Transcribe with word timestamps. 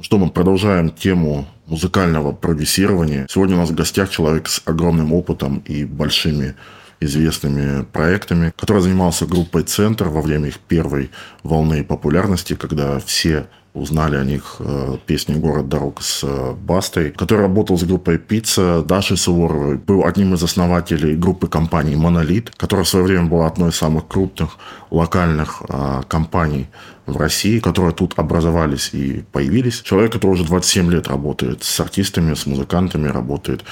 Что 0.00 0.16
мы 0.16 0.30
продолжаем 0.30 0.88
тему 0.90 1.46
музыкального 1.66 2.32
продюсирования. 2.32 3.26
Сегодня 3.28 3.56
у 3.56 3.58
нас 3.58 3.68
в 3.68 3.74
гостях 3.74 4.08
человек 4.08 4.48
с 4.48 4.62
огромным 4.64 5.12
опытом 5.12 5.58
и 5.66 5.84
большими 5.84 6.54
известными 6.98 7.84
проектами, 7.84 8.54
который 8.56 8.80
занимался 8.80 9.26
группой 9.26 9.64
«Центр» 9.64 10.08
во 10.08 10.22
время 10.22 10.48
их 10.48 10.60
первой 10.60 11.10
волны 11.42 11.84
популярности, 11.84 12.54
когда 12.54 12.98
все 13.00 13.46
узнали 13.74 14.16
о 14.16 14.24
них 14.24 14.56
э, 14.58 14.98
песни 15.06 15.34
«Город 15.34 15.68
дорог» 15.68 16.02
с 16.02 16.22
э, 16.24 16.52
Бастой, 16.52 17.10
который 17.10 17.42
работал 17.42 17.78
с 17.78 17.84
группой 17.84 18.18
«Пицца» 18.18 18.82
Дашей 18.82 19.16
Суворовой, 19.16 19.78
был 19.78 20.04
одним 20.04 20.34
из 20.34 20.42
основателей 20.42 21.16
группы 21.16 21.48
компании 21.48 21.94
«Монолит», 21.94 22.50
которая 22.56 22.84
в 22.84 22.88
свое 22.88 23.06
время 23.06 23.24
была 23.24 23.46
одной 23.46 23.70
из 23.70 23.76
самых 23.76 24.08
крупных 24.08 24.58
локальных 24.90 25.62
э, 25.68 26.02
компаний 26.06 26.68
в 27.06 27.16
России, 27.16 27.60
которые 27.60 27.94
тут 27.94 28.18
образовались 28.18 28.90
и 28.92 29.24
появились. 29.32 29.80
Человек, 29.80 30.12
который 30.12 30.32
уже 30.32 30.44
27 30.44 30.92
лет 30.92 31.08
работает 31.08 31.64
с 31.64 31.80
артистами, 31.80 32.34
с 32.34 32.44
музыкантами, 32.44 33.08
работает 33.08 33.64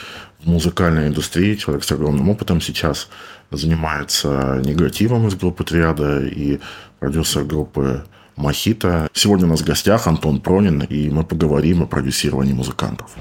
в 0.43 0.49
музыкальной 0.49 1.09
индустрии, 1.09 1.57
человек 1.57 1.85
с 1.85 1.93
огромным 1.93 2.31
опытом 2.31 2.63
сейчас 2.63 3.09
занимается 3.51 4.63
негативом 4.65 5.29
из 5.29 5.35
группы 5.35 5.63
«Триада» 5.63 6.21
и 6.25 6.59
продюсер 7.01 7.45
группы 7.45 8.05
Мохито. 8.41 9.09
Сегодня 9.13 9.47
у 9.47 9.51
нас 9.51 9.61
в 9.61 9.67
гостях 9.67 10.07
Антон 10.07 10.41
Пронин, 10.41 10.81
и 10.81 11.11
мы 11.11 11.25
поговорим 11.25 11.83
о 11.83 11.87
продюсировании 11.87 12.55
музыкантов. 12.55 13.15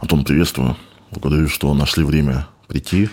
Антон, 0.00 0.24
приветствую. 0.24 0.76
Благодарю, 1.10 1.48
что 1.48 1.72
нашли 1.74 2.04
время 2.04 2.48
прийти. 2.68 3.10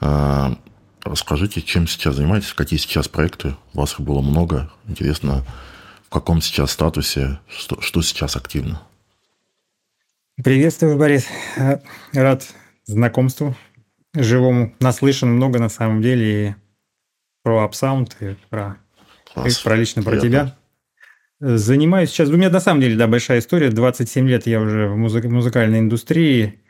А, 0.00 0.56
расскажите, 1.02 1.62
чем 1.62 1.86
сейчас 1.86 2.16
занимаетесь, 2.16 2.52
какие 2.52 2.78
сейчас 2.78 3.08
проекты? 3.08 3.56
У 3.72 3.78
вас 3.80 3.94
их 3.94 4.00
было 4.00 4.20
много. 4.20 4.70
Интересно, 4.86 5.44
в 6.06 6.10
каком 6.10 6.42
сейчас 6.42 6.70
статусе, 6.70 7.40
что, 7.48 7.80
что 7.80 8.02
сейчас 8.02 8.36
активно? 8.36 8.82
Приветствую, 10.42 10.98
Борис. 10.98 11.26
Рад 12.12 12.46
знакомству 12.84 13.56
живому. 14.14 14.74
Наслышан 14.80 15.30
много 15.30 15.58
на 15.58 15.70
самом 15.70 16.02
деле. 16.02 16.48
И 16.48 16.54
про 17.42 17.64
апсаунд 17.64 18.16
и 18.20 18.36
про, 18.48 18.78
и 19.36 19.50
про 19.64 19.76
лично 19.76 20.02
про 20.02 20.18
тебя. 20.18 20.56
Занимаюсь 21.40 22.10
сейчас... 22.10 22.28
У 22.28 22.36
меня 22.36 22.50
на 22.50 22.60
самом 22.60 22.82
деле, 22.82 22.96
да, 22.96 23.06
большая 23.06 23.38
история. 23.38 23.70
27 23.70 24.28
лет 24.28 24.46
я 24.46 24.60
уже 24.60 24.88
в 24.88 24.96
музык, 24.96 25.24
музыкальной 25.24 25.78
индустрии. 25.78 26.60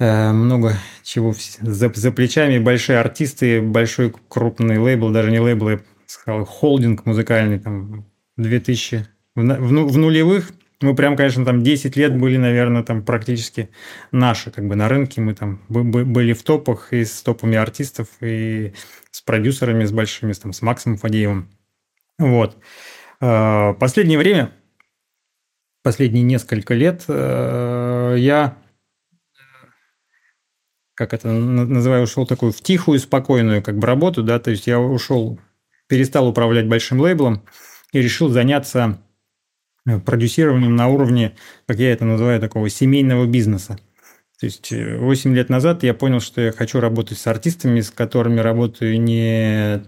Э, 0.00 0.32
много 0.32 0.74
чего 1.04 1.34
за, 1.60 1.92
за 1.94 2.10
плечами. 2.10 2.58
Большие 2.58 2.98
артисты, 2.98 3.62
большой 3.62 4.12
крупный 4.28 4.78
лейбл, 4.78 5.10
даже 5.10 5.30
не 5.30 5.38
лейбл, 5.38 5.70
я 5.70 5.80
сказал, 6.06 6.44
холдинг 6.44 7.06
музыкальный, 7.06 7.60
там, 7.60 8.06
2000... 8.36 9.06
В, 9.34 9.40
в, 9.40 9.92
в 9.92 9.96
нулевых 9.96 10.50
мы 10.82 10.94
прям, 10.94 11.16
конечно, 11.16 11.44
там 11.44 11.62
10 11.62 11.96
лет 11.96 12.18
были, 12.18 12.36
наверное, 12.36 12.82
там 12.82 13.02
практически 13.02 13.70
наши, 14.10 14.50
как 14.50 14.66
бы 14.66 14.74
на 14.74 14.88
рынке. 14.88 15.20
Мы 15.20 15.34
там 15.34 15.60
были 15.68 16.32
в 16.32 16.42
топах 16.42 16.92
и 16.92 17.04
с 17.04 17.22
топами 17.22 17.56
артистов, 17.56 18.08
и 18.20 18.74
с 19.12 19.22
продюсерами, 19.22 19.84
с 19.84 19.92
большими, 19.92 20.32
там, 20.32 20.52
с 20.52 20.60
Максом 20.60 20.96
Фадеевым. 20.96 21.48
Вот. 22.18 22.58
А, 23.20 23.74
последнее 23.74 24.18
время, 24.18 24.52
последние 25.84 26.24
несколько 26.24 26.74
лет 26.74 27.04
э, 27.06 28.16
я, 28.18 28.58
как 30.94 31.14
это 31.14 31.28
называю, 31.28 32.02
ушел 32.02 32.26
такую 32.26 32.50
в 32.50 32.60
тихую, 32.60 32.98
спокойную 32.98 33.62
как 33.62 33.78
бы 33.78 33.86
работу, 33.86 34.24
да, 34.24 34.40
то 34.40 34.50
есть 34.50 34.66
я 34.66 34.80
ушел, 34.80 35.38
перестал 35.86 36.26
управлять 36.26 36.66
большим 36.66 37.00
лейблом 37.00 37.44
и 37.92 38.02
решил 38.02 38.28
заняться 38.28 38.98
Э, 39.84 39.98
продюсированием 39.98 40.76
на 40.76 40.88
уровне, 40.88 41.34
как 41.66 41.78
я 41.78 41.92
это 41.92 42.04
называю, 42.04 42.40
такого 42.40 42.68
семейного 42.68 43.26
бизнеса. 43.26 43.78
То 44.42 44.46
есть 44.46 44.72
8 44.72 45.30
э, 45.30 45.34
лет 45.36 45.50
назад 45.50 45.84
я 45.84 45.94
понял, 45.94 46.18
что 46.18 46.40
я 46.40 46.50
хочу 46.50 46.80
работать 46.80 47.16
с 47.16 47.28
артистами, 47.28 47.80
с 47.80 47.92
которыми 47.92 48.40
работаю 48.40 49.00
не 49.00 49.84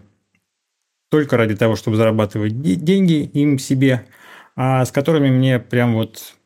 только 1.10 1.36
ради 1.36 1.56
того, 1.56 1.74
чтобы 1.74 1.96
зарабатывать 1.96 2.60
деньги 2.62 3.24
им 3.24 3.58
себе, 3.58 4.06
а 4.54 4.84
с 4.84 4.92
которыми 4.92 5.28
мне 5.28 5.58
прям 5.58 5.94
вот 5.94 6.36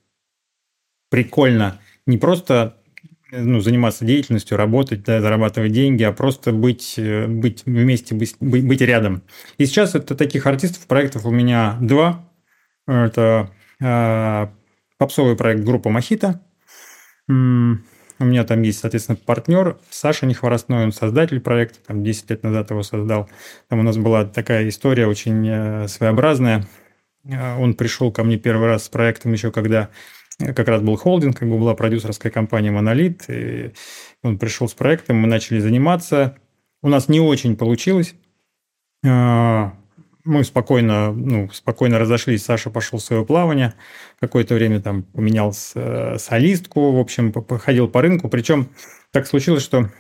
прикольно 1.10 1.82
не 2.06 2.16
просто 2.16 2.78
ну, 3.30 3.60
заниматься 3.60 4.06
деятельностью, 4.06 4.56
работать, 4.56 5.04
да, 5.04 5.20
зарабатывать 5.20 5.72
деньги, 5.72 6.02
а 6.02 6.12
просто 6.12 6.50
быть, 6.52 6.94
э, 6.96 7.26
быть 7.26 7.64
вместе, 7.66 8.14
быть, 8.14 8.36
быть 8.40 8.80
рядом. 8.80 9.22
И 9.58 9.66
сейчас 9.66 9.94
это 9.94 10.14
таких 10.14 10.46
артистов, 10.46 10.86
проектов 10.86 11.26
у 11.26 11.30
меня 11.30 11.76
два. 11.82 12.26
Это 12.86 13.50
э, 13.82 14.46
попсовый 14.96 15.36
проект 15.36 15.62
группа 15.62 15.90
Мохито. 15.90 16.40
У 18.18 18.24
меня 18.24 18.44
там 18.44 18.62
есть, 18.62 18.80
соответственно, 18.80 19.16
партнер 19.16 19.78
Саша 19.90 20.26
Нехворостной, 20.26 20.84
он 20.84 20.92
создатель 20.92 21.40
проекта, 21.40 21.78
там 21.86 22.02
10 22.02 22.30
лет 22.30 22.42
назад 22.42 22.70
его 22.70 22.82
создал. 22.82 23.28
Там 23.68 23.80
у 23.80 23.82
нас 23.82 23.96
была 23.96 24.24
такая 24.24 24.68
история 24.68 25.06
очень 25.06 25.46
э, 25.48 25.88
своеобразная. 25.88 26.66
Э, 27.24 27.56
он 27.58 27.74
пришел 27.74 28.10
ко 28.10 28.24
мне 28.24 28.36
первый 28.36 28.66
раз 28.66 28.84
с 28.84 28.88
проектом 28.88 29.32
еще 29.32 29.52
когда 29.52 29.90
как 30.38 30.68
раз 30.68 30.82
был 30.82 30.96
холдинг, 30.96 31.36
как 31.36 31.48
бы 31.48 31.58
была 31.58 31.74
продюсерская 31.74 32.30
компания 32.30 32.70
«Монолит». 32.70 33.24
И 33.28 33.72
он 34.22 34.38
пришел 34.38 34.68
с 34.68 34.74
проектом, 34.74 35.16
мы 35.16 35.26
начали 35.26 35.58
заниматься. 35.58 36.36
У 36.80 36.88
нас 36.88 37.08
не 37.08 37.20
очень 37.20 37.56
получилось 37.56 38.14
мы 40.28 40.44
спокойно, 40.44 41.12
ну, 41.12 41.48
спокойно 41.52 41.98
разошлись. 41.98 42.44
Саша 42.44 42.70
пошел 42.70 42.98
в 42.98 43.02
свое 43.02 43.24
плавание. 43.24 43.74
Какое-то 44.20 44.54
время 44.54 44.80
там 44.80 45.02
поменял 45.02 45.54
э, 45.74 46.16
солистку. 46.18 46.92
В 46.92 46.98
общем, 46.98 47.32
ходил 47.32 47.88
по 47.88 48.02
рынку. 48.02 48.28
Причем 48.28 48.68
так 49.10 49.26
случилось, 49.26 49.62
что 49.62 49.90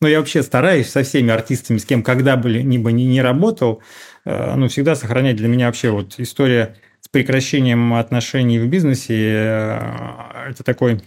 ну, 0.00 0.08
я 0.08 0.18
вообще 0.18 0.42
стараюсь 0.42 0.90
со 0.90 1.02
всеми 1.04 1.30
артистами, 1.30 1.78
с 1.78 1.86
кем 1.86 2.02
когда 2.02 2.36
бы 2.36 2.50
либо 2.50 2.92
не, 2.92 3.06
не 3.06 3.22
работал, 3.22 3.82
э, 4.24 4.54
ну, 4.56 4.68
всегда 4.68 4.94
сохранять 4.94 5.36
для 5.36 5.48
меня 5.48 5.66
вообще 5.66 5.90
вот 5.90 6.16
история 6.18 6.76
с 7.00 7.08
прекращением 7.08 7.94
отношений 7.94 8.58
в 8.58 8.66
бизнесе. 8.66 9.14
Э, 9.14 10.50
это 10.50 10.64
такой 10.64 11.00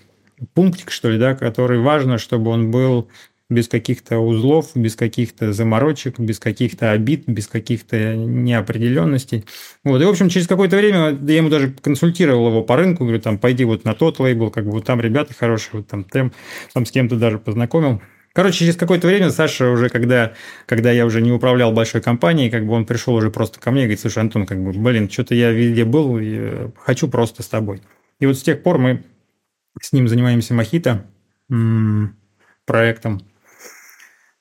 пунктик, 0.54 0.90
что 0.90 1.10
ли, 1.10 1.20
да, 1.20 1.36
который 1.36 1.80
важно, 1.80 2.18
чтобы 2.18 2.50
он 2.50 2.72
был 2.72 3.10
без 3.50 3.68
каких-то 3.68 4.20
узлов, 4.20 4.72
без 4.76 4.96
каких-то 4.96 5.54
заморочек, 5.54 6.20
без 6.20 6.40
каких-то 6.40 6.92
обид, 6.92 7.24
без 7.28 7.48
каких-то 7.48 8.16
неопределенностей. 8.16 9.46
Вот. 9.84 10.02
И, 10.02 10.06
в 10.06 10.10
общем, 10.10 10.30
через 10.30 10.48
какое-то 10.48 10.78
время 10.78 11.18
я 11.28 11.38
ему 11.38 11.50
даже 11.50 11.72
консультировал 11.72 12.50
его 12.50 12.64
по 12.64 12.76
рынку, 12.76 13.04
говорю, 13.04 13.22
там, 13.22 13.40
пойди 13.40 13.66
вот 13.66 13.86
на 13.86 13.96
тот 13.96 14.20
лейбл, 14.20 14.52
как 14.52 14.66
бы 14.66 14.72
вот 14.72 14.86
там 14.86 15.02
ребята 15.02 15.34
хорошие, 15.34 15.80
вот 15.80 15.88
там, 15.88 16.04
там, 16.04 16.32
там 16.74 16.86
с 16.86 16.92
кем-то 16.92 17.16
даже 17.16 17.40
познакомил. 17.40 18.02
Короче, 18.34 18.60
через 18.60 18.76
какое-то 18.76 19.08
время 19.08 19.32
Саша 19.32 19.70
уже, 19.70 19.90
когда, 19.90 20.34
когда 20.68 20.92
я 20.92 21.06
уже 21.08 21.20
не 21.22 21.32
управлял 21.32 21.72
большой 21.72 22.02
компанией, 22.02 22.52
как 22.52 22.66
бы 22.68 22.74
он 22.74 22.86
пришел 22.86 23.16
уже 23.16 23.32
просто 23.32 23.60
ко 23.60 23.72
мне 23.72 23.82
и 23.82 23.86
говорит, 23.86 24.00
слушай, 24.00 24.20
Антон, 24.20 24.46
как 24.46 24.64
бы, 24.64 24.72
блин, 24.72 25.10
что-то 25.10 25.34
я 25.34 25.52
везде 25.52 25.84
был, 25.84 26.20
и 26.20 26.36
э, 26.38 26.70
хочу 26.78 27.08
просто 27.08 27.42
с 27.42 27.48
тобой. 27.48 27.82
И 28.20 28.28
вот 28.28 28.38
с 28.38 28.44
тех 28.44 28.62
пор 28.62 28.78
мы 28.78 29.04
с 29.82 29.92
ним 29.92 30.08
занимаемся 30.08 30.54
Мохито 30.54 31.06
проектом. 32.66 33.22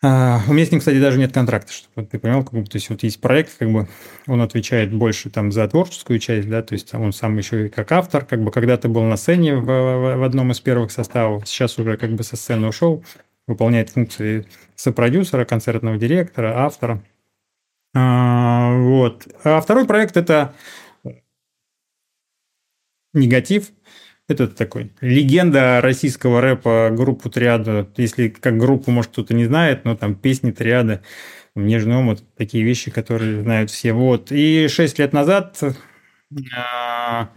А, 0.00 0.41
у 0.48 0.53
меня 0.53 0.64
с 0.64 0.70
ним, 0.70 0.78
кстати, 0.78 1.00
даже 1.00 1.19
нет 1.19 1.32
контракта, 1.32 1.72
чтобы 1.72 2.06
ты 2.06 2.20
понял, 2.20 2.44
как 2.44 2.53
бы, 2.53 2.64
то 2.64 2.76
есть 2.76 2.88
вот 2.88 3.03
есть 3.03 3.20
проект, 3.20 3.59
как 3.59 3.70
бы 3.72 3.88
он 4.28 4.41
отвечает 4.41 4.94
больше 4.94 5.28
там 5.28 5.50
за 5.50 5.66
творческую 5.66 6.20
часть, 6.20 6.48
да, 6.48 6.62
то 6.62 6.75
есть 6.75 6.94
он 6.94 7.12
сам 7.12 7.36
еще 7.36 7.66
и 7.66 7.69
как 7.69 7.91
автор, 7.91 8.25
как 8.25 8.41
бы 8.41 8.53
когда-то 8.53 8.88
был 8.88 9.03
на 9.03 9.16
сцене 9.16 9.56
в, 9.56 9.64
в, 9.64 10.16
в 10.19 10.22
одном 10.22 10.53
из 10.53 10.60
первых 10.60 10.92
составов, 10.92 11.48
сейчас 11.48 11.78
уже 11.81 11.97
как 11.97 12.12
бы 12.12 12.22
со 12.22 12.36
сцены 12.36 12.69
ушел, 12.69 13.03
выполняет 13.48 13.91
функции 13.91 14.47
сопродюсера, 14.76 15.44
концертного 15.44 15.97
директора, 15.97 16.65
автора. 16.65 17.03
А, 17.92 18.77
вот. 18.77 19.27
А 19.42 19.60
второй 19.60 19.84
проект 19.84 20.16
это 20.16 20.54
негатив, 23.15 23.71
это 24.28 24.47
такой 24.47 24.92
легенда 25.01 25.80
российского 25.80 26.41
рэпа, 26.41 26.91
группу 26.92 27.30
Триада. 27.30 27.89
Если 27.97 28.28
как 28.28 28.59
группу, 28.59 28.91
может, 28.91 29.13
кто-то 29.13 29.34
не 29.34 29.47
знает, 29.47 29.84
но 29.84 29.97
там 29.97 30.15
песни 30.15 30.51
Триада, 30.51 31.03
Нежный 31.54 31.97
омут, 31.97 32.22
такие 32.36 32.63
вещи, 32.63 32.91
которые 32.91 33.42
знают 33.42 33.71
все. 33.71 33.92
Вот. 33.92 34.30
И 34.30 34.69
шесть 34.69 34.98
лет 34.98 35.13
назад, 35.13 35.60
а, 36.57 37.30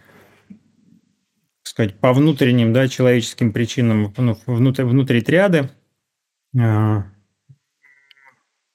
сказать, 1.64 2.00
по 2.00 2.14
внутренним, 2.14 2.72
да, 2.72 2.88
человеческим 2.88 3.52
причинам, 3.52 4.14
ну, 4.18 4.38
внутри, 4.46 4.84
внутри 4.84 5.22
Триады, 5.22 5.72
а, 6.60 7.06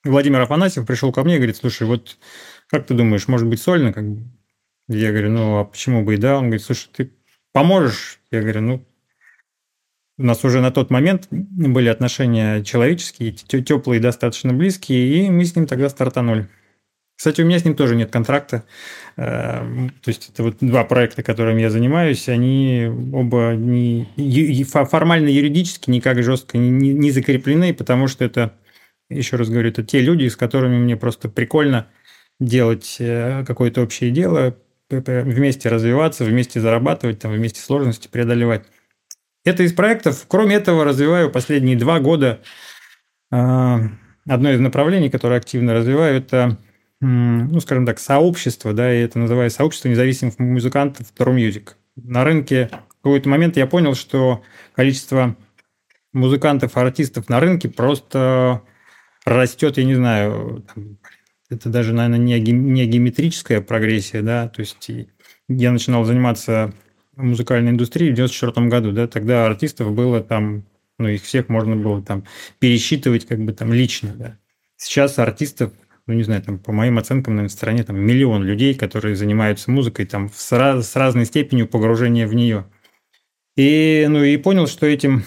Владимир 0.05 0.41
Афанасьев 0.41 0.87
пришел 0.87 1.13
ко 1.13 1.23
мне 1.23 1.35
и 1.35 1.39
говорит, 1.39 1.57
слушай, 1.57 1.87
вот 1.87 2.19
как 2.69 2.87
ты 2.87 2.95
думаешь, 2.95 3.29
может 3.29 3.47
быть 3.47 3.61
сольно? 3.61 3.93
Как 3.93 4.05
Я 4.89 5.11
говорю, 5.11 5.31
ну, 5.31 5.59
а 5.59 5.65
почему 5.65 6.05
бы 6.05 6.15
и 6.15 6.17
да? 6.17 6.39
Он 6.39 6.45
говорит, 6.45 6.63
слушай, 6.63 6.89
ты 6.93 7.13
поможешь? 7.57 8.21
Я 8.31 8.43
говорю, 8.43 8.61
ну, 8.61 8.87
у 10.19 10.25
нас 10.25 10.45
уже 10.45 10.61
на 10.61 10.71
тот 10.71 10.91
момент 10.91 11.29
были 11.31 11.89
отношения 11.89 12.63
человеческие, 12.63 13.33
теплые, 13.33 13.99
достаточно 13.99 14.53
близкие, 14.53 15.25
и 15.25 15.31
мы 15.31 15.43
с 15.47 15.57
ним 15.57 15.67
тогда 15.67 15.89
стартанули. 15.89 16.51
Кстати, 17.17 17.41
у 17.41 17.47
меня 17.47 17.59
с 17.59 17.65
ним 17.65 17.75
тоже 17.75 17.97
нет 17.97 18.11
контракта. 18.11 18.65
Эм, 19.17 19.89
то 20.03 20.11
есть 20.11 20.29
это 20.29 20.43
вот 20.43 20.57
два 20.61 20.85
проекта, 20.85 21.23
которыми 21.23 21.63
я 21.63 21.71
занимаюсь, 21.71 22.29
они 22.29 22.91
оба 23.15 23.55
не, 23.57 24.07
формально 24.65 25.31
юридически 25.31 25.89
никак 25.89 26.23
жестко 26.23 26.59
не, 26.59 26.93
не 26.93 27.11
закреплены, 27.11 27.73
потому 27.73 28.07
что 28.07 28.27
это, 28.27 28.53
еще 29.09 29.37
раз 29.37 29.49
говорю, 29.49 29.71
это 29.71 29.83
те 29.83 30.01
люди, 30.01 30.29
с 30.29 30.37
которыми 30.37 30.77
мне 30.77 30.99
просто 30.99 31.31
прикольно 31.31 31.87
делать 32.39 32.97
э, 32.99 33.47
какое-то 33.47 33.81
общее 33.81 34.11
дело, 34.11 34.59
вместе 34.91 35.69
развиваться, 35.69 36.25
вместе 36.25 36.61
зарабатывать, 36.61 37.19
там, 37.19 37.33
вместе 37.33 37.61
сложности 37.61 38.09
преодолевать. 38.09 38.65
Это 39.45 39.63
из 39.63 39.73
проектов. 39.73 40.25
Кроме 40.29 40.57
этого, 40.57 40.85
развиваю 40.85 41.31
последние 41.31 41.77
два 41.77 42.01
года 42.01 42.41
э, 43.31 43.79
одно 44.27 44.51
из 44.51 44.61
направлений, 44.61 45.11
которое 45.11 45.37
активно 45.39 45.75
развиваю, 45.75 46.17
это 46.17 46.59
ну, 47.01 47.61
скажем 47.61 47.85
так, 47.85 47.99
сообщество, 47.99 48.73
да, 48.73 48.93
и 48.93 49.03
это 49.03 49.19
называется 49.19 49.59
сообщество 49.59 49.89
независимых 49.89 50.39
музыкантов 50.39 51.13
True 51.17 51.37
Music. 51.37 51.71
На 51.97 52.25
рынке 52.25 52.71
в 53.01 53.03
какой-то 53.03 53.29
момент 53.29 53.57
я 53.57 53.67
понял, 53.67 53.95
что 53.95 54.43
количество 54.75 55.37
музыкантов, 56.13 56.77
артистов 56.77 57.29
на 57.29 57.41
рынке 57.41 57.69
просто 57.69 58.63
растет, 59.25 59.77
я 59.77 59.85
не 59.85 59.95
знаю, 59.95 60.65
это 61.51 61.69
даже, 61.69 61.93
наверное, 61.93 62.19
не, 62.19 62.41
не 62.41 62.87
геометрическая 62.87 63.61
прогрессия, 63.61 64.23
да, 64.23 64.49
то 64.49 64.61
есть 64.61 64.91
я 65.49 65.73
начинал 65.73 66.05
заниматься 66.05 66.75
музыкальной 67.17 67.71
индустрией 67.71 68.13
в 68.13 68.17
94 68.17 68.67
году, 68.69 68.93
да, 68.93 69.07
тогда 69.07 69.47
артистов 69.47 69.93
было 69.93 70.23
там, 70.23 70.65
ну, 70.99 71.09
их 71.09 71.23
всех 71.23 71.49
можно 71.49 71.77
было 71.77 72.03
там 72.03 72.25
пересчитывать 72.59 73.27
как 73.27 73.41
бы 73.45 73.53
там 73.53 73.73
лично, 73.73 74.15
да. 74.15 74.39
Сейчас 74.77 75.19
артистов 75.19 75.73
ну, 76.07 76.15
не 76.15 76.23
знаю, 76.23 76.43
там, 76.43 76.59
по 76.59 76.73
моим 76.73 76.99
оценкам, 76.99 77.37
на 77.37 77.49
стране 77.49 77.83
там 77.83 77.99
миллион 77.99 78.45
людей, 78.45 78.75
которые 78.75 79.17
занимаются 79.17 79.71
музыкой 79.71 80.07
там 80.07 80.31
с, 80.33 80.53
раз, 80.53 80.91
с 80.91 80.97
разной 80.97 81.25
степенью 81.25 81.67
погружения 81.67 82.29
в 82.29 82.35
нее. 82.35 82.67
И, 83.57 84.07
ну, 84.09 84.23
и 84.23 84.37
понял, 84.37 84.69
что 84.69 84.87
этим, 84.87 85.25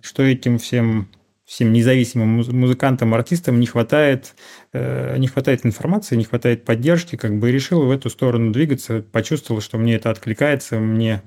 что 0.00 0.22
этим 0.22 0.58
всем, 0.58 1.08
всем 1.50 1.72
независимым 1.72 2.44
музыкантам, 2.56 3.12
артистам 3.12 3.58
не 3.58 3.66
хватает, 3.66 4.36
э, 4.72 5.16
не 5.18 5.26
хватает 5.26 5.66
информации, 5.66 6.14
не 6.14 6.22
хватает 6.22 6.64
поддержки, 6.64 7.16
как 7.16 7.40
бы 7.40 7.50
решил 7.50 7.84
в 7.84 7.90
эту 7.90 8.08
сторону 8.08 8.52
двигаться, 8.52 9.02
почувствовал, 9.02 9.60
что 9.60 9.76
мне 9.76 9.96
это 9.96 10.10
откликается, 10.10 10.78
мне, 10.78 11.22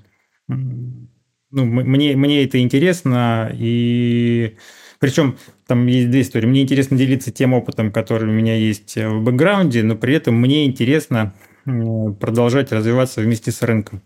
ну, 0.47 1.65
мне, 1.65 2.15
мне 2.15 2.45
это 2.45 2.57
интересно, 2.59 3.51
и 3.53 4.55
причем 4.99 5.37
там 5.67 5.85
есть 5.87 6.09
две 6.09 6.21
истории. 6.21 6.47
Мне 6.47 6.61
интересно 6.61 6.97
делиться 6.97 7.29
тем 7.29 7.53
опытом, 7.53 7.91
который 7.91 8.29
у 8.29 8.33
меня 8.33 8.55
есть 8.55 8.95
в 8.95 9.19
бэкграунде, 9.23 9.83
но 9.83 9.97
при 9.97 10.15
этом 10.15 10.35
мне 10.35 10.65
интересно 10.65 11.33
продолжать 11.65 12.71
развиваться 12.71 13.19
вместе 13.19 13.51
с 13.51 13.61
рынком. 13.61 14.01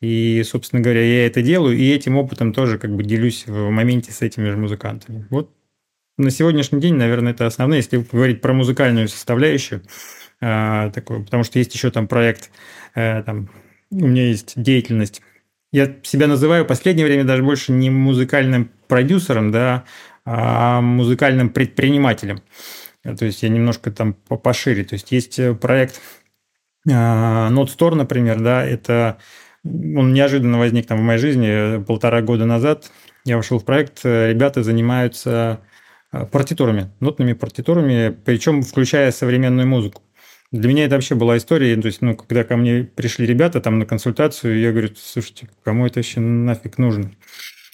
И, 0.00 0.42
собственно 0.44 0.82
говоря, 0.82 1.04
я 1.04 1.26
это 1.26 1.42
делаю, 1.42 1.76
и 1.76 1.88
этим 1.90 2.16
опытом 2.16 2.52
тоже 2.52 2.76
как 2.76 2.96
бы 2.96 3.04
делюсь 3.04 3.46
в 3.46 3.70
моменте 3.70 4.10
с 4.10 4.20
этими 4.20 4.48
же 4.48 4.56
музыкантами. 4.56 5.28
Вот 5.30 5.59
на 6.20 6.30
сегодняшний 6.30 6.80
день, 6.80 6.94
наверное, 6.94 7.32
это 7.32 7.46
основное, 7.46 7.78
если 7.78 7.98
говорить 7.98 8.40
про 8.40 8.52
музыкальную 8.52 9.08
составляющую, 9.08 9.82
э, 10.40 10.90
такую, 10.94 11.24
потому 11.24 11.44
что 11.44 11.58
есть 11.58 11.74
еще 11.74 11.90
там 11.90 12.08
проект, 12.08 12.50
э, 12.94 13.22
там, 13.22 13.50
у 13.90 14.06
меня 14.06 14.28
есть 14.28 14.52
деятельность. 14.60 15.22
Я 15.72 15.96
себя 16.02 16.26
называю 16.26 16.64
в 16.64 16.68
последнее 16.68 17.06
время 17.06 17.24
даже 17.24 17.42
больше 17.42 17.72
не 17.72 17.90
музыкальным 17.90 18.70
продюсером, 18.88 19.50
да, 19.52 19.84
а 20.24 20.80
музыкальным 20.80 21.50
предпринимателем. 21.50 22.42
То 23.02 23.24
есть 23.24 23.42
я 23.42 23.48
немножко 23.48 23.90
там 23.90 24.14
пошире. 24.14 24.84
То 24.84 24.94
есть 24.94 25.10
есть 25.12 25.38
э, 25.38 25.54
проект 25.54 26.00
а, 26.88 27.50
Node 27.50 27.68
Store, 27.76 27.94
например, 27.94 28.40
да, 28.40 28.64
это 28.64 29.18
он 29.64 30.12
неожиданно 30.12 30.58
возник 30.58 30.86
там 30.86 30.98
в 30.98 31.02
моей 31.02 31.18
жизни 31.18 31.48
э, 31.48 31.80
полтора 31.80 32.22
года 32.22 32.46
назад. 32.46 32.90
Я 33.24 33.36
вошел 33.36 33.58
в 33.58 33.64
проект, 33.64 34.00
э, 34.04 34.30
ребята 34.30 34.62
занимаются 34.62 35.60
партитурами, 36.10 36.90
нотными 37.00 37.34
партитурами, 37.34 38.16
причем 38.24 38.62
включая 38.62 39.12
современную 39.12 39.66
музыку. 39.66 40.02
Для 40.52 40.68
меня 40.68 40.84
это 40.86 40.96
вообще 40.96 41.14
была 41.14 41.36
история, 41.36 41.76
то 41.76 41.86
есть, 41.86 42.02
ну, 42.02 42.16
когда 42.16 42.42
ко 42.42 42.56
мне 42.56 42.82
пришли 42.82 43.24
ребята 43.24 43.60
там 43.60 43.78
на 43.78 43.86
консультацию, 43.86 44.58
я 44.58 44.72
говорю, 44.72 44.88
слушайте, 44.96 45.48
кому 45.62 45.86
это 45.86 46.00
вообще 46.00 46.18
нафиг 46.18 46.78
нужно? 46.78 47.12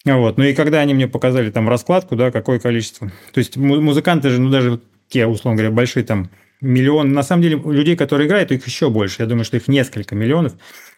Вот. 0.05 0.39
Ну 0.39 0.45
и 0.45 0.55
когда 0.55 0.81
они 0.81 0.95
мне 0.95 1.09
показали 1.09 1.51
там 1.51 1.69
раскладку, 1.69 2.17
да, 2.17 2.31
какое 2.31 2.61
количество. 2.61 3.11
То 3.33 3.39
есть 3.39 3.57
музыканты 3.57 4.31
же, 4.31 4.41
ну 4.41 4.51
даже 4.51 4.81
те, 5.09 5.27
условно 5.27 5.57
говоря, 5.57 5.75
большие 5.75 6.05
там 6.05 6.31
миллион. 6.61 7.13
На 7.13 7.23
самом 7.23 7.43
деле, 7.43 7.61
людей, 7.65 7.97
которые 7.97 8.29
играют, 8.29 8.53
их 8.53 8.67
еще 8.67 8.89
больше. 8.91 9.23
Я 9.23 9.27
думаю, 9.27 9.45
что 9.45 9.57
их 9.57 9.69
несколько 9.69 10.15
миллионов. 10.15 10.55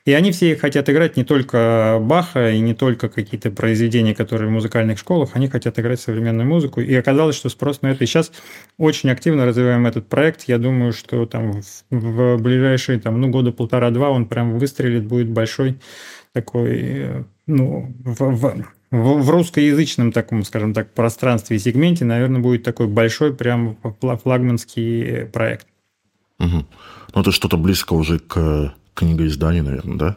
И 0.09 0.13
они 0.15 0.33
все 0.33 0.57
хотят 0.57 0.89
играть 0.89 1.19
не 1.19 1.25
только 1.25 1.99
Баха 2.01 2.51
и 2.51 2.61
не 2.61 2.73
только 2.73 3.11
какие-то 3.11 3.51
произведения, 3.51 4.15
которые 4.15 4.49
в 4.49 4.53
музыкальных 4.53 4.99
школах, 4.99 5.33
они 5.35 5.49
хотят 5.49 5.79
играть 5.79 6.01
современную 6.01 6.49
музыку. 6.49 6.81
И 6.81 6.95
оказалось, 6.95 7.37
что 7.37 7.51
спрос 7.51 7.83
на 7.83 7.89
это. 7.89 8.05
И 8.05 8.07
сейчас 8.07 8.33
очень 8.79 9.11
активно 9.11 9.45
развиваем 9.45 9.87
этот 9.87 10.09
проект. 10.09 10.45
Я 10.49 10.57
думаю, 10.57 10.95
что 10.95 11.27
там 11.27 11.61
в 11.91 12.39
ближайшие 12.39 12.99
там, 13.01 13.21
ну, 13.21 13.29
года 13.29 13.53
полтора-два 13.53 14.09
он 14.09 14.25
прям 14.25 14.59
выстрелит, 14.59 15.05
будет 15.05 15.29
большой 15.29 15.79
такой, 16.33 16.79
э, 16.81 17.25
ну, 17.47 17.95
в, 18.03 18.19
в, 18.19 18.65
в, 18.91 19.29
русскоязычном 19.29 20.13
таком, 20.13 20.43
скажем 20.45 20.73
так, 20.73 20.95
пространстве 20.95 21.59
и 21.59 21.61
сегменте, 21.61 22.07
наверное, 22.07 22.41
будет 22.41 22.63
такой 22.63 22.87
большой 22.87 23.35
прям 23.35 23.77
флагманский 24.23 25.27
проект. 25.27 25.67
Угу. 26.39 26.67
Ну, 27.15 27.21
это 27.21 27.31
что-то 27.31 27.59
близко 27.59 27.93
уже 27.93 28.21
к 28.21 28.73
книгоизданию, 28.99 29.65
наверное, 29.65 29.97
да? 29.97 30.17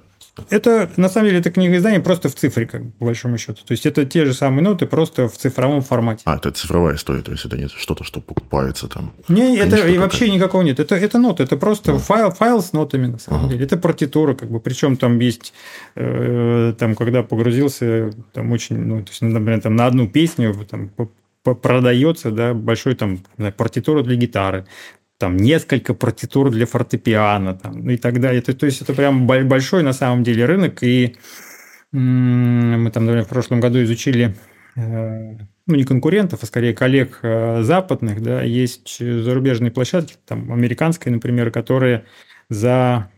Это, 0.49 0.89
на 0.95 1.09
самом 1.09 1.27
деле, 1.27 1.39
это 1.39 1.51
книга 1.51 1.75
издания 1.75 1.99
просто 1.99 2.29
в 2.29 2.35
цифре, 2.35 2.65
как 2.65 2.81
по 2.93 3.05
большому 3.05 3.37
счету. 3.37 3.61
То 3.65 3.73
есть, 3.73 3.85
это 3.85 4.05
те 4.05 4.25
же 4.25 4.33
самые 4.33 4.63
ноты, 4.63 4.85
просто 4.85 5.27
в 5.27 5.37
цифровом 5.37 5.81
формате. 5.81 6.21
А, 6.25 6.37
это 6.37 6.51
цифровая 6.51 6.95
история, 6.95 7.21
то 7.21 7.31
есть, 7.31 7.45
это 7.45 7.57
не 7.57 7.67
что-то, 7.67 8.03
что 8.03 8.21
покупается 8.21 8.87
там. 8.87 9.13
Не, 9.27 9.57
это 9.57 9.87
и 9.87 9.97
вообще 9.97 10.31
никакого 10.31 10.61
нет. 10.61 10.79
Это, 10.79 10.95
это 10.95 11.19
ноты, 11.19 11.43
это 11.43 11.57
просто 11.57 11.93
да. 11.93 11.99
файл, 11.99 12.31
файл 12.31 12.61
с 12.61 12.71
нотами, 12.71 13.07
на 13.07 13.19
самом 13.19 13.41
ага. 13.41 13.53
деле. 13.53 13.65
Это 13.65 13.77
партитура, 13.77 14.33
как 14.33 14.49
бы. 14.49 14.59
Причем 14.61 14.95
там 14.95 15.19
есть, 15.19 15.53
э, 15.95 16.73
там, 16.79 16.95
когда 16.95 17.23
погрузился, 17.23 18.11
там 18.33 18.51
очень, 18.51 18.77
ну, 18.77 19.03
то 19.03 19.09
есть, 19.09 19.21
например, 19.21 19.61
там 19.61 19.75
на 19.75 19.85
одну 19.85 20.07
песню 20.07 20.53
там, 20.69 20.91
продается, 21.43 22.31
да, 22.31 22.53
большой 22.53 22.95
там 22.95 23.19
партитура 23.57 24.03
для 24.03 24.15
гитары, 24.15 24.65
там 25.21 25.37
несколько 25.37 25.93
партитур 25.93 26.49
для 26.49 26.65
фортепиано 26.65 27.53
там, 27.53 27.85
ну 27.85 27.91
и 27.91 27.97
так 27.97 28.19
далее. 28.19 28.39
Это, 28.39 28.55
то 28.55 28.65
есть 28.65 28.81
это 28.81 28.95
прям 28.95 29.27
большой 29.27 29.83
на 29.83 29.93
самом 29.93 30.23
деле 30.23 30.45
рынок. 30.45 30.81
И 30.81 31.15
мы 31.91 32.89
там, 32.91 33.05
например, 33.05 33.25
в 33.25 33.29
прошлом 33.29 33.59
году 33.59 33.83
изучили 33.83 34.35
э, 34.75 35.37
ну, 35.67 35.75
не 35.75 35.83
конкурентов, 35.83 36.41
а 36.41 36.45
скорее 36.47 36.73
коллег 36.73 37.19
э, 37.21 37.61
западных, 37.61 38.23
да, 38.23 38.41
есть 38.41 38.97
зарубежные 38.97 39.69
площадки, 39.69 40.15
там, 40.25 40.51
американские, 40.51 41.13
например, 41.13 41.51
которые 41.51 42.05
за, 42.49 43.11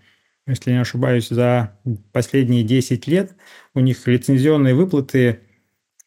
если 0.45 0.71
не 0.71 0.81
ошибаюсь, 0.81 1.29
за 1.29 1.79
последние 2.11 2.63
10 2.63 3.07
лет 3.07 3.33
у 3.75 3.79
них 3.79 4.05
лицензионные 4.07 4.75
выплаты 4.75 5.39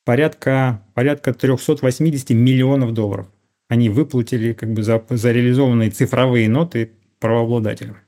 порядка, 0.05 0.83
порядка 0.93 1.33
380 1.33 2.31
миллионов 2.31 2.93
долларов 2.93 3.29
они 3.69 3.89
выплатили 3.89 4.53
как 4.53 4.73
бы 4.73 4.83
за, 4.83 5.03
за 5.11 5.33
реализованные 5.33 5.91
цифровые 5.91 6.49
ноты 6.49 6.93
правообладателям. 7.19 7.99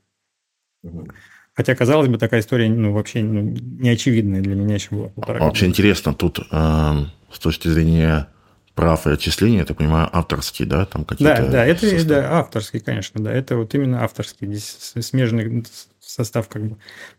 Угу. 0.82 1.08
Хотя, 1.54 1.74
казалось 1.74 2.08
бы, 2.08 2.18
такая 2.18 2.40
история 2.40 2.68
ну, 2.68 2.92
вообще 2.92 3.20
ну, 3.22 3.40
неочевидная 3.42 4.40
для 4.40 4.54
меня 4.54 4.74
еще 4.74 4.90
была. 4.90 5.10
А 5.16 5.44
вообще 5.44 5.66
интересно, 5.66 6.14
тут 6.14 6.38
э, 6.38 6.94
с 7.32 7.38
точки 7.40 7.66
зрения 7.66 8.28
прав 8.76 9.08
и 9.08 9.10
отчисления, 9.10 9.60
я 9.60 9.64
так 9.64 9.78
понимаю, 9.78 10.08
авторские, 10.12 10.68
да, 10.68 10.86
там 10.86 11.04
какие-то... 11.04 11.42
Да, 11.42 11.48
да, 11.48 11.66
это 11.66 11.80
составы. 11.80 12.04
да, 12.04 12.38
авторский, 12.38 12.78
конечно, 12.78 13.20
да, 13.20 13.32
это 13.32 13.56
вот 13.56 13.74
именно 13.74 14.04
авторский, 14.04 14.46
здесь 14.46 14.94
смежный 15.04 15.64
состав 15.98 16.48
как 16.48 16.62
бы 16.64 16.76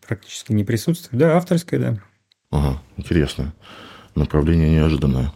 практически 0.07 0.53
не 0.53 0.63
присутствует. 0.63 1.19
Да, 1.19 1.35
авторская, 1.35 1.79
да. 1.81 1.97
Ага, 2.49 2.81
интересно. 2.95 3.53
Направление 4.15 4.69
неожиданное. 4.69 5.33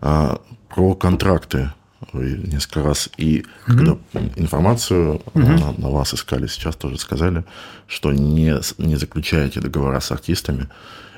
А, 0.00 0.40
про 0.70 0.94
контракты 0.94 1.72
несколько 2.12 2.82
раз. 2.82 3.08
И 3.16 3.44
mm 3.66 3.76
когда 3.76 3.96
информацию 4.36 5.22
mm 5.34 5.60
на, 5.60 5.72
на 5.72 5.90
вас 5.90 6.14
искали, 6.14 6.46
сейчас 6.46 6.76
тоже 6.76 6.98
сказали, 6.98 7.44
что 7.86 8.12
не, 8.12 8.54
не 8.78 8.96
заключаете 8.96 9.60
договора 9.60 10.00
с 10.00 10.10
артистами. 10.12 10.68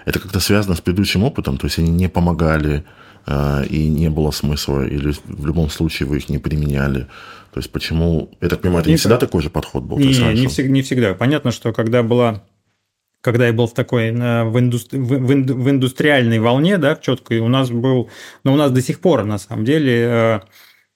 Это 0.05 0.21
как-то 0.21 0.41
связано 0.41 0.77
с 0.77 0.81
предыдущим 0.81 1.25
опытом, 1.25 1.59
то 1.59 1.67
есть 1.67 1.79
они 1.79 1.91
не 1.91 2.09
помогали, 2.09 2.85
э, 3.27 3.67
и 3.67 3.89
не 3.89 4.09
было 4.09 4.31
смысла, 4.31 4.87
или 4.87 5.13
в 5.25 5.47
любом 5.47 5.69
случае 5.71 6.09
вы 6.09 6.19
их 6.19 6.29
не 6.29 6.39
применяли. 6.39 7.07
То 7.53 7.61
есть 7.61 7.73
почему... 7.73 8.31
Я 8.41 8.49
так 8.49 8.61
понимаю, 8.61 8.81
это 8.81 8.91
не, 8.91 8.95
не 8.95 8.99
всегда 8.99 9.17
такой 9.17 9.43
же 9.43 9.51
подход 9.51 9.83
был? 9.83 9.99
Не, 9.99 10.09
не, 10.09 10.41
не, 10.41 10.47
всегда, 10.47 10.71
не 10.71 10.83
всегда. 10.83 11.15
Понятно, 11.15 11.51
что 11.51 11.73
когда 11.73 12.03
была 12.03 12.43
когда 13.27 13.49
я 13.49 13.53
был 13.53 13.67
в 13.67 13.75
такой 13.75 14.13
в, 14.13 14.59
индустри, 14.59 15.01
в, 15.01 15.71
индустриальной 15.71 16.39
волне, 16.39 16.79
да, 16.79 16.95
в 16.95 17.01
четкой, 17.01 17.41
у 17.41 17.49
нас 17.49 17.71
был, 17.71 18.09
но 18.45 18.53
у 18.53 18.57
нас 18.57 18.71
до 18.71 18.81
сих 18.81 19.01
пор 19.01 19.25
на 19.25 19.39
самом 19.39 19.65
деле 19.65 19.93
э, 20.09 20.41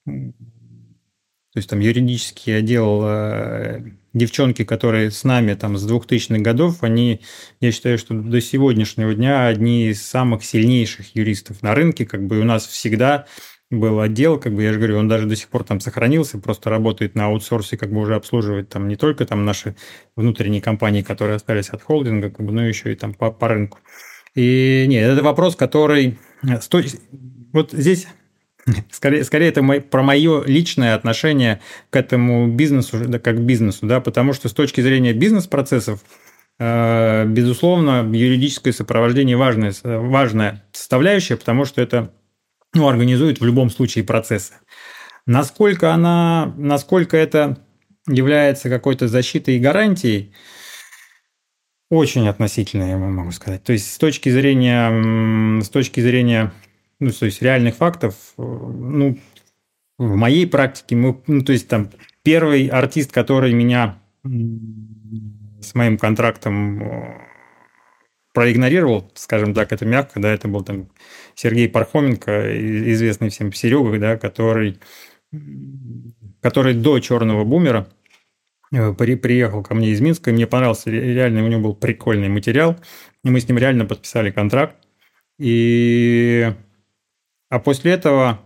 То 0.05 1.57
есть 1.57 1.69
там 1.69 1.79
юридический 1.79 2.57
отдел 2.57 3.01
э, 3.03 3.83
девчонки, 4.13 4.63
которые 4.63 5.11
с 5.11 5.25
нами 5.25 5.53
там 5.53 5.77
с 5.77 5.85
2000-х 5.89 6.39
годов, 6.41 6.81
они, 6.81 7.21
я 7.59 7.71
считаю, 7.73 7.97
что 7.97 8.13
до 8.13 8.39
сегодняшнего 8.39 9.13
дня 9.13 9.47
одни 9.47 9.89
из 9.89 10.01
самых 10.01 10.45
сильнейших 10.45 11.13
юристов 11.13 11.61
на 11.61 11.75
рынке. 11.75 12.05
Как 12.05 12.25
бы 12.25 12.39
у 12.39 12.45
нас 12.45 12.65
всегда 12.65 13.25
был 13.69 13.99
отдел, 13.99 14.39
как 14.39 14.53
бы 14.53 14.63
я 14.63 14.73
же 14.73 14.79
говорю, 14.79 14.97
он 14.97 15.07
даже 15.07 15.27
до 15.27 15.35
сих 15.35 15.47
пор 15.49 15.63
там 15.63 15.79
сохранился, 15.79 16.37
просто 16.37 16.69
работает 16.69 17.15
на 17.15 17.25
аутсорсе, 17.25 17.77
как 17.77 17.91
бы 17.91 17.99
уже 17.99 18.15
обслуживает 18.15 18.69
там 18.69 18.87
не 18.87 18.97
только 18.97 19.25
там 19.25 19.45
наши 19.45 19.75
внутренние 20.15 20.61
компании, 20.61 21.01
которые 21.01 21.37
остались 21.37 21.69
от 21.69 21.81
холдинга, 21.81 22.29
как 22.29 22.45
бы, 22.45 22.51
но 22.51 22.65
еще 22.65 22.91
и 22.91 22.95
там 22.95 23.13
по, 23.13 23.31
по 23.31 23.47
рынку. 23.47 23.79
И 24.35 24.85
нет, 24.87 25.09
это 25.09 25.23
вопрос, 25.23 25.55
который... 25.55 26.17
Э, 26.43 26.59
вот 27.53 27.71
здесь 27.71 28.07
Скорее, 28.91 29.23
скорее 29.23 29.49
это 29.49 29.61
мой, 29.61 29.81
про 29.81 30.03
мое 30.03 30.43
личное 30.43 30.95
отношение 30.95 31.61
к 31.89 31.95
этому 31.95 32.47
бизнесу, 32.47 32.97
да, 33.05 33.19
как 33.19 33.37
к 33.37 33.39
бизнесу, 33.39 33.85
да, 33.85 34.01
потому 34.01 34.33
что 34.33 34.49
с 34.49 34.53
точки 34.53 34.81
зрения 34.81 35.13
бизнес-процессов, 35.13 36.01
э, 36.59 37.25
безусловно, 37.25 38.09
юридическое 38.11 38.73
сопровождение 38.73 39.37
важная, 39.37 39.73
важная 39.83 40.63
составляющая, 40.71 41.37
потому 41.37 41.65
что 41.65 41.81
это 41.81 42.13
ну, 42.73 42.87
организует 42.87 43.39
в 43.39 43.45
любом 43.45 43.69
случае 43.69 44.03
процессы. 44.03 44.53
Насколько 45.25 45.93
она, 45.93 46.53
насколько 46.57 47.17
это 47.17 47.57
является 48.07 48.69
какой-то 48.69 49.07
защитой 49.07 49.57
и 49.57 49.59
гарантией, 49.59 50.33
очень 51.89 52.27
относительно, 52.29 52.83
я 52.85 52.97
могу 52.97 53.31
сказать. 53.31 53.63
То 53.63 53.73
есть 53.73 53.93
с 53.93 53.97
точки 53.97 54.29
зрения, 54.29 55.61
с 55.61 55.69
точки 55.69 55.99
зрения, 55.99 56.53
ну, 57.01 57.09
то 57.11 57.25
есть 57.25 57.41
реальных 57.41 57.75
фактов, 57.75 58.15
ну, 58.37 59.17
в 59.97 60.15
моей 60.15 60.45
практике, 60.45 60.95
мы, 60.95 61.21
ну, 61.25 61.43
то 61.43 61.51
есть 61.51 61.67
там 61.67 61.89
первый 62.23 62.67
артист, 62.67 63.11
который 63.11 63.53
меня 63.53 63.99
с 64.23 65.73
моим 65.73 65.97
контрактом 65.97 67.27
проигнорировал, 68.33 69.11
скажем 69.15 69.55
так, 69.55 69.73
это 69.73 69.83
мягко, 69.83 70.19
да, 70.19 70.31
это 70.31 70.47
был 70.47 70.63
там 70.63 70.89
Сергей 71.33 71.67
Пархоменко, 71.67 72.55
известный 72.93 73.29
всем 73.29 73.51
Серега, 73.51 73.97
да, 73.97 74.17
который, 74.17 74.79
который 76.39 76.75
до 76.75 76.99
«Черного 76.99 77.43
бумера» 77.45 77.87
э, 78.71 78.93
при, 78.93 79.15
приехал 79.15 79.63
ко 79.63 79.73
мне 79.73 79.89
из 79.89 80.01
Минска, 80.01 80.29
и 80.29 80.33
мне 80.33 80.45
понравился, 80.45 80.91
реально 80.91 81.43
у 81.43 81.47
него 81.47 81.61
был 81.61 81.75
прикольный 81.75 82.29
материал, 82.29 82.77
и 83.23 83.29
мы 83.31 83.41
с 83.41 83.47
ним 83.47 83.57
реально 83.57 83.85
подписали 83.85 84.29
контракт, 84.29 84.75
и... 85.39 86.53
А 87.51 87.59
после 87.59 87.91
этого 87.91 88.39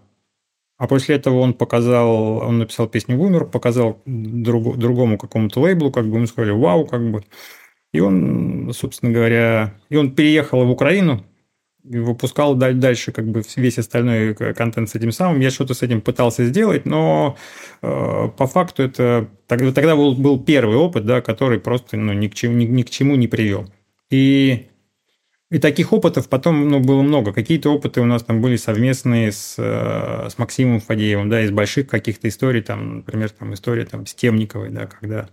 а 0.78 0.88
после 0.88 1.16
этого 1.16 1.40
он 1.40 1.54
показал, 1.54 2.38
он 2.38 2.60
написал 2.60 2.88
песню 2.88 3.18
«Бумер», 3.18 3.46
показал 3.46 4.02
друг, 4.06 4.78
другому 4.78 5.18
какому-то 5.18 5.62
лейблу, 5.62 5.90
как 5.90 6.10
бы 6.10 6.20
мы 6.20 6.28
сказали, 6.28 6.52
вау, 6.52 6.86
как 6.86 7.12
бы. 7.12 7.24
И 7.94 8.02
он, 8.02 8.72
собственно 8.74 9.14
говоря, 9.14 9.76
и 9.88 9.96
он 9.96 10.14
переехал 10.14 10.66
в 10.66 10.70
Украину, 10.70 11.24
и 11.90 11.98
выпускал 11.98 12.56
дальше 12.56 13.14
как 13.14 13.26
бы 13.28 13.42
весь 13.56 13.78
остальной 13.78 14.34
контент 14.34 14.90
с 14.90 14.96
этим 14.96 15.14
самым. 15.14 15.40
Я 15.40 15.50
что-то 15.50 15.76
с 15.76 15.82
этим 15.82 16.02
пытался 16.02 16.44
сделать, 16.46 16.86
но 16.86 17.38
э, 17.82 18.30
по 18.36 18.48
факту 18.48 18.84
это 18.84 19.30
тогда, 19.48 19.72
тогда 19.72 19.96
был, 19.96 20.16
был 20.16 20.44
первый 20.44 20.76
опыт, 20.76 21.06
да, 21.06 21.22
который 21.22 21.60
просто 21.60 21.96
ну, 21.96 22.12
ни, 22.12 22.28
к 22.28 22.34
чему, 22.34 22.56
ни, 22.56 22.66
ни 22.66 22.82
к 22.82 22.90
чему 22.90 23.16
не 23.16 23.28
привел. 23.28 23.68
И, 24.10 24.68
и 25.56 25.58
таких 25.58 25.94
опытов 25.94 26.28
потом 26.28 26.68
ну, 26.68 26.82
было 26.82 27.02
много. 27.02 27.32
Какие-то 27.32 27.70
опыты 27.70 28.02
у 28.02 28.06
нас 28.06 28.24
там 28.24 28.42
были 28.42 28.58
совместные 28.58 29.32
с, 29.32 29.56
э, 29.58 30.30
с 30.30 30.38
Максимом 30.38 30.82
Фадеевым, 30.82 31.30
да, 31.30 31.42
из 31.44 31.52
больших 31.52 31.88
каких-то 31.88 32.28
историй, 32.28 32.62
там, 32.62 32.98
например, 32.98 33.30
там 33.30 33.54
история 33.54 33.86
там, 33.86 34.06
с 34.06 34.14
Темниковой, 34.14 34.70
да, 34.70 34.86
когда 34.86 35.30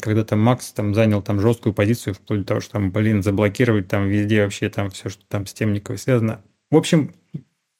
когда 0.00 0.24
там 0.24 0.40
Макс 0.40 0.72
там 0.72 0.94
занял 0.94 1.20
там 1.20 1.40
жесткую 1.40 1.74
позицию, 1.74 2.14
вплоть 2.14 2.40
до 2.40 2.46
того, 2.46 2.60
что 2.60 2.72
там, 2.72 2.90
блин, 2.90 3.22
заблокировать 3.22 3.86
там 3.86 4.08
везде 4.08 4.44
вообще 4.44 4.70
там 4.70 4.88
все, 4.88 5.10
что 5.10 5.22
там 5.28 5.44
с 5.44 5.52
Темниковой 5.52 5.98
связано. 5.98 6.40
В 6.70 6.76
общем, 6.76 7.12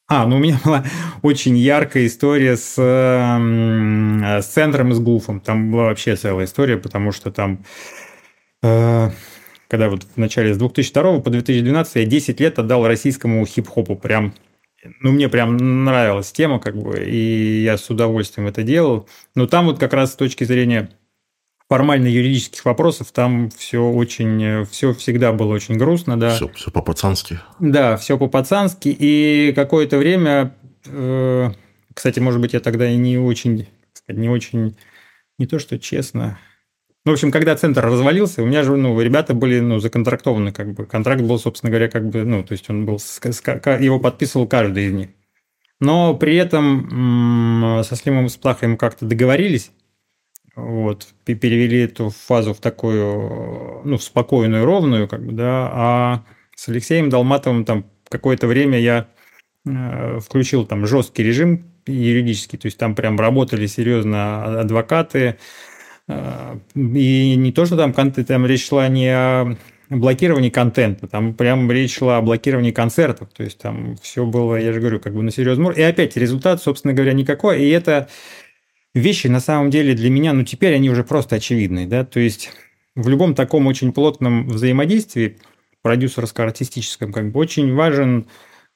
а, 0.07 0.27
ну 0.27 0.37
у 0.37 0.39
меня 0.39 0.61
была 0.63 0.85
очень 1.23 1.57
яркая 1.57 2.07
история 2.09 2.59
с, 2.59 2.75
с 2.75 4.47
центром 4.47 4.93
с 4.93 5.01
Гуфом. 5.01 5.41
Там 5.41 5.71
была 5.71 5.85
вообще 5.85 6.15
целая 6.15 6.45
история, 6.45 6.77
потому 6.77 7.11
что 7.11 7.33
там, 7.33 7.65
э, 8.63 9.11
когда 9.71 9.89
вот 9.89 10.03
в 10.03 10.17
начале 10.17 10.53
с 10.53 10.59
2002 10.59 11.21
по 11.21 11.31
2012 11.31 11.95
я 11.97 12.05
10 12.05 12.41
лет 12.41 12.59
отдал 12.59 12.87
российскому 12.89 13.47
хип-хопу. 13.47 13.95
Прям, 13.95 14.35
ну, 15.01 15.13
мне 15.13 15.29
прям 15.29 15.85
нравилась 15.85 16.33
тема, 16.33 16.59
как 16.59 16.77
бы, 16.77 16.99
и 17.05 17.63
я 17.63 17.79
с 17.79 17.89
удовольствием 17.89 18.49
это 18.49 18.65
делал. 18.65 19.09
Но 19.37 19.47
там 19.47 19.67
вот 19.67 19.79
как 19.79 19.93
раз 19.93 20.13
с 20.13 20.17
точки 20.17 20.43
зрения 20.43 20.91
формально-юридических 21.69 22.65
вопросов 22.65 23.13
там 23.13 23.49
все 23.51 23.81
очень, 23.81 24.65
все 24.65 24.93
всегда 24.93 25.33
было 25.33 25.55
очень 25.55 25.77
грустно, 25.77 26.19
да. 26.19 26.35
Все, 26.35 26.49
все 26.49 26.73
по-пацански. 26.73 27.39
Да, 27.61 27.97
все 27.97 28.19
по-пацански. 28.19 28.89
И 28.89 29.53
какое-то 29.55 29.99
время, 29.99 30.53
э, 30.87 31.51
кстати, 31.95 32.19
может 32.19 32.41
быть, 32.41 32.55
я 32.55 32.61
тогда 32.61 32.91
и 32.91 32.97
не 32.97 33.19
очень, 33.19 33.69
не 34.09 34.29
очень, 34.29 34.77
не 35.39 35.47
то 35.47 35.61
что 35.61 35.79
честно. 35.79 36.41
Ну, 37.07 37.13
в 37.13 37.15
общем, 37.15 37.31
когда 37.31 37.57
центр 37.57 37.85
развалился, 37.85 38.43
у 38.43 38.47
меня 38.47 38.63
же, 38.63 38.77
ну, 38.77 39.01
ребята 39.01 39.33
были, 39.33 39.61
ну, 39.61 39.79
законтрактованы, 39.79 40.53
как 40.53 40.75
бы. 40.75 40.85
Контракт 40.85 41.23
был, 41.23 41.39
собственно 41.39 41.71
говоря, 41.71 41.89
как 41.89 42.07
бы, 42.09 42.25
ну, 42.25 42.45
то 42.45 42.53
есть 42.53 42.69
он 42.69 42.85
был, 42.85 42.97
его 42.97 43.99
подписывал 43.99 44.47
каждый 44.47 44.87
из 44.87 44.93
них. 44.93 45.09
Но 45.81 46.15
при 46.15 46.37
этом 46.37 47.83
со 47.85 47.97
Слимом 47.97 48.29
Сплахаем 48.29 48.77
как-то 48.77 49.07
договорились, 49.07 49.73
вот, 50.55 51.09
перевели 51.25 51.81
эту 51.81 52.11
фазу 52.11 52.53
в 52.53 52.61
такую, 52.61 53.81
ну, 53.85 53.97
в 53.97 54.03
спокойную, 54.03 54.67
ровную, 54.67 55.09
как 55.09 55.25
бы, 55.25 55.33
да, 55.33 55.71
а 55.73 56.25
с 56.55 56.69
Алексеем 56.69 57.09
Долматовым 57.09 57.65
там 57.65 57.87
какое-то 58.11 58.47
время 58.47 58.79
я 58.79 59.09
э, 59.67 60.19
включил 60.21 60.67
там 60.67 60.87
жесткий 60.87 61.23
режим 61.23 61.65
юридический, 61.87 62.59
то 62.59 62.67
есть 62.67 62.77
там 62.77 62.95
прям 62.95 63.19
работали 63.19 63.67
серьезно 63.67 64.61
адвокаты, 64.61 65.39
и 66.75 67.35
не 67.37 67.53
то, 67.53 67.67
что 67.67 67.77
там, 67.77 67.93
там 67.93 68.47
речь 68.47 68.67
шла 68.67 68.89
не 68.89 69.09
о 69.09 69.57
блокировании 69.91 70.51
контента, 70.51 71.09
там 71.09 71.35
прям 71.35 71.71
речь 71.71 71.97
шла 71.97 72.19
о 72.19 72.23
блокировании 72.23 72.71
концертов, 72.71 73.29
то 73.35 73.43
есть 73.43 73.59
там 73.59 73.97
все 74.01 74.25
было, 74.25 74.57
я 74.57 74.73
же 74.73 74.81
говорю, 74.81 75.01
как 75.01 75.15
бы 75.15 75.23
на 75.23 75.31
серьезном 75.33 75.67
уровне. 75.67 75.83
И 75.83 75.87
опять 75.87 76.17
результат, 76.17 76.63
собственно 76.63 76.95
говоря, 76.95 77.13
никакой, 77.13 77.63
и 77.63 77.69
это 77.71 78.09
вещи 78.95 79.27
на 79.27 79.41
самом 79.41 79.71
деле 79.71 79.95
для 79.95 80.11
меня, 80.11 80.33
ну, 80.33 80.45
теперь 80.45 80.75
они 80.75 80.91
уже 80.91 81.03
просто 81.03 81.37
очевидны, 81.37 81.87
да, 81.87 82.05
то 82.05 82.21
есть 82.21 82.51
в 82.95 83.09
любом 83.09 83.35
таком 83.35 83.67
очень 83.67 83.93
плотном 83.93 84.49
взаимодействии 84.49 85.39
продюсерско-артистическом 85.83 87.13
как 87.13 87.33
бы 87.33 87.41
очень 87.41 87.75
важен, 87.75 88.27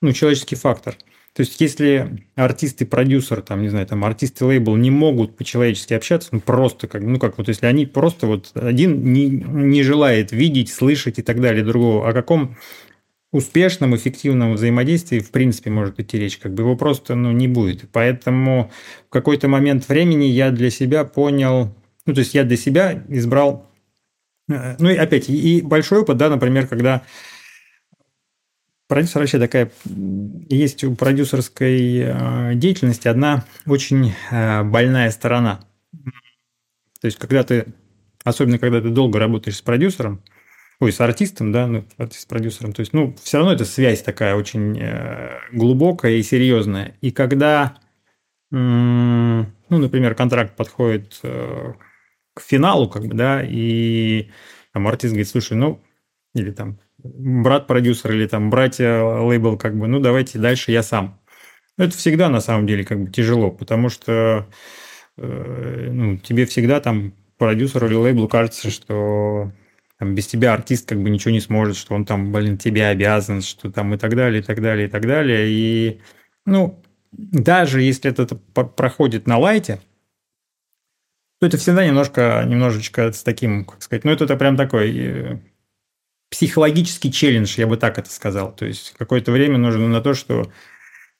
ну, 0.00 0.12
человеческий 0.12 0.56
фактор. 0.56 0.96
То 1.34 1.40
есть, 1.40 1.60
если 1.60 2.24
артист 2.36 2.80
и 2.82 2.84
продюсер, 2.84 3.42
там, 3.42 3.60
не 3.60 3.68
знаю, 3.68 3.86
там, 3.86 4.04
артист 4.04 4.40
и 4.40 4.44
лейбл 4.44 4.76
не 4.76 4.92
могут 4.92 5.36
по-человечески 5.36 5.92
общаться, 5.92 6.28
ну, 6.30 6.40
просто 6.40 6.86
как, 6.86 7.02
ну, 7.02 7.18
как 7.18 7.38
вот, 7.38 7.48
если 7.48 7.66
они 7.66 7.86
просто 7.86 8.28
вот 8.28 8.52
один 8.54 9.12
не, 9.12 9.26
не 9.26 9.82
желает 9.82 10.30
видеть, 10.30 10.72
слышать 10.72 11.18
и 11.18 11.22
так 11.22 11.40
далее 11.40 11.64
другого, 11.64 12.08
о 12.08 12.12
каком 12.12 12.56
успешном, 13.32 13.96
эффективном 13.96 14.54
взаимодействии, 14.54 15.18
в 15.18 15.32
принципе, 15.32 15.70
может 15.70 15.98
идти 15.98 16.20
речь, 16.20 16.38
как 16.38 16.54
бы 16.54 16.62
его 16.62 16.76
просто 16.76 17.16
ну, 17.16 17.32
не 17.32 17.48
будет. 17.48 17.90
Поэтому 17.90 18.70
в 19.08 19.10
какой-то 19.10 19.48
момент 19.48 19.88
времени 19.88 20.26
я 20.26 20.52
для 20.52 20.70
себя 20.70 21.04
понял, 21.04 21.74
ну, 22.06 22.14
то 22.14 22.20
есть 22.20 22.34
я 22.34 22.44
для 22.44 22.56
себя 22.56 23.02
избрал, 23.08 23.68
э, 24.48 24.76
ну, 24.78 24.88
и 24.88 24.94
опять, 24.94 25.28
и 25.28 25.62
большой 25.62 26.02
опыт, 26.02 26.16
да, 26.16 26.30
например, 26.30 26.68
когда 26.68 27.02
продюсер 28.88 29.20
вообще 29.20 29.38
такая, 29.38 29.70
есть 30.48 30.84
у 30.84 30.94
продюсерской 30.94 31.98
э, 31.98 32.54
деятельности 32.54 33.08
одна 33.08 33.44
очень 33.66 34.14
э, 34.30 34.62
больная 34.62 35.10
сторона. 35.10 35.60
То 37.00 37.06
есть, 37.06 37.18
когда 37.18 37.42
ты, 37.42 37.66
особенно 38.24 38.58
когда 38.58 38.80
ты 38.80 38.88
долго 38.88 39.18
работаешь 39.18 39.56
с 39.56 39.62
продюсером, 39.62 40.22
ой, 40.80 40.92
с 40.92 41.00
артистом, 41.00 41.52
да, 41.52 41.66
ну, 41.66 41.84
с 41.98 42.24
продюсером. 42.26 42.72
То 42.72 42.80
есть, 42.80 42.92
ну, 42.92 43.14
все 43.22 43.38
равно 43.38 43.52
это 43.52 43.64
связь 43.64 44.02
такая 44.02 44.34
очень 44.34 44.78
э, 44.80 45.38
глубокая 45.52 46.12
и 46.12 46.22
серьезная. 46.22 46.96
И 47.00 47.10
когда, 47.10 47.76
ну, 48.50 49.46
например, 49.68 50.14
контракт 50.14 50.56
подходит 50.56 51.20
э, 51.22 51.74
к 52.34 52.40
финалу, 52.40 52.88
как 52.88 53.06
бы, 53.06 53.14
да, 53.14 53.42
и 53.42 54.30
там 54.72 54.88
артист 54.88 55.12
говорит, 55.12 55.28
слушай, 55.28 55.56
ну, 55.56 55.83
или 56.34 56.50
там 56.50 56.78
брат-продюсер, 56.98 58.12
или 58.12 58.26
там 58.26 58.50
братья 58.50 59.02
лейбл, 59.02 59.56
как 59.56 59.76
бы, 59.76 59.86
ну, 59.86 60.00
давайте 60.00 60.38
дальше 60.38 60.72
я 60.72 60.82
сам. 60.82 61.20
Это 61.76 61.96
всегда, 61.96 62.28
на 62.28 62.40
самом 62.40 62.66
деле, 62.66 62.84
как 62.84 63.00
бы 63.00 63.10
тяжело, 63.10 63.50
потому 63.50 63.88
что 63.88 64.46
э, 65.16 65.88
ну, 65.92 66.18
тебе 66.18 66.46
всегда 66.46 66.80
там 66.80 67.14
продюсеру 67.36 67.86
или 67.86 67.94
лейблу 67.94 68.28
кажется, 68.28 68.70
что 68.70 69.52
там, 69.98 70.14
без 70.14 70.26
тебя 70.26 70.54
артист 70.54 70.88
как 70.88 71.02
бы 71.02 71.10
ничего 71.10 71.32
не 71.32 71.40
сможет, 71.40 71.76
что 71.76 71.94
он 71.94 72.04
там, 72.04 72.32
блин, 72.32 72.58
тебе 72.58 72.86
обязан, 72.86 73.42
что 73.42 73.70
там 73.70 73.94
и 73.94 73.98
так 73.98 74.14
далее, 74.14 74.40
и 74.40 74.44
так 74.44 74.60
далее, 74.60 74.86
и 74.86 74.90
так 74.90 75.06
далее. 75.06 75.48
И, 75.48 76.00
ну, 76.46 76.82
даже 77.12 77.82
если 77.82 78.10
это 78.10 78.36
проходит 78.36 79.26
на 79.26 79.38
лайте, 79.38 79.80
то 81.40 81.46
это 81.46 81.58
всегда 81.58 81.86
немножко, 81.86 82.44
немножечко 82.46 83.12
с 83.12 83.22
таким, 83.22 83.64
как 83.64 83.82
сказать, 83.82 84.04
ну, 84.04 84.12
это, 84.12 84.24
это 84.24 84.36
прям 84.36 84.56
такой 84.56 84.96
э, 84.96 85.38
психологический 86.30 87.12
челлендж, 87.12 87.54
я 87.58 87.66
бы 87.66 87.76
так 87.76 87.98
это 87.98 88.10
сказал. 88.10 88.52
То 88.54 88.66
есть 88.66 88.94
какое-то 88.98 89.32
время 89.32 89.58
нужно 89.58 89.88
на 89.88 90.00
то, 90.00 90.14
что 90.14 90.50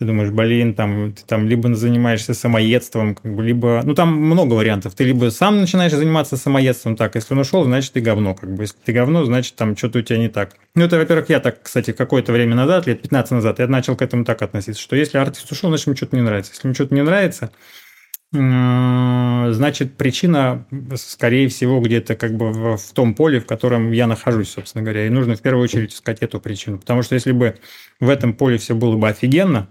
ты 0.00 0.06
думаешь, 0.06 0.30
блин, 0.30 0.74
там, 0.74 1.12
ты 1.12 1.22
там 1.24 1.48
либо 1.48 1.72
занимаешься 1.72 2.34
самоедством, 2.34 3.14
как 3.14 3.32
бы, 3.32 3.44
либо... 3.44 3.80
Ну, 3.84 3.94
там 3.94 4.12
много 4.12 4.54
вариантов. 4.54 4.94
Ты 4.96 5.04
либо 5.04 5.30
сам 5.30 5.60
начинаешь 5.60 5.92
заниматься 5.92 6.36
самоедством 6.36 6.96
так, 6.96 7.14
если 7.14 7.34
он 7.34 7.40
ушел, 7.40 7.62
значит, 7.62 7.92
ты 7.92 8.00
говно. 8.00 8.34
Как 8.34 8.52
бы. 8.52 8.64
Если 8.64 8.76
ты 8.84 8.92
говно, 8.92 9.24
значит, 9.24 9.54
там 9.54 9.76
что-то 9.76 10.00
у 10.00 10.02
тебя 10.02 10.18
не 10.18 10.28
так. 10.28 10.56
Ну, 10.74 10.84
это, 10.84 10.98
во-первых, 10.98 11.28
я 11.28 11.38
так, 11.38 11.62
кстати, 11.62 11.92
какое-то 11.92 12.32
время 12.32 12.56
назад, 12.56 12.88
лет 12.88 13.02
15 13.02 13.30
назад, 13.32 13.60
я 13.60 13.68
начал 13.68 13.94
к 13.94 14.02
этому 14.02 14.24
так 14.24 14.42
относиться, 14.42 14.82
что 14.82 14.96
если 14.96 15.18
артист 15.18 15.50
ушел, 15.52 15.68
значит, 15.68 15.86
ему 15.86 15.96
что-то 15.96 16.16
не 16.16 16.22
нравится. 16.22 16.50
Если 16.52 16.66
ему 16.66 16.74
что-то 16.74 16.94
не 16.94 17.02
нравится, 17.02 17.52
значит, 18.34 19.96
причина, 19.96 20.66
скорее 20.96 21.48
всего, 21.48 21.80
где-то 21.80 22.16
как 22.16 22.36
бы 22.36 22.76
в, 22.76 22.92
том 22.92 23.14
поле, 23.14 23.38
в 23.40 23.46
котором 23.46 23.92
я 23.92 24.06
нахожусь, 24.06 24.50
собственно 24.50 24.82
говоря. 24.82 25.06
И 25.06 25.10
нужно 25.10 25.36
в 25.36 25.40
первую 25.40 25.62
очередь 25.62 25.94
искать 25.94 26.18
эту 26.20 26.40
причину. 26.40 26.78
Потому 26.78 27.02
что 27.02 27.14
если 27.14 27.32
бы 27.32 27.56
в 28.00 28.08
этом 28.08 28.34
поле 28.34 28.58
все 28.58 28.74
было 28.74 28.96
бы 28.96 29.08
офигенно, 29.08 29.68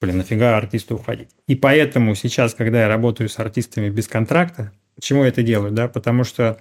блин, 0.00 0.16
нафига 0.18 0.56
артисту 0.56 0.94
уходить? 0.94 1.28
И 1.46 1.54
поэтому 1.54 2.14
сейчас, 2.14 2.54
когда 2.54 2.80
я 2.82 2.88
работаю 2.88 3.28
с 3.28 3.38
артистами 3.38 3.90
без 3.90 4.08
контракта, 4.08 4.72
почему 4.94 5.24
я 5.24 5.28
это 5.28 5.42
делаю? 5.42 5.72
Да? 5.72 5.88
Потому 5.88 6.24
что 6.24 6.58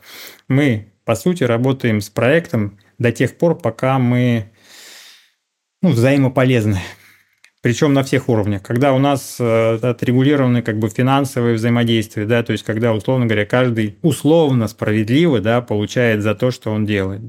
мы, 0.49 0.91
по 1.05 1.15
сути, 1.15 1.43
работаем 1.45 2.01
с 2.01 2.09
проектом 2.09 2.77
до 2.97 3.13
тех 3.13 3.37
пор, 3.37 3.57
пока 3.57 3.99
мы 3.99 4.51
ну, 5.81 5.89
взаимополезны. 5.89 6.81
Причем 7.61 7.93
на 7.93 8.03
всех 8.03 8.29
уровнях. 8.29 8.61
Когда 8.61 8.93
у 8.93 8.99
нас 8.99 9.37
э, 9.39 9.75
отрегулированы 9.81 10.61
как 10.61 10.77
бы 10.77 10.89
финансовые 10.89 11.55
взаимодействия, 11.55 12.25
да, 12.25 12.43
то 12.43 12.51
есть 12.51 12.63
когда, 12.63 12.93
условно 12.93 13.25
говоря, 13.25 13.45
каждый 13.45 13.97
условно 14.03 14.67
справедливо 14.67 15.39
да, 15.41 15.61
получает 15.61 16.21
за 16.21 16.35
то, 16.35 16.51
что 16.51 16.71
он 16.71 16.85
делает. 16.85 17.21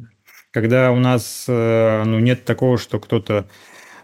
Когда 0.51 0.93
у 0.93 0.97
нас 0.97 1.47
э, 1.49 2.03
ну, 2.05 2.19
нет 2.19 2.45
такого, 2.45 2.79
что 2.79 3.01
кто-то 3.01 3.49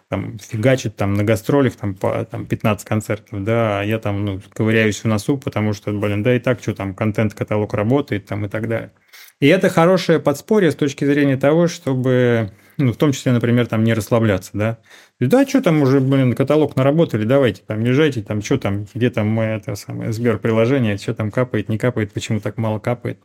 там 0.08 0.38
фигачит 0.38 0.96
там 0.96 1.14
на 1.14 1.24
гастролях 1.24 1.76
там 1.76 1.94
по 1.94 2.24
там, 2.24 2.46
15 2.46 2.86
концертов, 2.86 3.42
да, 3.44 3.80
а 3.80 3.84
я 3.84 3.98
там 3.98 4.24
ну, 4.24 4.40
ковыряюсь 4.52 5.00
в 5.00 5.06
носу, 5.06 5.38
потому 5.38 5.72
что, 5.72 5.92
блин, 5.92 6.22
да 6.22 6.36
и 6.36 6.38
так, 6.38 6.60
что 6.60 6.74
там, 6.74 6.94
контент-каталог 6.94 7.72
работает 7.74 8.26
там 8.26 8.44
и 8.44 8.48
так 8.48 8.68
далее. 8.68 8.92
И 9.40 9.46
это 9.46 9.68
хорошее 9.68 10.20
подспорье 10.20 10.70
с 10.70 10.76
точки 10.76 11.04
зрения 11.04 11.36
того, 11.36 11.66
чтобы, 11.66 12.52
ну, 12.76 12.92
в 12.92 12.96
том 12.96 13.12
числе, 13.12 13.32
например, 13.32 13.66
там 13.66 13.82
не 13.82 13.94
расслабляться, 13.94 14.50
да. 14.54 14.78
Да, 15.20 15.46
что 15.46 15.62
там 15.62 15.82
уже, 15.82 16.00
блин, 16.00 16.34
каталог 16.34 16.74
наработали, 16.76 17.24
давайте 17.24 17.62
там 17.66 17.84
езжайте, 17.84 18.22
там 18.22 18.42
что 18.42 18.58
там, 18.58 18.86
где 18.94 19.10
там 19.10 19.28
мое 19.28 19.56
это 19.56 19.76
самое 19.76 20.12
Сбер-приложение, 20.12 20.98
что 20.98 21.14
там 21.14 21.30
капает, 21.30 21.68
не 21.68 21.78
капает, 21.78 22.12
почему 22.12 22.40
так 22.40 22.58
мало 22.58 22.80
капает. 22.80 23.18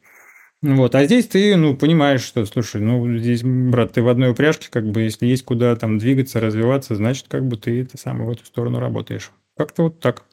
Вот, 0.61 0.93
а 0.93 1.05
здесь 1.05 1.27
ты, 1.27 1.55
ну, 1.55 1.75
понимаешь, 1.75 2.21
что, 2.21 2.45
слушай, 2.45 2.81
ну, 2.81 3.17
здесь, 3.17 3.43
брат, 3.43 3.93
ты 3.93 4.01
в 4.01 4.09
одной 4.09 4.31
упряжке, 4.31 4.67
как 4.69 4.85
бы, 4.85 5.01
если 5.01 5.25
есть 5.25 5.45
куда 5.45 5.75
там 5.77 5.97
двигаться, 5.97 6.41
развиваться, 6.41 6.95
значит, 6.95 7.27
как 7.29 7.47
бы 7.47 7.55
ты 7.55 7.81
это 7.81 7.97
самое 7.97 8.25
в 8.25 8.31
эту 8.33 8.45
сторону 8.45 8.79
работаешь. 8.79 9.31
Как-то 9.57 9.83
вот 9.83 9.99
так. 9.99 10.25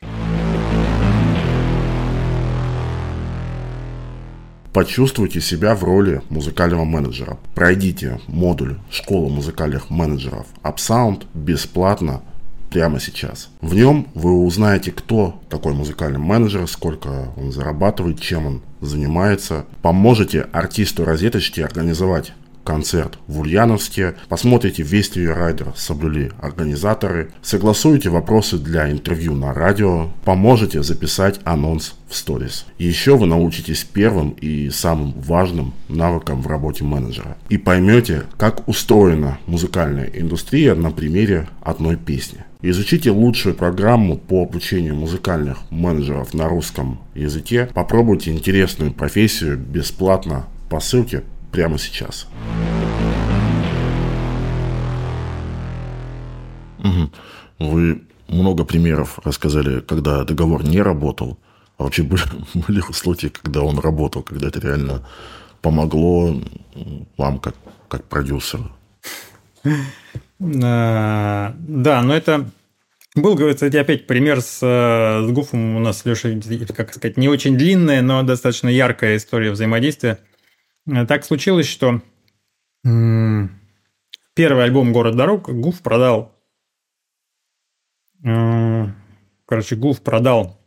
Почувствуйте 4.76 5.40
себя 5.40 5.74
в 5.74 5.84
роли 5.84 6.20
музыкального 6.28 6.84
менеджера. 6.84 7.38
Пройдите 7.54 8.20
модуль 8.26 8.76
«Школа 8.90 9.30
музыкальных 9.30 9.88
менеджеров 9.88 10.44
UpSound» 10.62 11.24
бесплатно 11.32 12.20
прямо 12.68 13.00
сейчас. 13.00 13.48
В 13.62 13.74
нем 13.74 14.06
вы 14.12 14.44
узнаете, 14.44 14.92
кто 14.92 15.40
такой 15.48 15.72
музыкальный 15.72 16.18
менеджер, 16.18 16.68
сколько 16.68 17.32
он 17.38 17.52
зарабатывает, 17.52 18.20
чем 18.20 18.46
он 18.46 18.62
занимается. 18.82 19.64
Поможете 19.80 20.42
артисту 20.52 21.06
розеточки 21.06 21.62
организовать 21.62 22.34
концерт 22.66 23.18
в 23.28 23.40
Ульяновске, 23.40 24.16
посмотрите 24.28 24.82
весь 24.82 25.06
райдер 25.16 25.72
соблюли 25.76 26.32
организаторы, 26.40 27.30
согласуете 27.40 28.10
вопросы 28.10 28.58
для 28.58 28.90
интервью 28.90 29.34
на 29.34 29.54
радио, 29.54 30.10
поможете 30.24 30.82
записать 30.82 31.40
анонс 31.44 31.94
в 32.08 32.16
сторис. 32.16 32.66
Еще 32.78 33.16
вы 33.16 33.26
научитесь 33.26 33.84
первым 33.84 34.30
и 34.30 34.68
самым 34.70 35.12
важным 35.12 35.74
навыкам 35.88 36.42
в 36.42 36.48
работе 36.48 36.82
менеджера. 36.82 37.36
И 37.48 37.56
поймете, 37.56 38.24
как 38.36 38.68
устроена 38.68 39.38
музыкальная 39.46 40.10
индустрия 40.12 40.74
на 40.74 40.90
примере 40.90 41.48
одной 41.62 41.96
песни. 41.96 42.40
Изучите 42.62 43.10
лучшую 43.10 43.54
программу 43.54 44.16
по 44.16 44.42
обучению 44.42 44.96
музыкальных 44.96 45.58
менеджеров 45.70 46.34
на 46.34 46.48
русском 46.48 46.98
языке. 47.14 47.68
Попробуйте 47.72 48.32
интересную 48.32 48.92
профессию 48.92 49.56
бесплатно 49.56 50.46
по 50.68 50.80
ссылке 50.80 51.22
прямо 51.56 51.78
сейчас. 51.78 52.26
Вы 57.58 58.02
много 58.28 58.64
примеров 58.64 59.18
рассказали, 59.24 59.80
когда 59.80 60.24
договор 60.24 60.62
не 60.64 60.82
работал. 60.82 61.38
А 61.78 61.84
вообще 61.84 62.02
были, 62.02 62.22
были 62.68 62.82
случаи, 62.92 63.28
когда 63.28 63.62
он 63.62 63.78
работал, 63.78 64.22
когда 64.22 64.48
это 64.48 64.60
реально 64.60 65.08
помогло 65.62 66.42
вам 67.16 67.38
как, 67.38 67.54
как 67.88 68.04
продюсеру? 68.04 68.70
А, 69.64 71.54
да, 71.58 72.02
но 72.02 72.14
это 72.14 72.50
был, 73.14 73.34
кстати, 73.34 73.76
опять 73.76 74.06
пример 74.06 74.42
с, 74.42 74.58
с 74.60 75.30
Гуфом 75.30 75.76
у 75.76 75.80
нас, 75.80 76.04
Леша, 76.04 76.28
как 76.76 76.92
сказать, 76.92 77.16
не 77.16 77.30
очень 77.30 77.56
длинная, 77.56 78.02
но 78.02 78.22
достаточно 78.22 78.68
яркая 78.68 79.16
история 79.16 79.52
взаимодействия. 79.52 80.18
Так 80.86 81.24
случилось, 81.24 81.66
что 81.66 82.00
первый 82.82 84.64
альбом 84.64 84.92
«Город 84.92 85.16
дорог» 85.16 85.48
Гуф 85.48 85.82
продал 85.82 86.36
Э, 88.26 88.86
короче, 89.46 89.76
Гуф 89.76 90.02
продал 90.02 90.60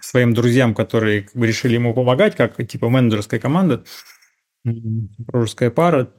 своим 0.00 0.34
друзьям, 0.34 0.74
которые 0.74 1.28
решили 1.34 1.74
ему 1.74 1.94
помогать, 1.94 2.36
как 2.36 2.56
типа 2.66 2.88
менеджерская 2.88 3.40
команда, 3.40 3.84
дружеская 4.64 5.70
пара, 5.70 6.12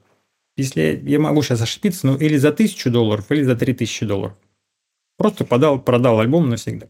если 0.58 1.02
я 1.06 1.20
могу 1.20 1.42
сейчас 1.42 1.62
ошибиться, 1.62 2.08
ну 2.08 2.18
или 2.18 2.38
за 2.38 2.52
тысячу 2.52 2.92
долларов, 2.92 3.32
или 3.32 3.44
за 3.44 3.56
три 3.56 3.74
тысячи 3.74 4.06
долларов. 4.06 4.38
Просто 5.18 5.46
подал, 5.46 5.82
продал 5.82 6.20
альбом 6.20 6.50
навсегда. 6.50 6.88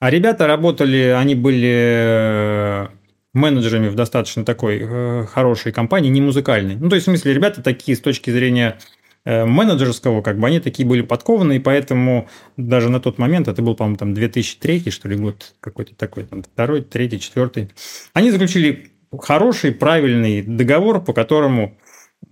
А 0.00 0.10
ребята 0.10 0.46
работали, 0.46 1.14
они 1.16 1.34
были 1.34 1.70
э, 1.70 2.88
менеджерами 3.34 3.88
в 3.88 3.94
достаточно 3.94 4.44
такой 4.44 4.80
э, 4.82 5.26
хорошей 5.26 5.72
компании, 5.72 6.10
не 6.10 6.20
музыкальной. 6.20 6.76
Ну, 6.76 6.88
то 6.88 6.96
есть, 6.96 7.06
в 7.06 7.10
смысле, 7.10 7.34
ребята 7.34 7.62
такие 7.62 7.96
с 7.96 8.00
точки 8.00 8.30
зрения 8.30 8.78
Э, 9.24 9.44
менеджерского, 9.44 10.20
как 10.20 10.38
бы 10.38 10.48
они 10.48 10.58
такие 10.58 10.86
были 10.86 11.02
подкованные, 11.02 11.60
и 11.60 11.62
поэтому 11.62 12.28
даже 12.56 12.88
на 12.88 12.98
тот 12.98 13.18
момент, 13.18 13.46
это 13.46 13.62
был, 13.62 13.76
по-моему, 13.76 13.96
там 13.96 14.14
2003, 14.14 14.90
что 14.90 15.08
ли, 15.08 15.16
год 15.16 15.54
какой-то 15.60 15.94
такой, 15.94 16.24
там, 16.24 16.42
второй, 16.42 16.82
третий, 16.82 17.20
четвертый, 17.20 17.70
они 18.14 18.32
заключили 18.32 18.90
хороший, 19.20 19.70
правильный 19.70 20.42
договор, 20.42 21.04
по 21.04 21.12
которому 21.12 21.78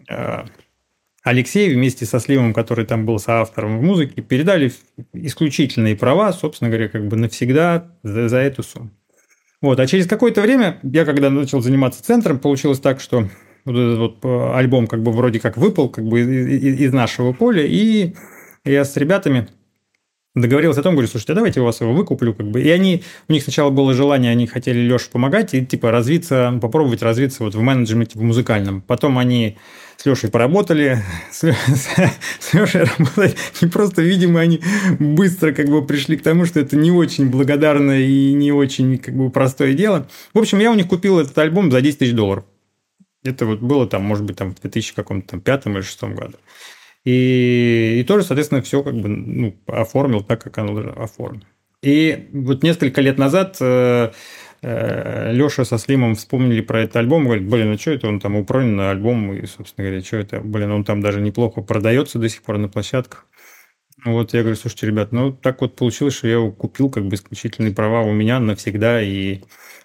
э, 0.09 0.45
Алексей 1.23 1.73
вместе 1.73 2.07
со 2.07 2.19
Сливом, 2.19 2.53
который 2.53 2.85
там 2.85 3.07
был 3.07 3.21
соавтором 3.21 3.79
в 3.79 3.83
музыке, 3.83 4.21
передали 4.21 4.73
исключительные 5.13 5.95
права, 5.95 6.33
собственно 6.33 6.71
говоря, 6.71 6.89
как 6.89 7.07
бы 7.07 7.17
навсегда 7.17 7.97
за, 8.03 8.29
за 8.29 8.39
эту 8.39 8.65
сумму. 8.65 8.91
Вот. 9.63 9.79
А 9.79 9.87
через 9.87 10.07
какое-то 10.07 10.41
время, 10.41 10.79
я 10.83 11.05
когда 11.05 11.31
начал 11.31 11.61
заниматься 11.61 12.03
центром, 12.03 12.39
получилось 12.39 12.81
так, 12.81 13.01
что 13.01 13.29
вот 13.65 13.77
этот 13.77 13.99
вот 13.99 14.17
э, 14.25 14.53
альбом 14.55 14.87
как 14.87 15.03
бы 15.03 15.13
вроде 15.13 15.39
как 15.39 15.57
выпал 15.57 15.91
как 15.91 16.05
бы 16.05 16.21
из, 16.21 16.81
из 16.81 16.93
нашего 16.93 17.33
поля, 17.33 17.65
и 17.67 18.15
я 18.65 18.85
с 18.85 18.97
ребятами 18.97 19.49
договорился 20.35 20.81
о 20.81 20.83
том, 20.83 20.95
говорю, 20.95 21.09
слушайте, 21.09 21.33
а 21.33 21.37
давайте 21.37 21.61
я 21.61 21.65
вас 21.65 21.81
его 21.81 21.93
выкуплю, 21.93 22.35
как 22.35 22.51
бы. 22.51 22.63
И 22.63 22.71
они, 22.71 23.03
у 23.29 23.33
них 23.33 23.43
сначала 23.43 23.71
было 23.71 23.95
желание, 23.95 24.31
они 24.31 24.47
хотели 24.47 24.79
Леше 24.79 25.11
помогать 25.11 25.55
и 25.55 25.65
типа 25.65 25.91
развиться, 25.91 26.59
попробовать 26.61 27.03
развиться 27.03 27.43
вот 27.43 27.55
в 27.55 27.61
менеджменте, 27.61 28.19
в 28.19 28.23
музыкальном. 28.23 28.83
Потом 28.83 29.19
они 29.19 29.59
с 29.97 30.07
Лешей 30.07 30.31
поработали, 30.31 31.03
с, 31.33 31.43
с 31.43 32.55
Лешей 32.55 32.85
работали, 32.85 33.35
и 33.61 33.67
просто, 33.67 34.03
видимо, 34.03 34.41
они 34.41 34.61
быстро 34.99 35.53
как 35.53 35.69
бы 35.69 35.85
пришли 35.85 36.17
к 36.17 36.23
тому, 36.23 36.47
что 36.47 36.61
это 36.61 36.77
не 36.77 36.93
очень 36.93 37.29
благодарное 37.29 38.01
и 38.01 38.33
не 38.33 38.53
очень 38.53 38.99
как 38.99 39.15
бы 39.15 39.31
простое 39.31 39.75
дело. 39.75 40.09
В 40.33 40.39
общем, 40.39 40.61
я 40.61 40.71
у 40.71 40.75
них 40.75 40.87
купил 40.87 41.19
этот 41.19 41.37
альбом 41.39 41.71
за 41.71 41.81
10 41.81 41.99
тысяч 41.99 42.13
долларов. 42.13 42.45
Это 43.23 43.45
вот 43.45 43.61
было 43.61 43.87
там, 43.87 44.03
может 44.03 44.25
быть, 44.25 44.37
там 44.37 44.55
в 44.55 44.61
2005 44.61 45.11
или 45.11 45.73
2006 45.73 46.03
году. 46.05 46.39
И, 47.05 47.99
и 48.01 48.05
тоже, 48.05 48.25
соответственно, 48.25 48.63
все 48.63 48.83
как 48.83 48.95
бы 48.95 49.09
ну, 49.09 49.57
оформил 49.67 50.23
так, 50.23 50.43
как 50.43 50.59
оно 50.59 50.93
оформлено. 51.03 51.45
И 51.83 52.29
вот 52.33 52.63
несколько 52.63 53.01
лет 53.01 53.17
назад 53.17 53.57
э, 53.61 54.11
э, 54.61 55.33
Леша 55.33 55.65
со 55.65 55.79
Слимом 55.79 56.15
вспомнили 56.15 56.61
про 56.61 56.83
этот 56.83 56.97
альбом, 56.97 57.25
говорит, 57.25 57.49
блин, 57.49 57.73
а 57.73 57.79
что 57.79 57.93
это 57.93 58.07
он 58.09 58.21
там 58.21 58.37
упронен 58.37 58.77
на 58.77 58.91
альбом, 58.91 59.33
и, 59.33 59.47
собственно 59.47 59.87
говоря, 59.89 60.05
что 60.05 60.19
это, 60.19 60.41
блин, 60.41 60.71
он 60.73 60.85
там 60.85 61.01
даже 61.01 61.23
неплохо 61.23 61.63
продается 61.63 62.19
до 62.19 62.29
сих 62.29 62.43
пор 62.43 62.59
на 62.59 62.69
площадках. 62.69 63.27
Вот 64.05 64.35
я 64.35 64.41
говорю, 64.41 64.57
слушайте, 64.57 64.87
ребят, 64.87 65.13
ну 65.13 65.33
так 65.33 65.61
вот 65.61 65.77
получилось, 65.77 66.15
что 66.15 66.27
я 66.27 66.35
его 66.35 66.53
купил 66.53 66.91
как 66.91 67.07
бы 67.07 67.15
исключительные 67.15 67.75
права 67.75 68.03
у 68.03 68.13
меня 68.13 68.41
навсегда, 68.41 69.03
и 69.03 69.43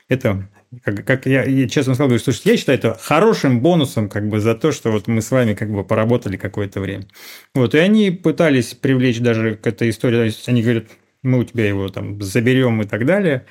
это 0.08 0.50
как, 0.84 1.06
как 1.06 1.26
я, 1.26 1.44
я 1.44 1.68
честно 1.68 1.94
сказал, 1.94 2.08
говорю, 2.10 2.24
слушайте, 2.24 2.52
я 2.52 2.58
считаю 2.58 2.78
это 2.78 2.96
хорошим 2.96 3.62
бонусом 3.62 4.10
как 4.10 4.28
бы 4.28 4.40
за 4.40 4.56
то, 4.56 4.72
что 4.72 4.92
вот 4.92 5.08
мы 5.08 5.22
с 5.22 5.32
вами 5.32 5.54
как 5.54 5.72
бы 5.72 5.84
поработали 5.84 6.38
какое-то 6.38 6.80
время. 6.80 7.08
Вот, 7.54 7.76
и 7.76 7.78
они 7.78 8.12
пытались 8.12 8.74
привлечь 8.74 9.20
даже 9.20 9.56
к 9.56 9.68
этой 9.68 9.90
истории, 9.90 10.18
то 10.18 10.24
есть 10.24 10.50
они 10.50 10.62
говорят, 10.62 10.86
мы 11.24 11.40
у 11.40 11.44
тебя 11.44 11.68
его 11.68 11.90
там 11.90 12.22
заберем 12.22 12.82
и 12.82 12.86
так 12.86 13.06
далее. 13.06 13.46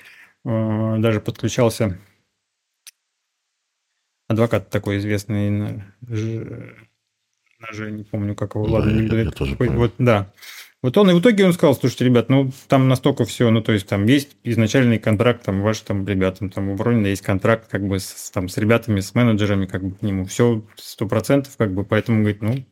Э, 0.44 0.96
даже 0.98 1.20
подключался 1.20 1.98
адвокат 4.28 4.70
такой 4.70 4.98
известный, 4.98 5.82
даже 7.60 7.90
не 7.90 8.04
помню, 8.04 8.34
как 8.34 8.54
его, 8.54 8.64
ладно, 8.64 8.90
не 8.90 9.08
буду. 9.08 9.16
Вот, 9.78 9.94
да. 9.98 10.32
Вот 10.84 10.98
он, 10.98 11.10
и 11.10 11.14
в 11.14 11.20
итоге 11.20 11.46
он 11.46 11.54
сказал, 11.54 11.74
слушайте, 11.74 12.04
ребят, 12.04 12.28
ну, 12.28 12.52
там 12.68 12.88
настолько 12.88 13.24
все, 13.24 13.48
ну, 13.48 13.62
то 13.62 13.72
есть, 13.72 13.86
там 13.86 14.04
есть 14.04 14.36
изначальный 14.44 14.98
контракт, 14.98 15.42
там, 15.42 15.62
ваш, 15.62 15.80
там, 15.80 16.06
ребятам, 16.06 16.50
там, 16.50 16.68
у 16.68 16.74
Бронина 16.74 17.06
есть 17.06 17.22
контракт, 17.22 17.70
как 17.70 17.88
бы, 17.88 17.98
с, 17.98 18.30
там, 18.30 18.50
с 18.50 18.58
ребятами, 18.58 19.00
с 19.00 19.14
менеджерами, 19.14 19.64
как 19.64 19.82
бы, 19.82 19.94
к 19.96 20.02
нему, 20.02 20.26
все 20.26 20.62
сто 20.76 21.06
процентов, 21.06 21.56
как 21.56 21.72
бы, 21.72 21.84
поэтому, 21.84 22.18
говорит, 22.18 22.42
ну, 22.42 22.66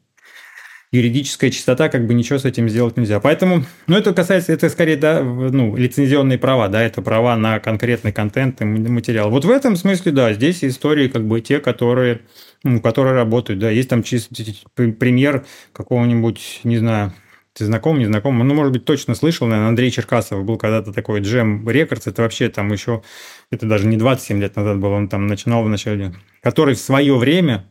юридическая 0.91 1.49
чистота, 1.49 1.89
как 1.89 2.07
бы 2.07 2.13
ничего 2.13 2.39
с 2.39 2.45
этим 2.45 2.69
сделать 2.69 2.99
нельзя. 2.99 3.19
Поэтому, 3.19 3.65
ну, 3.87 3.97
это 3.97 4.13
касается, 4.13 4.53
это 4.53 4.69
скорее, 4.69 4.99
да, 4.99 5.23
ну, 5.23 5.75
лицензионные 5.75 6.37
права, 6.37 6.69
да, 6.69 6.83
это 6.83 7.01
права 7.01 7.35
на 7.39 7.61
конкретный 7.61 8.13
контент 8.13 8.61
и 8.61 8.67
материал. 8.67 9.31
Вот 9.31 9.47
в 9.47 9.51
этом 9.51 9.75
смысле, 9.75 10.13
да, 10.13 10.35
здесь 10.35 10.63
истории 10.63 11.09
как 11.09 11.27
бы 11.27 11.41
те, 11.41 11.61
которые, 11.61 12.21
ну, 12.63 12.79
которые 12.83 13.15
работают, 13.15 13.59
да, 13.59 13.71
есть 13.71 13.89
там 13.89 14.03
чисто 14.03 14.35
пример 14.75 15.47
какого-нибудь, 15.73 16.61
не 16.65 16.77
знаю, 16.77 17.15
ты 17.55 17.65
знаком, 17.67 17.99
не 17.99 18.07
знаком, 18.07 18.39
ну, 18.39 18.55
может 18.55 18.73
быть, 18.73 18.85
точно 18.85 19.15
слышал, 19.15 19.47
наверное, 19.47 19.69
Андрей 19.69 19.91
Черкасов 19.91 20.45
был 20.45 20.57
когда-то 20.57 20.93
такой 20.93 21.21
Джем 21.21 21.69
Рекордс, 21.69 22.07
это 22.07 22.23
вообще 22.23 22.49
там 22.49 22.73
еще, 22.73 23.03
это 23.51 23.67
даже 23.67 23.87
не 23.87 23.97
27 23.97 24.41
лет 24.41 24.57
назад 24.57 24.79
было, 24.79 24.95
он 24.95 25.09
там 25.09 25.27
начинал 25.27 25.63
в 25.63 25.69
начале, 25.69 26.15
который 26.43 26.75
в 26.75 26.81
свое 26.81 27.17
время, 27.17 27.69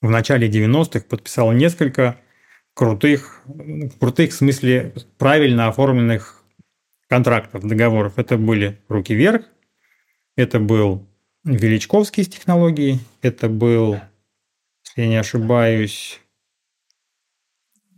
в 0.00 0.08
начале 0.08 0.48
90-х 0.48 1.04
подписал 1.08 1.52
несколько 1.52 2.18
крутых, 2.74 3.42
крутых 4.00 4.30
в 4.30 4.34
смысле 4.34 4.94
правильно 5.18 5.68
оформленных 5.68 6.42
контрактов, 7.08 7.62
договоров. 7.62 8.14
Это 8.16 8.38
были 8.38 8.80
«Руки 8.88 9.14
вверх», 9.14 9.44
это 10.36 10.58
был 10.58 11.06
Величковский 11.44 12.24
с 12.24 12.28
технологией, 12.28 13.00
это 13.20 13.50
был, 13.50 14.00
если 14.84 15.02
я 15.02 15.08
не 15.08 15.16
ошибаюсь, 15.16 16.21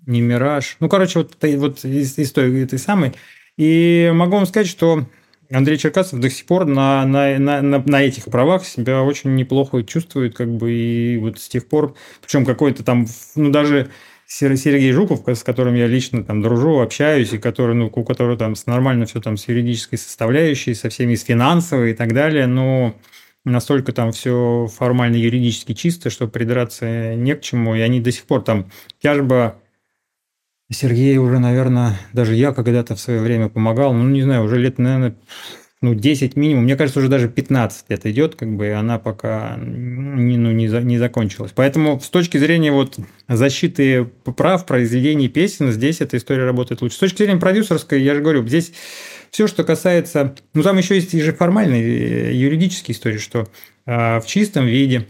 не 0.07 0.21
«Мираж». 0.21 0.77
Ну, 0.81 0.89
короче, 0.89 1.21
вот, 1.21 1.37
вот 1.43 1.85
из, 1.85 2.19
из 2.19 2.33
той 2.33 2.63
этой 2.63 2.79
самой. 2.79 3.13
И 3.57 4.11
могу 4.15 4.37
вам 4.37 4.47
сказать, 4.47 4.69
что 4.69 5.07
Андрей 5.51 5.79
Черкасов 5.79 6.21
до 6.21 6.31
сих 6.31 6.47
пор 6.47 6.65
на, 6.65 7.05
на, 7.07 7.39
на, 7.39 7.61
на 7.61 8.03
этих 8.03 8.25
правах 8.25 8.65
себя 8.65 9.03
очень 9.03 9.35
неплохо 9.35 9.83
чувствует, 9.83 10.37
как 10.37 10.51
бы, 10.51 10.73
и 10.73 11.19
вот 11.19 11.39
с 11.39 11.49
тех 11.49 11.69
пор, 11.69 11.95
причем 12.23 12.45
какой-то 12.45 12.83
там, 12.83 13.07
ну, 13.37 13.51
даже 13.51 13.91
Сергей 14.27 14.93
Жуков, 14.93 15.21
с 15.27 15.43
которым 15.43 15.75
я 15.75 15.87
лично 15.87 16.25
там 16.25 16.43
дружу, 16.43 16.81
общаюсь, 16.81 17.33
и 17.33 17.39
который, 17.39 17.75
ну, 17.75 17.91
у 17.95 18.05
которого 18.05 18.37
там 18.37 18.55
нормально 18.67 19.07
все 19.07 19.21
там 19.21 19.37
с 19.37 19.49
юридической 19.49 19.97
составляющей, 19.97 20.75
со 20.75 20.89
всеми 20.89 21.15
с 21.15 21.23
финансовой 21.23 21.93
и 21.93 21.95
так 21.95 22.13
далее, 22.15 22.47
но 22.47 22.95
настолько 23.45 23.93
там 23.93 24.13
все 24.13 24.67
формально 24.75 25.17
юридически 25.17 25.75
чисто, 25.75 26.09
что 26.09 26.27
придраться 26.27 27.15
не 27.15 27.35
к 27.35 27.43
чему, 27.43 27.75
и 27.75 27.81
они 27.81 28.01
до 28.01 28.11
сих 28.11 28.25
пор 28.25 28.43
там 28.43 28.71
тяжба 29.03 29.57
Сергей 30.73 31.19
уже, 31.19 31.39
наверное, 31.39 31.99
даже 32.13 32.35
я 32.35 32.53
когда-то 32.53 32.95
в 32.95 33.01
свое 33.01 33.21
время 33.21 33.49
помогал, 33.49 33.93
ну, 33.93 34.09
не 34.09 34.23
знаю, 34.23 34.45
уже 34.45 34.59
лет, 34.59 34.79
наверное, 34.79 35.17
ну, 35.85 35.95
10 35.95 36.37
минимум, 36.37 36.65
мне 36.65 36.77
кажется, 36.77 37.01
уже 37.01 37.09
даже 37.09 37.29
15 37.29 37.91
лет 37.91 38.07
идет, 38.07 38.37
как 38.37 38.57
бы, 38.57 38.67
и 38.67 38.71
она 38.71 38.99
пока 38.99 39.57
не, 39.59 40.39
ну, 40.39 40.51
не, 40.51 40.67
за, 40.67 40.81
не 40.81 40.97
закончилась. 40.97 41.53
Поэтому 41.55 42.01
с 42.01 42.09
точки 42.09 42.39
зрения 42.39 42.73
вот 42.73 42.99
защиты 43.29 44.05
прав, 44.05 44.65
произведений 44.65 45.29
песен, 45.29 45.71
здесь 45.71 46.01
эта 46.01 46.17
история 46.17 46.45
работает 46.45 46.81
лучше. 46.81 46.97
С 46.97 47.01
точки 47.01 47.19
зрения 47.19 47.39
продюсерской, 47.39 48.03
я 48.03 48.15
же 48.15 48.23
говорю, 48.23 48.47
здесь 48.47 48.73
все, 49.31 49.47
что 49.47 49.63
касается... 49.63 50.35
Ну, 50.55 50.63
там 50.63 50.79
еще 50.79 50.95
есть 50.95 51.13
и 51.13 51.21
же 51.21 51.35
формальные 51.35 52.41
юридические 52.41 52.95
истории, 52.95 53.19
что 53.19 53.47
э, 53.85 54.21
в 54.21 54.25
чистом 54.27 54.65
виде 54.65 55.07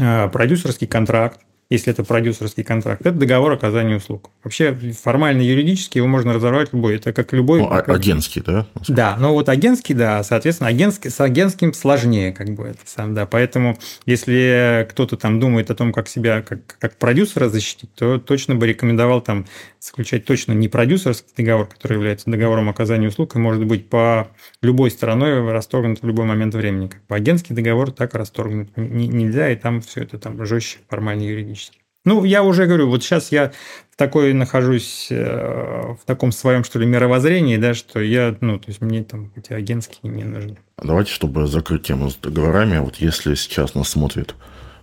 э, 0.00 0.28
продюсерский 0.28 0.88
контракт, 0.88 1.40
если 1.74 1.92
это 1.92 2.04
продюсерский 2.04 2.64
контракт, 2.64 3.02
это 3.04 3.16
договор 3.16 3.52
оказания 3.52 3.96
услуг. 3.96 4.30
Вообще 4.42 4.74
формально 5.02 5.42
юридически 5.42 5.98
его 5.98 6.06
можно 6.06 6.32
разорвать 6.32 6.72
любой. 6.72 6.96
Это 6.96 7.12
как 7.12 7.32
любой... 7.32 7.60
Ну, 7.60 7.68
как... 7.68 7.88
агентский, 7.88 8.42
да? 8.44 8.66
Да, 8.88 9.16
но 9.18 9.32
вот 9.32 9.48
агентский, 9.48 9.94
да, 9.94 10.22
соответственно, 10.22 10.70
агентский, 10.70 11.10
с 11.10 11.20
агентским 11.20 11.74
сложнее, 11.74 12.32
как 12.32 12.50
бы 12.50 12.64
это 12.64 12.80
сам, 12.84 13.14
да. 13.14 13.26
Поэтому, 13.26 13.78
если 14.06 14.86
кто-то 14.90 15.16
там 15.16 15.40
думает 15.40 15.70
о 15.70 15.74
том, 15.74 15.92
как 15.92 16.08
себя 16.08 16.42
как, 16.42 16.60
как 16.78 16.96
продюсера 16.96 17.48
защитить, 17.48 17.92
то 17.94 18.18
точно 18.18 18.54
бы 18.54 18.66
рекомендовал 18.66 19.20
там 19.20 19.46
заключать 19.80 20.24
точно 20.24 20.52
не 20.52 20.68
продюсерский 20.68 21.32
договор, 21.36 21.66
который 21.66 21.94
является 21.94 22.30
договором 22.30 22.68
оказания 22.68 23.08
услуг, 23.08 23.36
и 23.36 23.38
может 23.38 23.64
быть 23.66 23.88
по 23.88 24.28
любой 24.62 24.90
стороной 24.90 25.50
расторгнут 25.52 26.00
в 26.02 26.06
любой 26.06 26.24
момент 26.24 26.54
времени. 26.54 26.88
Как 26.88 27.02
по 27.02 27.16
агентский 27.16 27.54
договор 27.54 27.90
так 27.90 28.14
расторгнуть 28.14 28.76
нельзя, 28.76 29.50
и 29.50 29.56
там 29.56 29.80
все 29.80 30.02
это 30.02 30.18
там 30.18 30.44
жестче 30.46 30.78
формально 30.88 31.22
юридически. 31.22 31.63
Ну, 32.04 32.24
я 32.24 32.42
уже 32.42 32.66
говорю, 32.66 32.88
вот 32.88 33.02
сейчас 33.02 33.32
я 33.32 33.52
такой 33.96 34.34
нахожусь, 34.34 35.08
э, 35.10 35.94
в 35.94 36.04
таком 36.04 36.32
своем, 36.32 36.62
что 36.62 36.78
ли, 36.78 36.86
мировоззрении, 36.86 37.56
да, 37.56 37.72
что 37.72 38.00
я, 38.00 38.36
ну, 38.40 38.58
то 38.58 38.68
есть 38.68 38.80
мне 38.80 39.02
там 39.02 39.32
эти 39.36 39.52
агентские 39.52 40.12
не 40.12 40.24
нужны. 40.24 40.58
Давайте, 40.82 41.12
чтобы 41.12 41.46
закрыть 41.46 41.84
тему 41.84 42.10
с 42.10 42.16
договорами, 42.16 42.78
вот 42.78 42.96
если 42.96 43.34
сейчас 43.34 43.74
нас 43.74 43.88
смотрит 43.88 44.34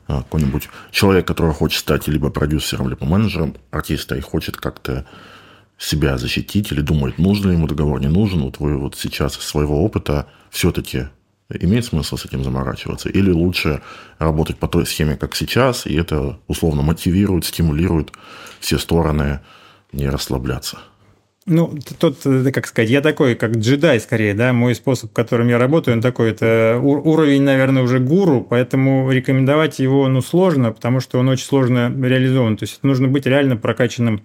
э, 0.08 0.18
какой-нибудь 0.18 0.70
человек, 0.92 1.28
который 1.28 1.54
хочет 1.54 1.80
стать 1.80 2.08
либо 2.08 2.32
продюсером, 2.32 2.90
либо 2.90 3.06
менеджером 3.06 3.56
артиста 3.70 4.16
и 4.16 4.22
хочет 4.22 4.58
как-то 4.58 5.06
себя 5.78 6.18
защитить 6.18 6.72
или 6.72 6.82
думает, 6.82 7.18
нужен 7.18 7.50
ли 7.50 7.56
ему 7.56 7.68
договор, 7.68 8.00
не 8.00 8.08
нужен, 8.08 8.42
вот 8.42 8.60
вы 8.60 8.78
вот 8.78 8.96
сейчас 8.96 9.38
из 9.38 9.44
своего 9.44 9.84
опыта 9.84 10.28
все-таки 10.50 11.08
имеет 11.60 11.86
смысл 11.86 12.18
с 12.18 12.26
этим 12.26 12.44
заморачиваться? 12.44 13.10
Или 13.10 13.32
лучше 13.32 13.82
работать 14.20 14.58
по 14.58 14.68
той 14.68 14.86
схеме, 14.86 15.18
как 15.18 15.36
сейчас, 15.36 15.86
и 15.86 15.96
это 15.96 16.40
условно 16.48 16.82
мотивирует, 16.82 17.46
стимулирует 17.46 18.12
все 18.60 18.78
стороны 18.78 19.40
не 19.92 20.08
расслабляться? 20.10 20.80
Ну, 21.48 21.74
тут, 22.00 22.20
как 22.54 22.68
сказать, 22.68 22.92
я 22.92 23.02
такой, 23.02 23.34
как 23.34 23.58
джедай 23.58 24.00
скорее, 24.00 24.36
да, 24.36 24.54
мой 24.54 24.76
способ, 24.76 25.12
которым 25.12 25.48
я 25.48 25.58
работаю, 25.58 25.96
он 25.96 26.02
такой, 26.02 26.30
это 26.30 26.80
уровень, 26.80 27.42
наверное, 27.42 27.82
уже 27.82 28.00
гуру, 28.00 28.46
поэтому 28.48 29.10
рекомендовать 29.12 29.80
его, 29.80 30.08
ну, 30.08 30.22
сложно, 30.22 30.72
потому 30.72 31.00
что 31.00 31.18
он 31.18 31.30
очень 31.30 31.46
сложно 31.46 31.92
реализован, 31.92 32.58
то 32.58 32.64
есть 32.64 32.84
нужно 32.84 33.08
быть 33.08 33.26
реально 33.26 33.58
прокачанным 33.58 34.22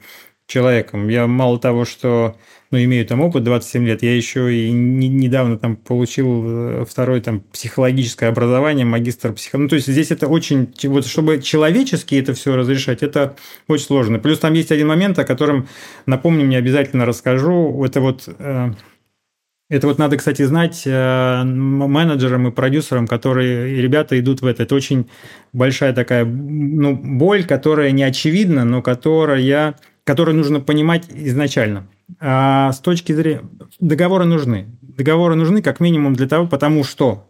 человеком. 0.46 1.08
Я 1.08 1.26
мало 1.26 1.58
того, 1.58 1.86
что 1.86 2.36
ну, 2.70 2.83
имею 2.83 3.07
там 3.07 3.20
опыт 3.20 3.44
27 3.44 3.87
лет, 3.87 4.02
я 4.02 4.16
еще 4.16 4.55
и 4.55 4.70
не, 4.72 5.09
недавно 5.09 5.59
там 5.59 5.76
получил 5.76 6.44
э, 6.44 6.85
второе 6.88 7.20
там 7.20 7.40
психологическое 7.52 8.26
образование, 8.26 8.85
магистр 8.85 9.33
психологии. 9.33 9.64
Ну, 9.64 9.68
то 9.68 9.76
есть 9.76 9.87
здесь 9.87 10.11
это 10.11 10.26
очень, 10.26 10.72
вот 10.85 11.07
чтобы 11.07 11.40
человечески 11.40 12.16
это 12.16 12.35
все 12.35 12.57
разрешать, 12.57 13.02
это 13.02 13.37
очень 13.68 13.87
сложно. 13.87 14.18
Плюс 14.18 14.38
там 14.38 14.55
есть 14.55 14.72
один 14.72 14.88
момент, 14.88 15.18
о 15.18 15.24
котором, 15.24 15.68
напомню, 16.07 16.44
мне 16.44 16.59
обязательно 16.59 17.07
расскажу. 17.07 17.85
Это 17.85 18.00
вот 18.00 18.24
э, 18.26 18.72
это 19.68 19.88
вот 19.88 19.98
надо, 19.98 20.16
кстати, 20.16 20.42
знать 20.42 20.83
э, 20.87 21.42
менеджерам 21.44 22.46
и 22.46 22.52
продюсерам, 22.52 23.09
которые 23.09 23.81
ребята 23.83 24.18
идут 24.18 24.40
в 24.40 24.46
это. 24.46 24.62
Это 24.62 24.76
очень 24.76 25.09
большая 25.52 25.92
такая 25.92 26.24
ну, 26.24 26.94
боль, 26.94 27.44
которая 27.44 27.90
не 27.90 28.05
очевидна, 28.05 28.64
но 28.64 28.81
которая, 28.81 29.76
которую 30.05 30.37
нужно 30.37 30.61
понимать 30.61 31.07
изначально. 31.12 31.88
А 32.21 32.73
с 32.73 32.81
точки 32.81 33.12
зрения... 33.12 33.42
Договоры 33.81 34.25
нужны. 34.25 34.66
Договоры 34.81 35.35
нужны 35.35 35.62
как 35.62 35.81
минимум 35.81 36.14
для 36.14 36.29
того, 36.29 36.47
потому 36.47 36.85
что 36.85 37.27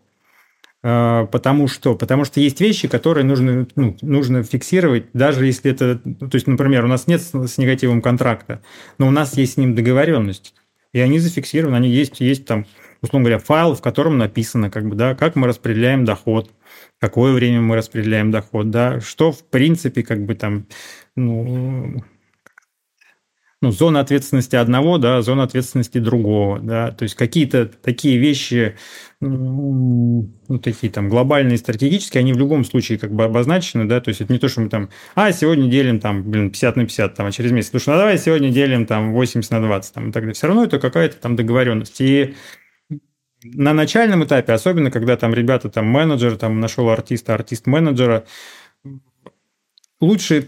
а, 0.88 1.26
Потому 1.26 1.66
что, 1.66 1.96
потому 1.96 2.24
что 2.24 2.38
есть 2.38 2.60
вещи, 2.60 2.86
которые 2.86 3.24
нужно, 3.24 3.66
ну, 3.74 3.96
нужно 4.02 4.44
фиксировать, 4.44 5.06
даже 5.14 5.44
если 5.44 5.72
это, 5.72 5.98
то 5.98 6.30
есть, 6.32 6.46
например, 6.46 6.84
у 6.84 6.88
нас 6.88 7.08
нет 7.08 7.22
с 7.22 7.58
негативом 7.58 8.00
контракта, 8.00 8.62
но 8.98 9.08
у 9.08 9.10
нас 9.10 9.36
есть 9.36 9.54
с 9.54 9.56
ним 9.56 9.74
договоренность, 9.74 10.54
и 10.92 11.00
они 11.00 11.18
зафиксированы, 11.18 11.74
они 11.74 11.88
есть, 11.88 12.20
есть 12.20 12.44
там, 12.44 12.66
условно 13.02 13.28
говоря, 13.28 13.42
файл, 13.44 13.74
в 13.74 13.82
котором 13.82 14.16
написано, 14.16 14.70
как 14.70 14.86
бы, 14.88 14.94
да, 14.94 15.16
как 15.16 15.34
мы 15.34 15.48
распределяем 15.48 16.04
доход, 16.04 16.52
какое 17.00 17.32
время 17.32 17.62
мы 17.62 17.74
распределяем 17.74 18.30
доход, 18.30 18.70
да, 18.70 19.00
что 19.00 19.32
в 19.32 19.42
принципе, 19.42 20.04
как 20.04 20.24
бы 20.24 20.36
там, 20.36 20.66
ну, 21.16 22.04
ну, 23.66 23.72
зона 23.72 23.98
ответственности 23.98 24.54
одного, 24.54 24.96
да, 24.96 25.20
зона 25.22 25.42
ответственности 25.42 25.98
другого, 25.98 26.60
да, 26.60 26.92
то 26.92 27.02
есть 27.02 27.16
какие-то 27.16 27.66
такие 27.66 28.16
вещи, 28.16 28.76
ну, 29.20 30.30
такие 30.62 30.92
там 30.92 31.08
глобальные, 31.08 31.58
стратегические, 31.58 32.20
они 32.20 32.32
в 32.32 32.38
любом 32.38 32.64
случае 32.64 32.98
как 32.98 33.12
бы 33.12 33.24
обозначены, 33.24 33.84
да, 33.86 34.00
то 34.00 34.10
есть 34.10 34.20
это 34.20 34.32
не 34.32 34.38
то, 34.38 34.48
что 34.48 34.60
мы 34.60 34.68
там, 34.68 34.90
а, 35.16 35.32
сегодня 35.32 35.68
делим 35.68 35.98
там, 35.98 36.22
блин, 36.30 36.50
50 36.50 36.76
на 36.76 36.84
50, 36.84 37.14
там, 37.14 37.26
а 37.26 37.32
через 37.32 37.50
месяц, 37.50 37.70
слушай, 37.70 37.88
ну, 37.88 37.96
давай 37.96 38.18
сегодня 38.18 38.50
делим 38.50 38.86
там 38.86 39.12
80 39.12 39.50
на 39.50 39.60
20, 39.60 39.94
там, 39.94 40.10
и 40.10 40.12
так 40.12 40.22
далее. 40.22 40.34
Все 40.34 40.46
равно 40.46 40.62
это 40.62 40.78
какая-то 40.78 41.16
там 41.16 41.34
договоренность. 41.34 42.00
И 42.00 42.36
на 43.42 43.72
начальном 43.72 44.22
этапе, 44.22 44.52
особенно 44.52 44.92
когда 44.92 45.16
там 45.16 45.34
ребята, 45.34 45.70
там 45.70 45.86
менеджер, 45.86 46.36
там 46.36 46.60
нашел 46.60 46.88
артиста, 46.88 47.34
артист-менеджера, 47.34 48.26
лучше 50.00 50.46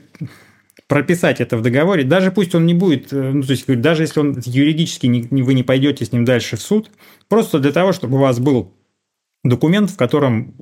прописать 0.88 1.40
это 1.40 1.56
в 1.56 1.62
договоре, 1.62 2.02
даже 2.02 2.32
пусть 2.32 2.54
он 2.54 2.66
не 2.66 2.74
будет, 2.74 3.12
э, 3.12 3.30
ну, 3.32 3.42
то 3.42 3.52
есть 3.52 3.66
даже 3.80 4.02
если 4.02 4.20
он 4.20 4.40
юридически 4.44 5.06
не, 5.06 5.42
вы 5.42 5.54
не 5.54 5.62
пойдете 5.62 6.04
с 6.04 6.12
ним 6.12 6.24
дальше 6.24 6.56
в 6.56 6.62
суд, 6.62 6.90
просто 7.28 7.60
для 7.60 7.72
того, 7.72 7.92
чтобы 7.92 8.16
у 8.16 8.20
вас 8.20 8.40
был 8.40 8.72
документ, 9.44 9.90
в 9.90 9.96
котором 9.96 10.54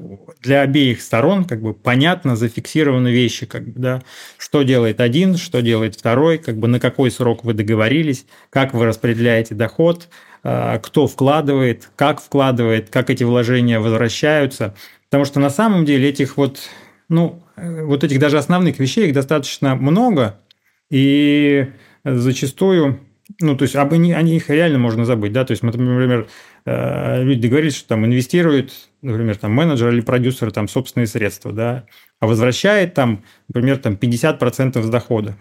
для 0.43 0.63
обеих 0.63 1.01
сторон 1.01 1.45
как 1.45 1.63
бы 1.63 1.75
понятно 1.75 2.37
зафиксированы 2.37 3.09
вещи, 3.09 3.47
как 3.47 3.69
бы, 3.69 3.81
да, 3.81 4.03
что 4.37 4.63
делает 4.63 5.01
один, 5.01 5.37
что 5.37 5.63
делает 5.63 5.95
второй, 5.95 6.39
как 6.39 6.59
бы 6.59 6.69
на 6.69 6.81
какой 6.81 7.11
срок 7.11 7.45
вы 7.45 7.55
договорились, 7.55 8.27
как 8.51 8.75
вы 8.75 8.85
распределяете 8.85 9.55
доход, 9.55 10.09
э, 10.43 10.79
кто 10.83 11.07
вкладывает, 11.07 11.89
как 11.95 12.21
вкладывает, 12.21 12.91
как 12.91 13.11
эти 13.11 13.23
вложения 13.23 13.79
возвращаются. 13.79 14.75
Потому 15.09 15.25
что 15.25 15.39
на 15.39 15.51
самом 15.51 15.85
деле 15.85 16.09
этих 16.09 16.37
вот 16.37 16.59
ну, 17.09 17.43
э, 17.57 17.85
вот 17.85 18.05
этих 18.05 18.19
даже 18.19 18.39
основных 18.39 18.79
вещей, 18.79 19.09
их 19.09 19.15
достаточно 19.15 19.75
много, 19.75 20.41
и 20.91 21.67
зачастую, 22.05 23.01
ну, 23.41 23.57
то 23.57 23.63
есть 23.63 23.77
об, 23.77 23.93
они, 23.93 24.13
о 24.13 24.23
них 24.23 24.51
реально 24.51 24.79
можно 24.79 25.05
забыть, 25.05 25.33
да, 25.33 25.45
то 25.45 25.53
есть, 25.53 25.63
мы, 25.63 25.73
например, 25.73 26.29
э, 26.65 27.23
люди 27.23 27.43
договорились, 27.43 27.77
что 27.77 27.89
там 27.89 28.05
инвестируют, 28.07 28.73
например, 29.03 29.37
там 29.37 29.53
менеджер 29.53 29.91
или 29.91 30.01
продюсер 30.01 30.51
там 30.53 30.69
собственные 30.69 31.07
средства, 31.07 31.53
да, 31.53 31.87
а 32.21 32.27
возвращает 32.27 32.95
там, 32.95 33.25
например, 33.49 33.79
там 33.79 33.95
50% 33.95 34.83
с 34.83 34.89
дохода. 34.89 35.37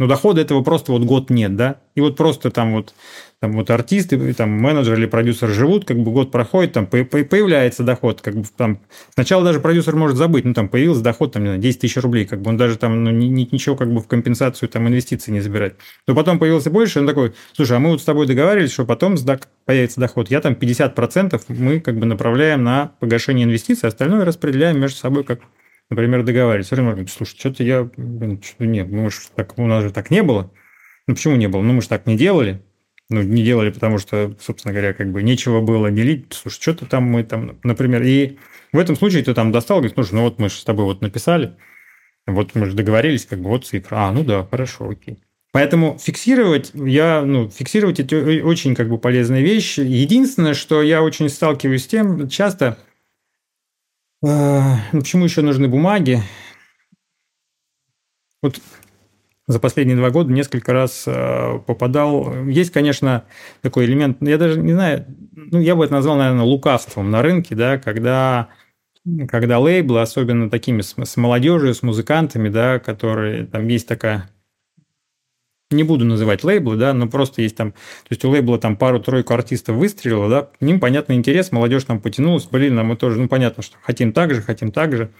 Но 0.00 0.06
дохода 0.06 0.40
этого 0.40 0.62
просто 0.62 0.92
вот 0.92 1.02
год 1.02 1.28
нет, 1.28 1.56
да, 1.56 1.76
и 1.94 2.00
вот 2.00 2.16
просто 2.16 2.50
там 2.50 2.72
вот 2.72 2.94
там 3.38 3.52
вот 3.52 3.68
артисты, 3.68 4.32
там 4.32 4.48
менеджер 4.48 4.98
или 4.98 5.04
продюсер 5.04 5.50
живут, 5.50 5.84
как 5.84 5.98
бы 5.98 6.10
год 6.10 6.30
проходит, 6.30 6.72
там 6.72 6.86
появляется 6.86 7.84
доход, 7.84 8.22
как 8.22 8.34
бы 8.34 8.44
там 8.56 8.80
сначала 9.12 9.44
даже 9.44 9.60
продюсер 9.60 9.96
может 9.96 10.16
забыть, 10.16 10.46
ну 10.46 10.54
там 10.54 10.70
появился 10.70 11.02
доход, 11.02 11.32
там, 11.32 11.42
не 11.42 11.48
знаю, 11.48 11.60
10 11.60 11.80
тысяч 11.80 11.98
рублей, 11.98 12.24
как 12.24 12.40
бы 12.40 12.48
он 12.48 12.56
даже 12.56 12.78
там 12.78 13.04
ну, 13.04 13.10
ничего 13.10 13.76
как 13.76 13.92
бы 13.92 14.00
в 14.00 14.06
компенсацию 14.06 14.70
там 14.70 14.88
инвестиций 14.88 15.34
не 15.34 15.40
забирает. 15.40 15.76
Но 16.06 16.14
потом 16.14 16.38
появился 16.38 16.70
больше, 16.70 17.00
он 17.00 17.06
такой, 17.06 17.34
слушай, 17.52 17.76
а 17.76 17.78
мы 17.78 17.90
вот 17.90 18.00
с 18.00 18.04
тобой 18.04 18.26
договаривались, 18.26 18.72
что 18.72 18.86
потом 18.86 19.16
появится 19.66 20.00
доход, 20.00 20.30
я 20.30 20.40
там 20.40 20.54
50% 20.54 21.42
мы 21.48 21.80
как 21.80 21.98
бы 21.98 22.06
направляем 22.06 22.64
на 22.64 22.92
погашение 23.00 23.44
инвестиций, 23.44 23.90
остальное 23.90 24.24
распределяем 24.24 24.80
между 24.80 24.96
собой 24.96 25.24
как 25.24 25.40
например, 25.90 26.22
договаривались. 26.22 26.70
Время 26.70 26.90
говорит, 26.90 27.10
слушай, 27.10 27.36
что-то 27.38 27.62
я, 27.62 27.84
блин, 27.96 28.40
что-то 28.42 28.66
нет, 28.66 28.88
ну, 28.90 29.08
так, 29.34 29.58
у 29.58 29.66
нас 29.66 29.84
же 29.84 29.90
так 29.90 30.10
не 30.10 30.22
было. 30.22 30.50
Ну, 31.06 31.14
почему 31.14 31.36
не 31.36 31.48
было? 31.48 31.62
Ну, 31.62 31.74
мы 31.74 31.82
же 31.82 31.88
так 31.88 32.06
не 32.06 32.16
делали 32.16 32.62
ну, 33.10 33.22
не 33.22 33.42
делали, 33.42 33.70
потому 33.70 33.98
что, 33.98 34.34
собственно 34.40 34.72
говоря, 34.72 34.94
как 34.94 35.10
бы 35.10 35.22
нечего 35.22 35.60
было 35.60 35.90
делить. 35.90 36.26
Слушай, 36.30 36.62
что-то 36.62 36.86
там 36.86 37.04
мы 37.04 37.24
там, 37.24 37.58
например, 37.64 38.02
и 38.02 38.38
в 38.72 38.78
этом 38.78 38.96
случае 38.96 39.24
ты 39.24 39.34
там 39.34 39.50
достал, 39.50 39.78
говоришь, 39.78 39.94
слушай, 39.94 40.14
ну 40.14 40.22
вот 40.22 40.38
мы 40.38 40.48
же 40.48 40.54
с 40.54 40.64
тобой 40.64 40.84
вот 40.84 41.02
написали, 41.02 41.56
вот 42.26 42.54
мы 42.54 42.66
же 42.66 42.76
договорились, 42.76 43.26
как 43.26 43.40
бы 43.40 43.50
вот 43.50 43.66
цифра. 43.66 43.96
А, 43.96 44.12
ну 44.12 44.22
да, 44.22 44.46
хорошо, 44.48 44.88
окей. 44.88 45.18
Поэтому 45.52 45.98
фиксировать, 46.00 46.70
я, 46.74 47.22
ну, 47.22 47.50
фиксировать 47.50 47.98
это 47.98 48.16
очень 48.44 48.76
как 48.76 48.88
бы 48.88 48.98
полезная 48.98 49.40
вещь. 49.40 49.78
Единственное, 49.78 50.54
что 50.54 50.80
я 50.80 51.02
очень 51.02 51.28
сталкиваюсь 51.28 51.82
с 51.82 51.88
тем, 51.88 52.28
часто, 52.28 52.78
э, 52.86 52.89
ну, 54.22 55.00
почему 55.00 55.24
еще 55.24 55.42
нужны 55.42 55.68
бумаги? 55.68 56.22
Вот 58.42 58.60
за 59.46 59.58
последние 59.58 59.96
два 59.96 60.10
года 60.10 60.32
несколько 60.32 60.72
раз 60.72 61.04
э, 61.06 61.58
попадал. 61.66 62.46
Есть, 62.46 62.70
конечно, 62.70 63.24
такой 63.62 63.84
элемент, 63.86 64.18
я 64.20 64.38
даже 64.38 64.60
не 64.60 64.72
знаю, 64.72 65.06
ну, 65.32 65.60
я 65.60 65.74
бы 65.74 65.84
это 65.84 65.94
назвал, 65.94 66.16
наверное, 66.16 66.44
лукавством 66.44 67.10
на 67.10 67.20
рынке, 67.20 67.54
да, 67.54 67.78
когда 67.78 68.48
когда 69.28 69.58
лейблы, 69.58 70.02
особенно 70.02 70.50
такими 70.50 70.82
с, 70.82 70.94
с 70.96 71.16
молодежью, 71.16 71.74
с 71.74 71.82
музыкантами, 71.82 72.48
да, 72.48 72.78
которые 72.78 73.46
там 73.46 73.66
есть 73.66 73.88
такая 73.88 74.28
не 75.70 75.84
буду 75.84 76.04
называть 76.04 76.44
лейблы, 76.44 76.76
да, 76.76 76.92
но 76.92 77.08
просто 77.08 77.42
есть 77.42 77.56
там, 77.56 77.72
то 77.72 78.08
есть 78.10 78.24
у 78.24 78.30
лейбла 78.30 78.58
там 78.58 78.76
пару-тройку 78.76 79.34
артистов 79.34 79.76
выстрелило, 79.76 80.28
да, 80.28 80.42
к 80.42 80.60
ним, 80.60 80.80
понятно, 80.80 81.12
интерес, 81.14 81.52
молодежь 81.52 81.84
там 81.84 82.00
потянулась, 82.00 82.46
блин, 82.46 82.78
а 82.78 82.84
мы 82.84 82.96
тоже, 82.96 83.20
ну, 83.20 83.28
понятно, 83.28 83.62
что 83.62 83.76
хотим 83.82 84.12
так 84.12 84.34
же, 84.34 84.42
хотим 84.42 84.72
так 84.72 84.96
же. 84.96 85.10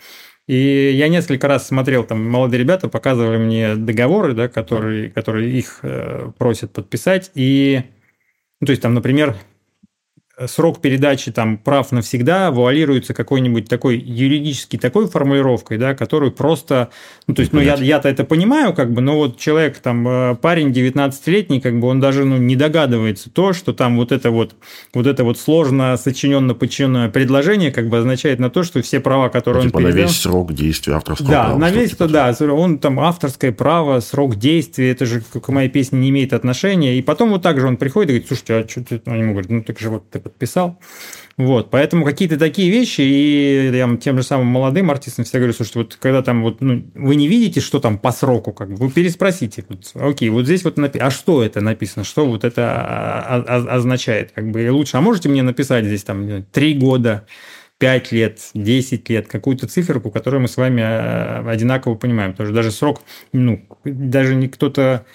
И 0.46 0.92
я 0.94 1.08
несколько 1.08 1.46
раз 1.46 1.68
смотрел, 1.68 2.02
там 2.02 2.28
молодые 2.28 2.60
ребята 2.60 2.88
показывали 2.88 3.36
мне 3.36 3.76
договоры, 3.76 4.32
да, 4.32 4.48
которые, 4.48 5.10
которые 5.10 5.50
их 5.50 5.78
э, 5.82 6.32
просят 6.38 6.72
подписать. 6.72 7.30
И, 7.36 7.82
ну, 8.60 8.66
то 8.66 8.70
есть, 8.70 8.82
там, 8.82 8.94
например, 8.94 9.36
срок 10.46 10.81
передачи 10.81 11.31
там 11.33 11.59
прав 11.59 11.92
навсегда 11.92 12.50
вуалируется 12.50 13.14
какой-нибудь 13.14 13.68
такой 13.68 13.98
юридически 13.98 14.76
такой 14.76 15.09
формулировкой, 15.09 15.79
да, 15.79 15.94
которую 15.94 16.33
просто, 16.33 16.90
ну, 17.26 17.35
то 17.35 17.40
есть, 17.40 17.53
ну, 17.53 17.61
я, 17.61 17.74
я-то 17.74 18.09
это 18.09 18.24
понимаю, 18.24 18.74
как 18.74 18.92
бы, 18.92 19.00
но 19.00 19.16
вот 19.16 19.38
человек, 19.38 19.79
там, 19.79 20.07
э, 20.09 20.37
парень 20.37 20.70
19-летний, 20.70 21.61
как 21.61 21.79
бы, 21.79 21.88
он 21.88 22.00
даже, 22.00 22.24
ну, 22.24 22.38
не 22.38 22.57
догадывается 22.57 23.31
то, 23.31 23.53
что 23.53 23.72
там 23.72 23.96
вот 23.96 24.12
это 24.12 24.31
вот, 24.31 24.55
вот 24.94 25.07
это 25.07 25.24
вот 25.24 25.38
сложно 25.38 25.96
сочиненно 25.96 26.55
подчиненное 26.55 27.09
предложение, 27.11 27.70
как 27.70 27.88
бы, 27.88 27.98
означает 27.98 28.38
на 28.38 28.50
то, 28.50 28.62
что 28.62 28.81
все 28.83 29.00
права, 29.00 29.29
которые 29.29 29.64
ну, 29.64 29.68
типа 29.68 29.79
он 29.79 29.85
передал... 29.85 30.03
на 30.03 30.07
весь 30.07 30.16
срок 30.16 30.53
действия 30.53 30.94
авторского 30.94 31.31
да, 31.31 31.44
права. 31.44 31.59
на 31.59 31.70
весь, 31.70 31.90
то, 31.96 32.09
да, 32.09 32.35
он 32.40 32.79
там 32.79 32.98
авторское 33.00 33.53
право, 33.53 34.00
срок 34.00 34.37
действия, 34.37 34.90
это 34.90 35.07
же 35.07 35.20
к 35.20 35.48
моей 35.48 35.68
песне 35.68 35.98
не 35.98 36.11
имеет 36.11 36.33
отношения, 36.33 36.96
и 36.98 37.03
потом 37.03 37.31
вот 37.31 37.42
так 37.42 37.61
же 37.61 37.66
он 37.66 37.76
приходит 37.76 38.11
и 38.11 38.12
говорит, 38.12 38.29
слушайте, 38.29 38.55
а 38.55 38.68
что 38.68 38.85
ты, 38.85 39.03
ну, 39.05 39.14
ему 39.14 39.33
говорят, 39.33 39.50
ну, 39.50 39.62
так 39.62 39.79
же 39.79 39.90
вот 39.90 40.05
подписал. 40.30 40.80
Вот, 41.36 41.70
поэтому 41.70 42.04
какие-то 42.04 42.38
такие 42.38 42.70
вещи, 42.70 43.00
и 43.00 43.70
я 43.74 43.96
тем 43.96 44.18
же 44.18 44.22
самым 44.22 44.46
молодым 44.46 44.90
артистам 44.90 45.24
всегда 45.24 45.38
говорю, 45.38 45.52
что 45.54 45.78
вот 45.78 45.96
когда 45.98 46.22
там 46.22 46.42
вот, 46.42 46.60
ну, 46.60 46.84
вы 46.94 47.16
не 47.16 47.28
видите, 47.28 47.60
что 47.60 47.80
там 47.80 47.98
по 47.98 48.12
сроку, 48.12 48.52
как 48.52 48.68
бы, 48.70 48.76
вы 48.76 48.90
переспросите, 48.90 49.64
вот, 49.68 49.90
окей, 49.94 50.28
вот 50.28 50.44
здесь 50.44 50.64
вот 50.64 50.76
написано, 50.76 51.06
а 51.06 51.10
что 51.10 51.42
это 51.42 51.62
написано, 51.62 52.04
что 52.04 52.26
вот 52.26 52.44
это 52.44 53.24
означает, 53.46 54.32
как 54.32 54.50
бы, 54.50 54.70
лучше, 54.70 54.98
а 54.98 55.00
можете 55.00 55.30
мне 55.30 55.42
написать 55.42 55.86
здесь 55.86 56.04
там 56.04 56.44
три 56.52 56.74
года, 56.74 57.26
5 57.80 58.12
лет, 58.12 58.40
10 58.52 59.08
лет, 59.08 59.26
какую-то 59.26 59.66
циферку, 59.66 60.10
которую 60.10 60.42
мы 60.42 60.48
с 60.48 60.58
вами 60.58 60.82
а, 60.84 61.42
одинаково 61.48 61.94
понимаем. 61.94 62.32
Потому 62.32 62.48
что 62.48 62.54
даже 62.54 62.70
срок, 62.70 63.00
ну, 63.32 63.66
даже 63.84 64.34
не 64.34 64.48
кто-то 64.48 65.06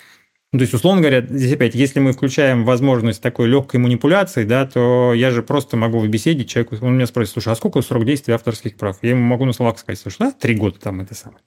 ну, 0.56 0.60
то 0.60 0.62
есть, 0.62 0.74
условно 0.74 1.02
говоря, 1.02 1.20
здесь 1.20 1.52
опять, 1.52 1.76
если 1.76 2.00
мы 2.00 2.14
включаем 2.14 2.64
возможность 2.64 3.22
такой 3.22 3.50
легкой 3.50 3.82
манипуляции, 3.82 4.46
да, 4.46 4.66
то 4.66 5.12
я 5.14 5.30
же 5.30 5.44
просто 5.44 5.76
могу 5.76 6.00
в 6.00 6.08
беседе 6.08 6.46
человеку, 6.46 6.78
он 6.80 6.96
меня 6.96 7.08
спросит, 7.08 7.34
слушай, 7.34 7.52
а 7.52 7.58
сколько 7.58 7.82
срок 7.82 8.06
действия 8.06 8.36
авторских 8.36 8.78
прав? 8.78 8.98
Я 9.02 9.10
ему 9.10 9.22
могу 9.22 9.44
на 9.44 9.52
словах 9.52 9.78
сказать, 9.80 10.00
слушай, 10.00 10.16
да, 10.20 10.32
три 10.32 10.56
года 10.56 10.80
там 10.80 11.02
это 11.02 11.14
самое. 11.14 11.42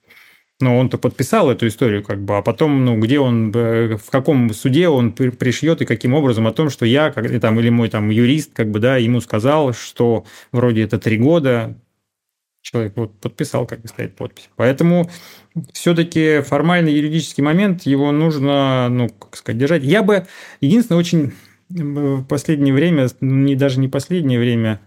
Но 0.59 0.77
он-то 0.77 0.99
подписал 0.99 1.49
эту 1.49 1.65
историю, 1.65 2.03
как 2.03 2.23
бы, 2.23 2.37
а 2.37 2.43
потом, 2.43 2.85
ну, 2.85 2.99
где 2.99 3.19
он, 3.19 3.51
э, 3.51 3.97
в 3.97 4.11
каком 4.11 4.53
суде 4.53 4.89
он 4.89 5.13
пришьет 5.13 5.81
и 5.81 5.85
каким 5.85 6.13
образом 6.13 6.45
о 6.45 6.51
том, 6.51 6.69
что 6.69 6.85
я, 6.85 7.09
как, 7.09 7.39
там, 7.39 7.59
или 7.59 7.69
мой 7.69 7.89
там 7.89 8.11
юрист, 8.11 8.53
как 8.53 8.69
бы, 8.69 8.77
да, 8.77 8.97
ему 8.97 9.21
сказал, 9.21 9.73
что 9.73 10.23
вроде 10.51 10.83
это 10.83 10.99
три 10.99 11.17
года, 11.17 11.75
человек 12.61 12.93
вот 12.95 13.19
подписал, 13.19 13.65
как 13.65 13.81
бы 13.81 13.87
стоит 13.87 14.15
подпись. 14.15 14.49
Поэтому 14.55 15.09
все-таки 15.73 16.41
формальный 16.41 16.93
юридический 16.93 17.43
момент, 17.43 17.83
его 17.83 18.11
нужно, 18.11 18.89
ну, 18.89 19.09
как 19.09 19.35
сказать, 19.35 19.59
держать. 19.59 19.83
Я 19.83 20.03
бы, 20.03 20.27
единственное, 20.61 20.99
очень 20.99 21.33
в 21.69 22.23
последнее 22.23 22.73
время, 22.73 23.07
не 23.21 23.55
даже 23.55 23.79
не 23.79 23.87
последнее 23.87 24.39
время, 24.39 24.81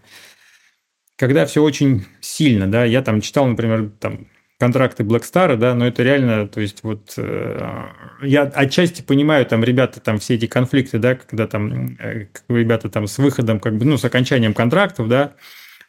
когда 1.17 1.47
все 1.47 1.63
очень 1.63 2.05
сильно, 2.21 2.71
да, 2.71 2.85
я 2.85 3.03
там 3.03 3.21
читал, 3.21 3.47
например, 3.47 3.91
там 4.01 4.27
контракты 4.59 5.03
Blackstar, 5.03 5.57
да, 5.57 5.75
но 5.75 5.87
это 5.87 6.03
реально, 6.03 6.47
то 6.47 6.61
есть 6.61 6.85
вот 6.85 7.15
э, 7.17 7.85
я 8.23 8.43
отчасти 8.43 9.03
понимаю, 9.03 9.45
там 9.47 9.65
ребята, 9.65 10.01
там 10.01 10.19
все 10.19 10.35
эти 10.35 10.47
конфликты, 10.47 10.99
да, 10.99 11.17
когда 11.17 11.47
там 11.47 11.97
э, 11.99 12.27
ребята 12.49 12.89
там 12.89 13.07
с 13.07 13.19
выходом, 13.19 13.59
как 13.59 13.77
бы, 13.77 13.85
ну, 13.85 13.97
с 13.97 14.05
окончанием 14.05 14.55
контрактов, 14.55 15.09
да, 15.09 15.35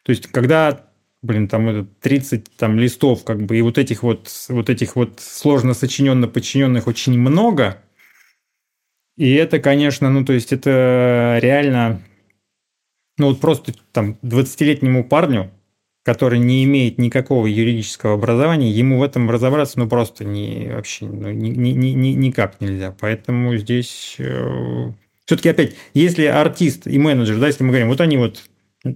то 0.03 0.09
есть 0.09 0.27
когда 0.31 0.87
блин, 1.23 1.47
там 1.47 1.67
это 1.69 1.87
30 2.01 2.55
там, 2.57 2.77
листов, 2.77 3.23
как 3.23 3.41
бы, 3.41 3.57
и 3.57 3.61
вот 3.61 3.77
этих 3.77 4.03
вот, 4.03 4.29
вот 4.49 4.69
этих 4.69 4.95
вот 4.95 5.19
сложно 5.19 5.73
сочиненно 5.73 6.27
подчиненных 6.27 6.85
очень 6.87 7.17
много. 7.17 7.81
И 9.17 9.33
это, 9.33 9.59
конечно, 9.59 10.09
ну, 10.09 10.23
то 10.25 10.33
есть 10.33 10.53
это 10.53 11.39
реально, 11.41 12.01
ну, 13.17 13.29
вот 13.29 13.39
просто 13.39 13.73
там 13.91 14.17
20-летнему 14.21 15.03
парню 15.03 15.51
который 16.03 16.37
не 16.37 16.65
имеет 16.65 16.97
никакого 16.97 17.47
юридического 17.47 18.15
образования, 18.15 18.69
ему 18.69 18.99
в 18.99 19.03
этом 19.03 19.31
разобраться 19.31 19.79
ну 19.79 19.87
просто 19.87 20.25
не, 20.25 20.69
вообще 20.73 21.05
ну, 21.05 21.31
ни, 21.31 21.49
ни, 21.49 21.69
ни, 21.69 22.09
никак 22.09 22.59
нельзя. 22.59 22.93
Поэтому 22.99 23.55
здесь 23.55 24.15
э, 24.19 24.91
все-таки 25.25 25.49
опять, 25.49 25.75
если 25.93 26.25
артист 26.25 26.87
и 26.87 26.99
менеджер, 26.99 27.39
да, 27.39 27.47
если 27.47 27.63
мы 27.63 27.69
говорим, 27.69 27.87
вот 27.87 28.01
они 28.01 28.17
вот 28.17 28.43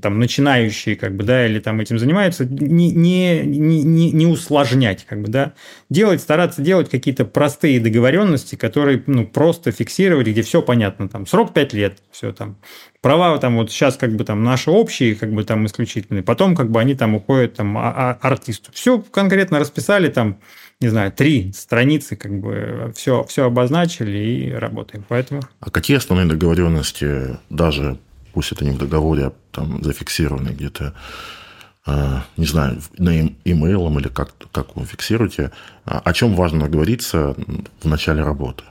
там 0.01 0.19
начинающие, 0.19 0.97
как 0.97 1.15
бы, 1.15 1.23
да, 1.23 1.45
или 1.45 1.59
там 1.59 1.79
этим 1.79 1.97
занимаются, 1.97 2.45
не, 2.45 2.91
не, 2.91 3.41
не, 3.41 4.11
не 4.11 4.25
усложнять, 4.25 5.05
как 5.05 5.21
бы, 5.21 5.29
да, 5.29 5.53
делать, 5.89 6.21
стараться 6.21 6.61
делать 6.61 6.89
какие-то 6.89 7.23
простые 7.23 7.79
договоренности, 7.79 8.55
которые, 8.55 9.01
ну, 9.07 9.25
просто 9.25 9.71
фиксировать, 9.71 10.27
где 10.27 10.41
все 10.41 10.61
понятно, 10.61 11.07
там, 11.07 11.25
срок 11.25 11.53
5 11.53 11.73
лет, 11.73 11.99
все 12.11 12.33
там, 12.33 12.57
права 13.01 13.37
там 13.37 13.55
вот 13.55 13.71
сейчас 13.71 13.95
как 13.95 14.13
бы 14.13 14.25
там 14.25 14.43
наши 14.43 14.69
общие, 14.69 15.15
как 15.15 15.31
бы 15.31 15.45
там 15.45 15.65
исключительные, 15.65 16.21
потом 16.21 16.55
как 16.55 16.69
бы 16.69 16.81
они 16.81 16.93
там 16.93 17.15
уходят 17.15 17.55
там 17.55 17.77
а, 17.77 17.93
а, 17.95 18.17
артисту. 18.27 18.71
Все 18.73 18.99
конкретно 18.99 19.59
расписали 19.59 20.09
там, 20.09 20.39
не 20.81 20.89
знаю, 20.89 21.13
три 21.13 21.53
страницы, 21.53 22.17
как 22.17 22.37
бы 22.37 22.91
все, 22.93 23.23
все 23.23 23.45
обозначили 23.45 24.17
и 24.17 24.51
работаем. 24.51 25.05
Поэтому... 25.07 25.41
А 25.61 25.71
какие 25.71 25.95
основные 25.95 26.27
договоренности 26.27 27.37
даже 27.49 27.97
пусть 28.37 28.51
это 28.51 28.65
не 28.65 28.69
в 28.69 28.77
договоре, 28.77 29.25
а 29.25 29.33
там 29.51 29.83
зафиксированы 29.83 30.49
где-то, 30.49 30.93
а, 31.87 32.23
не 32.37 32.45
знаю, 32.45 32.79
на 32.99 33.29
имейлом 33.45 33.97
или 33.97 34.09
как, 34.09 34.31
как 34.51 34.75
вы 34.75 34.85
фиксируете, 34.85 35.51
а 35.85 36.01
о 36.05 36.13
чем 36.13 36.35
важно 36.35 36.69
говориться 36.69 37.35
в 37.81 37.87
начале 37.87 38.21
работы? 38.21 38.63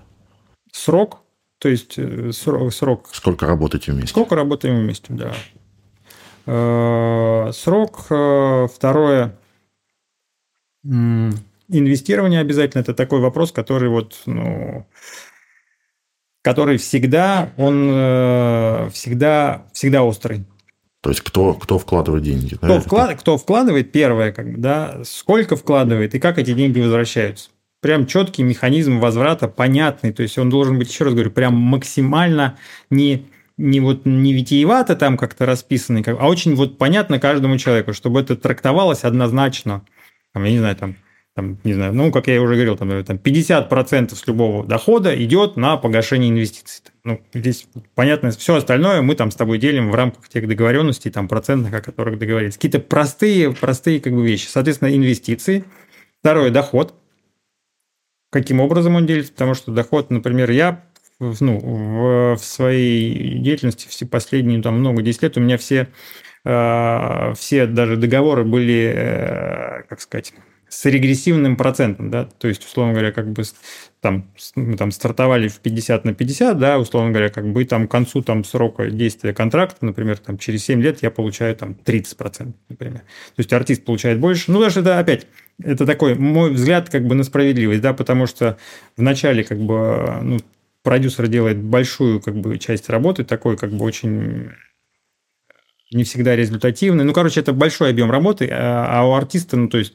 Срок, 0.71 1.19
то 1.59 1.69
есть 1.69 1.99
э, 1.99 2.31
срок, 2.31 2.73
срок. 2.73 3.09
Сколько 3.13 3.47
работаете 3.47 3.91
вместе? 3.91 4.11
Сколько 4.11 4.37
работаем 4.37 4.79
вместе, 4.79 5.13
да. 5.13 5.35
Э, 6.47 7.51
срок. 7.53 8.07
Э, 8.11 8.69
второе. 8.73 9.37
Инвестирование 10.85 12.41
обязательно. 12.41 12.83
Это 12.83 12.95
такой 12.95 13.19
вопрос, 13.19 13.51
который 13.51 13.89
вот, 13.89 14.15
ну, 14.27 14.87
который 16.47 16.77
всегда, 16.77 17.51
он 17.57 17.89
э, 17.91 18.89
всегда, 18.93 19.65
всегда 19.73 20.05
острый. 20.05 20.45
То 21.01 21.11
есть 21.11 21.21
кто, 21.23 21.55
кто 21.55 21.77
вкладывает 21.77 22.23
деньги? 22.23 22.55
Кто, 22.55 22.69
да? 22.69 22.79
вклад, 22.79 23.19
кто 23.19 23.37
вкладывает, 23.37 23.91
первое, 23.91 24.31
как 24.31 24.53
бы, 24.53 24.59
да, 24.59 25.01
сколько 25.03 25.57
вкладывает 25.57 26.15
и 26.15 26.21
как 26.21 26.39
эти 26.39 26.55
деньги 26.55 26.79
возвращаются. 26.79 27.51
Прям 27.81 28.07
четкий 28.07 28.45
механизм 28.45 29.01
возврата, 29.01 29.49
понятный. 29.49 30.13
То 30.13 30.23
есть 30.23 30.39
он 30.39 30.49
должен 30.49 30.79
быть, 30.79 30.89
еще 30.89 31.03
раз 31.03 31.15
говорю, 31.15 31.33
прям 31.33 31.57
максимально 31.57 32.57
не 32.91 33.27
не 33.57 33.81
вот 33.81 34.03
не 34.05 34.33
витиевато 34.33 34.95
там 34.95 35.17
как-то 35.17 35.47
расписанный, 35.47 36.05
а 36.07 36.29
очень 36.29 36.55
вот 36.55 36.79
понятно 36.79 37.19
каждому 37.19 37.59
человеку, 37.59 37.93
чтобы 37.93 38.21
это 38.21 38.37
трактовалось 38.37 39.03
однозначно. 39.03 39.85
Там, 40.33 40.45
я 40.45 40.53
не 40.53 40.59
знаю, 40.59 40.77
там 40.77 40.95
там, 41.37 41.59
не 41.65 41.75
знаю, 41.75 41.93
ну, 41.93 42.11
как 42.11 42.29
я 42.29 42.41
уже 42.41 42.55
говорил, 42.55 42.79
там, 42.79 43.05
там 43.05 43.19
50% 43.19 44.15
с 44.15 44.27
любого 44.27 44.65
дохода 44.65 45.15
идет 45.23 45.59
на 45.59 45.77
погашение 45.77 46.31
инвестиций. 46.31 46.83
Ну, 47.05 47.21
здесь 47.35 47.69
понятно, 47.95 48.31
все 48.31 48.55
остальное 48.55 49.03
мы 49.03 49.15
там 49.17 49.31
с 49.31 49.37
тобой 49.37 49.59
делим 49.59 49.91
в 49.91 49.95
рамках 49.95 50.31
тех 50.31 50.49
договоренностей, 50.49 51.11
там, 51.11 51.29
процентных, 51.29 51.75
о 51.75 51.83
которых 51.83 52.19
договорились. 52.19 52.55
Какие-то 52.55 52.81
простые, 52.81 53.53
простые 53.53 54.01
как 54.01 54.15
бы 54.15 54.27
вещи. 54.27 54.47
Соответственно, 54.47 54.97
инвестиции. 54.97 55.65
Второе– 56.21 56.49
доход. 56.53 56.95
Каким 58.33 58.59
образом 58.61 58.95
он 58.95 59.05
делится? 59.05 59.31
Потому 59.33 59.53
что 59.53 59.73
доход, 59.73 60.09
например, 60.09 60.51
я 60.51 60.87
ну, 61.21 61.59
в, 61.59 62.37
в 62.37 62.43
своей 62.43 63.39
деятельности 63.41 63.89
все 63.89 64.07
последние 64.07 64.63
там 64.63 64.79
много 64.79 65.03
10 65.03 65.23
лет 65.23 65.37
у 65.37 65.41
меня 65.41 65.59
все, 65.59 65.89
э, 66.47 67.35
все 67.35 67.67
даже 67.67 67.99
договоры 67.99 68.45
были, 68.45 68.91
э, 68.95 69.83
как 69.91 70.01
сказать, 70.01 70.33
с 70.69 70.85
регрессивным 70.85 71.57
процентом, 71.57 72.11
да, 72.11 72.25
то 72.25 72.49
есть, 72.49 72.65
условно 72.65 72.93
говоря, 72.93 73.13
как 73.13 73.31
бы 73.31 73.45
там, 74.01 74.31
мы 74.57 74.77
там 74.77 74.91
стартовали 74.91 75.49
в 75.49 75.61
50 75.61 76.05
на 76.05 76.15
50, 76.15 76.59
да, 76.59 76.79
условно 76.79 77.11
говоря, 77.11 77.29
как 77.29 77.51
бы 77.53 77.65
там 77.65 77.87
к 77.87 77.91
концу 77.91 78.23
там 78.23 78.45
срока 78.45 78.91
действия 78.91 79.33
контракта, 79.33 79.85
например, 79.85 80.19
там 80.19 80.39
через 80.39 80.65
7 80.65 80.83
лет 80.83 81.03
я 81.03 81.11
получаю 81.11 81.55
там 81.57 81.77
30%, 81.85 82.53
например. 82.69 83.01
То 83.01 83.39
есть 83.39 83.53
артист 83.53 83.85
получает 83.85 84.19
больше. 84.19 84.51
Ну, 84.51 84.61
даже 84.61 84.81
это 84.81 84.99
опять, 84.99 85.27
это 85.63 85.87
такой 85.87 86.17
мой 86.17 86.51
взгляд 86.51 86.91
как 86.91 87.07
бы 87.07 87.15
на 87.15 87.23
справедливость, 87.23 87.81
да, 87.81 87.95
потому 87.95 88.27
что 88.27 88.59
вначале 88.97 89.45
как 89.45 89.59
бы 89.59 90.19
ну, 90.23 90.39
продюсер 90.83 91.29
делает 91.29 91.59
большую 91.59 92.21
как 92.21 92.37
бы 92.37 92.59
часть 92.59 92.89
работы, 92.89 93.25
такой 93.25 93.57
как 93.57 93.71
бы 93.71 93.85
очень 93.85 94.51
не 95.93 96.05
всегда 96.05 96.35
результативный. 96.35 97.05
Ну, 97.05 97.13
короче, 97.13 97.41
это 97.41 97.53
большой 97.53 97.91
объем 97.91 98.11
работы, 98.11 98.49
а, 98.51 99.01
а 99.01 99.07
у 99.07 99.15
артиста, 99.15 99.57
ну, 99.57 99.69
то 99.69 99.79
есть 99.79 99.95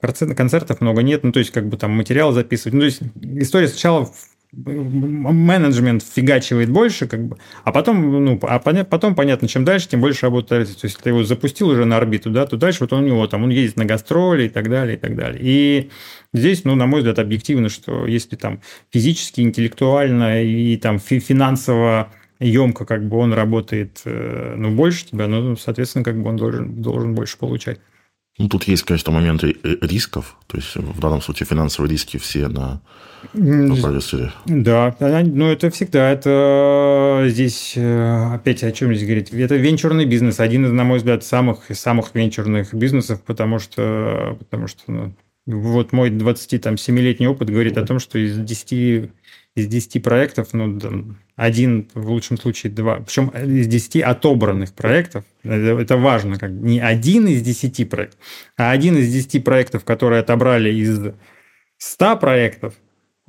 концертов 0.00 0.80
много 0.80 1.02
нет, 1.02 1.24
ну, 1.24 1.32
то 1.32 1.40
есть 1.40 1.50
как 1.50 1.68
бы 1.68 1.76
там 1.76 1.92
материал 1.92 2.32
записывать. 2.32 2.74
Ну, 2.74 2.80
то 2.80 2.86
есть 2.86 3.00
история 3.22 3.68
сначала 3.68 4.12
менеджмент 4.54 6.04
фигачивает 6.04 6.68
больше, 6.70 7.06
как 7.06 7.26
бы, 7.26 7.38
а 7.64 7.72
потом, 7.72 8.24
ну, 8.24 8.38
а 8.42 8.58
потом 8.58 9.14
понятно, 9.14 9.48
чем 9.48 9.64
дальше, 9.64 9.88
тем 9.88 10.02
больше 10.02 10.26
работает. 10.26 10.68
То 10.76 10.86
есть, 10.86 10.98
ты 10.98 11.08
его 11.08 11.24
запустил 11.24 11.68
уже 11.68 11.86
на 11.86 11.96
орбиту, 11.96 12.30
да, 12.30 12.44
то 12.46 12.56
дальше 12.58 12.80
вот 12.80 12.92
он 12.92 13.04
у 13.04 13.06
него 13.06 13.26
там, 13.26 13.44
он 13.44 13.50
ездит 13.50 13.78
на 13.78 13.86
гастроли 13.86 14.44
и 14.44 14.48
так 14.50 14.68
далее, 14.68 14.96
и 14.96 15.00
так 15.00 15.16
далее. 15.16 15.40
И 15.42 15.90
здесь, 16.34 16.64
ну, 16.64 16.74
на 16.74 16.86
мой 16.86 17.00
взгляд, 17.00 17.18
объективно, 17.18 17.70
что 17.70 18.06
если 18.06 18.36
там 18.36 18.60
физически, 18.92 19.40
интеллектуально 19.40 20.44
и 20.44 20.76
там 20.76 20.98
финансово 20.98 22.12
емко 22.42 22.84
как 22.84 23.06
бы 23.08 23.16
он 23.18 23.32
работает 23.32 24.02
э, 24.04 24.54
ну, 24.56 24.74
больше 24.74 25.06
тебя, 25.06 25.28
ну, 25.28 25.56
соответственно, 25.56 26.04
как 26.04 26.20
бы 26.20 26.28
он 26.28 26.36
должен, 26.36 26.82
должен 26.82 27.14
больше 27.14 27.38
получать. 27.38 27.80
Ну, 28.38 28.48
тут 28.48 28.64
есть, 28.64 28.82
конечно, 28.84 29.12
моменты 29.12 29.56
рисков. 29.62 30.36
То 30.46 30.56
есть, 30.56 30.74
в 30.74 31.00
данном 31.00 31.20
случае 31.20 31.46
финансовые 31.46 31.90
риски 31.90 32.16
все 32.16 32.48
на, 32.48 32.80
на 33.34 33.76
продюсере. 33.76 34.32
Да, 34.46 34.96
ну, 35.00 35.50
это 35.50 35.70
всегда. 35.70 36.10
Это 36.10 37.24
здесь, 37.28 37.74
э, 37.76 38.34
опять 38.34 38.64
о 38.64 38.72
чем 38.72 38.94
здесь 38.94 39.06
говорить? 39.06 39.30
Это 39.32 39.56
венчурный 39.56 40.06
бизнес. 40.06 40.40
Один 40.40 40.64
из, 40.64 40.72
на 40.72 40.84
мой 40.84 40.98
взгляд, 40.98 41.24
самых, 41.24 41.64
самых 41.72 42.14
венчурных 42.14 42.72
бизнесов, 42.72 43.22
потому 43.22 43.58
что, 43.58 44.38
потому 44.38 44.66
что 44.66 44.82
ну, 44.86 45.14
вот 45.46 45.92
мой 45.92 46.10
27-летний 46.10 47.26
опыт 47.26 47.50
говорит 47.50 47.76
о 47.76 47.84
том, 47.84 47.98
что 47.98 48.18
из 48.18 48.38
10 48.38 49.10
из 49.54 49.66
10 49.66 50.02
проектов, 50.02 50.48
ну, 50.52 51.14
один, 51.36 51.90
в 51.94 52.10
лучшем 52.10 52.38
случае 52.38 52.72
два, 52.72 53.00
причем 53.00 53.28
из 53.28 53.66
10 53.66 54.02
отобранных 54.02 54.72
проектов, 54.72 55.24
это, 55.42 55.96
важно, 55.96 56.38
как 56.38 56.50
не 56.50 56.80
один 56.80 57.26
из 57.26 57.42
10 57.42 57.88
проектов, 57.90 58.18
а 58.56 58.70
один 58.70 58.96
из 58.96 59.12
10 59.12 59.44
проектов, 59.44 59.84
которые 59.84 60.20
отобрали 60.20 60.72
из 60.72 61.00
100 61.78 62.16
проектов, 62.16 62.74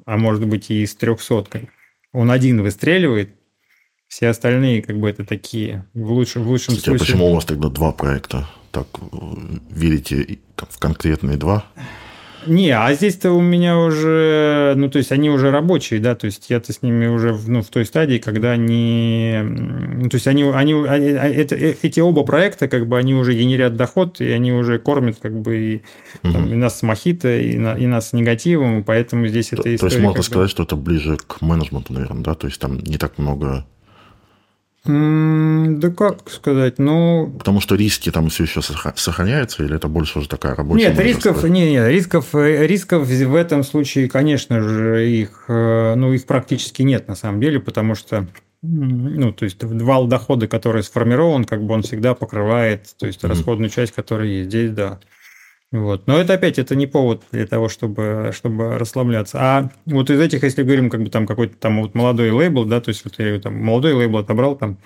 а 0.05 0.17
может 0.17 0.47
быть 0.47 0.69
и 0.71 0.83
из 0.83 0.95
300, 0.95 1.67
он 2.13 2.31
один 2.31 2.62
выстреливает, 2.62 3.36
все 4.07 4.29
остальные 4.29 4.81
как 4.81 4.99
бы 4.99 5.09
это 5.09 5.25
такие, 5.25 5.86
в 5.93 6.12
лучшем, 6.12 6.43
в 6.43 6.49
лучшем 6.49 6.75
Кстати, 6.75 6.95
а 6.95 6.97
случае... 6.97 7.03
А 7.03 7.05
почему 7.05 7.31
у 7.31 7.36
вас 7.36 7.45
тогда 7.45 7.69
два 7.69 7.91
проекта? 7.91 8.47
Так 8.71 8.88
верите 9.71 10.39
в 10.55 10.79
конкретные 10.79 11.38
два? 11.38 11.65
Не, 12.47 12.71
а 12.71 12.93
здесь-то 12.93 13.32
у 13.32 13.41
меня 13.41 13.79
уже, 13.79 14.73
ну, 14.75 14.89
то 14.89 14.97
есть 14.97 15.12
они 15.12 15.29
уже 15.29 15.51
рабочие, 15.51 15.99
да, 15.99 16.15
то 16.15 16.25
есть 16.25 16.49
я-то 16.49 16.73
с 16.73 16.82
ними 16.82 17.08
уже 17.08 17.38
ну, 17.47 17.62
в 17.62 17.67
той 17.67 17.86
стадии, 17.86 18.17
когда 18.17 18.51
они, 18.51 19.39
ну, 19.43 20.10
то 20.10 20.15
есть 20.15 20.27
они, 20.27 20.43
они, 20.43 20.73
они 20.73 21.10
а, 21.10 21.27
это, 21.27 21.56
э, 21.56 21.75
эти 21.82 21.99
оба 21.99 22.23
проекта, 22.23 22.67
как 22.67 22.88
бы, 22.88 22.97
они 22.97 23.13
уже 23.13 23.34
генерят 23.34 23.75
доход, 23.75 24.21
и 24.21 24.29
они 24.29 24.51
уже 24.51 24.79
кормят, 24.79 25.17
как 25.21 25.39
бы, 25.39 25.58
и, 25.58 25.75
угу. 26.23 26.34
там, 26.34 26.51
и 26.51 26.56
нас 26.56 26.79
с 26.79 26.84
мохито, 26.84 27.38
и, 27.38 27.58
на, 27.58 27.75
и 27.75 27.86
нас 27.86 28.10
с 28.10 28.13
негативом, 28.13 28.84
поэтому 28.84 29.27
здесь 29.27 29.49
то, 29.49 29.56
эта 29.56 29.75
история... 29.75 29.77
То 29.77 29.95
есть 29.95 29.99
можно 29.99 30.23
сказать, 30.23 30.49
что 30.49 30.63
это 30.63 30.75
ближе 30.75 31.17
к 31.17 31.41
менеджменту, 31.41 31.93
наверное, 31.93 32.23
да, 32.23 32.34
то 32.36 32.47
есть 32.47 32.60
там 32.60 32.79
не 32.79 32.97
так 32.97 33.17
много 33.17 33.65
да 34.86 35.89
как 35.91 36.30
сказать, 36.30 36.78
ну... 36.78 37.34
Потому 37.38 37.62
что 37.62 37.76
риски 37.76 38.12
там 38.12 38.28
все 38.28 38.43
еще 38.43 38.62
сохраняются, 38.62 39.63
или 39.63 39.76
это 39.78 39.88
больше 39.88 40.19
уже 40.19 40.28
такая 40.28 40.56
рабочая? 40.56 40.89
Нет, 40.89 41.00
рисков, 41.00 41.43
нет, 41.46 41.69
нет, 41.69 41.88
рисков, 41.88 42.36
э, 42.36 42.67
рисков 42.67 43.08
в 43.08 43.36
этом 43.36 43.63
случае, 43.63 44.10
конечно 44.10 44.62
же, 44.62 45.10
их, 45.10 45.46
э, 45.48 45.96
ну, 45.96 46.12
их 46.12 46.26
практически 46.26 46.82
нет 46.82 47.08
на 47.08 47.15
самом 47.15 47.39
деле, 47.39 47.62
потому 47.62 47.96
что 47.96 48.28
ну, 48.65 49.34
то 49.34 49.43
есть 49.43 49.62
вал 49.62 50.08
дохода, 50.08 50.48
который 50.48 50.84
сформирован, 50.84 51.43
как 51.43 51.63
бы 51.63 51.74
он 51.74 51.82
всегда 51.82 52.13
покрывает, 52.13 52.96
то 52.98 53.06
есть 53.06 53.22
расходную 53.24 53.69
часть, 53.69 53.91
которая 53.91 54.28
есть 54.28 54.50
здесь, 54.50 54.72
да. 54.72 55.00
Вот. 55.73 56.05
Но 56.05 56.19
это 56.19 56.36
опять 56.36 56.59
это 56.59 56.75
не 56.75 56.86
повод 56.86 57.23
для 57.31 57.47
того, 57.47 57.67
чтобы, 57.67 58.29
чтобы 58.31 58.77
расслабляться. 58.77 59.39
А 59.41 59.71
вот 59.88 60.12
из 60.12 60.19
этих, 60.19 60.43
если 60.43 60.62
говорим, 60.62 60.91
как 60.91 61.02
бы 61.02 61.10
там 61.10 61.25
какой-то 61.25 61.58
там 61.58 61.81
вот 61.81 61.95
молодой 61.95 62.29
лейбл, 62.29 62.65
да, 62.65 62.79
то 62.79 62.89
есть 62.89 63.04
вот 63.04 63.17
я 63.17 63.39
там 63.39 63.60
молодой 63.60 63.93
лейбл 63.93 64.19
отобрал 64.19 64.56
там 64.56 64.77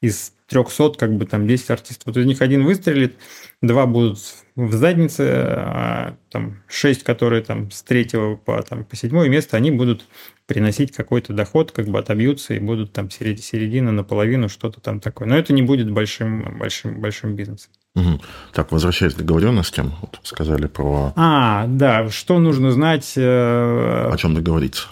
из 0.00 0.32
300, 0.48 0.92
как 0.98 1.14
бы 1.14 1.26
там 1.26 1.46
10 1.46 1.68
артистов. 1.68 2.06
Вот 2.06 2.16
из 2.16 2.24
них 2.24 2.40
один 2.40 2.64
выстрелит, 2.64 3.16
два 3.60 3.84
будут 3.84 4.18
в 4.56 4.72
заднице, 4.72 5.28
а 5.28 6.16
там 6.30 6.62
6, 6.68 7.02
которые 7.02 7.42
там 7.42 7.70
с 7.70 7.82
третьего 7.82 8.36
по, 8.36 8.62
там, 8.62 8.84
по 8.84 8.96
седьмое 8.96 9.28
место, 9.28 9.58
они 9.58 9.70
будут 9.70 10.06
приносить 10.50 10.90
какой-то 10.90 11.32
доход, 11.32 11.70
как 11.70 11.86
бы 11.86 12.00
отобьются 12.00 12.54
и 12.54 12.58
будут 12.58 12.92
там 12.92 13.08
середина, 13.08 13.92
наполовину, 13.92 14.48
что-то 14.48 14.80
там 14.80 14.98
такое. 14.98 15.28
Но 15.28 15.38
это 15.38 15.52
не 15.52 15.62
будет 15.62 15.88
большим, 15.88 16.58
большим, 16.58 17.00
большим 17.00 17.36
бизнесом. 17.36 17.70
Угу. 17.94 18.20
Так, 18.52 18.72
возвращаясь 18.72 19.14
к 19.14 19.18
договоренностям, 19.18 19.92
вот 20.00 20.18
сказали 20.24 20.66
про... 20.66 21.12
А, 21.14 21.66
да, 21.68 22.08
что 22.08 22.40
нужно 22.40 22.72
знать... 22.72 23.12
Э... 23.16 24.10
О 24.12 24.16
чем 24.16 24.34
договориться? 24.34 24.88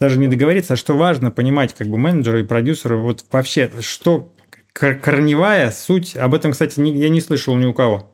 Даже 0.00 0.18
не 0.18 0.26
договориться, 0.26 0.72
а 0.72 0.76
что 0.78 0.96
важно 0.96 1.30
понимать 1.30 1.74
как 1.74 1.88
бы 1.88 1.98
менеджеру 1.98 2.38
и 2.38 2.44
продюсеру, 2.44 3.02
вот 3.02 3.26
вообще, 3.30 3.70
что 3.80 4.32
корневая 4.72 5.70
суть, 5.70 6.16
об 6.16 6.32
этом, 6.32 6.52
кстати, 6.52 6.80
я 6.80 7.10
не 7.10 7.20
слышал 7.20 7.54
ни 7.56 7.66
у 7.66 7.74
кого. 7.74 8.11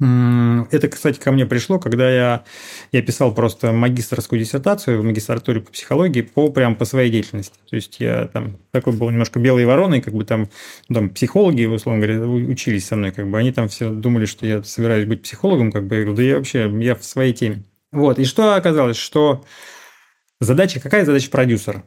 Это, 0.00 0.88
кстати, 0.88 1.18
ко 1.18 1.32
мне 1.32 1.44
пришло, 1.44 1.80
когда 1.80 2.08
я, 2.08 2.44
я 2.92 3.02
писал 3.02 3.34
просто 3.34 3.72
магистрскую 3.72 4.38
диссертацию 4.38 5.00
в 5.00 5.04
магистратуре 5.04 5.60
по 5.60 5.72
психологии 5.72 6.22
по 6.22 6.52
прям 6.52 6.76
по 6.76 6.84
своей 6.84 7.10
деятельности. 7.10 7.58
То 7.68 7.74
есть 7.74 7.98
я 7.98 8.28
там 8.28 8.58
такой 8.70 8.92
был 8.92 9.10
немножко 9.10 9.40
белой 9.40 9.66
вороной, 9.66 10.00
как 10.00 10.14
бы 10.14 10.24
там, 10.24 10.50
там 10.92 11.10
психологи, 11.10 11.64
условно 11.64 12.06
говоря, 12.06 12.24
учились 12.28 12.86
со 12.86 12.94
мной, 12.94 13.10
как 13.10 13.28
бы 13.28 13.38
они 13.38 13.50
там 13.50 13.66
все 13.66 13.90
думали, 13.90 14.26
что 14.26 14.46
я 14.46 14.62
собираюсь 14.62 15.06
быть 15.06 15.22
психологом, 15.22 15.72
как 15.72 15.88
бы 15.88 15.96
я 15.96 16.02
говорю, 16.02 16.16
да 16.16 16.22
я 16.22 16.36
вообще, 16.36 16.70
я 16.80 16.94
в 16.94 17.04
своей 17.04 17.32
теме. 17.32 17.64
Вот, 17.90 18.20
и 18.20 18.24
что 18.24 18.54
оказалось, 18.54 18.96
что 18.96 19.44
задача, 20.40 20.78
какая 20.78 21.04
задача 21.04 21.28
продюсера? 21.28 21.82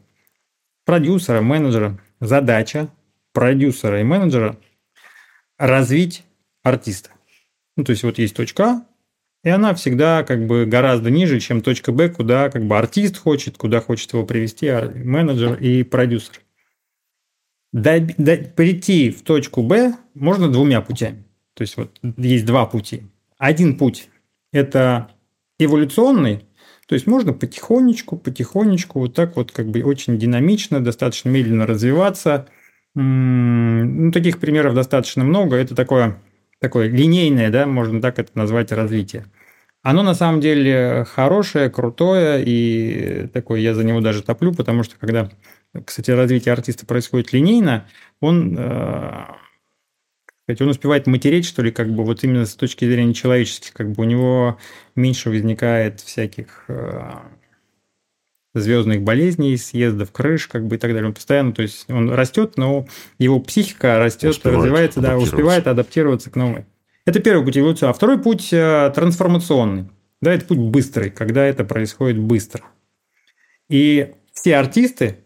Продюсера, 0.83 1.39
менеджера, 1.39 1.97
задача 2.19 2.89
продюсера 3.31 4.01
и 4.01 4.03
менеджера 4.03 4.57
развить 5.57 6.23
артиста. 6.63 7.11
Ну, 7.77 7.83
то 7.83 7.91
есть 7.91 8.03
вот 8.03 8.17
есть 8.17 8.35
точка 8.35 8.63
А, 8.63 8.85
и 9.43 9.49
она 9.49 9.73
всегда 9.73 10.23
как 10.23 10.45
бы 10.45 10.65
гораздо 10.65 11.09
ниже, 11.09 11.39
чем 11.39 11.61
точка 11.61 11.91
Б, 11.91 12.09
куда 12.09 12.49
как 12.49 12.65
бы 12.65 12.77
артист 12.77 13.17
хочет, 13.17 13.57
куда 13.57 13.81
хочет 13.81 14.13
его 14.13 14.25
привести 14.25 14.69
менеджер 14.69 15.55
и 15.55 15.83
продюсер. 15.83 16.41
До, 17.73 17.99
до, 18.17 18.37
прийти 18.37 19.09
в 19.09 19.23
точку 19.23 19.63
Б 19.63 19.95
можно 20.13 20.51
двумя 20.51 20.81
путями. 20.81 21.23
То 21.53 21.61
есть 21.61 21.77
вот 21.77 21.97
есть 22.17 22.45
два 22.45 22.65
пути. 22.65 23.03
Один 23.37 23.77
путь– 23.77 24.09
это 24.51 25.09
эволюционный, 25.57 26.45
то 26.91 26.95
есть 26.95 27.07
можно 27.07 27.31
потихонечку, 27.31 28.17
потихонечку, 28.17 28.99
вот 28.99 29.13
так 29.13 29.37
вот 29.37 29.53
как 29.53 29.69
бы 29.69 29.81
очень 29.81 30.19
динамично, 30.19 30.83
достаточно 30.83 31.29
медленно 31.29 31.65
развиваться. 31.65 32.49
Ну, 32.95 34.11
таких 34.11 34.39
примеров 34.39 34.75
достаточно 34.75 35.23
много. 35.23 35.55
Это 35.55 35.73
такое 35.73 36.21
такое 36.61 36.87
линейное, 36.87 37.49
да, 37.49 37.65
можно 37.65 38.01
так 38.01 38.19
это 38.19 38.31
назвать, 38.35 38.71
развитие. 38.71 39.25
Оно 39.81 40.03
на 40.03 40.13
самом 40.13 40.41
деле 40.41 41.05
хорошее, 41.09 41.71
крутое, 41.71 42.43
и 42.45 43.27
такое 43.33 43.59
я 43.61 43.73
за 43.73 43.83
него 43.83 43.99
даже 43.99 44.21
топлю, 44.21 44.53
потому 44.53 44.83
что 44.83 44.95
когда, 44.99 45.31
кстати, 45.85 46.11
развитие 46.11 46.53
артиста 46.53 46.85
происходит 46.85 47.33
линейно, 47.33 47.87
он, 48.19 48.55
э, 48.59 49.25
он 50.59 50.67
успевает 50.67 51.07
матереть, 51.07 51.45
что 51.45 51.63
ли, 51.63 51.71
как 51.71 51.89
бы 51.89 52.03
вот 52.03 52.23
именно 52.23 52.45
с 52.45 52.55
точки 52.55 52.85
зрения 52.85 53.15
человеческих, 53.15 53.73
как 53.73 53.91
бы 53.91 54.03
у 54.03 54.05
него 54.05 54.59
меньше 54.95 55.31
возникает 55.31 55.99
всяких 55.99 56.65
э, 56.67 57.13
звездных 58.53 59.01
болезней, 59.01 59.57
съездов 59.57 60.11
крыш, 60.11 60.47
как 60.47 60.67
бы 60.67 60.75
и 60.75 60.79
так 60.79 60.91
далее. 60.91 61.07
Он 61.07 61.13
постоянно, 61.13 61.53
то 61.53 61.61
есть 61.61 61.89
он 61.89 62.09
растет, 62.11 62.57
но 62.57 62.87
его 63.17 63.39
психика 63.39 63.97
растет, 63.97 64.31
успевает 64.31 64.59
развивается, 64.59 65.01
да, 65.01 65.17
успевает 65.17 65.67
адаптироваться 65.67 66.29
к 66.29 66.35
новой. 66.35 66.65
Это 67.05 67.19
первый 67.19 67.43
путь 67.43 67.57
эволюции. 67.57 67.87
А 67.87 67.93
второй 67.93 68.21
путь 68.21 68.49
э, 68.51 68.91
трансформационный. 68.93 69.89
Да, 70.21 70.33
это 70.33 70.45
путь 70.45 70.59
быстрый, 70.59 71.09
когда 71.09 71.45
это 71.45 71.63
происходит 71.63 72.19
быстро. 72.19 72.63
И 73.69 74.13
все 74.33 74.57
артисты, 74.57 75.17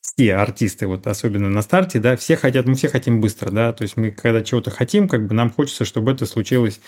все 0.00 0.34
артисты, 0.36 0.86
вот 0.86 1.06
особенно 1.06 1.50
на 1.50 1.60
старте, 1.60 1.98
да, 1.98 2.16
все 2.16 2.36
хотят, 2.36 2.66
мы 2.66 2.74
все 2.74 2.88
хотим 2.88 3.20
быстро, 3.20 3.50
да, 3.50 3.72
то 3.72 3.82
есть 3.82 3.96
мы 3.96 4.12
когда 4.12 4.42
чего-то 4.42 4.70
хотим, 4.70 5.08
как 5.08 5.26
бы 5.26 5.34
нам 5.34 5.50
хочется, 5.50 5.84
чтобы 5.84 6.12
это 6.12 6.24
случилось, 6.24 6.80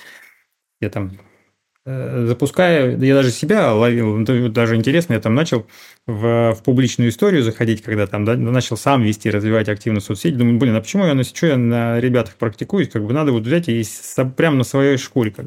я 0.81 0.91
там 0.91 1.19
запуская, 1.87 2.97
я 2.97 3.15
даже 3.15 3.31
себя 3.31 3.73
ловил, 3.73 4.17
ну, 4.17 4.49
даже 4.49 4.75
интересно, 4.75 5.15
я 5.15 5.21
там 5.21 5.35
начал 5.35 5.67
в, 6.07 6.53
в 6.53 6.63
публичную 6.65 7.11
историю 7.11 7.45
заходить, 7.45 7.83
когда 7.83 8.09
там 8.09 8.25
да, 8.25 8.37
начал 8.37 8.77
сам 8.77 9.03
вести, 9.03 9.31
развивать 9.31 9.69
активно 9.69 10.01
соцсети, 10.01 10.35
думаю, 10.35 10.59
блин, 10.59 10.75
а 10.75 10.81
почему 10.81 11.07
я 11.07 11.15
на, 11.15 11.23
что 11.23 11.47
я 11.47 11.57
на 11.57 12.01
ребятах 12.01 12.35
практикуюсь, 12.35 12.89
как 12.89 13.05
бы 13.05 13.13
надо 13.13 13.31
вот 13.31 13.45
взять 13.45 13.69
и 13.69 13.85
прямо 14.37 14.57
на 14.57 14.65
своей 14.65 14.97
шкуре, 14.97 15.31
как 15.31 15.47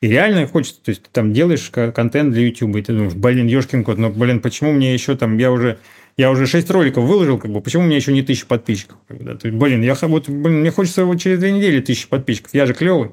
и 0.00 0.08
реально 0.08 0.46
хочется, 0.46 0.82
то 0.82 0.90
есть 0.90 1.02
ты 1.02 1.08
там 1.12 1.32
делаешь 1.32 1.70
контент 1.70 2.32
для 2.32 2.46
YouTube, 2.46 2.76
и 2.76 2.82
ты 2.82 2.92
думаешь, 2.92 3.14
блин, 3.14 3.46
ешкин 3.46 3.84
кот, 3.84 3.98
ну, 3.98 4.10
блин, 4.10 4.40
почему 4.40 4.72
мне 4.72 4.92
еще 4.92 5.16
там, 5.16 5.38
я 5.38 5.52
уже, 5.52 5.78
я 6.16 6.30
уже 6.30 6.46
6 6.46 6.70
роликов 6.70 7.04
выложил, 7.04 7.38
как 7.38 7.50
бы, 7.50 7.60
почему 7.60 7.84
у 7.84 7.86
меня 7.86 7.96
еще 7.96 8.12
не 8.12 8.22
тысяча 8.22 8.46
подписчиков? 8.46 8.98
Да? 9.08 9.34
то 9.34 9.48
есть, 9.48 9.58
блин, 9.58 9.82
я 9.82 9.94
вот, 9.94 10.28
блин, 10.28 10.60
мне 10.60 10.70
хочется 10.70 11.04
вот 11.04 11.20
через 11.20 11.38
две 11.38 11.52
недели 11.52 11.80
тысячи 11.80 12.08
подписчиков, 12.08 12.52
я 12.52 12.66
же 12.66 12.74
клевый. 12.74 13.12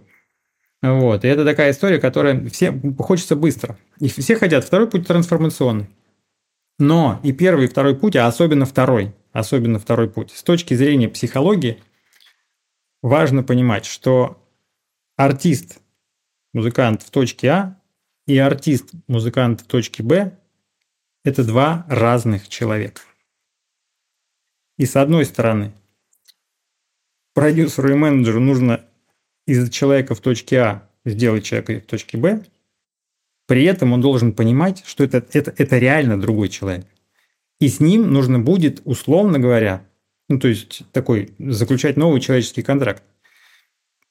Вот. 0.81 1.23
И 1.23 1.27
это 1.27 1.45
такая 1.45 1.71
история, 1.71 1.99
которая 1.99 2.47
все 2.49 2.73
хочется 2.97 3.35
быстро. 3.35 3.77
И 3.99 4.07
все 4.07 4.35
хотят. 4.35 4.63
Второй 4.63 4.89
путь 4.89 5.07
трансформационный. 5.07 5.87
Но 6.79 7.19
и 7.23 7.31
первый, 7.31 7.65
и 7.65 7.67
второй 7.67 7.95
путь, 7.95 8.15
а 8.15 8.25
особенно 8.25 8.65
второй, 8.65 9.13
особенно 9.33 9.77
второй 9.77 10.09
путь, 10.09 10.31
с 10.31 10.41
точки 10.41 10.73
зрения 10.73 11.09
психологии, 11.09 11.79
важно 13.03 13.43
понимать, 13.43 13.85
что 13.85 14.43
артист, 15.15 15.79
музыкант 16.53 17.03
в 17.03 17.11
точке 17.11 17.49
А 17.49 17.81
и 18.25 18.37
артист, 18.39 18.89
музыкант 19.07 19.61
в 19.61 19.67
точке 19.67 20.01
Б– 20.01 20.39
это 21.23 21.43
два 21.43 21.85
разных 21.87 22.49
человека. 22.49 23.01
И 24.77 24.87
с 24.87 24.95
одной 24.95 25.25
стороны, 25.25 25.73
продюсеру 27.35 27.91
и 27.91 27.95
менеджеру 27.95 28.39
нужно 28.39 28.83
из 29.45 29.69
человека 29.69 30.15
в 30.15 30.21
точке 30.21 30.59
А 30.59 30.89
сделать 31.05 31.43
человека 31.43 31.81
в 31.81 31.89
точке 31.89 32.17
Б, 32.17 32.43
при 33.47 33.63
этом 33.63 33.93
он 33.93 34.01
должен 34.01 34.33
понимать, 34.33 34.83
что 34.85 35.03
это, 35.03 35.25
это, 35.33 35.53
это 35.57 35.77
реально 35.77 36.19
другой 36.19 36.49
человек. 36.49 36.85
И 37.59 37.67
с 37.67 37.79
ним 37.79 38.11
нужно 38.11 38.39
будет, 38.39 38.81
условно 38.85 39.39
говоря, 39.39 39.85
ну, 40.29 40.39
то 40.39 40.47
есть 40.47 40.83
такой, 40.93 41.33
заключать 41.37 41.97
новый 41.97 42.21
человеческий 42.21 42.61
контракт. 42.61 43.03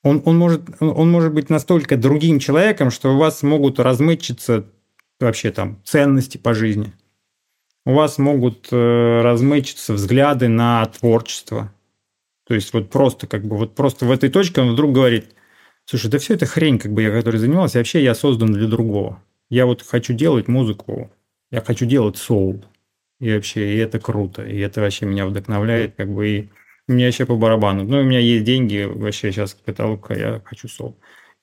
Он, 0.02 0.22
он, 0.24 0.38
может, 0.38 0.62
он 0.80 1.10
может 1.10 1.32
быть 1.32 1.50
настолько 1.50 1.96
другим 1.96 2.38
человеком, 2.38 2.90
что 2.90 3.14
у 3.14 3.18
вас 3.18 3.42
могут 3.42 3.78
размычиться 3.78 4.66
вообще 5.18 5.50
там 5.50 5.80
ценности 5.84 6.38
по 6.38 6.54
жизни. 6.54 6.92
У 7.84 7.94
вас 7.94 8.18
могут 8.18 8.68
э, 8.70 9.20
размычиться 9.22 9.94
взгляды 9.94 10.48
на 10.48 10.84
творчество. 10.86 11.72
То 12.50 12.54
есть 12.54 12.74
вот 12.74 12.90
просто 12.90 13.28
как 13.28 13.44
бы 13.44 13.56
вот 13.56 13.76
просто 13.76 14.06
в 14.06 14.10
этой 14.10 14.28
точке 14.28 14.60
он 14.60 14.72
вдруг 14.72 14.90
говорит, 14.90 15.26
слушай, 15.84 16.10
да 16.10 16.18
все 16.18 16.34
это 16.34 16.46
хрень, 16.46 16.80
как 16.80 16.92
бы 16.92 17.00
я 17.00 17.12
которой 17.12 17.36
занимался, 17.36 17.78
вообще 17.78 18.02
я 18.02 18.12
создан 18.12 18.52
для 18.52 18.66
другого. 18.66 19.22
Я 19.50 19.66
вот 19.66 19.82
хочу 19.82 20.14
делать 20.14 20.48
музыку, 20.48 21.12
я 21.52 21.60
хочу 21.60 21.86
делать 21.86 22.16
соул. 22.16 22.64
И 23.20 23.32
вообще, 23.32 23.74
и 23.74 23.76
это 23.76 24.00
круто, 24.00 24.44
и 24.44 24.58
это 24.58 24.80
вообще 24.80 25.06
меня 25.06 25.26
вдохновляет, 25.26 25.94
как 25.94 26.12
бы, 26.12 26.28
и 26.28 26.48
мне 26.88 27.06
вообще 27.06 27.24
по 27.24 27.36
барабану. 27.36 27.84
Ну, 27.84 28.00
у 28.00 28.02
меня 28.02 28.18
есть 28.18 28.42
деньги, 28.42 28.82
вообще 28.82 29.30
сейчас 29.30 29.54
каталог, 29.54 30.10
я 30.10 30.42
хочу 30.44 30.66
соул. 30.66 30.98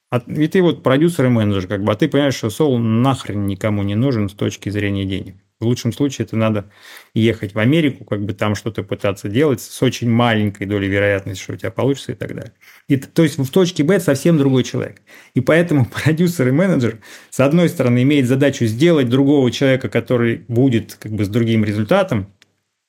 А, 0.10 0.18
и 0.18 0.49
ты 0.49 0.62
вот 0.62 0.84
продюсер 0.84 1.28
и 1.28 1.30
менеджер, 1.30 1.68
как 1.70 1.86
бы, 1.86 1.93
а 1.93 1.95
ты 1.95 2.10
понимаешь, 2.10 2.36
что 2.36 2.49
соул 2.49 2.80
нахрен 2.80 3.47
никому 3.47 3.82
не 3.84 3.95
нужен 3.95 4.28
с 4.28 4.34
точки 4.34 4.68
зрения 4.68 5.05
денег. 5.05 5.38
В 5.60 5.66
лучшем 5.66 5.91
случае 5.91 6.26
это 6.26 6.36
надо 6.36 6.70
ехать 7.16 7.55
в 7.55 7.60
Америку, 7.60 8.05
как 8.05 8.24
бы 8.24 8.34
там 8.34 8.53
что-то 8.53 8.84
пытаться 8.84 9.28
делать 9.28 9.60
с 9.60 9.82
очень 9.82 10.08
маленькой 10.08 10.68
долей 10.68 10.88
вероятности, 10.88 11.41
что 11.41 11.53
у 11.53 11.55
тебя 11.55 11.72
получится 11.72 12.12
и 12.12 12.16
так 12.16 12.36
далее. 12.36 12.53
И, 12.88 12.97
то 12.97 13.24
есть 13.24 13.39
в 13.39 13.49
точке 13.49 13.84
Б 13.84 13.99
совсем 13.99 14.38
другой 14.38 14.64
человек. 14.64 15.01
И 15.34 15.41
поэтому 15.41 15.86
продюсер 16.03 16.49
и 16.49 16.51
менеджер, 16.51 16.99
с 17.32 17.39
одной 17.39 17.70
стороны, 17.70 18.03
имеет 18.03 18.28
задачу 18.28 18.66
сделать 18.66 19.10
другого 19.10 19.49
человека, 19.51 19.89
который 19.89 20.45
будет 20.47 20.93
как 20.93 21.12
бы 21.14 21.26
с 21.26 21.28
другим 21.28 21.66
результатом, 21.66 22.28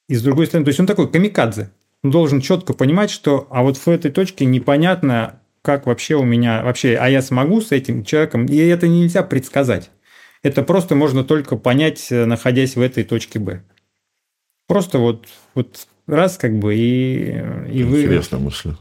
и 0.09 0.15
с 0.15 0.23
другой 0.23 0.47
стороны, 0.47 0.65
то 0.65 0.71
есть 0.71 0.81
он 0.81 0.87
такой 0.87 1.11
камикадзе. 1.11 1.71
Он 2.03 2.11
должен 2.11 2.41
четко 2.41 2.75
понимать, 2.75 3.11
что 3.11 3.47
а 3.51 3.63
вот 3.63 3.77
в 3.77 3.89
этой 3.89 4.11
точке 4.11 4.45
непонятно, 4.45 5.41
как 5.63 5.87
вообще 5.87 6.17
у 6.17 6.23
меня, 6.23 6.63
вообще, 6.63 6.97
а 6.97 7.09
я 7.09 7.23
смогу 7.23 7.61
с 7.61 7.73
этим 7.73 8.05
человеком, 8.05 8.47
и 8.47 8.57
это 8.57 8.89
нельзя 8.89 9.23
предсказать. 9.23 9.91
Это 10.43 10.63
просто 10.63 10.95
можно 10.95 11.25
только 11.25 11.57
понять, 11.57 12.09
э, 12.11 12.25
находясь 12.25 12.77
в 12.77 12.81
этой 12.81 13.05
точке 13.05 13.39
Б. 13.39 13.63
Просто 14.67 14.99
вот, 14.99 15.27
вот 15.55 15.87
раз 16.07 16.37
как 16.37 16.59
бы 16.59 16.77
и, 16.77 17.43
и 17.73 17.83
вы... 17.83 18.03
Интересная 18.03 18.41
мысль. 18.41 18.75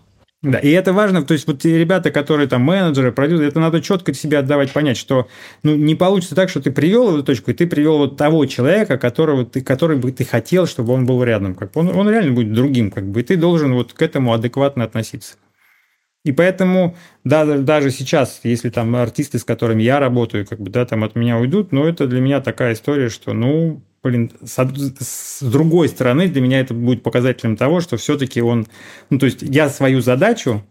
Да, 0.43 0.59
и 0.59 0.69
это 0.69 0.93
важно, 0.93 1.23
то 1.23 1.33
есть 1.33 1.47
вот 1.47 1.61
те 1.61 1.79
ребята, 1.79 2.11
которые 2.11 2.47
там 2.47 2.61
менеджеры, 2.61 3.11
продюсеры, 3.11 3.47
это 3.47 3.59
надо 3.59 3.81
четко 3.81 4.13
себе 4.13 4.37
отдавать 4.37 4.71
понять, 4.71 4.95
что 4.95 5.27
ну, 5.63 5.75
не 5.75 5.95
получится 5.95 6.35
так, 6.35 6.49
что 6.49 6.61
ты 6.61 6.69
привел 6.69 7.15
эту 7.15 7.23
точку, 7.23 7.49
и 7.49 7.53
ты 7.55 7.65
привел 7.65 7.97
вот 7.97 8.17
того 8.17 8.45
человека, 8.45 8.99
которого 8.99 9.45
ты, 9.45 9.61
который 9.61 9.97
бы 9.97 10.11
ты 10.11 10.25
хотел, 10.25 10.67
чтобы 10.67 10.93
он 10.93 11.07
был 11.07 11.23
рядом. 11.23 11.55
Как 11.55 11.75
он, 11.75 11.89
он 11.89 12.07
реально 12.07 12.33
будет 12.33 12.53
другим, 12.53 12.91
как 12.91 13.09
бы, 13.09 13.21
и 13.21 13.23
ты 13.23 13.35
должен 13.35 13.73
вот 13.73 13.93
к 13.93 14.01
этому 14.01 14.31
адекватно 14.31 14.83
относиться. 14.83 15.37
И 16.25 16.31
поэтому 16.31 16.95
да, 17.23 17.45
даже 17.57 17.89
сейчас, 17.91 18.41
если 18.43 18.69
там 18.69 18.95
артисты, 18.95 19.39
с 19.39 19.43
которыми 19.43 19.83
я 19.83 19.99
работаю, 19.99 20.45
как 20.45 20.59
бы, 20.59 20.69
да, 20.69 20.85
там 20.85 21.03
от 21.03 21.15
меня 21.15 21.37
уйдут, 21.37 21.71
но 21.71 21.87
это 21.87 22.07
для 22.07 22.19
меня 22.19 22.41
такая 22.41 22.73
история, 22.73 23.09
что, 23.09 23.33
ну, 23.33 23.81
блин, 24.03 24.31
с, 24.43 24.57
с 24.99 25.41
другой 25.41 25.89
стороны, 25.89 26.27
для 26.27 26.41
меня 26.41 26.59
это 26.59 26.73
будет 26.73 27.03
показателем 27.03 27.55
того, 27.55 27.79
что 27.79 27.97
все-таки 27.97 28.41
он, 28.41 28.67
ну, 29.09 29.19
то 29.19 29.25
есть 29.25 29.41
я 29.41 29.69
свою 29.69 30.01
задачу, 30.01 30.63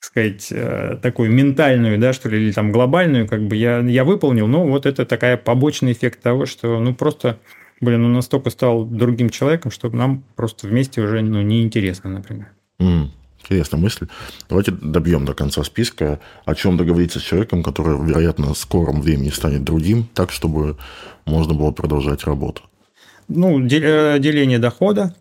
так 0.00 0.04
сказать, 0.04 0.48
э, 0.50 0.98
такую 1.00 1.30
ментальную, 1.30 1.98
да, 1.98 2.12
что 2.12 2.28
ли, 2.28 2.42
или 2.42 2.52
там 2.52 2.72
глобальную, 2.72 3.28
как 3.28 3.46
бы 3.46 3.56
я, 3.56 3.78
я 3.78 4.04
выполнил, 4.04 4.46
но 4.46 4.66
вот 4.66 4.86
это 4.86 5.06
такая 5.06 5.36
побочный 5.36 5.92
эффект 5.92 6.20
того, 6.22 6.46
что, 6.46 6.80
ну, 6.80 6.94
просто, 6.94 7.38
блин, 7.80 8.04
он 8.04 8.12
настолько 8.12 8.50
стал 8.50 8.84
другим 8.84 9.30
человеком, 9.30 9.70
что 9.70 9.90
нам 9.90 10.24
просто 10.36 10.66
вместе 10.66 11.00
уже, 11.00 11.22
ну, 11.22 11.40
неинтересно, 11.42 12.10
например. 12.10 12.48
Mm. 12.80 13.10
Интересная 13.52 13.80
мысль. 13.80 14.06
Давайте 14.48 14.70
добьем 14.70 15.26
до 15.26 15.34
конца 15.34 15.62
списка, 15.62 16.20
о 16.46 16.54
чем 16.54 16.78
договориться 16.78 17.18
с 17.18 17.22
человеком, 17.22 17.62
который, 17.62 18.02
вероятно, 18.02 18.54
в 18.54 18.58
скором 18.58 19.02
времени 19.02 19.28
станет 19.28 19.62
другим, 19.62 20.08
так, 20.14 20.32
чтобы 20.32 20.78
можно 21.26 21.52
было 21.52 21.70
продолжать 21.70 22.24
работу. 22.24 22.62
Ну, 23.28 23.60
э, 23.60 24.18
деление 24.20 24.58
дохода. 24.58 25.14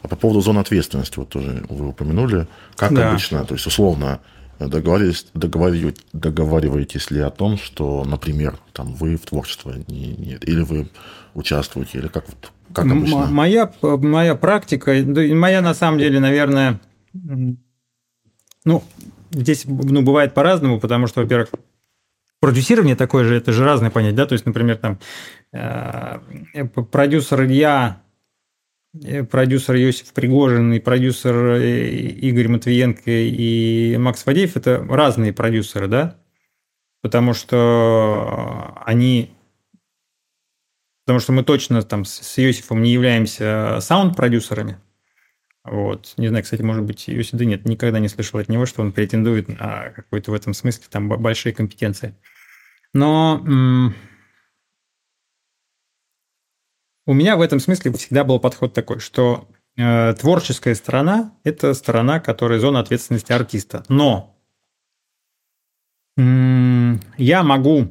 А 0.00 0.06
по 0.06 0.14
поводу 0.14 0.40
зон 0.42 0.58
ответственности, 0.58 1.18
вот 1.18 1.30
тоже 1.30 1.64
вы 1.68 1.88
упомянули, 1.88 2.46
как 2.76 2.94
да. 2.94 3.10
обычно, 3.10 3.44
то 3.44 3.54
есть 3.54 3.66
условно 3.66 4.20
договариваетесь, 4.60 5.26
договариваетесь, 5.34 6.04
договариваетесь 6.12 7.10
ли 7.10 7.18
о 7.18 7.30
том, 7.30 7.58
что, 7.58 8.04
например, 8.04 8.58
там 8.72 8.94
вы 8.94 9.16
в 9.16 9.22
творчество 9.22 9.74
не, 9.88 10.14
нет, 10.14 10.48
или 10.48 10.62
вы 10.62 10.88
участвуете, 11.34 11.98
или 11.98 12.06
как, 12.06 12.26
как 12.72 12.86
обычно? 12.86 13.26
Моя, 13.26 13.72
моя 13.82 14.36
практика, 14.36 14.92
моя 15.04 15.62
на 15.62 15.74
самом 15.74 15.98
деле, 15.98 16.20
наверное, 16.20 16.80
ну, 18.64 18.82
здесь 19.30 19.64
ну, 19.66 20.02
бывает 20.02 20.34
по-разному, 20.34 20.80
потому 20.80 21.06
что, 21.06 21.22
во-первых, 21.22 21.50
продюсирование 22.40 22.96
такое 22.96 23.24
же, 23.24 23.36
это 23.36 23.52
же 23.52 23.64
разное 23.64 23.90
понятие, 23.90 24.16
да, 24.16 24.26
то 24.26 24.32
есть, 24.34 24.46
например, 24.46 24.76
там 24.76 24.98
э, 25.52 26.18
продюсер 26.90 27.44
Илья, 27.44 28.02
э, 28.94 29.24
продюсер 29.24 29.76
Иосиф 29.76 30.12
Пригожин 30.12 30.72
и 30.72 30.80
продюсер 30.80 31.34
э, 31.34 31.88
Игорь 31.88 32.48
Матвиенко 32.48 33.10
и 33.10 33.96
Макс 33.96 34.22
Фадеев– 34.24 34.56
это 34.58 34.84
разные 34.88 35.32
продюсеры, 35.32 35.86
да, 35.86 36.18
потому 37.00 37.32
что 37.34 38.76
они 38.84 39.36
Потому 41.04 41.18
что 41.18 41.32
мы 41.32 41.42
точно 41.42 41.82
там 41.82 42.04
с 42.04 42.38
Иосифом 42.38 42.80
не 42.80 42.92
являемся 42.92 43.78
саунд-продюсерами, 43.80 44.78
вот. 45.64 46.14
Не 46.16 46.28
знаю, 46.28 46.42
кстати, 46.42 46.62
может 46.62 46.84
быть, 46.84 47.08
да 47.32 47.44
нет, 47.44 47.64
никогда 47.66 47.98
не 48.00 48.08
слышал 48.08 48.40
от 48.40 48.48
него, 48.48 48.66
что 48.66 48.82
он 48.82 48.92
претендует 48.92 49.48
на 49.48 49.90
какой-то 49.90 50.32
в 50.32 50.34
этом 50.34 50.54
смысле 50.54 50.84
там 50.90 51.08
большие 51.08 51.54
компетенции. 51.54 52.16
Но 52.92 53.92
у 57.06 57.14
меня 57.14 57.36
в 57.36 57.40
этом 57.40 57.60
смысле 57.60 57.92
всегда 57.92 58.24
был 58.24 58.38
подход 58.38 58.74
такой, 58.74 58.98
что 59.00 59.48
э, 59.76 60.14
творческая 60.14 60.74
сторона– 60.74 61.36
это 61.44 61.74
сторона, 61.74 62.20
которая 62.20 62.58
зона 62.58 62.80
ответственности 62.80 63.32
артиста. 63.32 63.84
Но 63.88 64.36
э, 66.16 66.94
я 67.16 67.42
могу, 67.42 67.88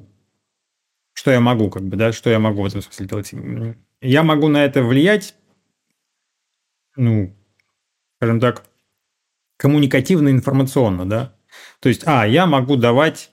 что 1.13 1.31
я 1.31 1.39
могу, 1.39 1.69
как 1.69 1.83
бы, 1.83 1.97
да, 1.97 2.13
что 2.13 2.29
я 2.29 2.39
могу 2.39 2.61
в 2.61 2.65
этом 2.65 2.81
смысле 2.81 3.07
делать? 3.07 3.33
Я 4.01 4.23
могу 4.23 4.47
на 4.47 4.63
это 4.63 4.81
влиять, 4.81 5.35
ну, 6.95 7.35
скажем 8.21 8.39
так, 8.39 8.61
коммуникативно-информационно, 9.57 11.09
да. 11.09 11.33
То 11.79 11.89
есть, 11.89 12.03
а, 12.05 12.27
я 12.27 12.45
могу 12.45 12.75
давать, 12.75 13.31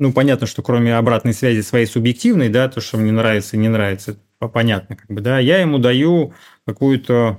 ну, 0.00 0.12
понятно, 0.12 0.48
что 0.48 0.60
кроме 0.60 0.96
обратной 0.96 1.32
связи 1.32 1.60
своей 1.60 1.86
субъективной, 1.86 2.48
да, 2.48 2.68
то, 2.68 2.80
что 2.80 2.98
мне 2.98 3.12
нравится 3.12 3.54
и 3.54 3.60
не 3.60 3.68
нравится, 3.68 4.16
понятно, 4.52 4.96
как 4.96 5.06
бы, 5.06 5.20
да, 5.20 5.38
я 5.38 5.60
ему 5.60 5.78
даю 5.78 6.34
какую-то, 6.66 7.38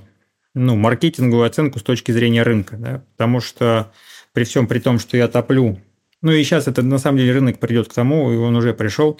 ну, 0.53 0.77
маркетинговую 0.77 1.45
оценку 1.45 1.79
с 1.79 1.83
точки 1.83 2.13
зрения 2.13 2.43
рынка, 2.43 2.77
да, 2.77 3.03
потому 3.17 3.41
что 3.41 3.91
при 4.31 4.45
всем 4.45 4.67
при 4.67 4.79
том, 4.79 4.99
что 4.99 5.17
я 5.17 5.27
топлю, 5.27 5.81
ну, 6.21 6.31
и 6.31 6.41
сейчас 6.45 6.69
это, 6.69 6.81
на 6.81 6.97
самом 6.97 7.17
деле, 7.17 7.33
рынок 7.33 7.59
придет 7.59 7.89
к 7.89 7.93
тому, 7.93 8.31
и 8.31 8.37
он 8.37 8.55
уже 8.55 8.73
пришел, 8.73 9.19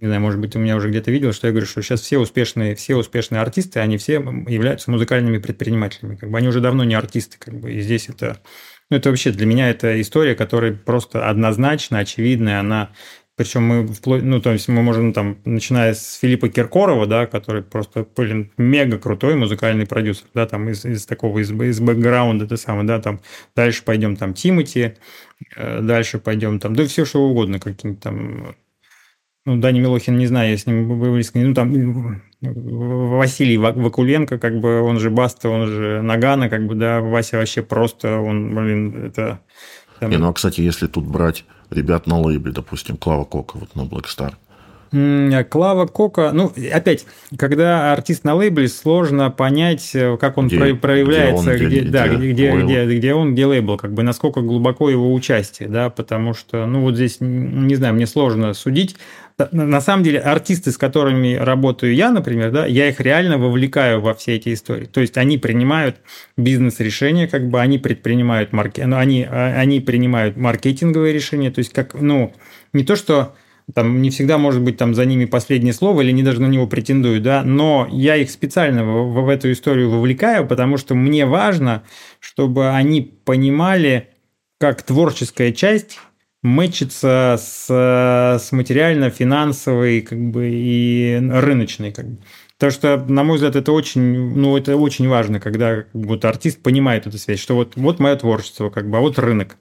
не 0.00 0.06
знаю, 0.06 0.20
может 0.20 0.40
быть, 0.40 0.52
ты 0.52 0.58
меня 0.58 0.76
уже 0.76 0.90
где-то 0.90 1.10
видел, 1.10 1.32
что 1.32 1.46
я 1.46 1.52
говорю, 1.52 1.66
что 1.66 1.82
сейчас 1.82 2.00
все 2.00 2.18
успешные, 2.18 2.74
все 2.74 2.96
успешные 2.96 3.40
артисты, 3.40 3.80
они 3.80 3.96
все 3.96 4.14
являются 4.14 4.90
музыкальными 4.90 5.38
предпринимателями. 5.38 6.16
Как 6.16 6.30
бы 6.30 6.38
они 6.38 6.48
уже 6.48 6.60
давно 6.60 6.84
не 6.84 6.94
артисты, 6.94 7.36
как 7.38 7.54
бы, 7.54 7.72
и 7.72 7.80
здесь 7.80 8.08
это... 8.08 8.38
Ну, 8.90 8.96
это 8.96 9.10
вообще 9.10 9.32
для 9.32 9.46
меня 9.46 9.68
это 9.68 10.00
история, 10.00 10.34
которая 10.34 10.72
просто 10.72 11.28
однозначно, 11.28 11.98
очевидная, 11.98 12.60
она 12.60 12.92
причем 13.36 13.64
мы 13.64 13.86
вплоть, 13.86 14.22
ну, 14.22 14.40
то 14.40 14.50
есть 14.50 14.66
мы 14.68 14.82
можем 14.82 15.12
там, 15.12 15.38
начиная 15.44 15.92
с 15.92 16.14
Филиппа 16.14 16.48
Киркорова, 16.48 17.06
да, 17.06 17.26
который 17.26 17.62
просто, 17.62 18.06
блин, 18.16 18.50
мега 18.56 18.98
крутой 18.98 19.36
музыкальный 19.36 19.86
продюсер, 19.86 20.24
да, 20.32 20.46
там 20.46 20.70
из, 20.70 20.86
из 20.86 21.04
такого, 21.04 21.40
из, 21.40 21.50
из 21.50 21.80
бэкграунда, 21.80 22.46
это 22.46 22.56
самое, 22.56 22.86
да, 22.86 22.98
там 22.98 23.20
дальше 23.54 23.84
пойдем 23.84 24.16
там 24.16 24.32
Тимати, 24.32 24.94
э, 25.54 25.80
дальше 25.82 26.18
пойдем 26.18 26.58
там, 26.58 26.74
да 26.74 26.86
все 26.86 27.04
что 27.04 27.28
угодно, 27.28 27.60
какие-нибудь 27.60 28.02
там 28.02 28.56
ну, 29.46 29.56
Дани 29.58 29.78
Милохин, 29.78 30.18
не 30.18 30.26
знаю, 30.26 30.50
я 30.50 30.58
с 30.58 30.66
ним 30.66 31.00
близко, 31.00 31.38
ну, 31.38 31.54
там 31.54 32.20
Василий 32.42 33.56
Вакуленко, 33.56 34.38
как 34.38 34.60
бы, 34.60 34.82
он 34.82 34.98
же 34.98 35.08
Баста, 35.08 35.48
он 35.48 35.68
же 35.68 36.02
Нагана, 36.02 36.50
как 36.50 36.66
бы, 36.66 36.74
да, 36.74 37.00
Вася 37.00 37.38
вообще 37.38 37.62
просто, 37.62 38.18
он, 38.18 38.54
блин, 38.54 39.06
это... 39.06 39.40
Там... 40.00 40.10
Не, 40.10 40.18
ну, 40.18 40.28
а, 40.28 40.32
кстати, 40.32 40.60
если 40.60 40.88
тут 40.88 41.06
брать 41.06 41.44
ребят 41.70 42.06
на 42.06 42.18
лейбле, 42.18 42.52
допустим, 42.52 42.96
Клава 42.96 43.24
Кока, 43.24 43.56
вот 43.56 43.74
на 43.76 43.82
Black 43.82 44.06
Star, 44.06 44.34
Клава 44.90 45.86
Кока, 45.86 46.30
ну, 46.32 46.52
опять, 46.72 47.06
когда 47.36 47.92
артист 47.92 48.24
на 48.24 48.34
лейбле, 48.34 48.68
сложно 48.68 49.30
понять, 49.30 49.90
э, 49.94 50.16
как 50.16 50.38
он 50.38 50.48
где, 50.48 50.74
проявляется, 50.74 51.54
где, 51.54 51.64
он, 51.64 51.68
где, 51.68 51.80
где, 51.80 51.90
да, 51.90 52.08
где, 52.08 52.32
где, 52.32 52.62
где, 52.62 52.96
где 52.96 53.14
он, 53.14 53.32
где 53.32 53.46
лейбл, 53.46 53.76
как 53.76 53.92
бы 53.92 54.02
насколько 54.02 54.40
глубоко 54.40 54.90
его 54.90 55.12
участие, 55.12 55.68
да, 55.68 55.90
потому 55.90 56.34
что, 56.34 56.66
ну, 56.66 56.82
вот 56.82 56.94
здесь, 56.94 57.18
не 57.20 57.74
знаю, 57.74 57.94
мне 57.94 58.06
сложно 58.06 58.54
судить. 58.54 58.96
На 59.52 59.82
самом 59.82 60.02
деле, 60.02 60.18
артисты, 60.18 60.72
с 60.72 60.78
которыми 60.78 61.34
работаю 61.34 61.94
я, 61.94 62.10
например, 62.10 62.52
да, 62.52 62.64
я 62.64 62.88
их 62.88 63.00
реально 63.00 63.36
вовлекаю 63.36 64.00
во 64.00 64.14
все 64.14 64.36
эти 64.36 64.54
истории. 64.54 64.86
То 64.86 65.02
есть 65.02 65.18
они 65.18 65.36
принимают 65.36 65.96
бизнес-решения, 66.38 67.28
как 67.28 67.46
бы 67.48 67.60
они 67.60 67.78
предпринимают 67.78 68.52
марки, 68.52 68.80
ну, 68.80 68.96
они, 68.96 69.26
а, 69.28 69.58
они 69.58 69.80
принимают 69.80 70.38
маркетинговые 70.38 71.12
решения, 71.12 71.50
то 71.50 71.58
есть 71.58 71.74
как, 71.74 71.92
ну, 71.92 72.32
не 72.72 72.82
то, 72.82 72.96
что 72.96 73.34
там 73.74 74.00
не 74.00 74.10
всегда 74.10 74.38
может 74.38 74.62
быть 74.62 74.76
там 74.76 74.94
за 74.94 75.04
ними 75.04 75.24
последнее 75.24 75.72
слово, 75.72 76.02
или 76.02 76.10
они 76.10 76.22
даже 76.22 76.40
на 76.40 76.46
него 76.46 76.66
претендуют, 76.66 77.22
да, 77.22 77.42
но 77.42 77.88
я 77.90 78.16
их 78.16 78.30
специально 78.30 78.84
в, 78.84 79.24
в 79.24 79.28
эту 79.28 79.50
историю 79.50 79.90
вовлекаю, 79.90 80.46
потому 80.46 80.76
что 80.76 80.94
мне 80.94 81.26
важно, 81.26 81.82
чтобы 82.20 82.70
они 82.70 83.00
понимали, 83.00 84.10
как 84.58 84.82
творческая 84.82 85.52
часть 85.52 85.98
мэчится 86.42 87.36
с, 87.38 87.66
с 87.68 88.52
материально-финансовой 88.52 90.00
как 90.02 90.18
бы, 90.30 90.48
и 90.48 91.18
рыночной. 91.20 91.92
Как 91.92 92.06
бы. 92.06 92.18
Потому 92.56 92.72
что, 92.72 92.96
на 93.08 93.24
мой 93.24 93.36
взгляд, 93.36 93.56
это 93.56 93.72
очень, 93.72 94.34
ну, 94.34 94.56
это 94.56 94.76
очень 94.76 95.08
важно, 95.08 95.40
когда 95.40 95.84
вот 95.92 96.24
артист 96.24 96.62
понимает 96.62 97.06
эту 97.06 97.18
связь, 97.18 97.40
что 97.40 97.54
вот, 97.54 97.74
вот 97.76 97.98
мое 97.98 98.16
творчество, 98.16 98.70
как 98.70 98.88
бы, 98.88 98.96
а 98.96 99.00
вот 99.00 99.18
рынок. 99.18 99.56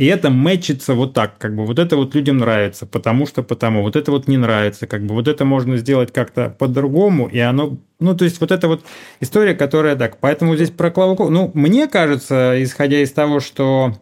И 0.00 0.06
это 0.06 0.30
мэчится 0.30 0.94
вот 0.94 1.12
так, 1.12 1.36
как 1.36 1.54
бы 1.54 1.66
вот 1.66 1.78
это 1.78 1.94
вот 1.94 2.14
людям 2.14 2.38
нравится, 2.38 2.86
потому 2.86 3.26
что 3.26 3.42
потому, 3.42 3.82
вот 3.82 3.96
это 3.96 4.10
вот 4.10 4.28
не 4.28 4.38
нравится, 4.38 4.86
как 4.86 5.04
бы 5.04 5.14
вот 5.14 5.28
это 5.28 5.44
можно 5.44 5.76
сделать 5.76 6.10
как-то 6.10 6.48
по-другому, 6.48 7.28
и 7.28 7.38
оно, 7.38 7.76
ну, 7.98 8.16
то 8.16 8.24
есть 8.24 8.40
вот 8.40 8.50
это 8.50 8.66
вот 8.66 8.82
история, 9.20 9.54
которая 9.54 9.96
так, 9.96 10.16
поэтому 10.18 10.56
здесь 10.56 10.70
про 10.70 10.90
Клаву 10.90 11.28
ну, 11.28 11.50
мне 11.52 11.86
кажется, 11.86 12.54
исходя 12.62 13.02
из 13.02 13.12
того, 13.12 13.40
что 13.40 13.94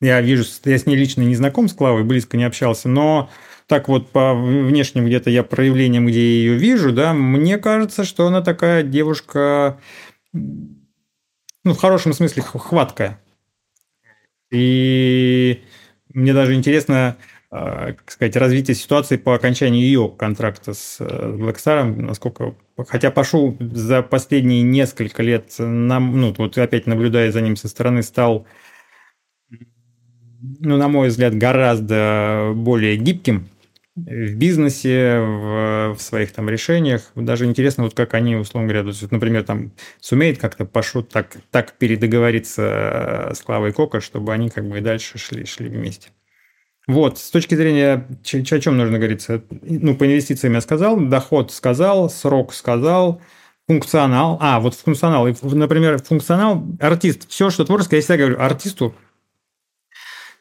я 0.00 0.22
вижу, 0.22 0.44
я 0.64 0.78
с 0.78 0.86
ней 0.86 0.96
лично 0.96 1.20
не 1.20 1.36
знаком 1.36 1.68
с 1.68 1.74
Клавой, 1.74 2.02
близко 2.02 2.38
не 2.38 2.44
общался, 2.44 2.88
но 2.88 3.28
так 3.66 3.88
вот 3.88 4.08
по 4.10 4.32
внешним 4.32 5.04
где-то 5.04 5.28
я 5.28 5.42
проявлениям, 5.42 6.06
где 6.06 6.18
я 6.18 6.38
ее 6.38 6.54
вижу, 6.54 6.94
да, 6.94 7.12
мне 7.12 7.58
кажется, 7.58 8.04
что 8.04 8.26
она 8.26 8.40
такая 8.40 8.82
девушка, 8.82 9.78
ну, 10.32 11.74
в 11.74 11.78
хорошем 11.78 12.14
смысле, 12.14 12.42
хваткая. 12.42 13.20
И 14.50 15.62
мне 16.12 16.32
даже 16.32 16.54
интересно, 16.54 17.16
а, 17.50 17.92
как 17.92 18.10
сказать, 18.10 18.36
развитие 18.36 18.74
ситуации 18.74 19.16
по 19.16 19.34
окончанию 19.34 19.82
ее 19.82 20.08
контракта 20.08 20.74
с 20.74 20.96
э, 21.00 21.04
Blackstar, 21.04 21.84
насколько, 21.84 22.54
хотя 22.88 23.10
пошел 23.10 23.56
за 23.60 24.02
последние 24.02 24.62
несколько 24.62 25.22
лет, 25.22 25.54
нам, 25.58 26.18
ну, 26.20 26.34
вот 26.36 26.56
опять 26.58 26.86
наблюдая 26.86 27.32
за 27.32 27.40
ним 27.40 27.56
со 27.56 27.68
стороны, 27.68 28.02
стал 28.02 28.46
ну, 30.40 30.76
на 30.76 30.88
мой 30.88 31.08
взгляд, 31.08 31.34
гораздо 31.34 32.52
более 32.54 32.96
гибким 32.96 33.48
в 34.06 34.34
бизнесе, 34.34 35.18
в, 35.20 35.94
в 35.94 36.00
своих 36.00 36.32
там 36.32 36.48
решениях. 36.48 37.02
Даже 37.14 37.46
интересно, 37.46 37.84
вот 37.84 37.94
как 37.94 38.14
они, 38.14 38.36
условно 38.36 38.68
говоря, 38.68 38.84
вот, 38.84 39.10
например, 39.10 39.44
там 39.44 39.72
сумеет 40.00 40.38
как-то 40.38 40.64
Пашут 40.64 41.08
так, 41.08 41.36
так 41.50 41.72
передоговориться 41.78 43.32
с 43.34 43.40
Клавой 43.40 43.72
Кока, 43.72 44.00
чтобы 44.00 44.32
они 44.32 44.50
как 44.50 44.68
бы 44.68 44.78
и 44.78 44.80
дальше 44.80 45.18
шли, 45.18 45.44
шли 45.44 45.68
вместе. 45.68 46.10
Вот, 46.86 47.18
с 47.18 47.30
точки 47.30 47.54
зрения, 47.54 48.06
о 48.22 48.60
чем 48.60 48.78
нужно 48.78 48.96
говориться? 48.96 49.42
Ну, 49.60 49.94
по 49.94 50.06
инвестициям 50.06 50.54
я 50.54 50.62
сказал, 50.62 50.98
доход 50.98 51.52
сказал, 51.52 52.08
срок 52.08 52.54
сказал, 52.54 53.20
функционал. 53.66 54.38
А, 54.40 54.58
вот 54.58 54.74
функционал. 54.74 55.28
Например, 55.42 56.02
функционал, 56.02 56.66
артист, 56.80 57.28
все, 57.28 57.50
что 57.50 57.66
творческое, 57.66 57.96
я 57.96 58.02
всегда 58.02 58.16
говорю, 58.16 58.40
артисту 58.40 58.94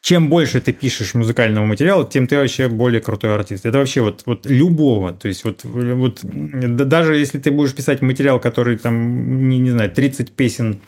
чем 0.07 0.29
больше 0.29 0.61
ты 0.61 0.71
пишешь 0.71 1.15
музыкального 1.15 1.65
материала, 1.65 2.07
тем 2.07 2.27
ты 2.27 2.37
вообще 2.37 2.69
более 2.69 3.01
крутой 3.01 3.35
артист. 3.35 3.65
Это 3.65 3.79
вообще 3.79 3.99
вот, 3.99 4.23
вот 4.25 4.45
любого. 4.45 5.11
То 5.11 5.27
есть 5.27 5.43
вот, 5.43 5.65
вот 5.65 6.21
даже 6.23 7.17
если 7.17 7.39
ты 7.39 7.51
будешь 7.51 7.75
писать 7.75 8.01
материал, 8.01 8.39
который 8.39 8.77
там, 8.77 9.49
не, 9.49 9.59
не 9.59 9.69
знаю, 9.69 9.91
30 9.91 10.31
песен 10.31 10.79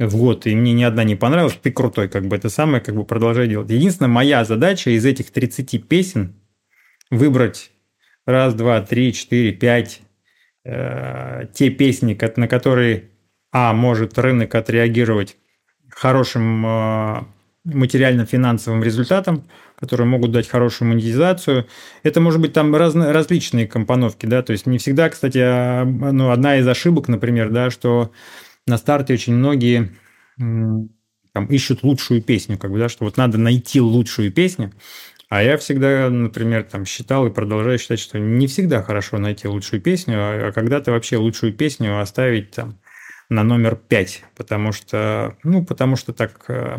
в 0.00 0.16
год, 0.16 0.48
и 0.48 0.56
мне 0.56 0.72
ни 0.72 0.82
одна 0.82 1.04
не 1.04 1.14
понравилась, 1.14 1.56
ты 1.62 1.70
крутой, 1.70 2.08
как 2.08 2.26
бы 2.26 2.34
это 2.34 2.48
самое, 2.48 2.82
как 2.82 2.96
бы 2.96 3.04
продолжай 3.04 3.46
делать. 3.46 3.70
Единственная 3.70 4.08
моя 4.08 4.44
задача 4.44 4.90
из 4.90 5.06
этих 5.06 5.30
30 5.30 5.86
песен 5.86 6.34
выбрать 7.12 7.70
раз, 8.26 8.54
два, 8.54 8.80
три, 8.80 9.12
четыре, 9.12 9.52
пять 9.52 10.00
э, 10.64 11.46
те 11.54 11.70
песни, 11.70 12.18
на 12.34 12.48
которые, 12.48 13.10
а, 13.52 13.72
может 13.72 14.18
рынок 14.18 14.52
отреагировать 14.56 15.36
хорошим 15.90 16.66
э, 16.66 17.24
материально-финансовым 17.64 18.82
результатам, 18.82 19.44
которые 19.76 20.06
могут 20.06 20.32
дать 20.32 20.48
хорошую 20.48 20.88
монетизацию. 20.88 21.66
Это 22.02 22.20
может 22.20 22.40
быть 22.40 22.52
там 22.52 22.74
разно, 22.76 23.12
различные 23.12 23.66
компоновки, 23.66 24.26
да, 24.26 24.42
то 24.42 24.52
есть 24.52 24.66
не 24.66 24.78
всегда, 24.78 25.08
кстати, 25.08 25.38
а, 25.42 25.84
ну, 25.84 26.30
одна 26.30 26.58
из 26.58 26.68
ошибок, 26.68 27.08
например, 27.08 27.50
да, 27.50 27.70
что 27.70 28.12
на 28.66 28.76
старте 28.76 29.14
очень 29.14 29.34
многие 29.34 29.92
там, 30.36 31.46
ищут 31.46 31.82
лучшую 31.82 32.22
песню, 32.22 32.58
как 32.58 32.70
бы, 32.70 32.78
да, 32.78 32.88
что 32.88 33.04
вот 33.04 33.16
надо 33.16 33.38
найти 33.38 33.80
лучшую 33.80 34.30
песню, 34.30 34.72
а 35.30 35.42
я 35.42 35.56
всегда, 35.56 36.10
например, 36.10 36.64
там 36.64 36.84
считал 36.84 37.26
и 37.26 37.32
продолжаю 37.32 37.78
считать, 37.78 37.98
что 37.98 38.18
не 38.18 38.46
всегда 38.46 38.82
хорошо 38.82 39.18
найти 39.18 39.48
лучшую 39.48 39.80
песню, 39.80 40.16
а, 40.18 40.48
а 40.48 40.52
когда 40.52 40.80
ты 40.80 40.90
вообще 40.90 41.16
лучшую 41.16 41.54
песню 41.54 41.98
оставить 41.98 42.50
там 42.50 42.78
на 43.30 43.42
номер 43.42 43.74
пять, 43.76 44.22
потому 44.36 44.72
что, 44.72 45.36
ну, 45.42 45.64
потому 45.64 45.96
что 45.96 46.12
так 46.12 46.44
э, 46.48 46.76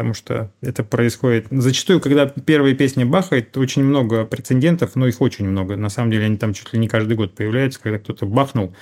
потому 0.00 0.14
что 0.14 0.50
это 0.62 0.82
происходит... 0.82 1.48
Зачастую, 1.50 2.00
когда 2.00 2.24
первые 2.24 2.74
песни 2.74 3.04
бахает, 3.04 3.54
очень 3.58 3.84
много 3.84 4.24
прецедентов, 4.24 4.96
но 4.96 5.06
их 5.06 5.20
очень 5.20 5.46
много. 5.46 5.76
На 5.76 5.90
самом 5.90 6.10
деле 6.10 6.24
они 6.24 6.38
там 6.38 6.54
чуть 6.54 6.72
ли 6.72 6.78
не 6.78 6.88
каждый 6.88 7.18
год 7.18 7.34
появляются, 7.34 7.80
когда 7.82 7.98
кто-то 7.98 8.24
бахнул, 8.24 8.74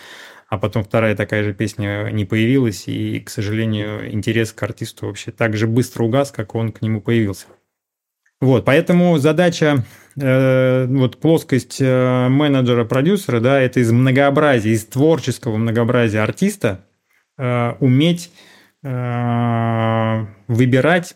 а 0.49 0.59
потом 0.59 0.85
вторая 0.85 1.17
такая 1.17 1.43
же 1.43 1.55
песня 1.55 2.09
не 2.13 2.25
появилась, 2.25 2.87
и, 2.87 3.19
к 3.19 3.31
сожалению, 3.31 4.15
интерес 4.15 4.53
к 4.53 4.63
артисту 4.63 5.07
вообще 5.07 5.33
так 5.33 5.57
же 5.57 5.67
быстро 5.67 6.05
угас, 6.05 6.31
как 6.31 6.55
он 6.55 6.71
к 6.71 6.83
нему 6.83 7.01
появился. 7.01 7.47
Вот, 8.41 8.65
поэтому 8.65 9.19
задача, 9.19 9.85
э, 10.21 10.87
вот 10.89 11.19
плоскость 11.19 11.79
э, 11.81 12.29
менеджера-продюсера, 12.29 13.41
да, 13.41 13.61
это 13.61 13.81
из 13.81 13.91
многообразия, 13.91 14.71
из 14.71 14.85
творческого 14.85 15.57
многообразия 15.57 16.21
артиста 16.21 16.85
э, 17.37 17.73
уметь 17.81 18.31
выбирать, 18.83 20.27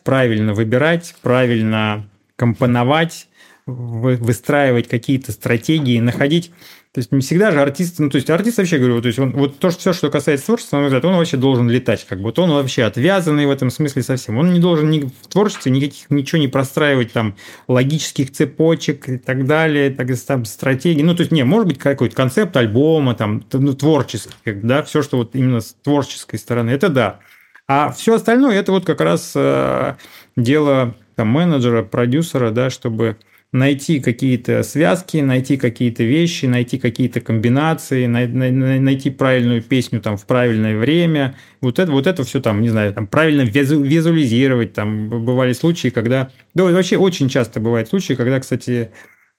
правильно 0.03 0.53
выбирать, 0.53 1.15
правильно 1.23 2.09
компоновать, 2.37 3.29
выстраивать 3.67 4.89
какие-то 4.89 5.33
стратегии, 5.33 6.01
находить 6.01 6.53
то 6.95 6.99
есть 6.99 7.11
не 7.11 7.23
всегда 7.23 7.53
же 7.53 7.63
артист, 7.63 8.01
ну 8.01 8.11
то 8.11 8.17
есть 8.17 8.29
артист 8.29 8.59
вообще 8.59 8.77
говорю, 8.77 9.01
то 9.01 9.07
есть 9.07 9.19
он 9.19 9.33
вот 9.33 9.59
то, 9.59 9.71
что 9.71 9.81
все, 9.81 9.93
что 9.95 10.11
касается 10.11 10.45
творчества, 10.45 10.77
мой 10.77 10.87
взгляд, 10.87 11.03
он 11.07 11.17
вообще 11.17 11.39
должен 11.39 11.71
летать, 11.71 12.05
как 12.07 12.19
вот 12.19 12.39
он 12.39 12.51
вообще 12.51 12.83
отвязанный 12.83 13.47
в 13.47 13.51
этом 13.51 13.71
смысле 13.71 14.03
совсем. 14.03 14.37
Он 14.37 14.53
не 14.53 14.61
должен 14.61 14.91
ни 14.91 15.01
в 15.01 15.27
творчестве 15.27 15.73
никаких 15.73 16.11
ничего 16.11 16.39
не 16.39 16.49
простраивать 16.49 17.11
там 17.11 17.35
логических 17.67 18.31
цепочек 18.31 19.09
и 19.09 19.17
так 19.17 19.47
далее, 19.47 19.89
так 19.89 20.09
там 20.27 20.45
стратегии. 20.45 21.01
Ну 21.01 21.15
то 21.15 21.23
есть 21.23 21.33
не, 21.33 21.45
может 21.45 21.67
быть 21.67 21.79
какой-то 21.79 22.15
концепт 22.15 22.55
альбома 22.59 23.15
там, 23.15 23.43
ну, 23.51 23.73
творческий, 23.73 24.31
да, 24.45 24.83
все, 24.83 25.01
что 25.01 25.17
вот 25.17 25.35
именно 25.35 25.63
с 25.63 25.75
творческой 25.83 26.39
стороны, 26.39 26.73
это 26.73 26.91
да. 26.91 27.21
А 27.69 27.91
все 27.91 28.15
остальное 28.15 28.59
это 28.59 28.73
вот 28.73 28.85
как 28.85 29.01
раз 29.01 29.33
э, 29.35 29.95
дело 30.37 30.95
там, 31.17 31.29
менеджера, 31.29 31.83
продюсера, 31.83 32.51
да, 32.51 32.71
чтобы 32.71 33.17
найти 33.53 34.01
какие-то 34.01 34.63
связки, 34.63 35.19
найти 35.19 35.59
какие-то 35.59 36.03
вещи, 36.03 36.47
найти 36.47 36.79
какие-то 36.79 37.21
комбинации, 37.21 38.07
найти 38.07 39.11
правильную 39.11 39.63
песню 39.63 40.01
там 40.01 40.17
в 40.17 40.27
правильное 40.27 40.79
время. 40.79 41.37
Вот 41.61 41.79
это, 41.79 41.93
вот 41.93 42.07
это 42.07 42.25
все 42.25 42.41
там, 42.41 42.63
не 42.63 42.71
знаю, 42.71 42.95
там 42.95 43.07
правильно 43.07 43.43
визуализировать. 43.43 44.73
Там 44.73 45.09
бывали 45.25 45.53
случаи, 45.53 45.89
когда... 45.89 46.31
Да, 46.55 46.65
вообще 46.65 46.97
очень 46.97 47.29
часто 47.29 47.61
бывают 47.61 47.91
случаи, 47.91 48.15
когда, 48.15 48.41
кстати, 48.41 48.91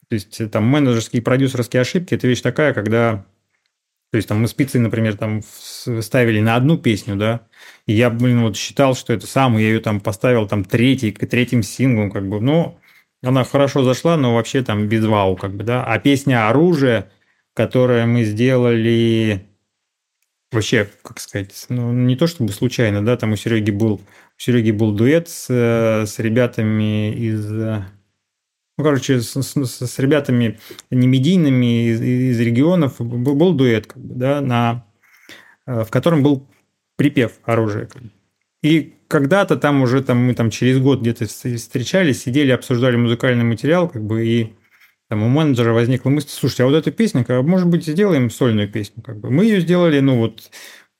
то 0.09 0.13
есть 0.13 0.51
там 0.51 0.63
менеджерские 0.65 1.21
и 1.21 1.23
продюсерские 1.23 1.81
ошибки– 1.81 2.13
это 2.15 2.27
вещь 2.27 2.41
такая, 2.41 2.73
когда 2.73 3.25
то 4.13 4.17
есть 4.17 4.29
там 4.29 4.41
мы 4.41 4.47
спицы, 4.47 4.77
например, 4.77 5.17
там 5.17 5.41
ставили 5.41 6.39
на 6.39 6.55
одну 6.55 6.77
песню, 6.77 7.15
да, 7.15 7.47
и 7.87 7.93
я, 7.93 8.11
блин, 8.11 8.43
вот 8.43 8.55
считал, 8.55 8.93
что 8.93 9.11
это 9.11 9.25
самый, 9.25 9.63
я 9.63 9.69
ее 9.69 9.79
там 9.79 9.99
поставил 9.99 10.47
там 10.47 10.63
третий, 10.63 11.11
третьим 11.11 11.63
синглом, 11.63 12.11
как 12.11 12.29
бы, 12.29 12.39
ну, 12.39 12.77
она 13.23 13.43
хорошо 13.43 13.83
зашла, 13.83 14.15
но 14.15 14.35
вообще 14.35 14.61
там 14.61 14.87
без 14.87 15.03
вау, 15.03 15.35
как 15.35 15.55
бы, 15.55 15.63
да. 15.63 15.83
А 15.83 15.97
песня 15.97 16.47
«Оружие», 16.47 17.09
которую 17.55 18.07
мы 18.07 18.23
сделали 18.23 19.47
вообще, 20.51 20.87
как 21.01 21.19
сказать, 21.19 21.65
ну, 21.69 21.91
не 21.91 22.15
то 22.15 22.27
чтобы 22.27 22.51
случайно, 22.51 23.03
да, 23.03 23.17
там 23.17 23.31
у 23.31 23.35
Сереги 23.35 23.71
был, 23.71 23.93
у 23.95 24.01
Сереги 24.37 24.69
был 24.69 24.91
дуэт 24.91 25.27
с, 25.27 25.49
с 25.49 26.19
ребятами 26.19 27.11
из 27.15 27.51
ну, 28.77 28.83
короче, 28.83 29.21
с, 29.21 29.35
с, 29.35 29.87
с 29.87 29.99
ребятами 29.99 30.59
немедийными 30.89 31.89
из, 31.89 32.01
из 32.01 32.39
регионов 32.39 32.99
был, 32.99 33.35
был 33.35 33.53
дуэт, 33.53 33.87
как 33.87 34.03
бы, 34.03 34.15
да, 34.15 34.41
на, 34.41 34.85
э, 35.67 35.83
в 35.83 35.91
котором 35.91 36.23
был 36.23 36.47
припев 36.95 37.33
оружия. 37.43 37.87
И 38.63 38.95
когда-то 39.07 39.57
там 39.57 39.81
уже 39.83 40.01
там, 40.01 40.17
мы 40.17 40.33
там 40.33 40.49
через 40.49 40.79
год 40.79 41.01
где-то 41.01 41.25
встречались, 41.25 42.23
сидели, 42.23 42.51
обсуждали 42.51 42.95
музыкальный 42.95 43.43
материал, 43.43 43.87
как 43.87 44.03
бы, 44.03 44.25
и 44.25 44.53
там 45.09 45.21
у 45.21 45.29
менеджера 45.29 45.73
возникла 45.73 46.09
мысль, 46.09 46.29
слушайте, 46.29 46.63
а 46.63 46.65
вот 46.65 46.75
эта 46.75 46.89
песня, 46.89 47.23
как, 47.23 47.43
может 47.43 47.67
быть, 47.67 47.85
сделаем 47.85 48.31
сольную 48.31 48.71
песню, 48.71 49.03
как 49.03 49.19
бы. 49.19 49.29
Мы 49.29 49.45
ее 49.45 49.61
сделали, 49.61 49.99
ну 49.99 50.17
вот, 50.17 50.49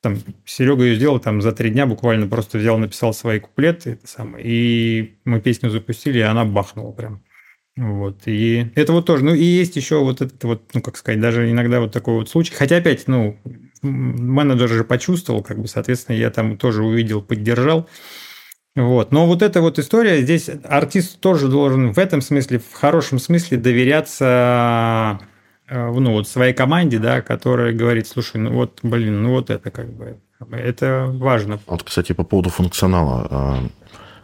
там, 0.00 0.18
Серега 0.44 0.84
ее 0.84 0.94
сделал 0.94 1.18
там 1.18 1.42
за 1.42 1.50
три 1.50 1.70
дня, 1.70 1.86
буквально 1.86 2.28
просто 2.28 2.58
взял, 2.58 2.78
написал 2.78 3.12
свои 3.12 3.40
куплеты, 3.40 3.92
это 3.92 4.06
самое, 4.06 4.44
и 4.46 5.18
мы 5.24 5.40
песню 5.40 5.70
запустили, 5.70 6.18
и 6.18 6.22
она 6.22 6.44
бахнула 6.44 6.92
прям. 6.92 7.24
Вот, 7.76 8.22
и 8.26 8.70
это 8.76 8.92
вот 8.92 9.04
тоже, 9.04 9.24
ну, 9.24 9.34
и 9.34 9.42
есть 9.42 9.74
еще 9.74 9.98
вот 9.98 10.20
этот 10.20 10.42
вот, 10.44 10.62
ну, 10.74 10.80
как 10.80 10.96
сказать, 10.96 11.20
даже 11.20 11.50
иногда 11.50 11.80
вот 11.80 11.90
такой 11.92 12.14
вот 12.14 12.28
случай, 12.28 12.54
хотя 12.54 12.76
опять, 12.76 13.08
ну, 13.08 13.36
менеджер 13.82 14.68
же 14.68 14.84
почувствовал, 14.84 15.42
как 15.42 15.58
бы, 15.60 15.66
соответственно, 15.66 16.16
я 16.16 16.30
там 16.30 16.56
тоже 16.56 16.84
увидел, 16.84 17.20
поддержал, 17.20 17.88
вот, 18.76 19.10
но 19.10 19.26
вот 19.26 19.42
эта 19.42 19.60
вот 19.60 19.80
история, 19.80 20.22
здесь 20.22 20.48
артист 20.62 21.18
тоже 21.18 21.48
должен 21.48 21.92
в 21.92 21.98
этом 21.98 22.20
смысле, 22.20 22.60
в 22.60 22.72
хорошем 22.74 23.18
смысле 23.18 23.58
доверяться 23.58 25.18
э, 25.68 25.90
ну, 25.90 26.12
вот 26.12 26.28
своей 26.28 26.54
команде, 26.54 27.00
да, 27.00 27.22
которая 27.22 27.72
говорит, 27.72 28.06
слушай, 28.06 28.36
ну 28.36 28.52
вот, 28.52 28.78
блин, 28.84 29.20
ну 29.20 29.30
вот 29.30 29.50
это 29.50 29.72
как 29.72 29.92
бы, 29.92 30.20
это 30.50 31.08
важно. 31.12 31.58
Вот, 31.66 31.82
кстати, 31.82 32.12
по 32.12 32.24
поводу 32.24 32.50
функционала. 32.50 33.28
А, 33.30 33.58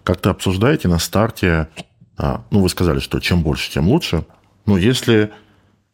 как-то 0.05 0.31
обсуждаете 0.31 0.89
на 0.89 0.99
старте 0.99 1.69
ну, 2.51 2.61
вы 2.61 2.69
сказали, 2.69 3.01
что 3.01 3.21
чем 3.21 3.43
больше, 3.43 3.71
тем 3.71 3.89
лучше. 3.89 4.25
Но 4.67 4.77
если 4.77 5.31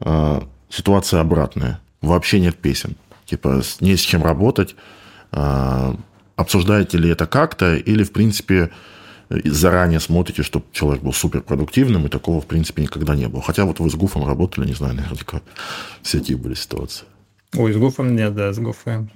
э, 0.00 0.40
ситуация 0.68 1.20
обратная, 1.20 1.80
вообще 2.00 2.40
нет 2.40 2.56
песен, 2.56 2.96
типа 3.24 3.62
не 3.80 3.96
с 3.96 4.00
чем 4.00 4.22
работать, 4.22 4.76
э, 5.32 5.94
обсуждаете 6.36 6.98
ли 6.98 7.10
это 7.10 7.26
как-то, 7.26 7.76
или, 7.76 8.02
в 8.02 8.12
принципе, 8.12 8.70
заранее 9.28 10.00
смотрите, 10.00 10.42
чтобы 10.42 10.66
человек 10.72 11.02
был 11.02 11.12
суперпродуктивным, 11.12 12.06
и 12.06 12.08
такого, 12.08 12.40
в 12.40 12.46
принципе, 12.46 12.82
никогда 12.82 13.14
не 13.16 13.28
было. 13.28 13.42
Хотя 13.42 13.64
вот 13.64 13.80
вы 13.80 13.90
с 13.90 13.94
Гуфом 13.94 14.26
работали, 14.26 14.66
не 14.66 14.74
знаю, 14.74 14.94
наверняка 14.94 15.40
всякие 16.02 16.36
были 16.36 16.54
ситуации. 16.54 17.06
Ой, 17.54 17.72
с 17.72 17.76
Гуфом 17.76 18.14
нет, 18.14 18.34
да, 18.34 18.52
с 18.52 18.58
Гуфом. 18.58 19.10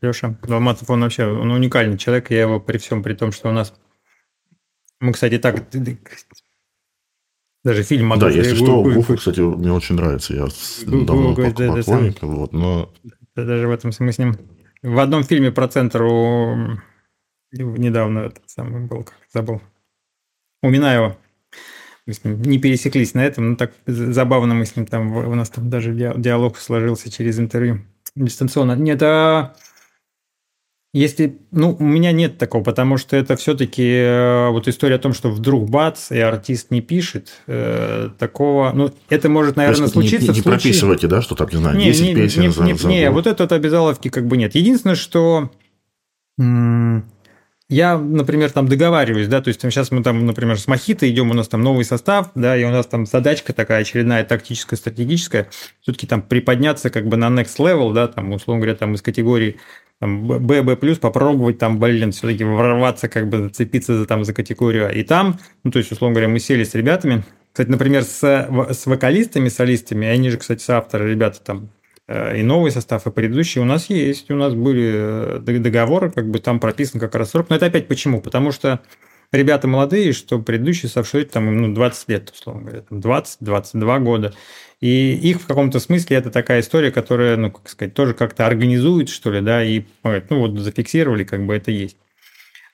Леша 0.00 0.36
Долматов, 0.42 0.88
он 0.90 1.00
вообще 1.02 1.26
он 1.26 1.50
уникальный 1.50 1.98
человек, 1.98 2.30
я 2.30 2.42
его 2.42 2.60
при 2.60 2.78
всем, 2.78 3.02
при 3.02 3.14
том, 3.14 3.32
что 3.32 3.48
у 3.48 3.52
нас... 3.52 3.74
Мы, 5.00 5.12
кстати, 5.12 5.38
так 5.38 5.68
даже 7.64 7.82
фильм 7.82 8.06
могу... 8.06 8.20
Да, 8.20 8.30
если 8.30 8.54
что, 8.54 8.82
Гуфа, 8.82 9.16
кстати, 9.16 9.40
мне 9.40 9.72
очень 9.72 9.94
нравится. 9.96 10.34
Я 10.34 10.48
давно 10.86 11.34
поклонник, 11.34 12.22
вот, 12.22 12.52
но... 12.52 12.92
Даже 13.34 13.68
в 13.68 13.70
этом 13.70 13.92
смысле 13.92 14.12
с 14.12 14.18
ним... 14.18 14.36
В 14.82 14.98
одном 14.98 15.24
фильме 15.24 15.50
про 15.52 15.68
центр 15.68 16.02
у... 16.02 16.78
недавно 17.52 18.20
этот 18.20 18.48
самый 18.48 18.86
был, 18.86 19.04
как 19.04 19.16
забыл. 19.32 19.60
уминаю 20.62 21.16
мы 22.06 22.14
с 22.14 22.24
ним 22.24 22.42
не 22.42 22.58
пересеклись 22.58 23.14
на 23.14 23.24
этом, 23.24 23.50
но 23.50 23.56
так 23.56 23.72
забавно 23.86 24.54
мы 24.54 24.66
с 24.66 24.74
ним 24.74 24.86
там, 24.86 25.16
у 25.16 25.34
нас 25.34 25.50
там 25.50 25.70
даже 25.70 25.92
диалог 25.94 26.58
сложился 26.58 27.10
через 27.10 27.38
интервью 27.38 27.80
дистанционно. 28.16 28.72
Нет, 28.72 29.00
а 29.02 29.54
если, 30.92 31.38
ну, 31.52 31.76
у 31.78 31.84
меня 31.84 32.10
нет 32.10 32.36
такого, 32.36 32.64
потому 32.64 32.96
что 32.96 33.16
это 33.16 33.36
все-таки 33.36 33.84
э, 33.84 34.48
вот 34.48 34.66
история 34.66 34.96
о 34.96 34.98
том, 34.98 35.14
что 35.14 35.30
вдруг 35.30 35.70
бац, 35.70 36.10
и 36.10 36.18
артист 36.18 36.72
не 36.72 36.80
пишет, 36.80 37.40
э, 37.46 38.10
такого, 38.18 38.72
ну, 38.74 38.92
это 39.08 39.28
может, 39.28 39.54
наверное, 39.54 39.82
есть, 39.82 39.92
случиться. 39.92 40.26
Не, 40.26 40.28
не, 40.28 40.34
случае... 40.34 40.52
прописывайте, 40.52 41.06
да, 41.06 41.22
что 41.22 41.36
там, 41.36 41.48
не 41.48 41.58
знаю, 41.58 41.76
не, 41.76 41.84
10 41.84 42.02
не, 42.02 42.14
песен 42.14 42.42
не, 42.42 42.48
за, 42.48 42.64
не, 42.64 42.74
за 42.74 42.88
не, 42.88 43.10
вот 43.10 43.28
это 43.28 43.44
вот 43.44 43.52
обязаловки 43.52 44.08
как 44.08 44.26
бы 44.26 44.36
нет. 44.36 44.56
Единственное, 44.56 44.96
что 44.96 45.50
я, 47.68 47.96
например, 47.96 48.50
там 48.50 48.66
договариваюсь, 48.66 49.28
да, 49.28 49.40
то 49.40 49.46
есть 49.46 49.60
там, 49.60 49.70
сейчас 49.70 49.92
мы 49.92 50.02
там, 50.02 50.26
например, 50.26 50.58
с 50.58 50.66
Мохито 50.66 51.08
идем, 51.08 51.30
у 51.30 51.34
нас 51.34 51.46
там 51.46 51.62
новый 51.62 51.84
состав, 51.84 52.32
да, 52.34 52.56
и 52.56 52.64
у 52.64 52.70
нас 52.70 52.86
там 52.86 53.06
задачка 53.06 53.52
такая 53.52 53.82
очередная 53.82 54.24
тактическая, 54.24 54.76
стратегическая, 54.76 55.48
все-таки 55.82 56.08
там 56.08 56.20
приподняться 56.20 56.90
как 56.90 57.06
бы 57.06 57.16
на 57.16 57.28
next 57.28 57.58
level, 57.58 57.92
да, 57.92 58.08
там, 58.08 58.32
условно 58.32 58.62
говоря, 58.62 58.76
там 58.76 58.94
из 58.94 59.02
категории 59.02 59.60
там, 60.00 60.26
B+, 60.26 60.64
попробовать 60.96 61.58
там, 61.58 61.78
блин, 61.78 62.12
все-таки 62.12 62.42
ворваться, 62.42 63.08
как 63.08 63.28
бы 63.28 63.38
зацепиться 63.44 63.98
за, 63.98 64.06
там, 64.06 64.24
за 64.24 64.32
категорию. 64.32 64.88
А. 64.88 64.90
И 64.90 65.04
там, 65.04 65.38
ну, 65.62 65.70
то 65.70 65.78
есть, 65.78 65.92
условно 65.92 66.14
говоря, 66.14 66.28
мы 66.28 66.40
сели 66.40 66.64
с 66.64 66.74
ребятами, 66.74 67.22
кстати, 67.52 67.68
например, 67.68 68.04
с, 68.04 68.22
с 68.22 68.86
вокалистами, 68.86 69.48
солистами, 69.48 70.06
они 70.06 70.30
же, 70.30 70.38
кстати, 70.38 70.62
соавторы, 70.62 71.10
ребята 71.10 71.40
там, 71.40 71.68
э, 72.06 72.38
и 72.38 72.42
новый 72.42 72.70
состав, 72.70 73.06
и 73.06 73.10
предыдущий 73.10 73.60
у 73.60 73.64
нас 73.64 73.90
есть. 73.90 74.30
У 74.30 74.36
нас 74.36 74.54
были 74.54 74.92
э, 74.94 75.58
договоры, 75.58 76.10
как 76.10 76.30
бы 76.30 76.38
там 76.38 76.60
прописан 76.60 77.00
как 77.00 77.14
раз 77.16 77.30
срок. 77.30 77.50
Но 77.50 77.56
это 77.56 77.66
опять 77.66 77.88
почему? 77.88 78.22
Потому 78.22 78.52
что 78.52 78.80
ребята 79.32 79.66
молодые, 79.66 80.12
что 80.12 80.38
предыдущий 80.38 80.88
совшит 80.88 81.32
там 81.32 81.54
ну, 81.54 81.74
20 81.74 82.08
лет, 82.08 82.30
условно 82.30 82.62
говоря, 82.62 82.84
20-22 82.88 83.98
года. 83.98 84.32
И 84.80 85.14
их 85.14 85.42
в 85.42 85.46
каком-то 85.46 85.78
смысле 85.78 86.16
это 86.16 86.30
такая 86.30 86.60
история, 86.60 86.90
которая, 86.90 87.36
ну, 87.36 87.50
как 87.50 87.68
сказать, 87.68 87.94
тоже 87.94 88.14
как-то 88.14 88.46
организует, 88.46 89.10
что 89.10 89.30
ли, 89.30 89.40
да, 89.42 89.62
и 89.62 89.82
ну, 90.02 90.38
вот 90.38 90.58
зафиксировали, 90.58 91.24
как 91.24 91.44
бы 91.44 91.54
это 91.54 91.70
есть. 91.70 91.98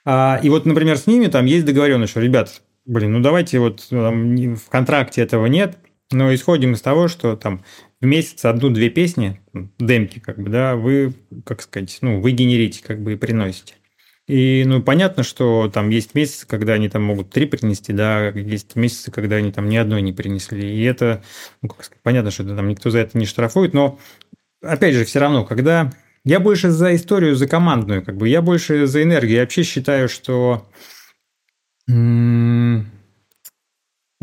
А, 0.05 0.39
и 0.41 0.49
вот, 0.49 0.67
например, 0.67 0.99
с 0.99 1.09
ними 1.09 1.27
там 1.27 1.47
есть 1.47 1.67
договоренность, 1.67 2.13
что, 2.13 2.21
ребят, 2.21 2.63
блин, 2.85 3.13
ну 3.13 3.21
давайте 3.21 3.59
вот 3.59 3.85
там, 3.91 4.37
в 4.55 4.69
контракте 4.69 5.21
этого 5.21 5.47
нет, 5.47 5.79
но 6.13 6.33
исходим 6.33 6.75
из 6.75 6.81
того, 6.81 7.09
что 7.09 7.35
там 7.35 7.65
в 8.01 8.07
месяц 8.07 8.45
одну-две 8.45 8.89
песни, 8.89 9.41
демки, 9.81 10.21
как 10.21 10.39
бы, 10.39 10.49
да, 10.49 10.77
вы, 10.77 11.13
как 11.45 11.61
сказать, 11.63 11.99
ну, 12.03 12.21
вы 12.21 12.31
генерите, 12.31 12.85
как 12.85 13.03
бы, 13.03 13.15
и 13.15 13.17
приносите. 13.17 13.75
И, 14.29 14.65
ну, 14.67 14.83
понятно, 14.83 15.23
что 15.23 15.71
там 15.73 15.91
есть 15.91 16.15
месяцы, 16.15 16.47
когда 16.47 16.73
они 16.73 16.89
там 16.89 17.05
могут 17.05 17.31
три 17.31 17.47
принести, 17.47 17.93
да, 17.93 18.29
есть 18.29 18.75
месяцы, 18.75 19.13
когда 19.13 19.37
они 19.37 19.53
там 19.53 19.69
ни 19.69 19.77
одной 19.77 20.03
не 20.03 20.13
принесли. 20.13 20.69
И 20.69 20.83
это, 20.83 21.23
ну, 21.63 21.69
как 21.69 21.85
сказать, 21.85 22.03
понятно, 22.03 22.31
что 22.31 22.45
там 22.45 22.69
никто 22.69 22.91
за 22.91 22.99
это 22.99 23.17
не 23.17 23.27
штрафует, 23.27 23.73
но, 23.73 23.99
опять 24.63 24.95
же, 24.95 25.05
все 25.05 25.21
равно, 25.21 25.45
когда... 25.45 25.93
Я 26.25 26.41
больше 26.41 26.71
за 26.71 26.97
историю, 26.97 27.37
за 27.37 27.47
командную, 27.47 28.05
как 28.05 28.17
бы, 28.17 28.29
я 28.29 28.43
больше 28.43 28.89
за 28.89 29.05
энергию. 29.05 29.37
Я 29.37 29.43
вообще 29.43 29.63
считаю, 29.63 30.09
что 30.09 30.67
вот 31.87 31.93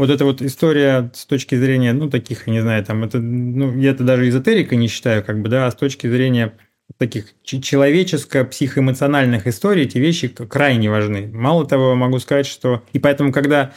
эта 0.10 0.26
вот 0.26 0.42
история 0.42 1.12
с 1.14 1.26
точки 1.26 1.56
зрения, 1.56 1.94
ну, 1.94 2.10
таких, 2.10 2.46
не 2.48 2.60
знаю, 2.60 2.84
там, 2.84 3.06
это, 3.06 3.20
ну, 3.20 3.80
я 3.80 3.92
это 3.92 4.04
даже 4.04 4.28
эзотерика 4.28 4.76
не 4.76 4.90
считаю, 4.90 5.24
как 5.24 5.42
бы, 5.42 5.48
да, 5.48 5.66
а 5.66 5.72
с 5.72 5.76
точки 5.76 6.08
зрения 6.08 6.58
таких 6.98 7.34
человеческо-психоэмоциональных 7.44 9.48
историй 9.48 9.84
эти 9.84 9.98
вещи 9.98 10.28
крайне 10.28 10.90
важны. 10.90 11.28
Мало 11.28 11.66
того, 11.66 11.96
могу 11.96 12.20
сказать, 12.20 12.46
что... 12.46 12.84
И 12.94 13.00
поэтому, 13.00 13.32
когда 13.32 13.74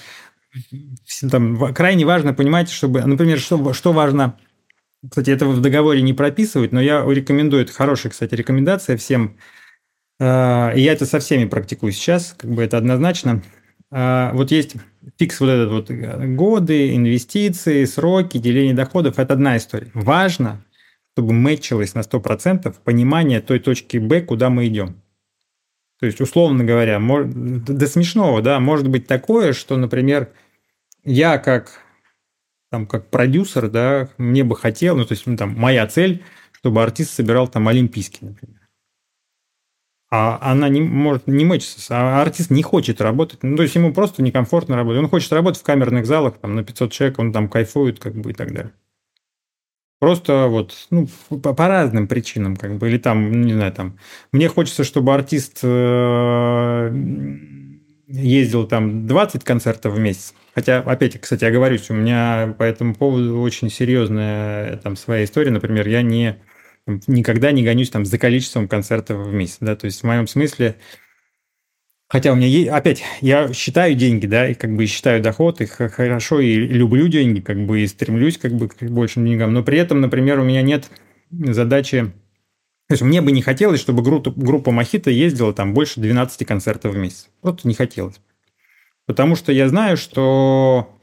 там, 1.31 1.73
крайне 1.75 2.05
важно 2.05 2.35
понимать, 2.35 2.71
чтобы... 2.71 3.03
Например, 3.03 3.39
что, 3.39 3.73
что 3.73 3.93
важно... 3.93 4.37
Кстати, 5.09 5.31
этого 5.31 5.53
в 5.53 5.61
договоре 5.61 6.03
не 6.03 6.15
прописывают, 6.15 6.73
но 6.73 6.81
я 6.81 7.05
рекомендую, 7.07 7.63
это 7.63 7.73
хорошая, 7.73 8.11
кстати, 8.11 8.35
рекомендация 8.35 8.97
всем. 8.97 9.37
А, 10.19 10.73
и 10.75 10.81
я 10.81 10.93
это 10.93 11.07
со 11.07 11.21
всеми 11.21 11.45
практикую 11.45 11.93
сейчас, 11.93 12.35
как 12.37 12.51
бы 12.51 12.63
это 12.63 12.79
однозначно. 12.79 13.43
А, 13.93 14.33
вот 14.33 14.51
есть 14.51 14.75
фикс 15.19 15.39
вот 15.39 15.49
этот 15.49 15.71
вот 15.71 15.91
э, 15.91 16.27
годы, 16.35 16.97
инвестиции, 16.97 17.85
сроки, 17.85 18.39
деление 18.39 18.75
доходов. 18.75 19.19
Это 19.19 19.35
одна 19.35 19.59
история. 19.59 19.91
Важно 19.95 20.65
чтобы 21.17 21.33
мэтчилось 21.33 21.95
на 21.95 22.01
100% 22.01 22.77
понимание 22.85 23.41
той 23.41 23.59
точки 23.59 23.97
Б, 23.97 24.21
куда 24.21 24.51
мы 24.51 24.67
идем. 24.67 25.03
То 25.99 26.05
есть, 26.05 26.21
условно 26.21 26.63
говоря, 26.63 27.01
до 27.01 27.87
смешного, 27.87 28.43
да, 28.43 28.61
может 28.61 28.87
быть 28.87 29.07
такое, 29.07 29.55
что, 29.55 29.79
например, 29.79 30.29
я 31.05 31.39
как, 31.39 31.81
там, 32.71 32.87
как 32.87 33.09
продюсер, 33.09 33.71
да, 33.71 34.11
мне 34.19 34.45
бы 34.45 34.57
хотел, 34.57 34.95
ну, 34.95 35.07
то 35.07 35.13
есть, 35.13 35.27
ну, 35.27 35.39
там, 35.39 35.55
моя 35.59 35.87
цель, 35.87 36.23
чтобы 36.53 36.83
артист 36.83 37.15
собирал 37.15 37.49
там 37.49 37.67
олимпийский, 37.67 38.27
например. 38.27 38.61
А 40.11 40.39
она 40.53 40.69
не 40.69 40.83
может 40.83 41.27
не 41.29 41.47
мэчиться, 41.47 41.97
а 41.97 42.21
артист 42.21 42.51
не 42.51 42.63
хочет 42.63 43.01
работать. 43.01 43.43
Ну, 43.43 43.57
то 43.57 43.63
есть 43.63 43.75
ему 43.75 43.95
просто 43.95 44.23
некомфортно 44.23 44.77
работать. 44.77 45.03
Он 45.03 45.09
хочет 45.09 45.33
работать 45.33 45.63
в 45.63 45.65
камерных 45.65 46.05
залах, 46.05 46.37
там, 46.37 46.57
на 46.57 46.63
500 46.63 46.93
человек, 46.93 47.19
он 47.19 47.33
там 47.33 47.49
кайфует, 47.49 48.01
как 48.01 48.15
бы, 48.17 48.33
и 48.33 48.35
так 48.35 48.53
далее. 48.53 48.75
Просто 49.99 50.47
вот, 50.49 50.75
ну, 50.91 51.09
по, 51.29 51.55
по 51.55 51.69
разным 51.69 52.07
причинам, 52.07 52.57
как 52.57 52.77
бы, 52.77 52.89
или 52.89 52.99
там, 52.99 53.43
не 53.43 53.55
знаю, 53.55 53.73
там, 53.73 53.99
мне 54.31 54.49
хочется, 54.49 54.85
чтобы 54.85 55.15
артист 55.15 55.61
э, 55.63 56.91
ездил 58.07 58.67
там 58.67 59.07
20 59.07 59.43
концертов 59.45 59.95
в 59.95 59.99
месяц. 59.99 60.35
Хотя, 60.55 60.81
опять, 60.81 61.19
кстати, 61.21 61.45
я 61.45 61.51
говорюсь, 61.51 61.91
у 61.91 61.95
меня 61.95 62.55
по 62.59 62.63
этому 62.63 62.95
поводу 62.95 63.41
очень 63.41 63.71
серьезная 63.71 64.77
там 64.79 64.97
своя 64.97 65.25
история. 65.25 65.51
Например, 65.51 65.89
я 65.89 66.03
не, 66.03 66.37
никогда 67.07 67.53
не 67.53 67.65
гонюсь 67.65 67.91
там 67.91 68.05
за 68.05 68.19
количеством 68.19 68.69
концертов 68.69 69.27
в 69.27 69.33
месяц, 69.33 69.59
да, 69.61 69.77
то 69.77 69.87
есть 69.87 70.03
в 70.03 70.07
моем 70.07 70.27
смысле 70.27 70.77
Хотя 72.09 72.33
у 72.33 72.37
меня 72.37 72.47
есть, 72.47 72.69
опять, 72.69 73.03
я 73.21 73.53
считаю 73.53 73.95
деньги, 73.97 74.27
да, 74.27 74.49
и 74.49 74.55
как 74.55 74.77
бы 74.77 74.87
считаю 74.87 75.21
доход, 75.21 75.61
и 75.61 75.67
хорошо, 75.67 76.41
и 76.41 76.55
люблю 76.55 77.09
деньги, 77.09 77.41
как 77.41 77.65
бы, 77.67 77.81
и 77.81 77.87
стремлюсь 77.87 78.39
как 78.39 78.53
бы 78.53 78.69
к 78.69 78.81
большим 78.83 79.27
деньгам, 79.27 79.53
но 79.53 79.65
при 79.65 79.79
этом, 79.79 80.01
например, 80.01 80.39
у 80.39 80.45
меня 80.45 80.63
нет 80.63 80.89
задачи, 81.31 82.13
то 82.89 82.93
есть 82.93 83.03
мне 83.03 83.21
бы 83.21 83.33
не 83.33 83.43
хотелось, 83.43 83.81
чтобы 83.81 84.03
группа, 84.03 84.31
группа 84.31 84.71
Мохито 84.71 85.11
ездила 85.11 85.53
там 85.53 85.75
больше 85.75 86.01
12 86.01 86.47
концертов 86.47 86.95
в 86.95 86.97
месяц. 86.97 87.29
Просто 87.41 87.67
не 87.67 87.75
хотелось. 87.75 88.21
Потому 89.07 89.35
что 89.35 89.51
я 89.51 89.69
знаю, 89.69 89.97
что 89.97 90.96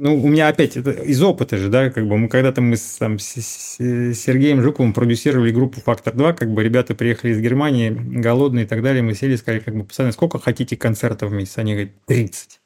ну, 0.00 0.16
у 0.16 0.28
меня 0.28 0.46
опять 0.46 0.76
это 0.76 0.92
из 0.92 1.20
опыта 1.20 1.56
же, 1.56 1.68
да, 1.68 1.90
как 1.90 2.06
бы 2.06 2.16
мы 2.16 2.28
когда-то 2.28 2.60
мы 2.60 2.76
с, 2.76 2.98
там, 2.98 3.18
с, 3.18 3.34
с 3.34 3.76
Сергеем 4.14 4.62
Жуковым 4.62 4.92
продюсировали 4.92 5.50
группу 5.50 5.80
«Фактор 5.80 6.14
2», 6.14 6.34
как 6.34 6.52
бы 6.52 6.62
ребята 6.62 6.94
приехали 6.94 7.32
из 7.32 7.40
Германии, 7.40 7.90
голодные 7.90 8.64
и 8.64 8.68
так 8.68 8.80
далее, 8.80 9.02
мы 9.02 9.14
сели 9.14 9.34
и 9.34 9.36
сказали, 9.36 9.58
как 9.58 9.74
бы, 9.74 9.84
пацаны, 9.84 10.12
сколько 10.12 10.38
хотите 10.38 10.76
концертов 10.76 11.32
в 11.32 11.34
месяц? 11.34 11.58
Они 11.58 11.72
говорят, 11.72 11.92
30. 12.06 12.60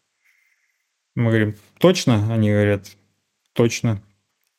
Мы 1.14 1.24
говорим, 1.28 1.54
точно? 1.78 2.30
Они 2.30 2.50
говорят, 2.50 2.86
точно. 3.54 4.02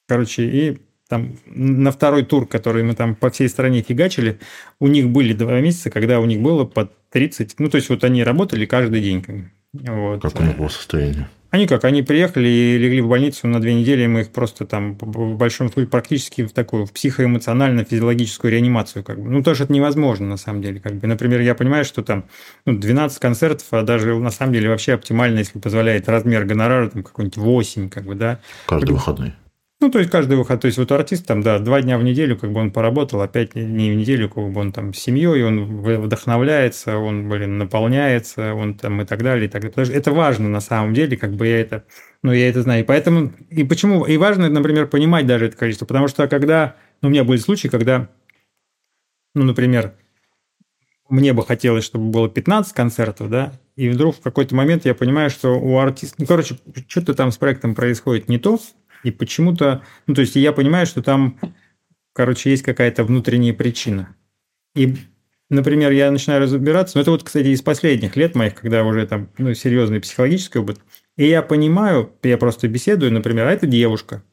Короче, 0.08 0.44
и 0.44 0.78
там 1.08 1.38
на 1.46 1.92
второй 1.92 2.26
тур, 2.26 2.48
который 2.48 2.82
мы 2.82 2.96
там 2.96 3.14
по 3.14 3.30
всей 3.30 3.50
стране 3.50 3.84
фигачили, 3.84 4.40
у 4.80 4.88
них 4.88 5.10
были 5.10 5.34
два 5.34 5.60
месяца, 5.60 5.92
когда 5.92 6.20
у 6.20 6.26
них 6.26 6.42
было 6.42 6.66
по 6.66 6.90
30, 7.12 7.60
ну, 7.60 7.70
то 7.70 7.78
есть 7.78 7.90
вот 7.90 8.04
они 8.04 8.24
работали 8.24 8.66
каждый 8.66 9.02
день. 9.02 9.52
Вот. 9.74 10.26
у 10.26 10.44
них 10.44 10.58
было 10.58 10.70
состояние? 10.70 11.30
Они 11.54 11.68
как, 11.68 11.84
они 11.86 12.02
приехали 12.02 12.48
и 12.48 12.80
легли 12.80 13.00
в 13.00 13.08
больницу 13.08 13.48
на 13.48 13.62
две 13.62 13.76
недели, 13.76 14.08
мы 14.08 14.22
их 14.22 14.32
просто 14.32 14.66
там 14.66 14.98
в 15.00 15.38
большом 15.38 15.72
случае 15.72 15.88
практически 15.88 16.42
в 16.42 16.52
такую 16.52 16.88
в 16.88 16.92
психоэмоционально-физиологическую 16.94 18.50
реанимацию. 18.50 19.04
Как 19.04 19.22
бы. 19.22 19.30
Ну, 19.30 19.44
тоже 19.44 19.66
это 19.66 19.74
невозможно 19.74 20.26
на 20.26 20.38
самом 20.38 20.64
деле. 20.64 20.80
Как 20.80 20.96
бы. 20.96 21.06
Например, 21.06 21.42
я 21.42 21.54
понимаю, 21.54 21.86
что 21.86 22.02
там 22.02 22.26
ну, 22.66 22.76
12 22.76 23.20
концертов, 23.20 23.68
а 23.70 23.84
даже 23.84 24.18
на 24.18 24.32
самом 24.32 24.54
деле 24.54 24.68
вообще 24.68 24.94
оптимально, 24.94 25.38
если 25.40 25.60
позволяет 25.60 26.10
размер 26.10 26.46
гонорара, 26.46 26.90
там 26.90 27.04
какой-нибудь 27.04 27.38
8, 27.38 27.90
как 27.90 28.06
бы, 28.06 28.16
да. 28.16 28.40
Каждый 28.66 28.94
выходный. 28.94 29.34
Ну, 29.84 29.92
то 29.92 30.00
есть 30.00 30.10
каждый 30.10 30.38
выход, 30.38 30.62
то 30.62 30.68
есть 30.68 30.78
вот 30.78 30.90
артист 30.94 31.26
там, 31.26 31.42
да, 31.42 31.60
два 31.60 31.82
дня 31.82 31.98
в 31.98 32.06
неделю, 32.06 32.38
как 32.38 32.54
бы 32.54 32.62
он 32.62 32.72
поработал, 32.72 33.20
а 33.20 33.28
дней 33.28 33.92
в 33.92 33.96
неделю, 33.98 34.30
как 34.30 34.50
бы 34.50 34.62
он 34.62 34.72
там 34.72 34.94
с 34.94 34.98
семьей, 34.98 35.44
он 35.44 35.82
вдохновляется, 35.82 36.98
он, 37.00 37.28
блин, 37.28 37.58
наполняется, 37.58 38.54
он 38.54 38.76
там 38.76 39.02
и 39.02 39.06
так 39.06 39.22
далее, 39.22 39.48
и 39.48 39.50
так 39.50 39.64
далее. 39.64 39.84
Что 39.84 39.94
это 39.94 40.14
важно 40.14 40.48
на 40.48 40.62
самом 40.62 40.94
деле, 40.94 41.18
как 41.18 41.34
бы 41.34 41.48
я 41.48 41.60
это, 41.60 41.84
ну, 42.22 42.32
я 42.32 42.48
это 42.48 42.62
знаю. 42.62 42.84
И 42.84 42.86
поэтому, 42.86 43.34
и 43.50 43.66
почему, 43.66 44.06
и 44.06 44.16
важно, 44.16 44.48
например, 44.48 44.88
понимать 44.88 45.28
даже 45.28 45.48
это 45.48 45.58
количество, 45.58 45.86
потому 45.86 46.08
что 46.08 46.30
когда, 46.30 46.78
ну, 47.02 47.10
у 47.10 47.12
меня 47.12 47.26
были 47.26 47.40
случаи, 47.40 47.68
когда, 47.68 48.08
ну, 49.36 49.44
например, 49.44 49.96
мне 51.10 51.34
бы 51.34 51.46
хотелось, 51.46 51.84
чтобы 51.84 52.10
было 52.10 52.30
15 52.30 52.72
концертов, 52.72 53.30
да, 53.30 53.52
и 53.76 53.90
вдруг 53.90 54.16
в 54.16 54.22
какой-то 54.22 54.56
момент 54.56 54.86
я 54.86 54.96
понимаю, 54.96 55.30
что 55.30 55.60
у 55.60 55.78
артиста, 55.78 56.16
ну, 56.20 56.26
короче, 56.26 56.58
что-то 56.88 57.14
там 57.16 57.34
с 57.34 57.38
проектом 57.38 57.76
происходит 57.76 58.30
не 58.30 58.40
то, 58.40 58.58
и 59.04 59.12
почему-то, 59.12 59.84
ну, 60.08 60.16
то 60.16 60.22
есть 60.22 60.36
я 60.36 60.54
понимаю, 60.54 60.86
что 60.86 61.02
там, 61.02 61.40
короче, 62.14 62.50
есть 62.50 62.64
какая-то 62.64 63.04
внутренняя 63.04 63.54
причина. 63.54 64.16
И 64.76 64.96
например, 65.50 65.92
я 65.92 66.12
начинаю 66.12 66.42
разбираться, 66.42 66.98
ну, 66.98 67.02
это 67.02 67.12
вот, 67.12 67.24
кстати, 67.24 67.48
из 67.48 67.62
последних 67.62 68.16
лет 68.16 68.36
моих, 68.36 68.56
когда 68.56 68.84
уже 68.84 69.06
там, 69.08 69.30
ну, 69.38 69.54
серьезный 69.54 70.00
психологический 70.00 70.60
опыт, 70.60 70.80
и 71.18 71.28
я 71.28 71.42
понимаю, 71.42 72.12
я 72.24 72.38
просто 72.38 72.68
беседую, 72.68 73.12
например, 73.12 73.48
а 73.48 73.52
это 73.52 73.68
девушка, 73.68 74.24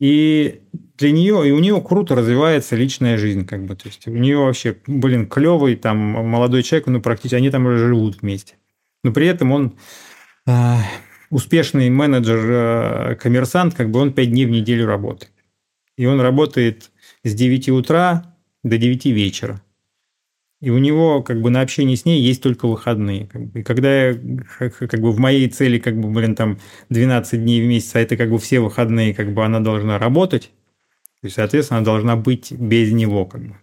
и 0.00 0.62
для 0.98 1.12
нее, 1.12 1.48
и 1.48 1.52
у 1.52 1.58
нее 1.60 1.80
круто 1.80 2.14
развивается 2.14 2.76
личная 2.76 3.16
жизнь, 3.16 3.46
как 3.46 3.64
бы, 3.64 3.76
то 3.76 3.88
есть 3.88 4.06
у 4.06 4.10
нее 4.10 4.38
вообще, 4.38 4.76
блин, 4.86 5.28
клевый 5.28 5.76
там 5.76 5.98
молодой 5.98 6.62
человек, 6.62 6.88
ну, 6.88 7.00
практически, 7.00 7.36
они 7.36 7.50
там 7.50 7.66
уже 7.66 7.78
живут 7.78 8.20
вместе. 8.20 8.54
Но 9.02 9.12
при 9.12 9.26
этом 9.26 9.52
он 9.52 9.74
э, 10.46 10.76
успешный 11.34 11.90
менеджер-коммерсант, 11.90 13.74
э, 13.74 13.76
как 13.76 13.90
бы 13.90 13.98
он 13.98 14.12
5 14.12 14.30
дней 14.30 14.46
в 14.46 14.50
неделю 14.50 14.86
работает. 14.86 15.32
И 15.96 16.06
он 16.06 16.20
работает 16.20 16.92
с 17.24 17.34
9 17.34 17.70
утра 17.70 18.36
до 18.62 18.78
9 18.78 19.06
вечера. 19.06 19.60
И 20.60 20.70
у 20.70 20.78
него 20.78 21.24
как 21.24 21.42
бы 21.42 21.50
на 21.50 21.60
общение 21.60 21.96
с 21.96 22.04
ней 22.04 22.22
есть 22.22 22.40
только 22.40 22.68
выходные. 22.68 23.28
И 23.52 23.64
когда 23.64 24.10
я 24.10 24.14
как 24.60 25.00
бы 25.00 25.10
в 25.10 25.18
моей 25.18 25.48
цели, 25.48 25.80
как 25.80 25.98
бы, 25.98 26.08
блин, 26.08 26.36
там 26.36 26.60
12 26.90 27.42
дней 27.42 27.60
в 27.60 27.66
месяц, 27.66 27.96
а 27.96 28.00
это 28.00 28.16
как 28.16 28.30
бы 28.30 28.38
все 28.38 28.60
выходные, 28.60 29.12
как 29.12 29.34
бы 29.34 29.44
она 29.44 29.58
должна 29.58 29.98
работать, 29.98 30.52
то 31.20 31.26
есть, 31.26 31.34
соответственно, 31.34 31.78
она 31.78 31.84
должна 31.84 32.14
быть 32.14 32.52
без 32.52 32.92
него, 32.92 33.26
как 33.26 33.42
бы. 33.42 33.56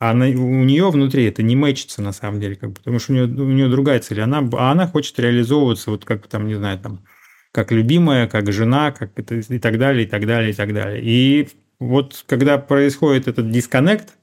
А 0.00 0.10
она, 0.10 0.26
у 0.26 0.64
нее 0.64 0.90
внутри 0.90 1.26
это 1.26 1.44
не 1.44 1.54
мэчится 1.54 2.02
на 2.02 2.10
самом 2.10 2.40
деле, 2.40 2.56
как 2.56 2.70
бы, 2.70 2.74
потому 2.74 2.98
что 2.98 3.12
у 3.12 3.14
нее, 3.14 3.26
у 3.26 3.48
нее 3.48 3.68
другая 3.68 4.00
цель. 4.00 4.20
Она, 4.20 4.38
а 4.54 4.72
она 4.72 4.88
хочет 4.88 5.20
реализовываться, 5.20 5.92
вот 5.92 6.04
как 6.04 6.26
там, 6.26 6.48
не 6.48 6.54
знаю, 6.54 6.80
там, 6.80 7.04
как 7.52 7.70
любимая, 7.70 8.26
как 8.26 8.50
жена, 8.52 8.92
как 8.92 9.10
это, 9.16 9.36
и 9.36 9.58
так 9.58 9.78
далее, 9.78 10.04
и 10.04 10.08
так 10.08 10.26
далее, 10.26 10.50
и 10.50 10.54
так 10.54 10.72
далее. 10.72 11.02
И 11.04 11.48
вот 11.78 12.24
когда 12.26 12.58
происходит 12.58 13.28
этот 13.28 13.50
дисконнект, 13.50 14.14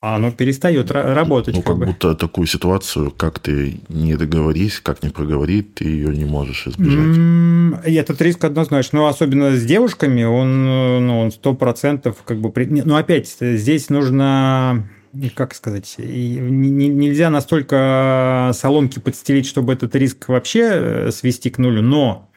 оно 0.00 0.30
перестает 0.30 0.92
работать. 0.92 1.56
Ну, 1.56 1.62
как, 1.62 1.76
как 1.76 1.88
будто 1.88 2.14
такую 2.14 2.46
ситуацию, 2.46 3.10
как 3.10 3.40
ты 3.40 3.80
не 3.88 4.16
договорись, 4.16 4.78
как 4.78 5.02
не 5.02 5.10
проговори, 5.10 5.62
ты 5.62 5.84
ее 5.84 6.16
не 6.16 6.24
можешь 6.24 6.68
избежать. 6.68 7.16
Mm, 7.16 7.82
этот 7.82 8.22
риск 8.22 8.44
однозначно. 8.44 9.00
Ну, 9.00 9.06
особенно 9.06 9.56
с 9.56 9.64
девушками, 9.64 10.22
он, 10.22 10.64
ну, 11.04 11.20
он 11.20 11.32
сто 11.32 11.52
процентов 11.54 12.22
как 12.24 12.40
бы... 12.40 12.52
Ну, 12.84 12.94
опять, 12.94 13.36
здесь 13.40 13.90
нужно 13.90 14.88
как 15.34 15.54
сказать, 15.54 15.96
нельзя 15.98 17.30
настолько 17.30 18.52
соломки 18.54 19.00
подстелить, 19.00 19.46
чтобы 19.46 19.72
этот 19.72 19.96
риск 19.96 20.28
вообще 20.28 20.68
э, 20.70 21.10
свести 21.10 21.50
к 21.50 21.58
нулю, 21.58 21.82
но 21.82 22.28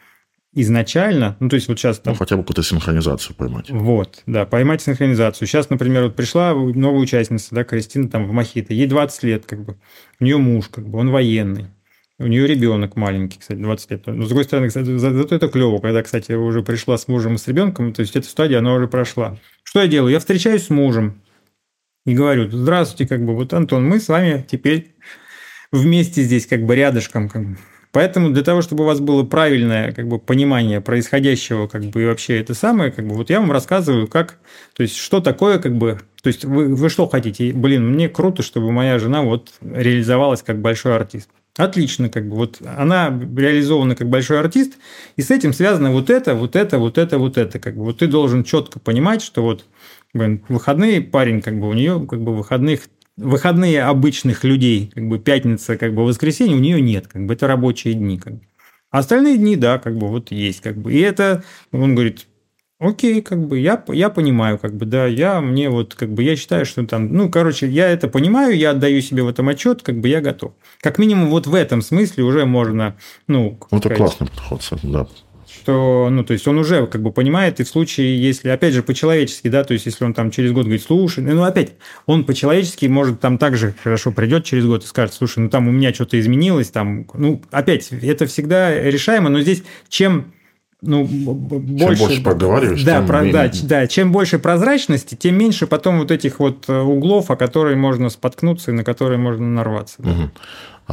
изначально, 0.54 1.38
ну, 1.40 1.50
то 1.50 1.56
есть 1.56 1.68
вот 1.68 1.80
сейчас... 1.80 2.00
Там, 2.00 2.14
ну, 2.14 2.18
хотя 2.18 2.36
бы 2.36 2.44
какую-то 2.44 2.64
синхронизацию 2.64 3.36
поймать. 3.36 3.70
Вот, 3.70 4.24
да, 4.26 4.46
поймать 4.46 4.82
синхронизацию. 4.82 5.48
Сейчас, 5.48 5.70
например, 5.70 6.04
вот 6.04 6.16
пришла 6.16 6.54
новая 6.54 7.00
участница, 7.00 7.56
да, 7.56 7.64
Кристина 7.64 8.10
там 8.10 8.26
в 8.28 8.34
Мохито, 8.34 8.74
ей 8.74 8.88
20 8.88 9.24
лет, 9.24 9.46
как 9.46 9.64
бы, 9.64 9.78
у 10.20 10.24
нее 10.24 10.38
муж, 10.38 10.68
как 10.68 10.88
бы, 10.88 11.00
он 11.00 11.10
военный. 11.10 11.68
У 12.20 12.28
нее 12.28 12.46
ребенок 12.46 12.96
маленький, 12.96 13.40
кстати, 13.40 13.60
20 13.60 13.92
лет. 13.92 14.08
Но, 14.08 14.26
с 14.26 14.28
другой 14.28 14.44
стороны, 14.44 14.68
кстати, 14.68 14.96
за, 14.98 15.12
зато 15.12 15.36
это 15.36 15.48
клево, 15.48 15.80
когда, 15.80 16.04
кстати, 16.04 16.34
уже 16.34 16.62
пришла 16.62 16.98
с 16.98 17.08
мужем 17.08 17.36
и 17.36 17.38
с 17.38 17.48
ребенком, 17.48 17.94
то 17.94 18.02
есть 18.02 18.16
эта 18.16 18.28
стадия, 18.28 18.60
она 18.60 18.74
уже 18.74 18.88
прошла. 18.88 19.38
Что 19.64 19.82
я 19.82 19.88
делаю? 19.88 20.12
Я 20.12 20.20
встречаюсь 20.20 20.66
с 20.66 20.70
мужем 20.70 21.22
и 22.06 22.14
говорю, 22.14 22.50
здравствуйте, 22.52 23.08
как 23.08 23.26
бы, 23.26 23.36
вот, 23.36 23.54
Антон, 23.54 23.88
мы 23.88 24.00
с 24.00 24.08
вами 24.08 24.46
теперь 24.50 24.96
вместе 25.72 26.22
здесь, 26.22 26.46
как 26.46 26.66
бы, 26.66 26.76
рядышком, 26.76 27.30
как 27.30 27.48
бы, 27.48 27.58
Поэтому 27.92 28.30
для 28.30 28.44
того, 28.44 28.62
чтобы 28.62 28.84
у 28.84 28.88
вас 28.88 29.00
было 29.00 29.24
правильное 29.24 29.92
как 29.92 30.08
бы, 30.08 30.18
понимание 30.18 30.80
происходящего, 30.80 31.68
как 31.68 31.84
бы 31.84 32.04
и 32.04 32.06
вообще 32.06 32.40
это 32.40 32.54
самое, 32.54 32.92
как 32.92 33.06
бы 33.06 33.16
вот 33.16 33.30
я 33.30 33.40
вам 33.42 33.52
рассказываю, 33.52 34.08
как, 34.08 34.38
то 34.74 34.84
есть 34.84 34.96
что 34.96 35.20
такое, 35.20 35.60
как 35.60 35.78
бы, 35.78 36.00
то 36.22 36.28
есть 36.28 36.46
вы, 36.46 36.74
вы 36.74 36.90
что 36.90 37.08
хотите? 37.08 37.52
Блин, 37.52 37.92
мне 37.92 38.08
круто, 38.08 38.44
чтобы 38.44 38.72
моя 38.72 38.98
жена 38.98 39.24
вот 39.24 39.54
реализовалась 39.62 40.42
как 40.42 40.62
большой 40.62 40.96
артист. 40.96 41.30
Отлично, 41.58 42.08
как 42.08 42.30
бы 42.30 42.38
вот 42.38 42.62
она 42.78 43.10
реализована 43.10 43.98
как 43.98 44.10
большой 44.10 44.40
артист, 44.40 44.78
и 45.18 45.22
с 45.22 45.30
этим 45.32 45.52
связано 45.52 45.92
вот 45.92 46.10
это, 46.10 46.34
вот 46.34 46.56
это, 46.56 46.78
вот 46.78 46.98
это, 46.98 47.18
вот 47.18 47.38
это, 47.38 47.60
как 47.60 47.76
бы 47.76 47.84
вот 47.84 47.98
ты 48.00 48.08
должен 48.08 48.46
четко 48.46 48.80
понимать, 48.80 49.22
что 49.22 49.44
вот 49.44 49.66
блин, 50.14 50.44
выходные 50.48 51.02
парень, 51.02 51.42
как 51.42 51.60
бы 51.60 51.68
у 51.68 51.74
нее 51.74 52.06
как 52.10 52.22
бы 52.22 52.34
выходных 52.34 52.84
выходные 53.18 53.84
обычных 53.84 54.44
людей, 54.44 54.92
как 54.94 55.08
бы 55.08 55.20
пятница, 55.20 55.78
как 55.78 55.94
бы 55.94 56.04
воскресенье, 56.06 56.56
у 56.56 56.60
нее 56.60 56.82
нет, 56.82 57.08
как 57.08 57.26
бы 57.26 57.34
это 57.34 57.48
рабочие 57.48 57.94
дни. 57.94 58.18
Как 58.18 58.34
бы. 58.36 58.42
А 58.90 59.00
остальные 59.00 59.38
дни, 59.38 59.56
да, 59.56 59.80
как 59.80 59.98
бы 59.98 60.08
вот 60.08 60.32
есть, 60.32 60.62
как 60.62 60.78
бы. 60.78 60.94
И 60.94 61.00
это, 61.00 61.44
он 61.72 61.96
говорит, 61.96 62.28
окей, 62.80 63.22
как 63.22 63.48
бы 63.48 63.60
я, 63.60 63.84
я 63.90 64.10
понимаю, 64.10 64.58
как 64.58 64.76
бы, 64.76 64.86
да, 64.86 65.06
я 65.06 65.40
мне 65.40 65.70
вот, 65.70 65.96
как 65.96 66.12
бы, 66.14 66.24
я 66.24 66.36
считаю, 66.36 66.66
что 66.66 66.86
там, 66.86 67.14
ну, 67.14 67.30
короче, 67.30 67.68
я 67.68 67.90
это 67.90 68.08
понимаю, 68.08 68.58
я 68.58 68.72
отдаю 68.72 69.02
себе 69.02 69.24
в 69.24 69.30
этом 69.30 69.50
отчет, 69.50 69.84
как 69.84 70.00
бы 70.00 70.10
я 70.10 70.22
готов. 70.22 70.54
Как 70.82 70.98
минимум 70.98 71.30
вот 71.30 71.48
в 71.48 71.56
этом 71.56 71.82
смысле 71.82 72.24
уже 72.24 72.46
можно, 72.46 72.98
ну... 73.28 73.58
Ну, 73.72 73.78
это 73.78 73.96
классный 73.96 74.28
подход, 74.28 74.62
да 74.84 75.08
что, 75.62 76.10
ну, 76.10 76.24
то 76.24 76.34
есть 76.34 76.48
он 76.48 76.58
уже 76.58 76.88
как 76.88 77.02
бы 77.02 77.12
понимает, 77.12 77.60
и 77.60 77.64
в 77.64 77.68
случае, 77.68 78.22
если, 78.22 78.50
опять 78.50 78.74
же, 78.74 78.82
по-человечески, 78.82 79.48
да, 79.48 79.64
то 79.64 79.74
есть 79.74 79.86
если 79.86 80.04
он 80.04 80.14
там 80.14 80.32
через 80.32 80.52
год 80.52 80.64
говорит, 80.64 80.84
слушай, 80.84 81.24
ну, 81.24 81.44
опять, 81.44 81.74
он 82.08 82.26
по-человечески 82.26 82.88
может 82.88 83.20
там 83.20 83.38
также 83.38 83.76
хорошо 83.84 84.12
придет 84.12 84.44
через 84.44 84.66
год 84.66 84.84
и 84.84 84.88
скажет, 84.88 85.14
слушай, 85.14 85.40
ну, 85.40 85.50
там 85.50 85.68
у 85.68 85.72
меня 85.72 85.94
что-то 85.94 86.20
изменилось, 86.20 86.70
там, 86.70 87.06
ну, 87.14 87.42
опять, 87.52 87.92
это 87.92 88.26
всегда 88.26 88.74
решаемо, 88.74 89.30
но 89.30 89.42
здесь 89.42 89.64
чем 89.88 90.34
ну, 90.82 91.06
больше, 91.06 91.96
чем 91.96 92.08
больше 92.08 92.24
проговариваешь, 92.24 92.84
да, 92.84 92.98
тем 92.98 93.08
про, 93.08 93.32
да, 93.32 93.52
да, 93.64 93.88
чем 93.88 94.12
больше 94.12 94.40
прозрачности, 94.40 95.14
тем 95.14 95.38
меньше 95.38 95.68
потом 95.68 96.00
вот 96.00 96.10
этих 96.10 96.40
вот 96.40 96.66
э, 96.68 96.80
углов, 96.80 97.30
о 97.30 97.36
которые 97.36 97.76
можно 97.76 98.10
споткнуться 98.10 98.72
и 98.72 98.74
на 98.74 98.84
которые 98.84 99.20
можно 99.20 99.46
нарваться. 99.48 99.98
Да. 100.00 100.10
Угу. 100.10 100.32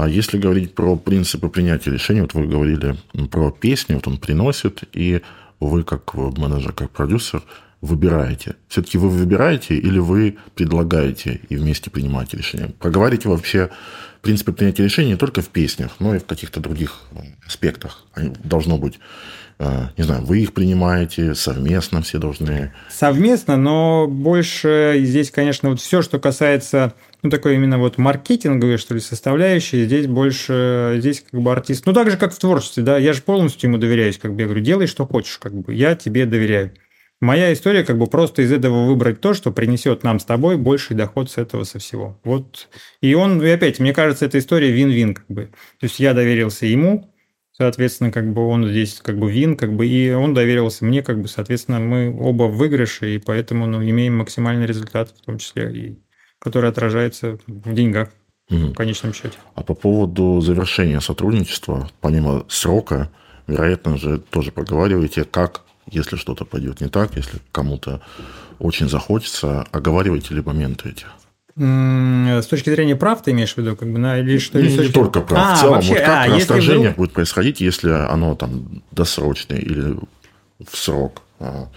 А 0.00 0.08
если 0.08 0.38
говорить 0.38 0.76
про 0.76 0.94
принципы 0.94 1.48
принятия 1.48 1.90
решений, 1.90 2.20
вот 2.20 2.32
вы 2.32 2.46
говорили 2.46 2.94
про 3.32 3.50
песни, 3.50 3.94
вот 3.94 4.06
он 4.06 4.16
приносит, 4.16 4.84
и 4.92 5.22
вы 5.58 5.82
как 5.82 6.14
менеджер, 6.14 6.72
как 6.72 6.90
продюсер 6.90 7.42
выбираете. 7.80 8.54
Все-таки 8.68 8.96
вы 8.96 9.08
выбираете 9.08 9.74
или 9.74 9.98
вы 9.98 10.36
предлагаете 10.54 11.40
и 11.48 11.56
вместе 11.56 11.90
принимаете 11.90 12.36
решения? 12.36 12.72
Проговариваете 12.78 13.28
вообще 13.28 13.70
принципы 14.22 14.52
принятия 14.52 14.84
решений 14.84 15.10
не 15.10 15.16
только 15.16 15.42
в 15.42 15.48
песнях, 15.48 15.90
но 15.98 16.14
и 16.14 16.20
в 16.20 16.26
каких-то 16.26 16.60
других 16.60 17.00
аспектах. 17.44 18.06
Должно 18.44 18.78
быть 18.78 19.00
не 19.58 20.04
знаю, 20.04 20.24
вы 20.24 20.40
их 20.40 20.52
принимаете, 20.54 21.34
совместно 21.34 22.00
все 22.02 22.18
должны? 22.18 22.72
Совместно, 22.90 23.56
но 23.56 24.06
больше 24.06 24.94
здесь, 24.98 25.30
конечно, 25.30 25.70
вот 25.70 25.80
все, 25.80 26.00
что 26.00 26.20
касается, 26.20 26.94
ну, 27.22 27.30
такой 27.30 27.56
именно 27.56 27.78
вот 27.78 27.98
маркетинговой, 27.98 28.76
что 28.76 28.94
ли, 28.94 29.00
составляющей, 29.00 29.84
здесь 29.84 30.06
больше, 30.06 30.96
здесь 30.98 31.24
как 31.28 31.40
бы 31.40 31.50
артист, 31.50 31.86
ну, 31.86 31.92
так 31.92 32.10
же, 32.10 32.16
как 32.16 32.32
в 32.32 32.38
творчестве, 32.38 32.84
да, 32.84 32.98
я 32.98 33.12
же 33.12 33.22
полностью 33.22 33.68
ему 33.68 33.78
доверяюсь, 33.78 34.18
как 34.18 34.34
бы, 34.34 34.42
я 34.42 34.46
говорю, 34.46 34.62
делай, 34.62 34.86
что 34.86 35.06
хочешь, 35.06 35.38
как 35.38 35.54
бы, 35.54 35.74
я 35.74 35.96
тебе 35.96 36.24
доверяю. 36.24 36.72
Моя 37.20 37.52
история 37.52 37.82
как 37.82 37.98
бы 37.98 38.06
просто 38.06 38.42
из 38.42 38.52
этого 38.52 38.86
выбрать 38.86 39.20
то, 39.20 39.34
что 39.34 39.50
принесет 39.50 40.04
нам 40.04 40.20
с 40.20 40.24
тобой 40.24 40.56
больший 40.56 40.94
доход 40.94 41.28
с 41.28 41.36
этого 41.36 41.64
со 41.64 41.80
всего. 41.80 42.20
Вот. 42.22 42.68
И 43.00 43.12
он, 43.14 43.42
и 43.42 43.48
опять, 43.48 43.80
мне 43.80 43.92
кажется, 43.92 44.24
эта 44.24 44.38
история 44.38 44.70
вин-вин 44.70 45.14
как 45.14 45.26
бы. 45.26 45.46
То 45.80 45.86
есть 45.86 45.98
я 45.98 46.14
доверился 46.14 46.66
ему, 46.66 47.12
Соответственно, 47.60 48.12
как 48.12 48.32
бы 48.32 48.46
он 48.46 48.68
здесь 48.68 49.00
как 49.02 49.18
бы 49.18 49.32
вин, 49.32 49.56
как 49.56 49.74
бы 49.74 49.86
и 49.86 50.12
он 50.12 50.32
доверился 50.32 50.84
мне, 50.84 51.02
как 51.02 51.20
бы, 51.20 51.26
соответственно, 51.26 51.80
мы 51.80 52.16
оба 52.16 52.44
в 52.44 52.56
выигрыше, 52.56 53.16
и 53.16 53.18
поэтому 53.18 53.66
ну, 53.66 53.82
имеем 53.82 54.16
максимальный 54.16 54.64
результат, 54.64 55.10
в 55.10 55.24
том 55.24 55.38
числе, 55.38 55.72
и 55.72 55.98
который 56.38 56.70
отражается 56.70 57.38
в 57.48 57.74
деньгах 57.74 58.10
угу. 58.48 58.68
в 58.68 58.74
конечном 58.74 59.12
счете. 59.12 59.38
А 59.56 59.64
по 59.64 59.74
поводу 59.74 60.40
завершения 60.40 61.00
сотрудничества, 61.00 61.90
помимо 62.00 62.44
срока, 62.48 63.10
вероятно 63.48 63.96
же, 63.96 64.18
тоже 64.18 64.52
проговариваете, 64.52 65.24
как, 65.24 65.62
если 65.90 66.14
что-то 66.14 66.44
пойдет 66.44 66.80
не 66.80 66.88
так, 66.88 67.16
если 67.16 67.40
кому-то 67.50 68.00
очень 68.60 68.88
захочется, 68.88 69.62
оговариваете 69.72 70.32
ли 70.34 70.42
моменты 70.42 70.90
эти? 70.90 71.06
С 71.58 72.46
точки 72.46 72.70
зрения 72.70 72.94
прав 72.94 73.20
ты 73.20 73.32
имеешь 73.32 73.54
в 73.54 73.58
виду, 73.58 73.74
как 73.74 73.92
бы, 73.92 73.98
на, 73.98 74.18
или 74.18 74.38
что? 74.38 74.62
Не, 74.62 74.76
не 74.76 74.88
только 74.92 75.20
прав. 75.20 75.44
А, 75.44 75.54
в 75.56 75.60
целом, 75.60 75.74
вообще, 75.74 75.94
вот 75.94 75.98
как 75.98 76.08
а, 76.08 76.34
расторжение 76.36 76.90
вдруг... 76.90 76.96
будет 76.96 77.12
происходить, 77.12 77.60
если 77.60 77.90
оно 77.90 78.36
там 78.36 78.82
досрочное 78.92 79.58
или 79.58 79.96
в 80.64 80.76
срок? 80.76 81.22
А. 81.40 81.68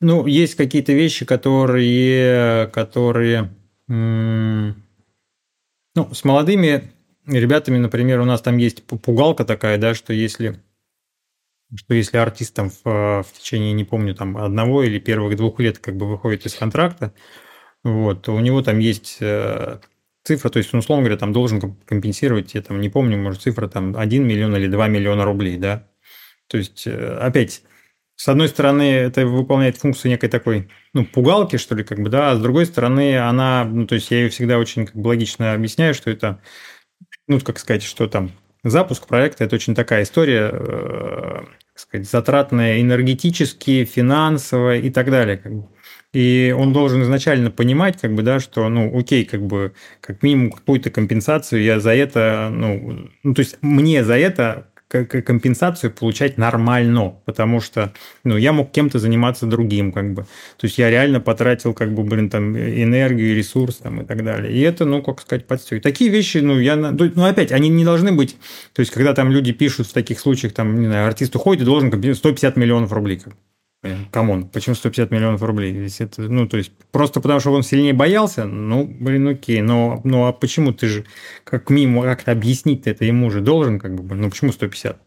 Ну, 0.00 0.26
есть 0.26 0.54
какие-то 0.54 0.92
вещи, 0.92 1.24
которые, 1.24 2.68
которые, 2.68 3.52
ну, 3.88 4.74
с 6.12 6.22
молодыми 6.22 6.92
ребятами, 7.26 7.78
например, 7.78 8.20
у 8.20 8.24
нас 8.24 8.42
там 8.42 8.58
есть 8.58 8.84
пугалка 8.84 9.44
такая, 9.44 9.76
да, 9.76 9.94
что 9.94 10.12
если 10.12 10.60
что 11.74 11.94
если 11.94 12.18
артист 12.18 12.54
там 12.54 12.70
в, 12.70 12.84
в 13.24 13.26
течение, 13.40 13.72
не 13.72 13.82
помню, 13.82 14.14
там 14.14 14.36
одного 14.36 14.84
или 14.84 15.00
первых 15.00 15.36
двух 15.36 15.58
лет 15.58 15.78
как 15.78 15.96
бы 15.96 16.08
выходит 16.08 16.46
из 16.46 16.54
контракта, 16.54 17.12
вот, 17.86 18.28
у 18.28 18.38
него 18.40 18.62
там 18.62 18.78
есть 18.80 19.18
э, 19.20 19.78
цифра, 20.24 20.50
то 20.50 20.58
есть 20.58 20.74
он, 20.74 20.80
условно 20.80 21.04
говоря, 21.04 21.18
там 21.18 21.32
должен 21.32 21.76
компенсировать, 21.86 22.54
я 22.54 22.62
там 22.62 22.80
не 22.80 22.88
помню, 22.88 23.16
может, 23.16 23.42
цифра 23.42 23.68
там 23.68 23.96
1 23.96 24.26
миллион 24.26 24.56
или 24.56 24.66
2 24.66 24.88
миллиона 24.88 25.24
рублей, 25.24 25.56
да. 25.56 25.88
То 26.48 26.58
есть, 26.58 26.86
э, 26.86 27.18
опять, 27.20 27.62
с 28.16 28.28
одной 28.28 28.48
стороны, 28.48 28.82
это 28.82 29.24
выполняет 29.26 29.76
функцию 29.76 30.10
некой 30.10 30.28
такой, 30.28 30.68
ну, 30.94 31.04
пугалки, 31.04 31.56
что 31.56 31.74
ли, 31.74 31.84
как 31.84 32.00
бы, 32.00 32.10
да, 32.10 32.32
а 32.32 32.36
с 32.36 32.40
другой 32.40 32.66
стороны, 32.66 33.18
она, 33.18 33.64
ну, 33.64 33.86
то 33.86 33.94
есть 33.94 34.10
я 34.10 34.18
ее 34.18 34.30
всегда 34.30 34.58
очень 34.58 34.86
как 34.86 34.96
бы, 34.96 35.08
логично 35.08 35.52
объясняю, 35.52 35.94
что 35.94 36.10
это, 36.10 36.40
ну, 37.28 37.38
как 37.40 37.58
сказать, 37.58 37.84
что 37.84 38.08
там 38.08 38.32
запуск 38.64 39.06
проекта– 39.06 39.44
это 39.46 39.54
очень 39.54 39.76
такая 39.76 40.02
история, 40.02 40.50
э, 40.52 41.44
как 41.72 41.78
сказать, 41.78 42.10
затратная 42.10 42.80
энергетически, 42.80 43.84
финансово 43.84 44.76
и 44.76 44.90
так 44.90 45.10
далее. 45.10 45.36
Как 45.36 45.54
бы. 45.54 45.68
И 46.16 46.54
он 46.56 46.72
должен 46.72 47.02
изначально 47.02 47.50
понимать, 47.50 48.00
как 48.00 48.14
бы, 48.14 48.22
да, 48.22 48.40
что, 48.40 48.70
ну, 48.70 48.98
окей, 48.98 49.26
как 49.26 49.42
бы, 49.42 49.74
как 50.00 50.22
минимум 50.22 50.50
какую-то 50.50 50.88
компенсацию 50.88 51.62
я 51.62 51.78
за 51.78 51.90
это, 51.90 52.48
ну, 52.50 53.10
ну, 53.22 53.34
то 53.34 53.40
есть 53.40 53.58
мне 53.60 54.02
за 54.02 54.14
это 54.14 54.68
компенсацию 54.88 55.92
получать 55.92 56.38
нормально, 56.38 57.16
потому 57.26 57.60
что 57.60 57.92
ну, 58.24 58.38
я 58.38 58.54
мог 58.54 58.70
кем-то 58.70 58.98
заниматься 58.98 59.44
другим, 59.44 59.92
как 59.92 60.14
бы. 60.14 60.22
То 60.56 60.64
есть 60.64 60.78
я 60.78 60.88
реально 60.88 61.20
потратил, 61.20 61.74
как 61.74 61.92
бы, 61.92 62.02
блин, 62.02 62.30
там, 62.30 62.56
энергию, 62.56 63.36
ресурс 63.36 63.76
там, 63.76 64.00
и 64.00 64.04
так 64.06 64.24
далее. 64.24 64.50
И 64.50 64.60
это, 64.60 64.86
ну, 64.86 65.02
как 65.02 65.20
сказать, 65.20 65.46
подстегивает. 65.46 65.82
Такие 65.82 66.08
вещи, 66.08 66.38
ну, 66.38 66.58
я... 66.58 66.76
Ну, 66.76 67.24
опять, 67.26 67.52
они 67.52 67.68
не 67.68 67.84
должны 67.84 68.12
быть... 68.12 68.36
То 68.72 68.80
есть, 68.80 68.90
когда 68.90 69.12
там 69.12 69.30
люди 69.30 69.52
пишут 69.52 69.86
в 69.88 69.92
таких 69.92 70.18
случаях, 70.18 70.54
там, 70.54 70.80
не 70.80 70.86
знаю, 70.86 71.08
артист 71.08 71.36
уходит 71.36 71.62
и 71.62 71.66
должен 71.66 71.90
150 72.14 72.56
миллионов 72.56 72.90
рублей. 72.92 73.18
Как 73.18 73.34
come 74.10 74.32
on, 74.32 74.48
почему 74.48 74.74
150 74.74 75.10
миллионов 75.10 75.42
рублей? 75.42 75.72
Здесь 75.72 76.00
это, 76.00 76.22
ну, 76.22 76.48
то 76.48 76.56
есть, 76.56 76.72
просто 76.90 77.20
потому 77.20 77.40
что 77.40 77.52
он 77.52 77.62
сильнее 77.62 77.92
боялся, 77.92 78.44
ну, 78.44 78.84
блин, 78.84 79.28
окей, 79.28 79.60
но, 79.60 80.00
ну, 80.04 80.26
а 80.26 80.32
почему 80.32 80.72
ты 80.72 80.88
же, 80.88 81.04
как 81.44 81.70
минимум, 81.70 82.02
как-то 82.04 82.32
объяснить 82.32 82.86
это 82.86 83.04
ему 83.04 83.30
же 83.30 83.40
должен, 83.40 83.78
как 83.78 83.94
бы, 83.94 84.14
ну, 84.16 84.30
почему 84.30 84.52
150? 84.52 85.05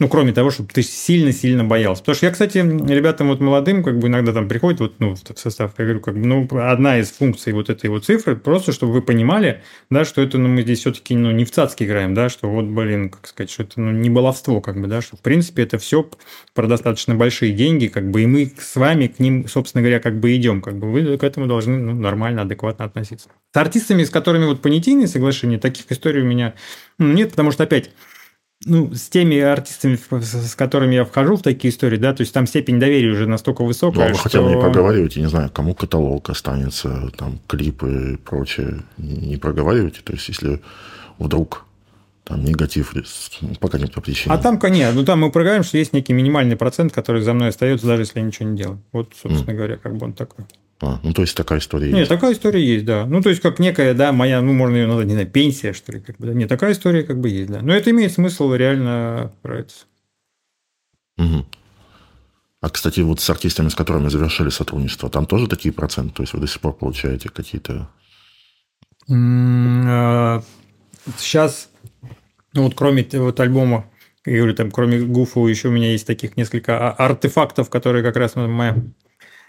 Ну, 0.00 0.08
кроме 0.08 0.32
того, 0.32 0.50
чтобы 0.50 0.70
ты 0.70 0.82
сильно-сильно 0.82 1.62
боялся. 1.62 2.02
Потому 2.02 2.16
что 2.16 2.26
я, 2.26 2.32
кстати, 2.32 2.58
ребятам 2.58 3.28
вот 3.28 3.38
молодым, 3.38 3.84
как 3.84 4.00
бы 4.00 4.08
иногда 4.08 4.32
там 4.32 4.48
приходит 4.48 4.80
вот, 4.80 4.94
ну, 4.98 5.14
в 5.14 5.38
состав, 5.38 5.72
я 5.78 5.84
говорю, 5.84 6.00
как 6.00 6.14
бы, 6.14 6.26
ну, 6.26 6.48
одна 6.68 6.98
из 6.98 7.12
функций 7.12 7.52
вот 7.52 7.70
этой 7.70 7.88
вот 7.90 8.04
цифры, 8.04 8.34
просто 8.34 8.72
чтобы 8.72 8.92
вы 8.92 9.02
понимали, 9.02 9.62
да, 9.90 10.04
что 10.04 10.20
это, 10.20 10.36
ну, 10.36 10.48
мы 10.48 10.62
здесь 10.62 10.80
все-таки, 10.80 11.14
ну, 11.14 11.30
не 11.30 11.44
в 11.44 11.52
цацки 11.52 11.84
играем, 11.84 12.12
да, 12.12 12.28
что 12.28 12.50
вот, 12.50 12.64
блин, 12.64 13.08
как 13.08 13.28
сказать, 13.28 13.52
что 13.52 13.62
это, 13.62 13.80
ну, 13.80 13.92
не 13.92 14.10
баловство, 14.10 14.60
как 14.60 14.80
бы, 14.80 14.88
да, 14.88 15.00
что, 15.00 15.16
в 15.16 15.20
принципе, 15.20 15.62
это 15.62 15.78
все 15.78 16.10
про 16.54 16.66
достаточно 16.66 17.14
большие 17.14 17.52
деньги, 17.52 17.86
как 17.86 18.10
бы, 18.10 18.22
и 18.22 18.26
мы 18.26 18.52
с 18.58 18.74
вами 18.74 19.06
к 19.06 19.20
ним, 19.20 19.46
собственно 19.46 19.82
говоря, 19.82 20.00
как 20.00 20.18
бы 20.18 20.34
идем, 20.34 20.60
как 20.60 20.76
бы, 20.76 20.90
вы 20.90 21.16
к 21.16 21.22
этому 21.22 21.46
должны, 21.46 21.78
ну, 21.78 21.94
нормально, 21.94 22.42
адекватно 22.42 22.84
относиться. 22.84 23.28
С 23.52 23.56
артистами, 23.56 24.02
с 24.02 24.10
которыми 24.10 24.46
вот 24.46 24.60
понятийные 24.60 25.06
соглашения, 25.06 25.58
таких 25.58 25.92
историй 25.92 26.22
у 26.22 26.26
меня 26.26 26.54
ну, 26.98 27.12
нет, 27.12 27.30
потому 27.30 27.50
что, 27.50 27.64
опять, 27.64 27.90
ну, 28.66 28.94
с 28.94 29.08
теми 29.08 29.38
артистами, 29.38 29.98
с 30.20 30.54
которыми 30.54 30.94
я 30.94 31.04
вхожу 31.04 31.36
в 31.36 31.42
такие 31.42 31.72
истории, 31.72 31.96
да, 31.96 32.12
то 32.14 32.22
есть 32.22 32.32
там 32.32 32.46
степень 32.46 32.78
доверия 32.78 33.10
уже 33.10 33.26
настолько 33.26 33.64
высокая, 33.64 34.08
ну, 34.08 34.14
что... 34.14 34.22
хотя 34.22 34.42
бы 34.42 34.50
не 34.50 34.60
проговариваете, 34.60 35.20
не 35.20 35.28
знаю, 35.28 35.50
кому 35.50 35.74
каталог 35.74 36.28
останется, 36.30 37.10
там, 37.16 37.38
клипы 37.46 38.14
и 38.14 38.16
прочее, 38.16 38.82
не 38.98 39.36
проговариваете, 39.36 40.00
то 40.02 40.12
есть 40.12 40.28
если 40.28 40.60
вдруг 41.18 41.64
там 42.24 42.42
негатив 42.42 42.94
по 43.60 43.68
каким-то 43.68 44.00
причинам. 44.00 44.36
А 44.36 44.40
там, 44.40 44.58
конечно, 44.58 44.94
ну 44.94 45.04
там 45.04 45.20
мы 45.20 45.30
проговорим, 45.30 45.62
что 45.62 45.76
есть 45.76 45.92
некий 45.92 46.14
минимальный 46.14 46.56
процент, 46.56 46.92
который 46.92 47.20
за 47.20 47.34
мной 47.34 47.48
остается, 47.48 47.86
даже 47.86 48.02
если 48.02 48.18
я 48.18 48.24
ничего 48.24 48.48
не 48.48 48.56
делаю. 48.56 48.80
Вот, 48.92 49.12
собственно 49.20 49.52
mm. 49.52 49.56
говоря, 49.56 49.76
как 49.76 49.96
бы 49.96 50.06
он 50.06 50.14
такой. 50.14 50.46
А, 50.84 51.00
ну, 51.02 51.14
то 51.14 51.22
есть 51.22 51.34
такая 51.34 51.60
история 51.60 51.86
есть. 51.86 51.96
Нет, 51.96 52.08
такая 52.08 52.32
история 52.32 52.62
есть, 52.62 52.84
да. 52.84 53.06
Ну, 53.06 53.22
то 53.22 53.30
есть, 53.30 53.40
как 53.40 53.58
некая, 53.58 53.94
да, 53.94 54.12
моя, 54.12 54.42
ну, 54.42 54.52
можно 54.52 54.76
ее 54.76 54.86
назвать, 54.86 55.06
не 55.06 55.12
знаю, 55.12 55.30
пенсия, 55.30 55.72
что 55.72 55.92
ли, 55.92 56.00
как 56.00 56.18
бы, 56.18 56.26
да. 56.26 56.34
Нет, 56.34 56.48
такая 56.48 56.72
история 56.72 57.04
как 57.04 57.20
бы 57.20 57.30
есть, 57.30 57.50
да. 57.50 57.62
Но 57.62 57.72
это 57.72 57.90
имеет 57.90 58.12
смысл 58.12 58.52
реально 58.52 59.32
проектиться. 59.40 59.86
Угу. 61.16 61.46
А, 62.60 62.70
кстати, 62.70 63.00
вот 63.00 63.20
с 63.20 63.30
артистами, 63.30 63.68
с 63.68 63.74
которыми 63.74 64.08
завершили 64.08 64.50
сотрудничество, 64.50 65.08
там 65.08 65.26
тоже 65.26 65.48
такие 65.48 65.72
проценты? 65.72 66.14
То 66.14 66.22
есть, 66.22 66.34
вы 66.34 66.40
до 66.40 66.46
сих 66.46 66.60
пор 66.60 66.74
получаете 66.74 67.30
какие-то... 67.30 67.88
Сейчас, 69.06 71.70
ну, 72.52 72.64
вот 72.64 72.74
кроме 72.74 73.06
вот 73.12 73.40
альбома, 73.40 73.86
я 74.26 74.38
говорю, 74.38 74.54
там, 74.54 74.70
кроме 74.70 75.00
Гуфу, 75.00 75.46
еще 75.46 75.68
у 75.68 75.72
меня 75.72 75.92
есть 75.92 76.06
таких 76.06 76.36
несколько 76.36 76.78
а, 76.78 76.92
артефактов, 76.92 77.68
которые 77.68 78.02
как 78.02 78.16
раз 78.16 78.36
моя 78.36 78.82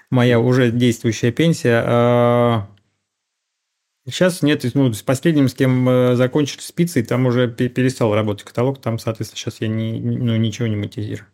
моя 0.09 0.39
уже 0.39 0.71
действующая 0.71 1.31
пенсия. 1.31 1.81
Сейчас 4.07 4.43
а, 4.43 4.45
нет, 4.45 4.63
ну, 4.73 4.93
с 4.93 5.01
последним, 5.01 5.47
с 5.47 5.53
кем 5.53 5.87
э, 5.89 6.15
закончили 6.15 6.61
спицы, 6.61 7.03
там 7.03 7.25
уже 7.25 7.47
перестал 7.47 8.13
работать 8.13 8.45
каталог, 8.45 8.79
там, 8.79 8.99
соответственно, 8.99 9.39
сейчас 9.39 9.61
я 9.61 9.67
не, 9.67 9.99
ну, 9.99 10.35
ничего 10.35 10.67
не 10.67 10.75
монетизирую. 10.75 11.27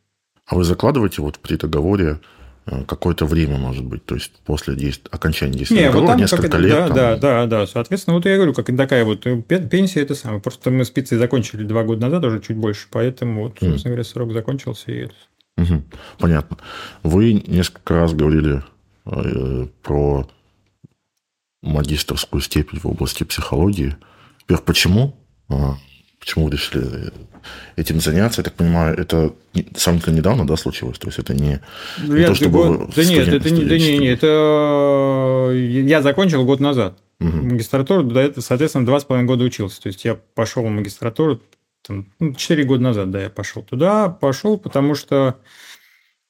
А 0.45 0.55
вы 0.55 0.63
закладываете 0.63 1.21
вот 1.21 1.39
при 1.39 1.55
договоре 1.57 2.19
э, 2.65 2.83
какое-то 2.85 3.25
время, 3.25 3.57
может 3.57 3.85
быть, 3.85 4.05
то 4.05 4.15
есть 4.15 4.31
после 4.45 4.75
действия, 4.75 5.09
окончания 5.11 5.53
действия 5.53 5.87
договора, 5.87 6.01
вот 6.01 6.07
там 6.07 6.19
несколько 6.19 6.49
как, 6.49 6.61
лет? 6.61 6.71
Да, 6.71 6.87
там... 6.87 6.95
да, 6.95 7.15
да, 7.17 7.45
да, 7.45 7.67
соответственно, 7.67 8.15
вот 8.15 8.25
я 8.25 8.37
говорю, 8.37 8.53
как 8.53 8.67
такая 8.75 9.03
вот 9.03 9.25
э, 9.25 9.41
пенсия, 9.41 10.01
это 10.01 10.15
самое. 10.15 10.41
Просто 10.41 10.71
мы 10.71 10.85
спицы 10.85 11.17
закончили 11.17 11.63
два 11.63 11.83
года 11.83 12.01
назад, 12.01 12.23
уже 12.23 12.39
чуть 12.39 12.57
больше, 12.57 12.87
поэтому 12.89 13.43
вот, 13.43 13.57
собственно 13.59 13.75
mm. 13.75 13.83
говоря, 13.83 14.03
срок 14.03 14.31
закончился, 14.31 14.91
и 14.91 15.09
Угу, 15.57 15.83
понятно. 16.17 16.57
Вы 17.03 17.33
несколько 17.33 17.95
раз 17.95 18.13
говорили 18.13 18.63
э, 19.05 19.67
про 19.83 20.27
магистрскую 21.61 22.41
степень 22.41 22.79
в 22.79 22.87
области 22.87 23.23
психологии. 23.23 23.95
Во-первых, 24.41 24.65
почему? 24.65 25.15
А, 25.49 25.75
почему 26.19 26.45
вы 26.45 26.51
решили 26.51 27.11
этим 27.75 27.99
заняться? 27.99 28.41
Я 28.41 28.45
так 28.45 28.53
понимаю, 28.53 28.97
это 28.97 29.33
сравнительно 29.75 30.15
недавно, 30.15 30.47
да, 30.47 30.55
случилось? 30.55 30.97
То 30.97 31.07
есть 31.07 31.19
это 31.19 31.33
не, 31.33 31.61
ну, 31.99 32.15
не 32.15 32.25
то, 32.25 32.35
чтобы 32.35 32.77
год... 32.77 32.95
Да 32.95 33.05
нет, 33.05 33.27
это 33.27 33.49
не, 33.49 33.65
да 33.65 33.77
не, 33.77 33.97
не, 33.99 34.07
это 34.07 35.51
я 35.53 36.01
закончил 36.01 36.45
год 36.45 36.59
назад. 36.59 36.97
Угу. 37.19 37.29
Магистратуру, 37.29 38.03
до 38.03 38.19
этого, 38.21 38.41
соответственно, 38.41 38.85
два 38.85 38.99
с 38.99 39.03
половиной 39.03 39.27
года 39.27 39.43
учился. 39.43 39.81
То 39.81 39.87
есть 39.87 40.03
я 40.05 40.15
пошел 40.15 40.63
в 40.63 40.69
магистратуру 40.69 41.41
там, 41.81 42.11
ну, 42.19 42.33
4 42.33 42.63
года 42.63 42.83
назад, 42.83 43.11
да, 43.11 43.23
я 43.23 43.29
пошел 43.29 43.63
туда, 43.63 44.09
пошел, 44.09 44.57
потому 44.57 44.95
что, 44.95 45.39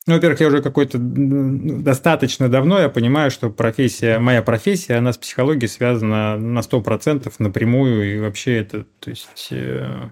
ну, 0.08 0.16
во-первых, 0.16 0.40
я 0.40 0.48
уже 0.48 0.62
какой-то 0.62 0.98
достаточно 1.00 2.50
давно, 2.50 2.80
я 2.80 2.90
понимаю, 2.90 3.32
что 3.32 3.50
профессия, 3.50 4.20
моя 4.20 4.42
профессия, 4.42 4.96
она 4.96 5.14
с 5.14 5.18
психологией 5.18 5.70
связана 5.70 6.38
на 6.38 6.62
100% 6.62 7.32
напрямую, 7.40 8.16
и 8.16 8.20
вообще 8.20 8.58
это, 8.58 8.86
то 9.00 9.10
есть, 9.10 9.48
э, 9.52 10.10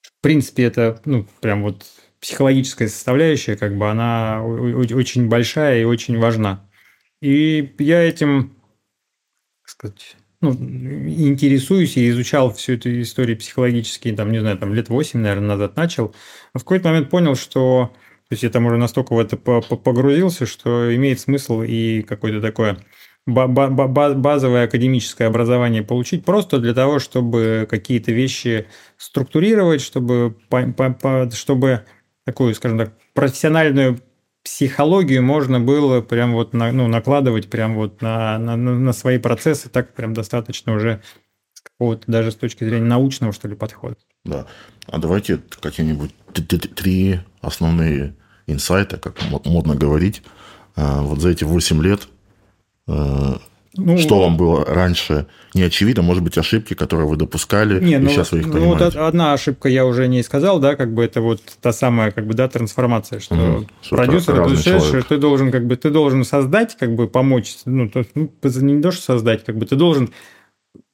в 0.00 0.22
принципе, 0.22 0.64
это, 0.64 1.00
ну, 1.04 1.26
прям 1.40 1.62
вот 1.62 1.84
психологическая 2.20 2.88
составляющая, 2.88 3.56
как 3.56 3.76
бы 3.76 3.90
она 3.90 4.42
очень 4.44 5.28
большая 5.28 5.80
и 5.82 5.84
очень 5.84 6.18
важна. 6.18 6.68
И 7.20 7.74
я 7.78 8.02
этим, 8.02 8.56
так 9.62 9.68
сказать, 9.68 10.16
ну, 10.42 10.52
интересуюсь 10.52 11.96
и 11.96 12.10
изучал 12.10 12.52
всю 12.52 12.74
эту 12.74 13.00
историю 13.00 13.38
психологически, 13.38 14.12
там, 14.12 14.30
не 14.32 14.40
знаю, 14.40 14.58
там 14.58 14.74
лет 14.74 14.90
8, 14.90 15.18
наверное, 15.18 15.48
назад 15.48 15.76
начал, 15.76 16.14
в 16.52 16.58
какой-то 16.58 16.88
момент 16.88 17.08
понял, 17.08 17.34
что 17.34 17.92
то 18.28 18.34
есть 18.34 18.42
я 18.44 18.50
там 18.50 18.64
уже 18.64 18.78
настолько 18.78 19.14
в 19.14 19.18
это 19.18 19.36
погрузился, 19.36 20.46
что 20.46 20.94
имеет 20.94 21.20
смысл 21.20 21.62
и 21.62 22.00
какое-то 22.02 22.40
такое 22.40 22.78
базовое 23.26 24.64
академическое 24.64 25.28
образование 25.28 25.82
получить 25.82 26.24
просто 26.24 26.58
для 26.58 26.74
того, 26.74 26.98
чтобы 26.98 27.66
какие-то 27.70 28.10
вещи 28.10 28.66
структурировать, 28.96 29.80
чтобы, 29.80 30.36
чтобы 31.32 31.84
такую, 32.24 32.54
скажем 32.54 32.78
так, 32.78 32.94
профессиональную 33.12 34.00
психологию 34.44 35.22
можно 35.22 35.60
было 35.60 36.00
прям 36.00 36.32
вот 36.32 36.52
на, 36.52 36.72
ну, 36.72 36.88
накладывать 36.88 37.48
прям 37.48 37.74
вот 37.74 38.02
на, 38.02 38.38
на, 38.38 38.56
на 38.56 38.92
свои 38.92 39.18
процессы 39.18 39.68
так 39.68 39.94
прям 39.94 40.14
достаточно 40.14 40.74
уже 40.74 41.02
какого-то 41.62 42.10
даже 42.10 42.32
с 42.32 42.36
точки 42.36 42.64
зрения 42.64 42.86
научного, 42.86 43.32
что 43.32 43.48
ли, 43.48 43.54
подхода. 43.54 43.96
Да. 44.24 44.46
А 44.86 44.98
давайте 44.98 45.40
какие-нибудь 45.60 46.12
три 46.74 47.20
основные 47.40 48.16
инсайта, 48.46 48.98
как 48.98 49.16
модно 49.44 49.74
говорить, 49.74 50.22
а, 50.74 51.02
вот 51.02 51.20
за 51.20 51.30
эти 51.30 51.44
8 51.44 51.82
лет 51.82 52.08
а, 52.86 53.40
ну, 53.74 53.96
что 53.96 54.20
вам 54.20 54.36
было 54.36 54.64
раньше 54.64 55.26
не 55.54 55.62
очевидно, 55.62 56.02
может 56.02 56.22
быть, 56.22 56.36
ошибки, 56.36 56.74
которые 56.74 57.06
вы 57.06 57.16
допускали, 57.16 57.82
не, 57.82 57.94
и 57.94 57.98
ну, 57.98 58.08
сейчас 58.08 58.32
вы 58.32 58.40
их 58.40 58.46
ну, 58.46 58.52
понимаете? 58.52 58.84
Вот 58.84 58.96
одна 58.96 59.32
ошибка 59.32 59.68
я 59.68 59.86
уже 59.86 60.08
не 60.08 60.22
сказал, 60.22 60.60
да, 60.60 60.76
как 60.76 60.92
бы 60.92 61.04
это 61.04 61.20
вот 61.20 61.40
та 61.60 61.72
самая, 61.72 62.10
как 62.10 62.26
бы, 62.26 62.34
да, 62.34 62.48
трансформация, 62.48 63.20
что 63.20 63.34
угу. 63.34 63.66
продюсер, 63.90 64.40
это 64.40 65.02
ты 65.08 65.16
должен, 65.16 65.50
как 65.50 65.66
бы, 65.66 65.76
ты 65.76 65.90
должен 65.90 66.24
создать, 66.24 66.76
как 66.78 66.94
бы, 66.94 67.08
помочь, 67.08 67.56
ну, 67.64 67.88
то, 67.88 68.04
ну, 68.14 68.30
не 68.42 68.82
то, 68.82 68.90
что 68.90 69.02
создать, 69.02 69.44
как 69.44 69.56
бы, 69.56 69.64
ты 69.64 69.76
должен 69.76 70.10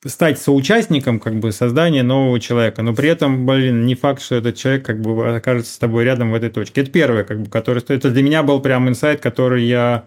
стать 0.07 0.39
соучастником 0.39 1.19
как 1.19 1.41
бы 1.41 1.51
создания 1.51 2.03
нового 2.03 2.39
человека, 2.39 2.83
но 2.83 2.95
при 2.95 3.09
этом, 3.09 3.47
блин, 3.47 3.85
не 3.85 3.97
факт, 3.97 4.23
что 4.23 4.37
этот 4.37 4.57
человек 4.57 4.85
как 4.85 5.01
бы 5.01 5.37
окажется 5.37 5.73
с 5.73 5.79
тобой 5.79 6.05
рядом 6.05 6.31
в 6.31 6.35
этой 6.35 6.51
точке. 6.51 6.83
Это 6.83 6.91
первое, 6.91 7.25
как 7.25 7.43
бы, 7.43 7.51
которое, 7.51 7.83
это 7.87 8.11
для 8.11 8.23
меня 8.23 8.43
был 8.43 8.61
прям 8.61 8.89
инсайт, 8.89 9.21
который 9.21 9.65
я, 9.65 10.05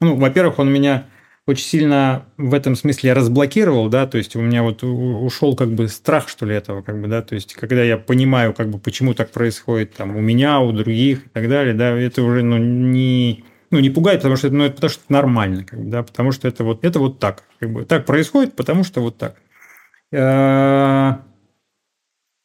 ну, 0.00 0.16
во-первых, 0.16 0.60
он 0.60 0.72
меня 0.72 1.06
очень 1.46 1.64
сильно 1.64 2.26
в 2.36 2.54
этом 2.54 2.76
смысле 2.76 3.12
разблокировал, 3.14 3.88
да, 3.88 4.06
то 4.06 4.16
есть 4.16 4.36
у 4.36 4.40
меня 4.40 4.62
вот 4.62 4.84
ушел 4.84 5.56
как 5.56 5.72
бы 5.72 5.88
страх, 5.88 6.28
что 6.28 6.46
ли, 6.46 6.54
этого, 6.54 6.82
как 6.82 7.00
бы, 7.00 7.08
да, 7.08 7.20
то 7.22 7.34
есть 7.34 7.54
когда 7.54 7.82
я 7.82 7.98
понимаю, 7.98 8.54
как 8.54 8.68
бы, 8.68 8.78
почему 8.78 9.12
так 9.14 9.32
происходит 9.32 9.94
там 9.94 10.16
у 10.16 10.20
меня, 10.20 10.60
у 10.60 10.70
других 10.72 11.26
и 11.26 11.28
так 11.30 11.48
далее, 11.48 11.74
да, 11.74 11.90
это 11.90 12.22
уже, 12.22 12.42
ну, 12.42 12.58
не, 12.58 13.44
ну, 13.70 13.80
не 13.80 13.90
пугает, 13.90 14.20
потому 14.20 14.36
что, 14.36 14.50
ну, 14.50 14.64
это, 14.64 14.74
потому 14.76 14.90
что 14.90 15.02
это 15.02 15.12
нормально, 15.12 15.64
как 15.64 15.80
бы, 15.80 15.90
да, 15.90 16.04
потому 16.04 16.30
что 16.30 16.46
это 16.46 16.62
вот, 16.62 16.84
это 16.84 17.00
вот 17.00 17.18
так, 17.18 17.42
как 17.58 17.72
бы, 17.72 17.84
так 17.84 18.06
происходит, 18.06 18.54
потому 18.54 18.84
что 18.84 19.00
вот 19.00 19.18
так. 19.18 19.36
Э, 20.12 21.14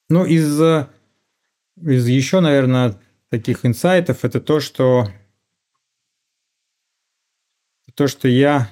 ну, 0.10 0.26
из, 0.26 0.60
из 1.82 2.08
еще, 2.08 2.40
наверное, 2.40 3.00
таких 3.30 3.64
инсайтов 3.64 4.26
это 4.26 4.42
то, 4.42 4.60
что 4.60 5.08
то, 7.94 8.08
что 8.08 8.28
я 8.28 8.70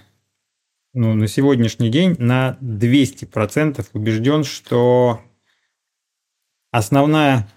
ну, 0.96 1.14
на 1.14 1.28
сегодняшний 1.28 1.90
день 1.90 2.16
на 2.20 2.58
200% 2.62 3.86
убежден, 3.92 4.46
что 4.46 5.22
основная 6.72 7.50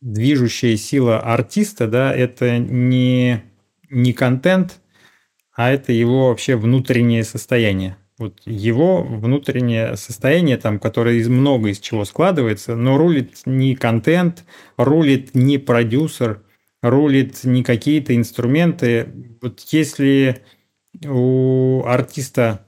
движущая 0.00 0.76
сила 0.76 1.18
артиста, 1.18 1.88
да, 1.88 2.14
это 2.14 2.58
не, 2.58 3.42
не 3.90 4.12
контент, 4.12 4.80
а 5.52 5.70
это 5.70 5.92
его 5.92 6.28
вообще 6.28 6.54
внутреннее 6.54 7.24
состояние. 7.24 7.96
Вот 8.16 8.40
его 8.44 9.02
внутреннее 9.02 9.96
состояние, 9.96 10.56
там, 10.56 10.78
которое 10.78 11.16
из 11.16 11.28
много 11.28 11.70
из 11.70 11.80
чего 11.80 12.04
складывается, 12.04 12.76
но 12.76 12.96
рулит 12.96 13.40
не 13.44 13.74
контент, 13.74 14.44
рулит 14.76 15.34
не 15.34 15.58
продюсер, 15.58 16.44
рулит 16.80 17.42
не 17.42 17.64
какие-то 17.64 18.14
инструменты. 18.14 19.08
Вот 19.42 19.60
если 19.70 20.44
у 21.04 21.84
артиста 21.86 22.66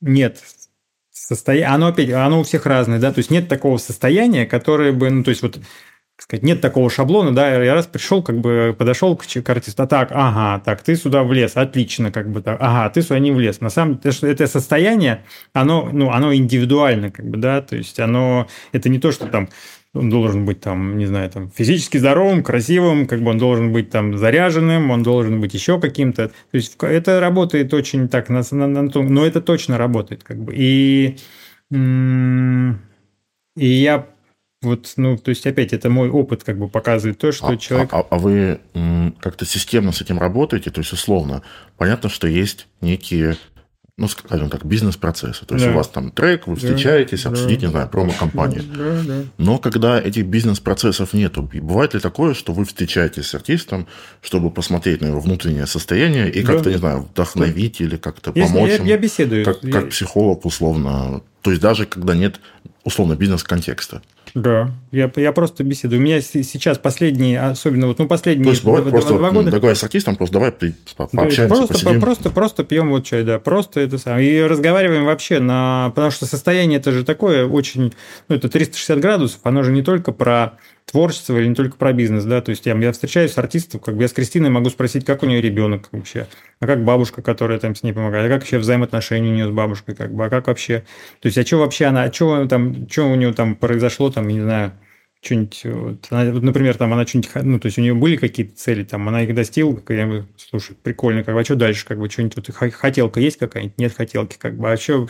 нет 0.00 0.42
состояния, 1.10 1.66
оно 1.66 1.88
опять, 1.88 2.10
оно 2.10 2.40
у 2.40 2.42
всех 2.42 2.66
разное, 2.66 2.98
да, 2.98 3.12
то 3.12 3.18
есть 3.18 3.30
нет 3.30 3.48
такого 3.48 3.78
состояния, 3.78 4.46
которое 4.46 4.92
бы, 4.92 5.10
ну, 5.10 5.22
то 5.24 5.30
есть 5.30 5.42
вот 5.42 5.58
сказать, 6.16 6.44
нет 6.44 6.60
такого 6.60 6.88
шаблона, 6.90 7.34
да, 7.34 7.62
я 7.62 7.74
раз 7.74 7.86
пришел, 7.86 8.22
как 8.22 8.38
бы 8.38 8.74
подошел 8.78 9.16
к, 9.16 9.24
к 9.26 9.50
артисту, 9.50 9.82
а 9.82 9.86
так, 9.86 10.10
ага, 10.12 10.62
так, 10.64 10.82
ты 10.82 10.94
сюда 10.94 11.24
влез, 11.24 11.56
отлично, 11.56 12.12
как 12.12 12.30
бы 12.30 12.40
так, 12.40 12.58
ага, 12.60 12.88
ты 12.90 13.02
сюда 13.02 13.18
не 13.18 13.32
влез. 13.32 13.60
На 13.60 13.70
самом 13.70 13.98
деле, 13.98 14.14
это 14.22 14.46
состояние, 14.46 15.24
оно, 15.52 15.88
ну, 15.92 16.10
оно 16.10 16.34
индивидуально, 16.34 17.10
как 17.10 17.26
бы, 17.26 17.36
да, 17.38 17.62
то 17.62 17.76
есть 17.76 17.98
оно, 17.98 18.46
это 18.72 18.88
не 18.88 18.98
то, 18.98 19.10
что 19.10 19.26
там 19.26 19.48
он 19.94 20.10
должен 20.10 20.44
быть 20.44 20.60
там, 20.60 20.98
не 20.98 21.06
знаю, 21.06 21.30
там 21.30 21.50
физически 21.50 21.98
здоровым, 21.98 22.42
красивым, 22.42 23.06
как 23.06 23.22
бы 23.22 23.30
он 23.30 23.38
должен 23.38 23.72
быть 23.72 23.90
там 23.90 24.18
заряженным, 24.18 24.90
он 24.90 25.02
должен 25.02 25.40
быть 25.40 25.54
еще 25.54 25.80
каким-то. 25.80 26.28
То 26.28 26.56
есть 26.56 26.76
это 26.80 27.20
работает 27.20 27.72
очень 27.72 28.08
так, 28.08 28.28
на, 28.28 28.42
на, 28.50 28.66
на, 28.66 28.82
но 28.82 29.24
это 29.24 29.40
точно 29.40 29.78
работает, 29.78 30.24
как 30.24 30.38
бы. 30.38 30.52
И, 30.56 31.16
и 31.70 33.66
я 33.66 34.06
вот, 34.62 34.94
ну, 34.96 35.16
то 35.16 35.28
есть 35.28 35.46
опять 35.46 35.72
это 35.72 35.90
мой 35.90 36.08
опыт 36.08 36.42
как 36.42 36.58
бы 36.58 36.68
показывает 36.68 37.18
то, 37.18 37.30
что 37.30 37.48
а, 37.48 37.56
человек... 37.56 37.90
А, 37.92 38.06
а 38.08 38.18
вы 38.18 38.60
как-то 39.20 39.44
системно 39.44 39.92
с 39.92 40.00
этим 40.00 40.18
работаете? 40.18 40.70
То 40.70 40.80
есть 40.80 40.92
условно, 40.92 41.42
понятно, 41.76 42.08
что 42.08 42.26
есть 42.26 42.66
некие 42.80 43.36
ну, 43.96 44.08
скажем 44.08 44.50
так, 44.50 44.64
бизнес-процессы. 44.64 45.46
То 45.46 45.54
есть 45.54 45.66
да. 45.66 45.72
у 45.72 45.74
вас 45.76 45.86
там 45.86 46.10
трек, 46.10 46.48
вы 46.48 46.56
встречаетесь, 46.56 47.22
да, 47.22 47.30
обсудите, 47.30 47.60
да, 47.60 47.66
не 47.66 47.70
знаю, 47.70 47.88
промо-компанию. 47.88 48.64
Да, 48.64 49.02
да. 49.04 49.22
Но 49.38 49.58
когда 49.58 50.00
этих 50.00 50.26
бизнес-процессов 50.26 51.12
нету, 51.12 51.42
бывает 51.42 51.94
ли 51.94 52.00
такое, 52.00 52.34
что 52.34 52.52
вы 52.52 52.64
встречаетесь 52.64 53.28
с 53.28 53.34
артистом, 53.36 53.86
чтобы 54.20 54.50
посмотреть 54.50 55.00
на 55.00 55.06
его 55.06 55.20
внутреннее 55.20 55.66
состояние 55.66 56.28
и 56.28 56.42
как-то, 56.42 56.70
не 56.70 56.78
знаю, 56.78 57.02
вдохновить 57.02 57.80
или 57.80 57.96
как-то 57.96 58.32
помочь 58.32 58.72
я? 58.78 58.84
Я 58.84 58.98
беседую. 58.98 59.44
Как, 59.44 59.60
как 59.60 59.90
психолог, 59.90 60.44
условно. 60.44 61.22
То 61.42 61.50
есть 61.50 61.62
даже 61.62 61.86
когда 61.86 62.16
нет, 62.16 62.40
условно, 62.82 63.14
бизнес-контекста. 63.14 64.02
Да, 64.34 64.72
я, 64.90 65.10
я 65.14 65.32
просто 65.32 65.62
беседую. 65.62 66.00
У 66.00 66.04
меня 66.04 66.20
сейчас 66.20 66.76
последние, 66.78 67.40
особенно 67.40 67.86
вот, 67.86 68.00
ну, 68.00 68.08
последние 68.08 68.46
То 68.46 68.50
есть, 68.50 68.64
бывает 68.64 68.82
два, 68.82 68.90
просто, 68.90 69.16
два 69.16 69.30
года... 69.30 69.50
Договор 69.52 69.76
с 69.76 69.84
артистом, 69.84 70.16
просто 70.16 70.32
давай 70.34 70.50
пообщаемся, 70.50 71.46
просто, 71.46 71.74
посидим. 71.74 72.00
просто, 72.00 72.30
просто 72.30 72.64
пьем 72.64 72.90
вот 72.90 73.04
чай, 73.04 73.22
да, 73.22 73.38
просто 73.38 73.78
это 73.78 73.96
самое. 73.96 74.28
И 74.28 74.42
разговариваем 74.42 75.04
вообще 75.04 75.38
на... 75.38 75.92
Потому 75.94 76.10
что 76.10 76.26
состояние 76.26 76.80
это 76.80 76.90
же 76.90 77.04
такое 77.04 77.46
очень... 77.46 77.94
Ну, 78.28 78.34
это 78.34 78.48
360 78.48 78.98
градусов, 78.98 79.38
оно 79.44 79.62
же 79.62 79.70
не 79.70 79.82
только 79.82 80.10
про 80.10 80.54
творчество 80.84 81.38
или 81.38 81.46
не 81.46 81.54
только 81.54 81.76
про 81.76 81.92
бизнес, 81.92 82.24
да, 82.24 82.40
то 82.40 82.50
есть 82.50 82.66
я, 82.66 82.76
я 82.76 82.92
встречаюсь 82.92 83.32
с 83.32 83.38
артистом, 83.38 83.80
как 83.80 83.96
бы 83.96 84.02
я 84.02 84.08
с 84.08 84.12
Кристиной 84.12 84.50
могу 84.50 84.70
спросить, 84.70 85.04
как 85.04 85.22
у 85.22 85.26
нее 85.26 85.40
ребенок 85.40 85.88
вообще, 85.92 86.26
а 86.60 86.66
как 86.66 86.84
бабушка, 86.84 87.22
которая 87.22 87.58
там 87.58 87.74
с 87.74 87.82
ней 87.82 87.92
помогает, 87.92 88.26
а 88.26 88.28
как 88.28 88.42
вообще 88.42 88.58
взаимоотношения 88.58 89.30
у 89.30 89.34
нее 89.34 89.46
с 89.48 89.50
бабушкой, 89.50 89.94
как 89.94 90.12
бы, 90.12 90.26
а 90.26 90.30
как 90.30 90.46
вообще, 90.46 90.84
то 91.20 91.26
есть, 91.26 91.38
а 91.38 91.44
что 91.44 91.58
вообще 91.58 91.86
она, 91.86 92.04
а 92.04 92.12
что 92.12 92.46
там, 92.46 92.88
что 92.88 93.10
у 93.10 93.14
нее 93.14 93.32
там 93.32 93.56
произошло, 93.56 94.10
там, 94.10 94.28
не 94.28 94.40
знаю, 94.40 94.72
что-нибудь, 95.24 95.60
вот, 95.64 96.06
она, 96.10 96.32
например, 96.32 96.76
там 96.76 96.92
она 96.92 97.06
что-нибудь, 97.06 97.30
ну, 97.42 97.58
то 97.58 97.66
есть 97.66 97.78
у 97.78 97.80
нее 97.80 97.94
были 97.94 98.16
какие-то 98.16 98.56
цели, 98.56 98.84
там, 98.84 99.08
она 99.08 99.22
их 99.22 99.34
достигла, 99.34 99.82
я 99.88 100.06
говорю, 100.06 100.26
слушай, 100.36 100.76
прикольно, 100.82 101.24
как 101.24 101.34
бы, 101.34 101.40
а 101.40 101.44
что 101.44 101.56
дальше, 101.56 101.86
как 101.86 101.98
бы, 101.98 102.10
что-нибудь, 102.10 102.36
вот, 102.36 102.74
хотелка 102.74 103.20
есть 103.20 103.38
какая-нибудь, 103.38 103.78
нет 103.78 103.94
хотелки, 103.96 104.36
как 104.38 104.56
бы, 104.56 104.70
а 104.70 104.76
что, 104.76 105.08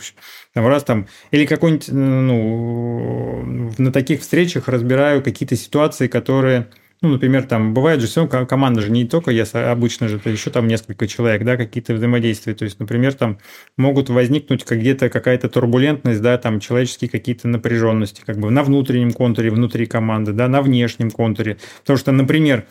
там, 0.53 0.67
раз 0.67 0.83
там, 0.83 1.07
или 1.31 1.45
какой-нибудь, 1.45 1.89
ну, 1.91 3.73
на 3.77 3.91
таких 3.91 4.21
встречах 4.21 4.67
разбираю 4.67 5.21
какие-то 5.21 5.55
ситуации, 5.55 6.07
которые, 6.07 6.67
ну, 7.01 7.09
например, 7.09 7.43
там 7.43 7.73
бывает 7.73 8.01
же 8.01 8.07
все, 8.07 8.27
команда 8.27 8.81
же 8.81 8.89
не 8.89 9.05
только 9.05 9.31
я 9.31 9.43
обычно 9.69 10.07
же, 10.07 10.19
еще 10.25 10.49
там 10.49 10.67
несколько 10.67 11.07
человек, 11.07 11.43
да, 11.43 11.57
какие-то 11.57 11.93
взаимодействия. 11.93 12.55
То 12.55 12.65
есть, 12.65 12.79
например, 12.79 13.13
там 13.13 13.37
могут 13.77 14.09
возникнуть 14.09 14.63
как 14.63 14.79
где-то 14.79 15.09
какая-то 15.09 15.49
турбулентность, 15.49 16.21
да, 16.21 16.37
там 16.37 16.59
человеческие 16.59 17.09
какие-то 17.09 17.47
напряженности, 17.47 18.23
как 18.25 18.39
бы 18.39 18.49
на 18.49 18.63
внутреннем 18.63 19.11
контуре, 19.11 19.51
внутри 19.51 19.85
команды, 19.85 20.31
да, 20.31 20.47
на 20.47 20.61
внешнем 20.61 21.11
контуре. 21.11 21.57
Потому 21.81 21.97
что, 21.97 22.11
например, 22.11 22.65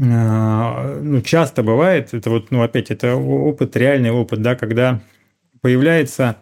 а, 0.00 0.98
ну, 1.02 1.20
часто 1.20 1.62
бывает, 1.62 2.14
это 2.14 2.30
вот, 2.30 2.50
ну, 2.50 2.62
опять, 2.62 2.90
это 2.90 3.14
опыт, 3.14 3.76
реальный 3.76 4.10
опыт, 4.10 4.40
да, 4.40 4.54
когда 4.56 5.02
появляется 5.60 6.38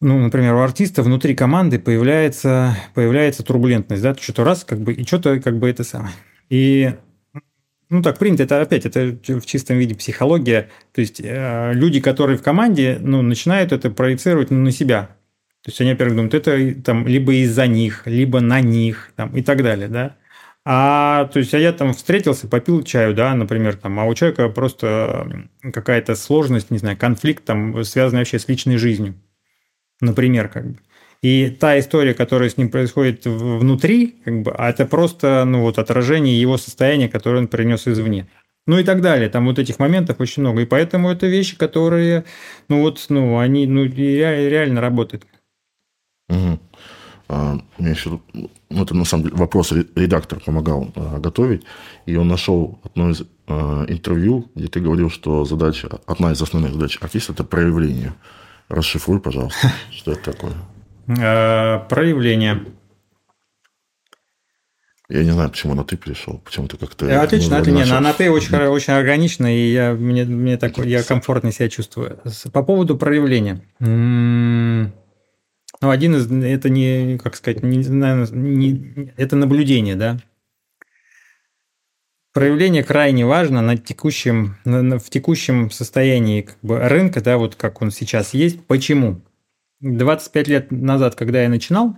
ну, 0.00 0.18
например, 0.18 0.54
у 0.54 0.60
артиста 0.60 1.02
внутри 1.02 1.34
команды 1.34 1.78
появляется, 1.78 2.76
появляется 2.94 3.42
турбулентность, 3.42 4.02
да, 4.02 4.14
что-то 4.14 4.44
раз, 4.44 4.64
как 4.64 4.80
бы, 4.80 4.92
и 4.92 5.04
что-то 5.04 5.40
как 5.40 5.58
бы 5.58 5.68
это 5.68 5.82
самое. 5.82 6.14
И 6.48 6.94
ну, 7.90 8.02
так 8.02 8.18
принято, 8.18 8.44
это 8.44 8.60
опять, 8.60 8.86
это 8.86 9.18
в 9.26 9.46
чистом 9.46 9.78
виде 9.78 9.96
психология. 9.96 10.68
То 10.92 11.00
есть 11.00 11.20
э, 11.20 11.72
люди, 11.74 12.00
которые 12.00 12.38
в 12.38 12.42
команде, 12.42 12.98
ну, 13.00 13.22
начинают 13.22 13.72
это 13.72 13.90
проецировать 13.90 14.50
ну, 14.50 14.58
на 14.58 14.70
себя. 14.70 15.16
То 15.64 15.70
есть 15.70 15.80
они, 15.80 15.90
во-первых, 15.90 16.16
думают, 16.16 16.34
это 16.34 16.80
там 16.82 17.06
либо 17.06 17.34
из-за 17.34 17.66
них, 17.66 18.02
либо 18.06 18.40
на 18.40 18.60
них, 18.60 19.12
там, 19.16 19.34
и 19.36 19.42
так 19.42 19.62
далее, 19.62 19.88
да. 19.88 20.16
А, 20.64 21.24
то 21.32 21.40
есть, 21.40 21.54
а 21.54 21.58
я 21.58 21.72
там 21.72 21.92
встретился, 21.94 22.46
попил 22.46 22.82
чаю, 22.82 23.14
да, 23.14 23.34
например, 23.34 23.76
там, 23.76 23.98
а 23.98 24.04
у 24.04 24.14
человека 24.14 24.48
просто 24.50 25.48
какая-то 25.72 26.14
сложность, 26.14 26.70
не 26.70 26.78
знаю, 26.78 26.96
конфликт 26.96 27.44
там, 27.44 27.82
связанный 27.84 28.20
вообще 28.20 28.38
с 28.38 28.48
личной 28.48 28.76
жизнью 28.76 29.14
например, 30.00 30.48
как 30.48 30.66
бы. 30.66 30.78
И 31.20 31.50
та 31.50 31.78
история, 31.78 32.14
которая 32.14 32.48
с 32.48 32.56
ним 32.56 32.70
происходит 32.70 33.26
внутри, 33.26 34.20
как 34.24 34.42
бы, 34.42 34.50
это 34.56 34.86
просто 34.86 35.44
ну, 35.44 35.62
вот, 35.62 35.78
отражение 35.78 36.40
его 36.40 36.58
состояния, 36.58 37.08
которое 37.08 37.38
он 37.38 37.48
принес 37.48 37.88
извне. 37.88 38.28
Ну 38.66 38.78
и 38.78 38.84
так 38.84 39.00
далее. 39.00 39.28
Там 39.28 39.46
вот 39.46 39.58
этих 39.58 39.78
моментов 39.78 40.20
очень 40.20 40.42
много. 40.42 40.60
И 40.60 40.66
поэтому 40.66 41.10
это 41.10 41.26
вещи, 41.26 41.56
которые, 41.56 42.24
ну 42.68 42.82
вот, 42.82 43.04
ну, 43.08 43.38
они 43.38 43.66
ну, 43.66 43.84
реально 43.84 44.80
работают. 44.80 45.26
Угу. 46.28 46.60
А, 47.30 47.58
меня 47.78 47.90
еще, 47.90 48.20
ну, 48.32 48.82
это 48.82 48.94
на 48.94 49.04
самом 49.04 49.24
деле 49.24 49.36
вопрос 49.36 49.72
редактор 49.72 50.40
помогал 50.40 50.92
а, 50.94 51.18
готовить, 51.18 51.62
и 52.06 52.16
он 52.16 52.28
нашел 52.28 52.78
одно 52.84 53.10
из 53.10 53.22
а, 53.46 53.84
интервью, 53.86 54.50
где 54.54 54.68
ты 54.68 54.80
говорил, 54.80 55.10
что 55.10 55.44
задача, 55.44 55.88
одна 56.06 56.32
из 56.32 56.40
основных 56.40 56.72
задач 56.72 56.98
артиста– 57.00 57.32
это 57.34 57.44
проявление. 57.44 58.14
Расшифруй, 58.68 59.20
пожалуйста, 59.20 59.72
что 59.90 60.12
это 60.12 60.32
такое. 60.32 60.54
Э, 61.08 61.80
проявление. 61.88 62.66
Я 65.10 65.24
не 65.24 65.30
знаю, 65.30 65.48
почему 65.48 65.74
на 65.74 65.84
ты 65.84 65.96
перешел, 65.96 66.38
почему 66.44 66.68
ты 66.68 66.76
как-то... 66.76 67.06
Э, 67.06 67.16
отлично, 67.16 67.56
отлично. 67.56 68.00
На 68.00 68.12
ты 68.12 68.30
очень, 68.30 68.54
очень 68.54 68.92
органично, 68.92 69.46
и 69.46 69.72
я, 69.72 69.94
мне, 69.94 70.24
мне 70.24 70.58
так, 70.58 70.76
я 70.78 71.02
комфортно 71.02 71.50
себя 71.50 71.70
чувствую. 71.70 72.20
По 72.52 72.62
поводу 72.62 72.98
проявления. 72.98 73.62
М-м, 73.80 74.92
ну, 75.80 75.90
один 75.90 76.16
из... 76.16 76.30
Это 76.30 76.68
не, 76.68 77.18
как 77.18 77.36
сказать, 77.36 77.62
не, 77.62 77.78
не, 77.78 79.12
это 79.16 79.36
наблюдение, 79.36 79.96
да? 79.96 80.18
Проявление 82.38 82.84
крайне 82.84 83.26
важно 83.26 83.62
на 83.62 83.76
текущем, 83.76 84.58
на, 84.64 85.00
в 85.00 85.10
текущем 85.10 85.72
состоянии 85.72 86.42
как 86.42 86.58
бы, 86.62 86.78
рынка, 86.78 87.20
да, 87.20 87.36
вот 87.36 87.56
как 87.56 87.82
он 87.82 87.90
сейчас 87.90 88.32
есть. 88.32 88.64
Почему? 88.66 89.22
25 89.80 90.46
лет 90.46 90.70
назад, 90.70 91.16
когда 91.16 91.42
я 91.42 91.48
начинал, 91.48 91.96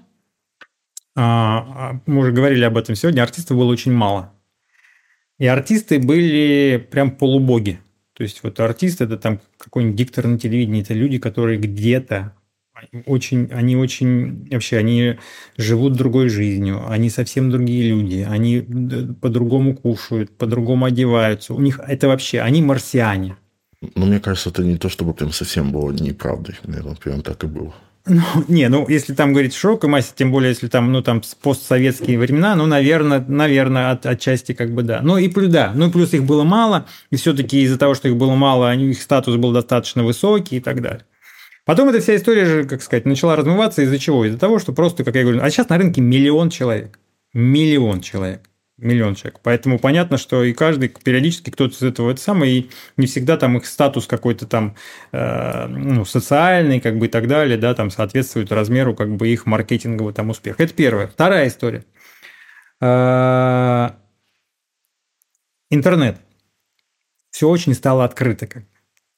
а, 1.14 1.90
а, 1.92 2.00
мы 2.06 2.20
уже 2.20 2.32
говорили 2.32 2.64
об 2.64 2.78
этом 2.78 2.94
сегодня, 2.94 3.20
артистов 3.20 3.58
было 3.58 3.70
очень 3.70 3.92
мало. 3.92 4.32
И 5.38 5.46
артисты 5.46 5.98
были 5.98 6.88
прям 6.90 7.10
полубоги. 7.10 7.78
То 8.14 8.22
есть 8.22 8.42
вот 8.42 8.58
артист 8.60 9.02
это 9.02 9.18
там 9.18 9.42
какой-нибудь 9.58 9.96
диктор 9.96 10.26
на 10.26 10.38
телевидении, 10.38 10.80
это 10.80 10.94
люди, 10.94 11.18
которые 11.18 11.58
где-то 11.58 12.34
очень, 13.06 13.48
они 13.52 13.76
очень, 13.76 14.48
вообще, 14.50 14.78
они 14.78 15.16
живут 15.56 15.94
другой 15.94 16.28
жизнью, 16.28 16.82
они 16.88 17.10
совсем 17.10 17.50
другие 17.50 17.90
люди, 17.90 18.26
они 18.28 18.60
по-другому 19.20 19.76
кушают, 19.76 20.30
по-другому 20.36 20.86
одеваются. 20.86 21.54
У 21.54 21.60
них 21.60 21.80
это 21.86 22.08
вообще, 22.08 22.40
они 22.40 22.62
марсиане. 22.62 23.36
Ну, 23.94 24.06
мне 24.06 24.20
кажется, 24.20 24.50
это 24.50 24.62
не 24.62 24.76
то, 24.76 24.88
чтобы 24.88 25.14
прям 25.14 25.32
совсем 25.32 25.72
было 25.72 25.90
неправдой. 25.90 26.56
Наверное, 26.64 26.96
прям 26.96 27.22
так 27.22 27.42
и 27.44 27.46
было. 27.46 27.74
Ну, 28.06 28.22
не, 28.48 28.68
ну, 28.68 28.86
если 28.88 29.14
там 29.14 29.32
говорить 29.32 29.54
в 29.54 29.58
широкой 29.58 29.88
массе, 29.88 30.12
тем 30.14 30.32
более, 30.32 30.50
если 30.50 30.68
там, 30.68 30.92
ну, 30.92 31.02
там, 31.02 31.22
постсоветские 31.42 32.18
времена, 32.18 32.54
ну, 32.54 32.66
наверное, 32.66 33.24
наверное, 33.26 33.92
от, 33.92 34.06
отчасти 34.06 34.52
как 34.52 34.74
бы 34.74 34.82
да. 34.82 35.00
Ну, 35.02 35.18
и 35.18 35.28
плюс, 35.28 35.50
да, 35.50 35.72
ну, 35.74 35.90
плюс 35.90 36.12
их 36.12 36.24
было 36.24 36.44
мало, 36.44 36.86
и 37.10 37.16
все-таки 37.16 37.62
из-за 37.62 37.78
того, 37.78 37.94
что 37.94 38.08
их 38.08 38.16
было 38.16 38.34
мало, 38.34 38.74
их 38.74 39.00
статус 39.00 39.36
был 39.36 39.52
достаточно 39.52 40.04
высокий 40.04 40.56
и 40.56 40.60
так 40.60 40.82
далее. 40.82 41.04
Потом 41.70 41.88
эта 41.88 42.00
вся 42.00 42.16
история 42.16 42.46
же, 42.46 42.64
как 42.64 42.82
сказать, 42.82 43.04
начала 43.04 43.36
размываться 43.36 43.82
из-за 43.82 43.96
чего? 43.96 44.24
Из-за 44.24 44.36
того, 44.40 44.58
что 44.58 44.72
просто, 44.72 45.04
как 45.04 45.14
я 45.14 45.22
говорю, 45.22 45.40
а 45.40 45.48
сейчас 45.50 45.68
на 45.68 45.78
рынке 45.78 46.00
миллион 46.00 46.50
человек. 46.50 46.98
Миллион 47.32 48.00
человек. 48.00 48.40
Миллион 48.76 49.14
человек. 49.14 49.38
Поэтому 49.44 49.78
понятно, 49.78 50.18
что 50.18 50.42
и 50.42 50.52
каждый 50.52 50.88
периодически 50.88 51.50
кто-то 51.50 51.72
из 51.76 51.82
этого 51.84 52.10
это 52.10 52.20
самое, 52.20 52.52
и 52.52 52.70
не 52.96 53.06
всегда 53.06 53.36
там 53.36 53.56
их 53.56 53.66
статус 53.66 54.08
какой-то 54.08 54.48
там 54.48 54.74
э, 55.12 55.68
ну, 55.68 56.04
социальный, 56.04 56.80
как 56.80 56.98
бы 56.98 57.06
и 57.06 57.08
так 57.08 57.28
далее, 57.28 57.56
да, 57.56 57.72
там 57.72 57.90
соответствует 57.90 58.50
размеру 58.50 58.96
как 58.96 59.14
бы 59.14 59.28
их 59.28 59.46
маркетингового 59.46 60.12
там 60.12 60.30
успеха. 60.30 60.64
Это 60.64 60.74
первое. 60.74 61.06
Вторая 61.06 61.46
история. 61.46 61.84
Э, 62.80 63.90
интернет. 65.70 66.16
Все 67.30 67.48
очень 67.48 67.74
стало 67.74 68.04
открыто. 68.04 68.48
Как 68.48 68.64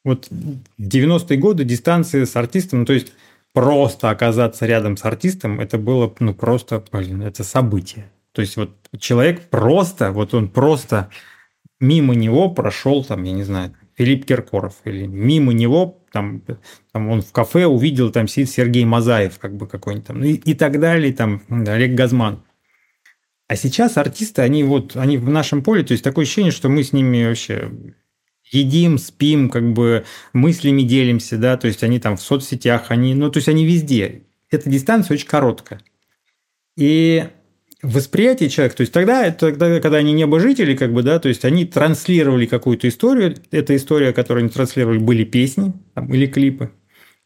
вот 0.05 0.29
в 0.31 0.61
90-е 0.79 1.37
годы 1.39 1.65
дистанция 1.65 2.27
с 2.27 2.37
артистом, 2.37 2.81
ну, 2.81 2.87
то 2.87 2.93
есть 2.93 3.13
просто 3.53 4.11
оказаться 4.11 4.67
рядом 4.67 4.97
с 4.97 5.05
артистом, 5.05 5.61
это 5.61 5.79
было, 5.79 6.13
ну, 6.19 6.35
просто, 6.35 6.83
блин, 6.91 7.23
это 7.23 7.45
событие. 7.45 8.11
То 8.33 8.41
есть 8.41 8.57
вот 8.57 8.71
человек 8.99 9.49
просто, 9.51 10.11
вот 10.11 10.35
он 10.35 10.49
просто 10.49 11.11
мимо 11.81 12.15
него 12.15 12.51
прошел, 12.51 13.05
там, 13.05 13.23
я 13.25 13.33
не 13.33 13.43
знаю, 13.43 13.75
Филипп 13.97 14.25
Киркоров, 14.25 14.77
или 14.85 15.07
мимо 15.07 15.53
него, 15.53 16.03
там, 16.13 16.43
там 16.93 17.09
он 17.09 17.21
в 17.21 17.31
кафе 17.33 17.67
увидел, 17.67 18.11
там 18.11 18.27
сидит 18.27 18.51
Сергей 18.51 18.85
Мазаев, 18.85 19.39
как 19.39 19.57
бы 19.57 19.67
какой-нибудь 19.67 20.07
там, 20.07 20.25
и, 20.25 20.33
и 20.33 20.55
так 20.55 20.81
далее, 20.81 21.13
там, 21.13 21.43
Олег 21.49 21.95
Газман. 21.95 22.43
А 23.49 23.57
сейчас 23.57 23.99
артисты, 23.99 24.41
они 24.41 24.65
вот, 24.65 24.97
они 24.97 25.19
в 25.19 25.29
нашем 25.29 25.63
поле, 25.63 25.83
то 25.83 25.93
есть 25.93 26.03
такое 26.03 26.25
ощущение, 26.25 26.53
что 26.53 26.71
мы 26.71 26.83
с 26.83 26.95
ними 26.95 27.27
вообще 27.27 27.71
едим, 28.53 28.99
спим, 28.99 29.49
как 29.51 29.73
бы 29.73 30.05
мыслями 30.33 30.83
делимся, 30.83 31.39
да, 31.39 31.57
то 31.57 31.67
есть 31.67 31.83
они 31.83 31.99
там 31.99 32.17
в 32.17 32.23
соцсетях, 32.23 32.87
они, 32.91 33.15
ну, 33.15 33.31
то 33.31 33.39
есть 33.39 33.49
они 33.49 33.67
везде. 33.67 34.23
Эта 34.51 34.71
дистанция 34.71 35.15
очень 35.15 35.27
короткая. 35.27 35.81
И 36.77 37.25
восприятие 37.83 38.49
человека, 38.49 38.77
то 38.77 38.81
есть 38.83 38.93
тогда, 38.93 39.31
тогда, 39.31 39.81
когда 39.81 39.99
они 39.99 40.13
небожители, 40.13 40.77
как 40.77 40.93
бы, 40.93 41.03
да, 41.03 41.19
то 41.19 41.29
есть 41.29 41.45
они 41.45 41.65
транслировали 41.65 42.47
какую-то 42.47 42.89
историю, 42.89 43.37
эта 43.51 43.75
история, 43.75 44.13
которую 44.13 44.43
они 44.43 44.51
транслировали, 44.51 44.99
были 44.99 45.25
песни 45.25 45.73
там, 45.95 46.13
или 46.15 46.27
клипы. 46.27 46.71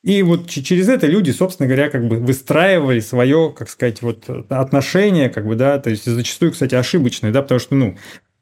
И 0.02 0.22
вот 0.22 0.48
через 0.48 0.88
это 0.88 1.08
люди, 1.08 1.32
собственно 1.32 1.66
говоря, 1.66 1.90
как 1.90 2.06
бы 2.06 2.18
выстраивали 2.18 3.00
свое, 3.00 3.52
как 3.56 3.68
сказать, 3.68 4.02
вот 4.02 4.24
отношение, 4.48 5.28
как 5.28 5.46
бы, 5.46 5.56
да, 5.56 5.78
то 5.78 5.90
есть 5.90 6.04
зачастую, 6.04 6.52
кстати, 6.52 6.76
ошибочное, 6.76 7.32
да, 7.32 7.42
потому 7.42 7.58
что, 7.58 7.74
ну, 7.74 7.96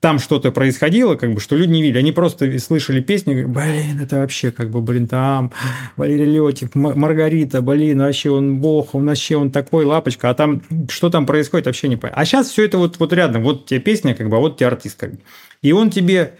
там 0.04 0.18
что-то 0.18 0.52
происходило, 0.52 1.14
как 1.14 1.32
бы, 1.32 1.40
что 1.40 1.56
люди 1.56 1.70
не 1.70 1.80
видели. 1.80 2.00
Они 2.00 2.12
просто 2.12 2.58
слышали 2.58 3.00
песни, 3.00 3.42
блин, 3.44 3.98
это 4.02 4.16
вообще, 4.16 4.50
как 4.50 4.68
бы, 4.68 4.82
блин, 4.82 5.06
там 5.06 5.50
Валерий 5.96 6.26
Летик, 6.26 6.74
Маргарита, 6.74 7.62
блин, 7.62 8.00
вообще 8.00 8.28
он 8.28 8.58
бог, 8.58 8.94
он 8.94 9.06
вообще 9.06 9.38
он 9.38 9.50
такой 9.50 9.86
лапочка, 9.86 10.28
а 10.28 10.34
там, 10.34 10.60
что 10.90 11.08
там 11.08 11.24
происходит, 11.24 11.64
вообще 11.64 11.88
не 11.88 11.96
понятно. 11.96 12.20
А 12.20 12.26
сейчас 12.26 12.50
все 12.50 12.66
это 12.66 12.76
вот, 12.76 12.98
вот 12.98 13.14
рядом, 13.14 13.44
вот 13.44 13.64
тебе 13.64 13.80
песня, 13.80 14.14
как 14.14 14.28
бы, 14.28 14.36
а 14.36 14.40
вот 14.40 14.58
тебе 14.58 14.66
артист, 14.66 15.00
как 15.00 15.12
бы. 15.12 15.20
И 15.62 15.72
он 15.72 15.88
тебе 15.88 16.34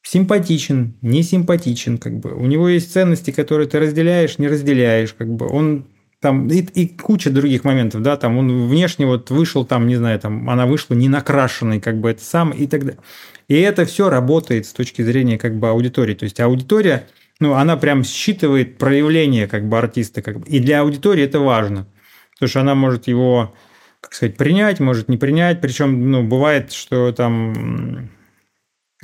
симпатичен, 0.00 0.94
не 1.02 1.22
симпатичен, 1.22 1.98
как 1.98 2.18
бы. 2.18 2.32
У 2.32 2.46
него 2.46 2.70
есть 2.70 2.90
ценности, 2.90 3.32
которые 3.32 3.68
ты 3.68 3.80
разделяешь, 3.80 4.38
не 4.38 4.48
разделяешь, 4.48 5.12
как 5.12 5.28
бы. 5.28 5.46
Он 5.46 5.84
там 6.24 6.48
и, 6.48 6.60
и 6.60 6.88
куча 6.88 7.28
других 7.28 7.64
моментов, 7.64 8.00
да, 8.00 8.16
там 8.16 8.38
он 8.38 8.66
внешне 8.66 9.04
вот 9.04 9.28
вышел, 9.30 9.66
там, 9.66 9.86
не 9.86 9.96
знаю, 9.96 10.18
там 10.18 10.48
она 10.48 10.64
вышла 10.64 10.94
не 10.94 11.10
накрашенной, 11.10 11.82
как 11.82 12.00
бы 12.00 12.08
это 12.08 12.24
сам 12.24 12.50
и 12.50 12.66
так 12.66 12.80
далее. 12.80 13.00
И 13.46 13.54
это 13.56 13.84
все 13.84 14.08
работает 14.08 14.64
с 14.64 14.72
точки 14.72 15.02
зрения 15.02 15.36
как 15.36 15.58
бы 15.58 15.68
аудитории. 15.68 16.14
То 16.14 16.24
есть 16.24 16.40
аудитория, 16.40 17.06
ну, 17.40 17.52
она 17.52 17.76
прям 17.76 18.04
считывает 18.04 18.78
проявление 18.78 19.46
как 19.46 19.68
бы 19.68 19.76
артиста. 19.76 20.22
Как 20.22 20.40
бы. 20.40 20.48
И 20.48 20.60
для 20.60 20.80
аудитории 20.80 21.22
это 21.22 21.40
важно. 21.40 21.86
Потому 22.32 22.48
что 22.48 22.60
она 22.60 22.74
может 22.74 23.06
его, 23.06 23.54
как 24.00 24.14
сказать, 24.14 24.38
принять, 24.38 24.80
может 24.80 25.10
не 25.10 25.18
принять. 25.18 25.60
Причем, 25.60 26.10
ну, 26.10 26.22
бывает, 26.22 26.72
что 26.72 27.12
там, 27.12 28.08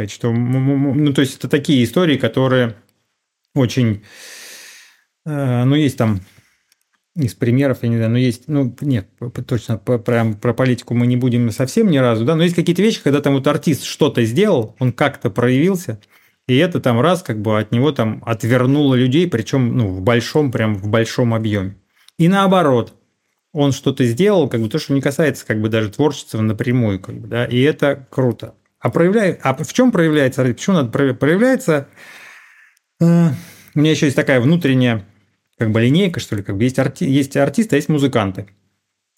что, 0.09 0.33
ну, 0.33 1.13
то 1.13 1.21
есть 1.21 1.37
это 1.37 1.49
такие 1.49 1.85
истории, 1.85 2.17
которые 2.17 2.77
очень, 3.55 4.05
э, 5.27 5.65
ну, 5.65 5.75
есть 5.75 5.99
там 5.99 6.23
из 7.17 7.35
примеров, 7.35 7.79
я 7.83 7.89
не 7.89 7.97
знаю, 7.97 8.13
но 8.13 8.19
есть, 8.19 8.45
ну, 8.47 8.75
нет, 8.81 9.09
точно, 9.47 9.79
прям 9.79 10.35
про 10.35 10.55
политику 10.55 10.95
мы 10.95 11.07
не 11.07 11.17
будем 11.17 11.51
совсем 11.51 11.91
ни 11.91 11.99
разу, 11.99 12.25
да, 12.25 12.37
но 12.37 12.45
есть 12.45 12.55
какие-то 12.55 12.83
вещи, 12.83 13.03
когда 13.03 13.21
там 13.21 13.35
вот 13.35 13.47
артист 13.47 13.85
что-то 13.85 14.25
сделал, 14.25 14.77
он 14.79 14.93
как-то 14.93 15.29
проявился, 15.29 16.01
и 16.47 16.57
это 16.57 16.81
там 16.81 17.01
раз 17.01 17.23
как 17.23 17.41
бы 17.43 17.59
от 17.59 17.73
него 17.73 17.91
там 17.93 18.23
отвернуло 18.25 18.95
людей, 18.95 19.29
причем, 19.29 19.77
ну, 19.77 19.89
в 19.89 20.03
большом, 20.03 20.53
прям 20.53 20.77
в 20.77 20.89
большом 20.89 21.35
объеме. 21.35 21.77
И 22.17 22.29
наоборот, 22.29 22.95
он 23.53 23.73
что-то 23.73 24.05
сделал, 24.05 24.49
как 24.49 24.61
бы 24.61 24.69
то, 24.69 24.79
что 24.79 24.93
не 24.93 25.01
касается 25.01 25.45
как 25.45 25.61
бы 25.61 25.69
даже 25.69 25.91
творчества 25.91 26.41
напрямую, 26.41 27.01
как 27.01 27.17
бы, 27.17 27.27
да, 27.27 27.45
и 27.45 27.61
это 27.61 28.07
круто. 28.11 28.55
А, 28.79 28.89
проявляет, 28.89 29.41
а 29.43 29.55
в 29.55 29.73
чем 29.73 29.91
проявляется, 29.91 30.45
почему 30.45 30.77
надо 30.77 30.91
проявляется? 31.15 31.89
Э, 33.01 33.29
у 33.75 33.79
меня 33.79 33.91
еще 33.91 34.07
есть 34.07 34.17
такая 34.17 34.41
внутренняя 34.41 35.05
как 35.61 35.73
бы 35.73 35.83
линейка, 35.83 36.21
что 36.21 36.37
ли, 36.37 36.43
как 36.43 36.57
бы 36.57 36.65
есть, 36.65 36.79
арти, 36.79 37.05
есть 37.05 37.37
артисты, 37.37 37.77
а 37.77 37.77
есть 37.77 37.91
музыканты. 37.91 38.47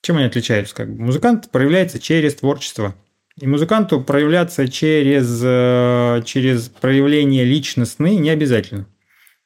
Чем 0.00 0.16
они 0.16 0.26
отличаются? 0.26 0.74
Как 0.74 0.92
бы 0.92 1.00
музыкант 1.00 1.52
проявляется 1.52 2.00
через 2.00 2.34
творчество. 2.34 2.96
И 3.40 3.46
музыканту 3.46 4.00
проявляться 4.00 4.66
через, 4.66 5.40
э, 5.40 6.22
через 6.24 6.68
проявление 6.68 7.44
личностный 7.44 8.16
не 8.16 8.28
обязательно. 8.28 8.88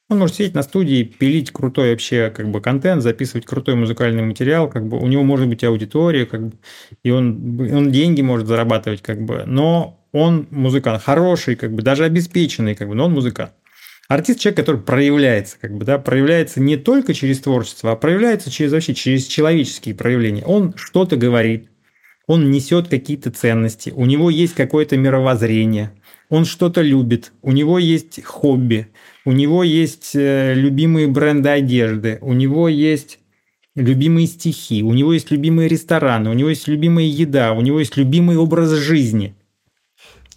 Он 0.09 0.17
может 0.17 0.37
сидеть 0.37 0.55
на 0.55 0.63
студии, 0.63 1.03
пилить 1.03 1.51
крутой 1.51 1.91
вообще 1.91 2.33
как 2.35 2.49
бы 2.49 2.61
контент, 2.61 3.03
записывать 3.03 3.45
крутой 3.45 3.75
музыкальный 3.75 4.23
материал, 4.23 4.67
как 4.67 4.87
бы 4.87 4.97
у 4.97 5.05
него 5.05 5.21
может 5.21 5.47
быть 5.47 5.63
аудитория, 5.63 6.25
как 6.25 6.47
бы, 6.47 6.53
и 7.03 7.11
он, 7.11 7.61
он 7.71 7.91
деньги 7.91 8.21
может 8.23 8.47
зарабатывать, 8.47 9.03
как 9.03 9.21
бы, 9.21 9.43
но 9.45 10.03
он 10.13 10.47
музыкант, 10.49 11.03
хороший, 11.03 11.55
как 11.57 11.73
бы, 11.73 11.83
даже 11.83 12.05
обеспеченный, 12.05 12.73
как 12.73 12.87
бы, 12.87 12.95
но 12.95 13.05
он 13.05 13.13
музыкант. 13.13 13.51
Артист– 14.07 14.39
человек, 14.41 14.57
который 14.57 14.81
проявляется, 14.81 15.57
как 15.59 15.75
бы, 15.75 15.83
да, 15.83 15.97
проявляется 15.97 16.61
не 16.61 16.77
только 16.77 17.13
через 17.13 17.39
творчество, 17.39 17.91
а 17.91 17.95
проявляется 17.97 18.49
через 18.49 18.71
вообще 18.71 18.93
через 18.93 19.25
человеческие 19.25 19.95
проявления. 19.95 20.43
Он 20.45 20.73
что-то 20.77 21.17
говорит, 21.17 21.69
он 22.25 22.49
несет 22.49 22.87
какие-то 22.87 23.31
ценности, 23.31 23.91
у 23.93 24.05
него 24.05 24.29
есть 24.29 24.53
какое-то 24.53 24.95
мировоззрение, 24.95 25.91
он 26.29 26.45
что-то 26.45 26.81
любит, 26.81 27.33
у 27.41 27.51
него 27.51 27.79
есть 27.79 28.23
хобби, 28.23 28.87
у 29.25 29.33
него 29.33 29.63
есть 29.63 30.11
э, 30.13 30.53
любимые 30.53 31.07
бренды 31.07 31.49
одежды, 31.49 32.17
у 32.21 32.31
него 32.31 32.69
есть 32.69 33.19
любимые 33.75 34.27
стихи, 34.27 34.83
у 34.83 34.93
него 34.93 35.11
есть 35.11 35.31
любимые 35.31 35.67
рестораны, 35.67 36.29
у 36.29 36.33
него 36.33 36.49
есть 36.49 36.67
любимая 36.69 37.05
еда, 37.05 37.51
у 37.51 37.61
него 37.61 37.79
есть 37.79 37.97
любимый 37.97 38.37
образ 38.37 38.71
жизни. 38.71 39.35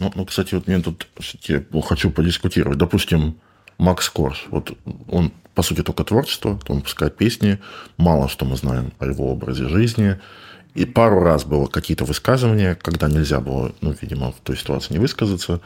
Ну, 0.00 0.10
ну 0.14 0.24
кстати, 0.26 0.54
вот 0.54 0.66
мне 0.66 0.80
тут 0.80 1.06
я 1.44 1.62
хочу 1.82 2.10
подискутировать. 2.10 2.78
Допустим, 2.78 3.36
Макс 3.80 4.10
Корж. 4.10 4.46
Вот 4.50 4.76
он, 5.08 5.32
по 5.54 5.62
сути, 5.62 5.82
только 5.82 6.04
творчество, 6.04 6.60
он 6.68 6.76
выпускает 6.76 7.16
песни, 7.16 7.58
мало 7.96 8.28
что 8.28 8.44
мы 8.44 8.56
знаем 8.56 8.92
о 8.98 9.06
его 9.06 9.32
образе 9.32 9.68
жизни. 9.68 10.20
И 10.74 10.84
пару 10.84 11.20
раз 11.20 11.44
было 11.44 11.66
какие-то 11.66 12.04
высказывания, 12.04 12.76
когда 12.76 13.08
нельзя 13.08 13.40
было, 13.40 13.72
ну, 13.80 13.94
видимо, 14.00 14.32
в 14.32 14.36
той 14.40 14.56
ситуации 14.56 14.92
не 14.92 15.00
высказаться. 15.00 15.60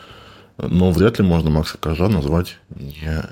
Но 0.56 0.92
вряд 0.92 1.18
ли 1.18 1.24
можно 1.24 1.50
Макса 1.50 1.76
Коржа 1.76 2.08
назвать 2.08 2.58
не, 2.70 3.22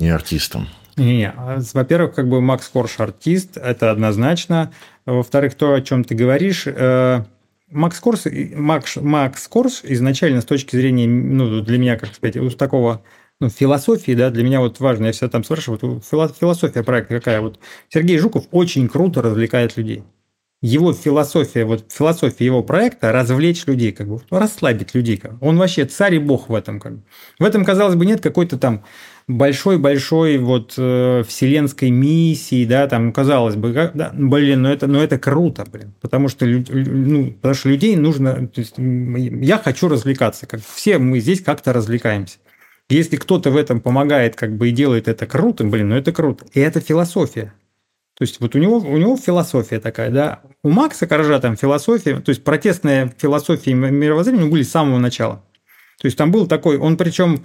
не 0.00 0.10
артистом. 0.10 0.68
Не-не, 0.96 1.30
а, 1.30 1.60
во-первых, 1.72 2.14
как 2.14 2.28
бы 2.28 2.40
Макс 2.40 2.68
Корж 2.68 2.98
артист, 2.98 3.56
это 3.56 3.90
однозначно. 3.92 4.72
Во-вторых, 5.06 5.54
то, 5.54 5.74
о 5.74 5.80
чем 5.80 6.02
ты 6.04 6.14
говоришь, 6.14 6.64
э, 6.66 7.24
Макс 7.70 8.00
Корж, 8.00 8.22
Макс, 8.56 8.96
Макс 8.96 9.48
Корж 9.48 9.80
изначально 9.84 10.40
с 10.40 10.44
точки 10.44 10.76
зрения, 10.76 11.06
ну, 11.06 11.60
для 11.62 11.78
меня, 11.78 11.96
как 11.96 12.14
сказать, 12.14 12.36
у 12.36 12.50
такого 12.50 13.02
ну, 13.44 13.50
философии, 13.50 14.12
да, 14.12 14.30
для 14.30 14.42
меня 14.42 14.60
вот 14.60 14.80
важно, 14.80 15.06
я 15.06 15.12
всегда 15.12 15.28
там 15.28 15.44
спрашиваю, 15.44 16.00
вот 16.10 16.36
философия 16.36 16.82
проекта 16.82 17.14
какая? 17.14 17.40
Вот 17.42 17.58
Сергей 17.90 18.18
Жуков 18.18 18.44
очень 18.52 18.88
круто 18.88 19.20
развлекает 19.20 19.76
людей. 19.76 20.02
его 20.62 20.94
философия, 20.94 21.66
вот 21.66 21.92
философия 21.92 22.46
его 22.46 22.62
проекта 22.62 23.12
развлечь 23.12 23.66
людей, 23.66 23.92
как 23.92 24.08
бы 24.08 24.22
расслабить 24.30 24.94
людей. 24.94 25.18
Как 25.18 25.34
бы. 25.34 25.46
Он 25.46 25.58
вообще 25.58 25.84
царь 25.84 26.14
и 26.14 26.18
бог 26.18 26.48
в 26.48 26.54
этом. 26.54 26.80
Как 26.80 26.94
бы. 26.96 27.02
В 27.38 27.44
этом, 27.44 27.66
казалось 27.66 27.96
бы, 27.96 28.06
нет 28.06 28.22
какой-то 28.22 28.56
там 28.56 28.82
большой-большой 29.28 30.38
вот 30.38 30.74
э, 30.78 31.22
вселенской 31.26 31.90
миссии, 31.90 32.64
да, 32.64 32.86
там, 32.86 33.12
казалось 33.12 33.56
бы, 33.56 33.72
как, 33.72 33.94
да, 33.94 34.10
блин, 34.14 34.62
ну 34.62 34.68
это, 34.68 34.86
ну 34.86 35.00
это 35.00 35.18
круто, 35.18 35.64
блин, 35.70 35.94
потому 36.02 36.28
что, 36.28 36.44
ну, 36.44 37.32
потому 37.32 37.54
что 37.54 37.70
людей 37.70 37.96
нужно, 37.96 38.46
то 38.48 38.60
есть, 38.60 38.74
я 38.76 39.56
хочу 39.56 39.88
развлекаться, 39.88 40.46
как 40.46 40.60
все 40.62 40.98
мы 40.98 41.20
здесь 41.20 41.40
как-то 41.40 41.72
развлекаемся. 41.72 42.36
Если 42.90 43.16
кто-то 43.16 43.50
в 43.50 43.56
этом 43.56 43.80
помогает, 43.80 44.36
как 44.36 44.56
бы 44.56 44.68
и 44.68 44.72
делает 44.72 45.08
это 45.08 45.26
круто, 45.26 45.64
блин, 45.64 45.88
ну 45.88 45.96
это 45.96 46.12
круто. 46.12 46.44
И 46.52 46.60
это 46.60 46.80
философия. 46.80 47.54
То 48.16 48.22
есть 48.22 48.40
вот 48.40 48.54
у 48.54 48.58
него, 48.58 48.76
у 48.76 48.96
него 48.96 49.16
философия 49.16 49.80
такая, 49.80 50.10
да. 50.10 50.42
У 50.62 50.70
Макса 50.70 51.06
Коржа 51.06 51.40
там 51.40 51.56
философия, 51.56 52.20
то 52.20 52.28
есть 52.28 52.44
протестная 52.44 53.12
философия 53.18 53.72
и 53.72 53.74
мировоззрение 53.74 54.48
были 54.48 54.62
с 54.62 54.70
самого 54.70 54.98
начала. 54.98 55.44
То 56.00 56.06
есть 56.06 56.18
там 56.18 56.30
был 56.30 56.46
такой, 56.46 56.78
он 56.78 56.96
причем 56.96 57.44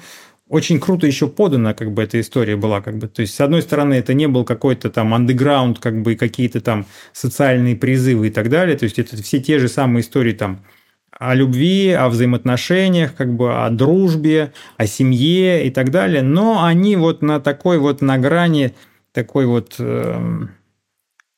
очень 0.50 0.80
круто 0.80 1.08
еще 1.08 1.28
подана, 1.28 1.74
как 1.74 1.94
бы 1.94 2.04
эта 2.04 2.20
история 2.20 2.56
была, 2.56 2.82
как 2.82 2.98
бы. 2.98 3.08
То 3.08 3.22
есть, 3.22 3.36
с 3.36 3.40
одной 3.40 3.62
стороны, 3.62 3.94
это 3.94 4.16
не 4.16 4.28
был 4.28 4.44
какой-то 4.44 4.90
там 4.90 5.14
андеграунд, 5.14 5.80
как 5.80 6.02
бы 6.02 6.16
какие-то 6.16 6.60
там 6.60 6.88
социальные 7.14 7.76
призывы 7.76 8.28
и 8.28 8.32
так 8.32 8.50
далее. 8.50 8.76
То 8.76 8.86
есть, 8.86 8.98
это 8.98 9.16
все 9.22 9.40
те 9.40 9.60
же 9.60 9.68
самые 9.70 10.02
истории 10.02 10.34
там 10.34 10.66
о 11.12 11.36
любви, 11.36 11.92
о 11.92 12.10
взаимоотношениях, 12.10 13.16
как 13.16 13.36
бы 13.36 13.66
о 13.66 13.70
дружбе, 13.70 14.54
о 14.78 14.88
семье 14.88 15.66
и 15.66 15.72
так 15.72 15.92
далее. 15.92 16.22
Но 16.22 16.64
они 16.64 16.96
вот 16.96 17.22
на 17.22 17.40
такой 17.40 17.80
вот 17.80 18.02
на 18.02 18.18
грани 18.18 18.74
такой 19.14 19.46
вот 19.46 19.76
э, 19.80 20.48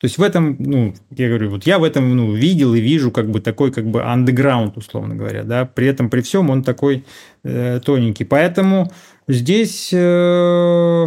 то 0.02 0.06
есть 0.06 0.18
в 0.18 0.22
этом, 0.24 0.56
ну, 0.58 0.94
я 1.10 1.28
говорю, 1.28 1.50
вот 1.50 1.64
я 1.64 1.78
в 1.78 1.84
этом 1.84 2.16
ну, 2.16 2.32
видел 2.32 2.74
и 2.74 2.80
вижу 2.80 3.12
как 3.12 3.30
бы 3.30 3.40
такой 3.40 3.70
как 3.70 3.86
бы 3.86 4.02
андеграунд, 4.02 4.76
условно 4.76 5.14
говоря, 5.14 5.44
да, 5.44 5.64
при 5.64 5.86
этом 5.86 6.10
при 6.10 6.22
всем 6.22 6.50
он 6.50 6.64
такой 6.64 7.04
э, 7.44 7.78
тоненький. 7.78 8.24
Поэтому 8.24 8.90
здесь, 9.28 9.90
э, 9.92 11.06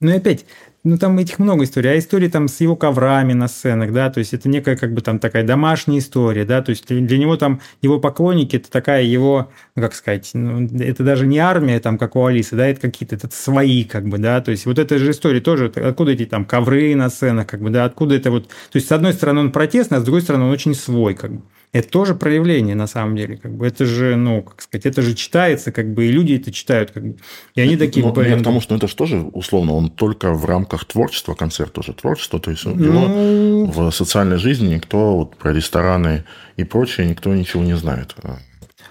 ну 0.00 0.10
и 0.10 0.16
опять, 0.16 0.46
ну, 0.86 0.98
там 0.98 1.18
этих 1.18 1.40
много 1.40 1.64
историй. 1.64 1.90
А 1.90 1.98
истории 1.98 2.28
там 2.28 2.46
с 2.46 2.60
его 2.60 2.76
коврами 2.76 3.32
на 3.32 3.48
сценах, 3.48 3.92
да, 3.92 4.08
то 4.08 4.20
есть 4.20 4.32
это 4.32 4.48
некая 4.48 4.76
как 4.76 4.94
бы 4.94 5.00
там 5.00 5.18
такая 5.18 5.42
домашняя 5.42 5.98
история, 5.98 6.44
да, 6.44 6.62
то 6.62 6.70
есть 6.70 6.86
для 6.86 7.18
него 7.18 7.36
там 7.36 7.60
его 7.82 7.98
поклонники, 7.98 8.56
это 8.56 8.70
такая 8.70 9.02
его, 9.02 9.50
ну, 9.74 9.82
как 9.82 9.94
сказать, 9.94 10.30
ну, 10.32 10.64
это 10.78 11.02
даже 11.02 11.26
не 11.26 11.38
армия, 11.38 11.80
там, 11.80 11.98
как 11.98 12.14
у 12.14 12.24
Алисы, 12.24 12.54
да, 12.54 12.68
это 12.68 12.82
какие-то 12.82 13.16
это 13.16 13.28
свои, 13.32 13.82
как 13.82 14.06
бы, 14.06 14.18
да, 14.18 14.40
то 14.40 14.52
есть 14.52 14.64
вот 14.64 14.78
эта 14.78 14.98
же 14.98 15.10
история 15.10 15.40
тоже, 15.40 15.72
откуда 15.74 16.12
эти 16.12 16.24
там 16.24 16.44
ковры 16.44 16.94
на 16.94 17.10
сценах, 17.10 17.48
как 17.48 17.60
бы, 17.60 17.70
да, 17.70 17.84
откуда 17.84 18.14
это 18.14 18.30
вот, 18.30 18.46
то 18.46 18.76
есть 18.76 18.86
с 18.86 18.92
одной 18.92 19.12
стороны 19.12 19.40
он 19.40 19.50
протестный, 19.52 19.98
а 19.98 20.00
с 20.00 20.04
другой 20.04 20.22
стороны 20.22 20.44
он 20.44 20.50
очень 20.52 20.74
свой, 20.74 21.14
как 21.14 21.32
бы. 21.32 21.42
Это 21.76 21.88
тоже 21.88 22.14
проявление, 22.14 22.74
на 22.74 22.86
самом 22.86 23.16
деле. 23.16 23.36
Как 23.36 23.52
бы. 23.54 23.66
Это 23.66 23.84
же, 23.84 24.16
ну, 24.16 24.42
как 24.42 24.62
сказать, 24.62 24.86
это 24.86 25.02
же 25.02 25.14
читается, 25.14 25.72
как 25.72 25.92
бы, 25.92 26.06
и 26.06 26.12
люди 26.12 26.34
это 26.34 26.50
читают, 26.50 26.90
как 26.90 27.04
бы. 27.04 27.16
И 27.54 27.60
они 27.60 27.76
такие... 27.76 28.04
Но, 28.04 28.12
блин, 28.12 28.30
я 28.30 28.36
потому 28.38 28.62
что 28.62 28.72
ну, 28.72 28.78
это 28.78 28.88
же 28.88 28.96
тоже, 28.96 29.18
условно, 29.18 29.72
он 29.72 29.90
только 29.90 30.32
в 30.32 30.46
рамках 30.46 30.86
творчества, 30.86 31.34
концерт 31.34 31.72
тоже 31.74 31.92
творчество, 31.92 32.40
то 32.40 32.50
есть 32.50 32.64
ну... 32.64 33.66
его 33.66 33.90
в 33.90 33.94
социальной 33.94 34.38
жизни 34.38 34.74
никто 34.74 35.16
вот, 35.16 35.36
про 35.36 35.52
рестораны 35.52 36.24
и 36.56 36.64
прочее, 36.64 37.06
никто 37.06 37.34
ничего 37.34 37.62
не 37.62 37.76
знает. 37.76 38.14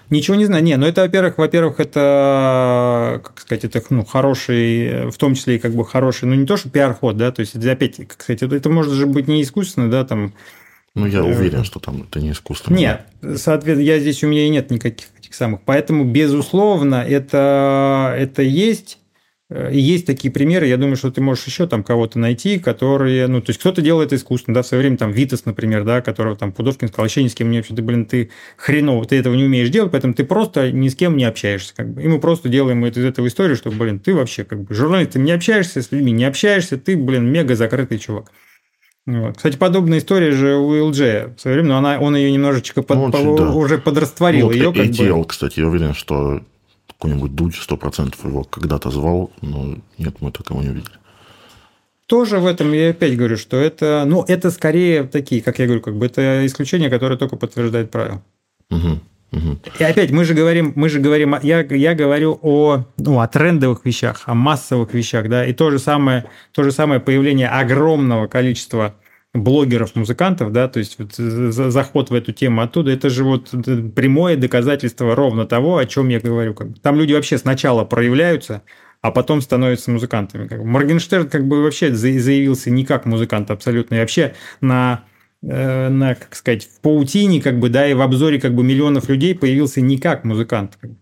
Ничего 0.08 0.36
не 0.36 0.44
знаю. 0.44 0.62
Не, 0.62 0.76
ну 0.76 0.86
это, 0.86 1.02
во-первых, 1.02 1.38
во-первых, 1.38 1.80
это, 1.80 3.20
как 3.24 3.40
сказать, 3.40 3.64
это 3.64 3.82
ну, 3.90 4.04
хороший, 4.04 5.10
в 5.10 5.16
том 5.16 5.34
числе 5.34 5.56
и 5.56 5.58
как 5.58 5.74
бы 5.74 5.84
хороший, 5.84 6.26
ну 6.26 6.36
не 6.36 6.46
то, 6.46 6.56
что 6.56 6.70
пиар-ход, 6.70 7.16
да, 7.16 7.32
то 7.32 7.40
есть, 7.40 7.56
это 7.56 7.72
опять, 7.72 7.96
как 7.96 8.22
сказать, 8.22 8.42
это, 8.44 8.54
это 8.54 8.70
может 8.70 8.92
же 8.92 9.06
быть 9.06 9.26
не 9.26 9.42
искусственно, 9.42 9.90
да, 9.90 10.04
там, 10.04 10.32
ну, 10.96 11.06
я 11.06 11.18
э, 11.18 11.22
уверен, 11.22 11.62
что 11.62 11.78
там 11.78 12.02
это 12.08 12.20
не 12.20 12.32
искусство. 12.32 12.72
Нет, 12.72 13.02
соответственно, 13.20 13.86
я 13.86 13.98
здесь 14.00 14.24
у 14.24 14.28
меня 14.28 14.46
и 14.46 14.48
нет 14.48 14.70
никаких 14.70 15.08
этих 15.18 15.34
самых. 15.34 15.60
Поэтому, 15.64 16.04
безусловно, 16.04 17.04
это, 17.06 18.14
это 18.18 18.40
есть. 18.40 18.98
Э, 19.50 19.70
и 19.70 19.78
есть 19.78 20.06
такие 20.06 20.32
примеры, 20.32 20.66
я 20.66 20.78
думаю, 20.78 20.96
что 20.96 21.10
ты 21.10 21.20
можешь 21.20 21.46
еще 21.46 21.66
там 21.66 21.84
кого-то 21.84 22.18
найти, 22.18 22.58
которые, 22.58 23.26
ну, 23.26 23.42
то 23.42 23.50
есть 23.50 23.60
кто-то 23.60 23.82
делает 23.82 24.06
это 24.06 24.16
искусственно, 24.16 24.54
да, 24.54 24.62
в 24.62 24.66
свое 24.66 24.80
время 24.80 24.96
там 24.96 25.12
Витас, 25.12 25.44
например, 25.44 25.84
да, 25.84 26.00
которого 26.00 26.34
там 26.34 26.50
Пудовкин 26.50 26.88
сказал, 26.88 27.04
вообще 27.04 27.22
ни 27.22 27.28
с 27.28 27.34
кем 27.34 27.50
не 27.50 27.58
общаюсь, 27.58 27.76
ты, 27.76 27.82
блин, 27.82 28.06
ты 28.06 28.30
хреново, 28.56 29.04
ты 29.04 29.16
этого 29.16 29.34
не 29.34 29.44
умеешь 29.44 29.68
делать, 29.68 29.92
поэтому 29.92 30.14
ты 30.14 30.24
просто 30.24 30.72
ни 30.72 30.88
с 30.88 30.96
кем 30.96 31.18
не 31.18 31.24
общаешься, 31.24 31.74
как 31.76 31.92
бы. 31.92 32.02
И 32.02 32.08
мы 32.08 32.20
просто 32.20 32.48
делаем 32.48 32.86
из 32.86 32.96
этого 32.96 33.26
историю, 33.26 33.56
что, 33.56 33.70
блин, 33.70 34.00
ты 34.00 34.14
вообще 34.14 34.44
как 34.44 34.62
бы 34.62 34.74
журналист, 34.74 35.12
ты 35.12 35.18
не 35.18 35.32
общаешься 35.32 35.82
с 35.82 35.92
людьми, 35.92 36.10
не 36.10 36.24
общаешься, 36.24 36.78
ты, 36.78 36.96
блин, 36.96 37.30
мега 37.30 37.54
закрытый 37.54 37.98
чувак. 37.98 38.32
Вот. 39.06 39.36
Кстати, 39.36 39.56
подобная 39.56 39.98
история 39.98 40.32
же 40.32 40.56
у 40.56 40.74
LG 40.90 41.36
в 41.36 41.40
свое 41.40 41.58
время, 41.58 41.68
но 41.68 41.76
она, 41.78 42.00
он 42.00 42.16
ее 42.16 42.32
немножечко 42.32 42.82
под, 42.82 42.96
ну, 42.96 43.04
очень, 43.04 43.36
да. 43.36 43.52
уже 43.52 43.78
подрастворил. 43.78 44.46
Вот 44.46 44.54
ее, 44.54 44.72
как 44.72 44.86
ATL, 44.86 45.20
бы... 45.20 45.24
кстати, 45.24 45.60
я 45.60 45.68
уверен, 45.68 45.94
что 45.94 46.40
какой-нибудь 46.88 47.34
Дудь 47.34 47.54
100% 47.54 48.26
его 48.26 48.42
когда-то 48.42 48.90
звал, 48.90 49.30
но 49.42 49.76
нет, 49.98 50.16
мы 50.20 50.32
такого 50.32 50.60
не 50.60 50.68
видели. 50.68 50.96
Тоже 52.06 52.38
в 52.38 52.46
этом 52.46 52.72
я 52.72 52.90
опять 52.90 53.16
говорю, 53.16 53.36
что 53.36 53.56
это, 53.56 54.04
ну, 54.06 54.24
это 54.26 54.50
скорее 54.50 55.04
такие, 55.04 55.40
как 55.40 55.58
я 55.58 55.66
говорю, 55.66 55.82
как 55.82 55.96
бы 55.96 56.06
это 56.06 56.44
исключение, 56.46 56.90
которое 56.90 57.16
только 57.16 57.36
подтверждает 57.36 57.90
правило. 57.90 58.22
Угу. 58.70 59.00
И 59.32 59.84
опять 59.84 60.10
мы 60.10 60.24
же 60.24 60.34
говорим, 60.34 60.72
мы 60.76 60.88
же 60.88 61.00
говорим, 61.00 61.36
я, 61.42 61.60
я 61.60 61.94
говорю 61.94 62.38
о, 62.42 62.84
ну, 62.96 63.20
о 63.20 63.28
трендовых 63.28 63.84
вещах, 63.84 64.22
о 64.26 64.34
массовых 64.34 64.94
вещах, 64.94 65.28
да, 65.28 65.44
и 65.44 65.52
то 65.52 65.70
же 65.70 65.78
самое, 65.78 66.26
то 66.52 66.62
же 66.62 66.72
самое 66.72 67.00
появление 67.00 67.48
огромного 67.48 68.28
количества 68.28 68.94
блогеров, 69.34 69.94
музыкантов, 69.94 70.52
да, 70.52 70.68
то 70.68 70.78
есть 70.78 70.98
вот 70.98 71.14
заход 71.14 72.10
в 72.10 72.14
эту 72.14 72.32
тему 72.32 72.62
оттуда, 72.62 72.92
это 72.92 73.10
же 73.10 73.24
вот 73.24 73.50
прямое 73.50 74.36
доказательство 74.36 75.14
ровно 75.14 75.44
того, 75.44 75.76
о 75.76 75.84
чем 75.84 76.08
я 76.08 76.20
говорю. 76.20 76.54
Там 76.80 76.96
люди 76.96 77.12
вообще 77.12 77.36
сначала 77.36 77.84
проявляются, 77.84 78.62
а 79.02 79.10
потом 79.10 79.42
становятся 79.42 79.90
музыкантами. 79.90 80.48
Моргенштерн 80.64 81.28
как 81.28 81.46
бы 81.46 81.62
вообще 81.62 81.94
заявился 81.94 82.70
не 82.70 82.86
как 82.86 83.04
музыкант 83.04 83.50
абсолютно, 83.50 83.96
и 83.96 83.98
вообще 83.98 84.34
на 84.60 85.04
Э, 85.04 85.15
на, 85.42 86.14
как 86.14 86.34
сказать, 86.34 86.64
в 86.64 86.80
паутине, 86.80 87.40
как 87.40 87.58
бы, 87.58 87.68
да, 87.68 87.86
и 87.88 87.94
в 87.94 88.00
обзоре 88.00 88.40
как 88.40 88.54
бы 88.54 88.64
миллионов 88.64 89.08
людей 89.08 89.34
появился 89.34 89.80
не 89.80 89.98
как 89.98 90.24
музыкант. 90.24 90.76
Как 90.80 90.90
бы. 90.90 90.96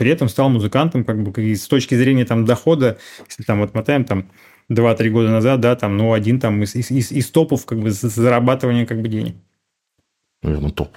При 0.00 0.10
этом 0.10 0.30
стал 0.30 0.48
музыкантом, 0.48 1.04
как 1.04 1.22
бы, 1.22 1.42
и 1.42 1.54
с 1.54 1.68
точки 1.68 1.94
зрения 1.94 2.24
там 2.24 2.46
дохода, 2.46 2.98
если 3.28 3.42
там 3.42 3.60
вот 3.60 3.74
мотаем 3.74 4.04
там 4.04 4.30
2-3 4.70 5.10
года 5.10 5.28
назад, 5.28 5.60
да, 5.60 5.76
там, 5.76 5.98
ну, 5.98 6.14
один 6.14 6.40
там 6.40 6.62
из, 6.62 6.74
из, 6.74 7.12
из 7.12 7.30
топов, 7.30 7.66
как 7.66 7.80
бы, 7.80 7.90
зарабатывания, 7.90 8.86
как 8.86 9.02
бы, 9.02 9.08
денег. 9.08 9.36
Наверное, 10.42 10.70
топ. 10.70 10.96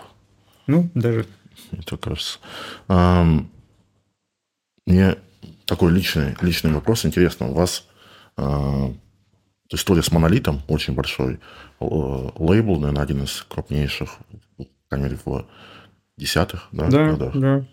Ну, 0.67 0.89
даже. 0.93 1.25
Это 1.71 1.97
кажется. 1.97 2.39
А, 2.87 3.25
мне 4.85 5.15
такой 5.65 5.91
личный, 5.91 6.37
личный 6.41 6.71
вопрос 6.71 7.05
интересно. 7.05 7.49
У 7.49 7.53
вас 7.53 7.85
а, 8.37 8.93
история 9.71 10.03
с 10.03 10.11
монолитом 10.11 10.61
очень 10.67 10.93
большой. 10.93 11.39
Э, 11.79 11.85
лейбл, 12.37 12.79
наверное, 12.79 13.03
один 13.03 13.23
из 13.23 13.45
крупнейших, 13.47 14.17
по 14.57 14.65
крайней 14.89 15.05
мере, 15.05 15.19
в 15.25 15.45
десятых 16.17 16.67
да, 16.71 16.87
да, 16.89 17.09
годах. 17.11 17.35
Да. 17.35 17.65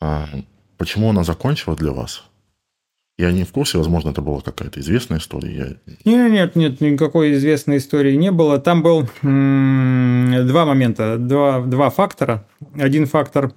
А 0.00 0.26
почему 0.76 1.10
она 1.10 1.24
закончила 1.24 1.76
для 1.76 1.92
вас? 1.92 2.24
Я 3.18 3.32
не 3.32 3.42
в 3.42 3.50
курсе, 3.50 3.78
возможно, 3.78 4.10
это 4.10 4.22
была 4.22 4.40
какая-то 4.40 4.78
известная 4.78 5.18
история. 5.18 5.76
Я... 5.86 5.94
Нет, 6.04 6.30
нет, 6.30 6.56
нет, 6.56 6.80
никакой 6.80 7.32
известной 7.34 7.78
истории 7.78 8.14
не 8.14 8.30
было. 8.30 8.60
Там 8.60 8.80
был 8.80 9.08
м- 9.22 10.46
два 10.46 10.64
момента, 10.64 11.18
два, 11.18 11.60
два 11.62 11.90
фактора. 11.90 12.46
Один 12.76 13.06
фактор, 13.06 13.52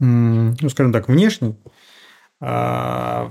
м- 0.00 0.56
ну, 0.60 0.68
скажем 0.70 0.92
так, 0.92 1.06
внешний, 1.08 1.54
а, 2.40 3.30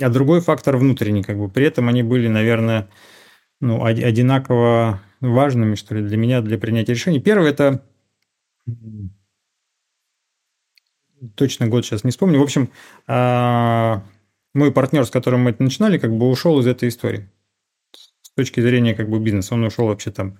а 0.00 0.08
другой 0.08 0.40
фактор 0.40 0.76
внутренний. 0.76 1.22
Как 1.22 1.38
бы. 1.38 1.48
При 1.48 1.66
этом 1.66 1.88
они 1.88 2.02
были, 2.02 2.28
наверное, 2.28 2.88
ну, 3.60 3.84
одинаково 3.84 5.00
важными, 5.20 5.74
что 5.74 5.94
ли, 5.94 6.02
для 6.02 6.16
меня, 6.16 6.40
для 6.40 6.58
принятия 6.58 6.92
решений. 6.92 7.20
Первое– 7.20 7.50
это 7.50 7.82
точно 11.34 11.66
год 11.66 11.84
сейчас 11.84 12.04
не 12.04 12.10
вспомню. 12.10 12.38
В 12.38 12.42
общем, 12.42 12.70
а, 13.06 14.02
мой 14.54 14.72
партнер, 14.72 15.04
с 15.04 15.10
которым 15.10 15.40
мы 15.40 15.50
это 15.50 15.62
начинали, 15.62 15.98
как 15.98 16.16
бы 16.16 16.28
ушел 16.28 16.58
из 16.60 16.66
этой 16.66 16.88
истории. 16.88 17.30
С 18.22 18.30
точки 18.30 18.60
зрения 18.60 18.94
как 18.94 19.08
бы 19.08 19.18
бизнеса. 19.18 19.54
Он 19.54 19.64
ушел 19.64 19.86
вообще 19.86 20.10
там 20.10 20.38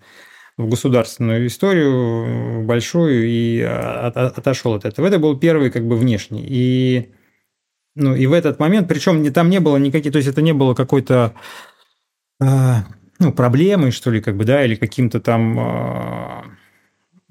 в 0.56 0.68
государственную 0.68 1.46
историю 1.46 2.64
большую 2.64 3.26
и 3.26 3.60
отошел 3.60 4.74
от 4.74 4.84
этого. 4.84 5.06
Это 5.06 5.18
был 5.18 5.38
первый 5.38 5.70
как 5.70 5.86
бы 5.86 5.96
внешний. 5.96 6.44
И, 6.48 7.12
ну, 7.96 8.14
и 8.14 8.26
в 8.26 8.32
этот 8.34 8.60
момент, 8.60 8.88
причем 8.88 9.32
там 9.32 9.50
не 9.50 9.58
было 9.58 9.78
никаких, 9.78 10.12
то 10.12 10.18
есть 10.18 10.28
это 10.28 10.42
не 10.42 10.52
было 10.52 10.74
какой-то 10.74 11.32
а, 12.40 12.84
ну, 13.18 13.32
проблемой, 13.32 13.90
что 13.90 14.10
ли, 14.10 14.20
как 14.20 14.36
бы, 14.36 14.44
да, 14.44 14.64
или 14.64 14.74
каким-то 14.74 15.18
там... 15.18 15.58
А, 15.58 16.44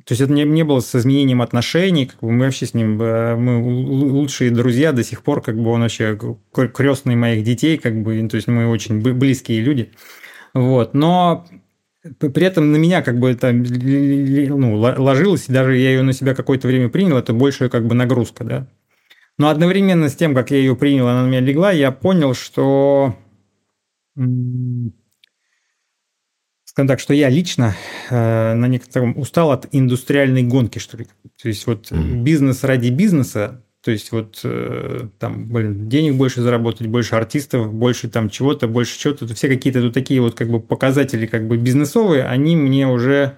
то 0.06 0.12
есть 0.12 0.22
это 0.22 0.34
не, 0.34 0.44
не 0.44 0.64
было 0.64 0.80
с 0.80 0.94
изменением 0.96 1.42
отношений, 1.42 2.08
как 2.08 2.20
бы 2.20 2.32
мы 2.32 2.46
вообще 2.46 2.66
с 2.66 2.74
ним, 2.74 3.02
э, 3.02 3.36
мы 3.36 3.62
лучшие 3.64 4.52
друзья 4.52 4.92
до 4.92 5.04
сих 5.04 5.24
пор, 5.24 5.42
как 5.42 5.56
бы 5.56 5.70
он 5.70 5.82
вообще 5.82 6.18
крестный 6.52 7.16
моих 7.16 7.44
детей, 7.44 7.78
как 7.78 8.02
бы, 8.02 8.28
то 8.28 8.36
есть 8.36 8.48
мы 8.48 8.68
очень 8.68 9.02
близкие 9.02 9.62
люди. 9.62 9.92
Вот, 10.54 10.94
но 10.94 11.46
при 12.20 12.46
этом 12.46 12.72
на 12.72 12.78
меня 12.78 13.02
как 13.02 13.20
бы 13.20 13.32
это 13.32 13.52
ну, 13.52 14.78
ложилось, 14.78 15.48
и 15.48 15.54
даже 15.54 15.76
я 15.76 15.90
ее 15.92 16.04
на 16.04 16.14
себя 16.14 16.36
какое-то 16.36 16.68
время 16.68 16.90
принял, 16.90 17.18
это 17.18 17.34
больше 17.34 17.70
как 17.70 17.86
бы 17.86 17.96
нагрузка, 17.96 18.44
да. 18.44 18.68
Но 19.38 19.50
одновременно 19.50 20.10
с 20.10 20.16
тем, 20.16 20.34
как 20.34 20.52
я 20.52 20.58
ее 20.58 20.76
принял, 20.76 21.08
она 21.08 21.24
на 21.24 21.28
меня 21.28 21.42
легла, 21.42 21.72
я 21.72 21.92
понял, 21.92 22.34
что 22.34 23.16
скажем 26.76 26.88
так, 26.88 27.00
что 27.00 27.14
я 27.14 27.30
лично 27.30 27.74
э, 28.10 28.54
на 28.54 28.68
некотором 28.68 29.18
устал 29.18 29.52
от 29.52 29.68
индустриальной 29.72 30.44
гонки, 30.44 30.80
что 30.80 30.98
ли. 30.98 31.08
То 31.42 31.48
есть 31.48 31.68
вот 31.68 31.90
mm-hmm. 31.90 32.22
бизнес 32.22 32.66
ради 32.66 32.90
бизнеса, 32.90 33.64
то 33.82 33.92
есть 33.92 34.12
вот 34.12 34.42
э, 34.44 35.08
там, 35.20 35.48
блин, 35.48 35.88
денег 35.88 36.16
больше 36.16 36.42
заработать, 36.42 36.88
больше 36.88 37.16
артистов, 37.16 37.74
больше 37.74 38.10
там 38.10 38.30
чего-то, 38.30 38.68
больше 38.68 39.00
чего-то. 39.00 39.26
Все 39.34 39.48
какие-то 39.48 39.82
тут 39.82 39.94
такие 39.94 40.20
вот 40.20 40.36
как 40.36 40.50
бы 40.50 40.60
показатели 40.60 41.28
как 41.28 41.48
бы 41.48 41.56
бизнесовые, 41.56 42.26
они 42.26 42.58
мне 42.58 42.88
уже, 42.88 43.38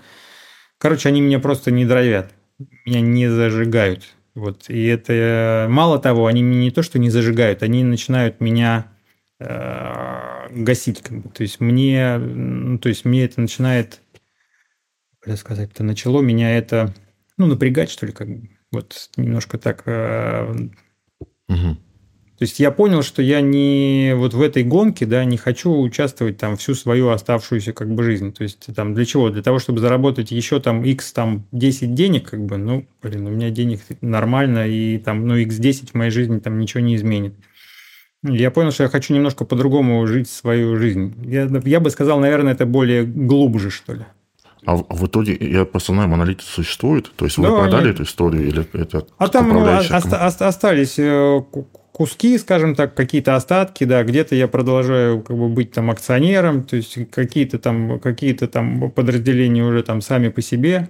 короче, 0.80 1.10
они 1.10 1.22
меня 1.22 1.40
просто 1.40 1.70
не 1.70 1.86
драйвят, 1.86 2.32
меня 2.86 3.02
не 3.02 3.28
зажигают. 3.28 4.04
Вот. 4.38 4.70
И 4.70 4.86
это 4.86 5.66
мало 5.68 5.98
того, 5.98 6.28
они 6.28 6.44
меня 6.44 6.60
не 6.60 6.72
то, 6.72 6.84
что 6.84 7.00
не 7.00 7.10
зажигают, 7.10 7.64
они 7.64 7.84
начинают 7.84 8.40
меня 8.40 8.94
э, 9.40 10.50
гасить. 10.52 11.02
Как 11.02 11.24
бы. 11.24 11.30
То 11.30 11.42
есть 11.42 11.60
мне, 11.60 12.20
ну, 12.20 12.78
то 12.78 12.88
есть 12.88 13.04
мне 13.04 13.26
это 13.26 13.42
начинает, 13.42 14.00
как 15.22 15.40
сказать, 15.40 15.72
это 15.72 15.84
начало 15.84 16.22
меня 16.22 16.56
это, 16.56 16.94
ну, 17.38 17.48
напрягать, 17.48 17.90
что 17.90 18.06
ли, 18.06 18.12
как 18.12 18.28
бы. 18.30 18.50
Вот 18.72 19.10
немножко 19.18 19.58
так. 19.58 19.82
Э, 19.88 20.54
угу. 21.48 21.78
То 22.38 22.44
есть 22.44 22.60
я 22.60 22.70
понял, 22.70 23.02
что 23.02 23.24
я 23.24 23.42
не 23.42 24.14
вот 24.16 24.36
в 24.36 24.42
этой 24.44 24.64
гонке, 24.64 25.08
да, 25.08 25.26
не 25.26 25.38
хочу 25.38 25.76
участвовать 25.76 26.38
там 26.38 26.56
всю 26.56 26.76
свою 26.76 27.10
оставшуюся 27.10 27.74
как 27.74 27.90
бы 27.90 28.04
жизнь. 28.04 28.32
То 28.32 28.44
есть 28.44 28.68
там 28.76 28.94
для 28.94 29.06
чего? 29.06 29.30
Для 29.30 29.42
того, 29.42 29.58
чтобы 29.58 29.80
заработать 29.80 30.30
еще 30.30 30.60
там 30.60 30.84
x 30.84 31.14
там 31.14 31.48
10 31.52 31.96
денег, 31.96 32.30
как 32.30 32.46
бы, 32.46 32.58
ну, 32.58 32.86
блин, 33.02 33.26
у 33.26 33.32
меня 33.32 33.50
денег 33.50 33.82
нормально, 34.02 34.68
и 34.68 35.00
там, 35.00 35.28
ну, 35.28 35.36
x 35.36 35.56
10 35.56 35.92
в 35.92 35.94
моей 35.96 36.12
жизни 36.12 36.38
там 36.38 36.60
ничего 36.60 36.82
не 36.82 36.96
изменит. 36.96 37.34
Я 38.22 38.52
понял, 38.52 38.72
что 38.72 38.84
я 38.84 38.90
хочу 38.90 39.16
немножко 39.16 39.44
по-другому 39.44 40.06
жить 40.06 40.30
свою 40.30 40.76
жизнь. 40.76 41.16
Я, 41.26 41.50
я 41.66 41.80
бы 41.80 41.90
сказал, 41.90 42.20
наверное, 42.20 42.54
это 42.54 42.68
более 42.68 43.04
глубже, 43.04 43.72
что 43.72 43.94
ли. 43.94 44.06
А 44.66 44.76
в, 44.76 45.06
итоге, 45.08 45.38
я 45.40 45.66
просто 45.66 45.94
знаю, 45.94 46.10
монолит 46.10 46.42
существует? 46.42 47.12
То 47.16 47.26
есть 47.26 47.38
вы 47.38 47.48
да, 47.48 47.58
продали 47.58 47.86
нет. 47.86 47.96
эту 47.96 48.04
историю 48.04 48.48
или 48.48 48.68
это 48.74 49.08
А 49.18 49.28
там 49.30 49.50
ну, 49.50 49.66
остались 49.66 51.00
э, 51.00 51.42
куски, 51.98 52.38
скажем 52.38 52.76
так, 52.76 52.94
какие-то 52.94 53.36
остатки, 53.36 53.84
да, 53.84 54.04
где-то 54.04 54.36
я 54.36 54.48
продолжаю 54.48 55.24
как 55.24 55.36
бы 55.36 55.50
быть 55.50 55.72
там 55.72 55.90
акционером, 55.90 56.64
то 56.64 56.76
есть 56.76 57.10
какие-то 57.10 57.58
там, 57.58 58.00
какие-то 58.00 58.48
там 58.48 58.92
подразделения 58.92 59.64
уже 59.64 59.82
там 59.82 60.02
сами 60.02 60.30
по 60.30 60.44
себе. 60.44 60.90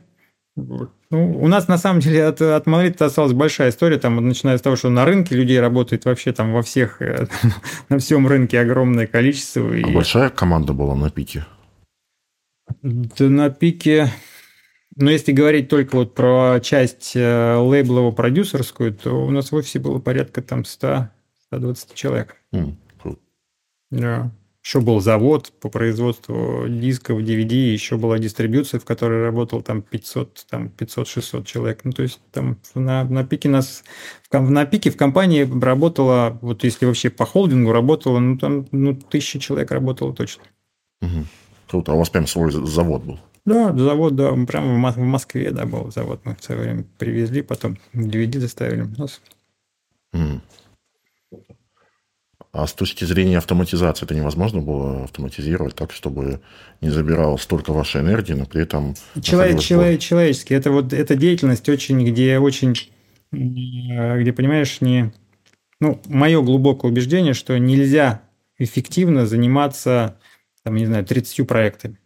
Ну, 0.58 0.90
у 1.10 1.48
нас 1.48 1.70
на 1.70 1.78
самом 1.78 2.02
деле 2.02 2.26
от, 2.26 2.42
от 2.42 2.66
монолита 2.66 3.06
осталась 3.06 3.32
большая 3.32 3.70
история, 3.70 4.00
там, 4.00 4.28
начиная 4.28 4.58
с 4.58 4.62
того, 4.62 4.76
что 4.76 4.90
на 4.90 5.06
рынке 5.06 5.34
людей 5.34 5.62
работает 5.62 6.04
вообще 6.04 6.34
там 6.34 6.52
во 6.52 6.62
всех, 6.62 7.02
э, 7.02 7.28
на 7.90 8.00
всем 8.00 8.28
рынке 8.28 8.60
огромное 8.60 9.08
количество. 9.08 9.66
А 9.72 9.78
и... 9.78 9.86
большая 9.86 10.30
команда 10.30 10.74
была 10.74 10.94
на 10.96 11.10
пике? 11.10 11.46
Да 12.82 13.30
на 13.30 13.50
пике 13.50 14.12
но 15.00 15.12
если 15.12 15.32
говорить 15.32 15.70
только 15.70 15.96
вот 15.96 16.16
про 16.16 16.60
часть 16.60 17.16
э, 17.16 17.56
лейблово-продюсерскую, 17.56 18.94
то 18.94 19.26
у 19.26 19.30
нас 19.30 19.52
в 19.52 19.56
офисе 19.56 19.80
было 19.80 20.00
порядка 20.00 20.42
там 20.42 20.62
100-120 20.62 21.10
человек. 21.94 22.36
Mm, 22.52 22.74
cool. 23.04 23.20
Да. 23.92 24.32
Еще 24.64 24.82
был 24.82 25.00
завод 25.00 25.54
по 25.62 25.70
производству 25.70 26.66
дисков, 26.68 27.22
DVD, 27.22 27.54
еще 27.54 27.98
была 27.98 28.18
дистрибьюция, 28.18 28.80
в 28.80 28.86
которой 28.86 29.24
работал 29.24 29.62
там 29.62 29.82
500, 29.82 30.46
там 30.50 30.72
500-600 30.76 31.46
человек. 31.46 31.82
Ну, 31.84 31.92
то 31.92 32.02
есть 32.02 32.20
там 32.32 32.58
на, 32.74 33.04
на 33.04 33.24
пике 33.24 33.50
нас, 33.50 33.84
в, 34.30 34.50
на 34.50 34.66
пике 34.66 34.90
в 34.90 34.98
компании 34.98 35.48
работало, 35.62 36.38
вот 36.42 36.64
если 36.64 36.86
вообще 36.86 37.10
по 37.12 37.26
холдингу 37.26 37.72
работало, 37.72 38.20
ну, 38.20 38.38
там, 38.38 38.66
ну, 38.72 38.96
тысячи 38.96 39.40
человек 39.40 39.72
работало 39.72 40.14
точно. 40.14 40.44
Угу. 41.02 41.26
Круто. 41.70 41.92
А 41.92 41.96
у 41.96 42.00
вас 42.00 42.10
прям 42.10 42.26
свой 42.28 42.52
завод 42.52 43.04
был? 43.04 43.20
Да, 43.48 43.74
завод, 43.74 44.14
да, 44.18 44.34
прямо 44.46 44.92
в 44.92 44.98
Москве, 44.98 45.52
да, 45.52 45.66
был 45.66 45.90
завод. 45.90 46.20
Мы 46.26 46.36
в 46.36 46.44
свое 46.44 46.62
время 46.62 46.84
привезли, 46.98 47.42
потом 47.42 47.78
DVD 47.94 48.42
доставили 48.42 48.82
у 48.82 49.00
нас. 49.00 49.22
Mm. 50.14 50.42
А 52.52 52.68
с 52.68 52.74
точки 52.74 53.06
зрения 53.06 53.38
автоматизации 53.38 54.04
это 54.04 54.16
невозможно 54.16 54.60
было 54.62 55.06
автоматизировать 55.06 55.76
так, 55.76 55.94
чтобы 55.94 56.42
не 56.82 56.90
забирал 56.90 57.38
столько 57.38 57.72
вашей 57.72 58.02
энергии, 58.02 58.34
но 58.34 58.46
при 58.46 58.64
этом... 58.64 58.96
Человек, 59.22 59.62
человек, 59.62 60.02
человеческий. 60.02 60.54
Это 60.54 60.70
вот 60.72 60.92
эта 60.92 61.16
деятельность 61.16 61.70
очень, 61.70 62.06
где 62.06 62.40
очень, 62.40 62.76
где, 63.32 64.34
понимаешь, 64.34 64.82
не... 64.82 65.14
Ну, 65.80 66.02
мое 66.08 66.42
глубокое 66.42 66.92
убеждение, 66.92 67.34
что 67.34 67.58
нельзя 67.58 68.24
эффективно 68.58 69.26
заниматься, 69.26 70.20
там, 70.64 70.76
не 70.76 70.86
знаю, 70.86 71.06
30 71.06 71.48
проектами. 71.48 71.98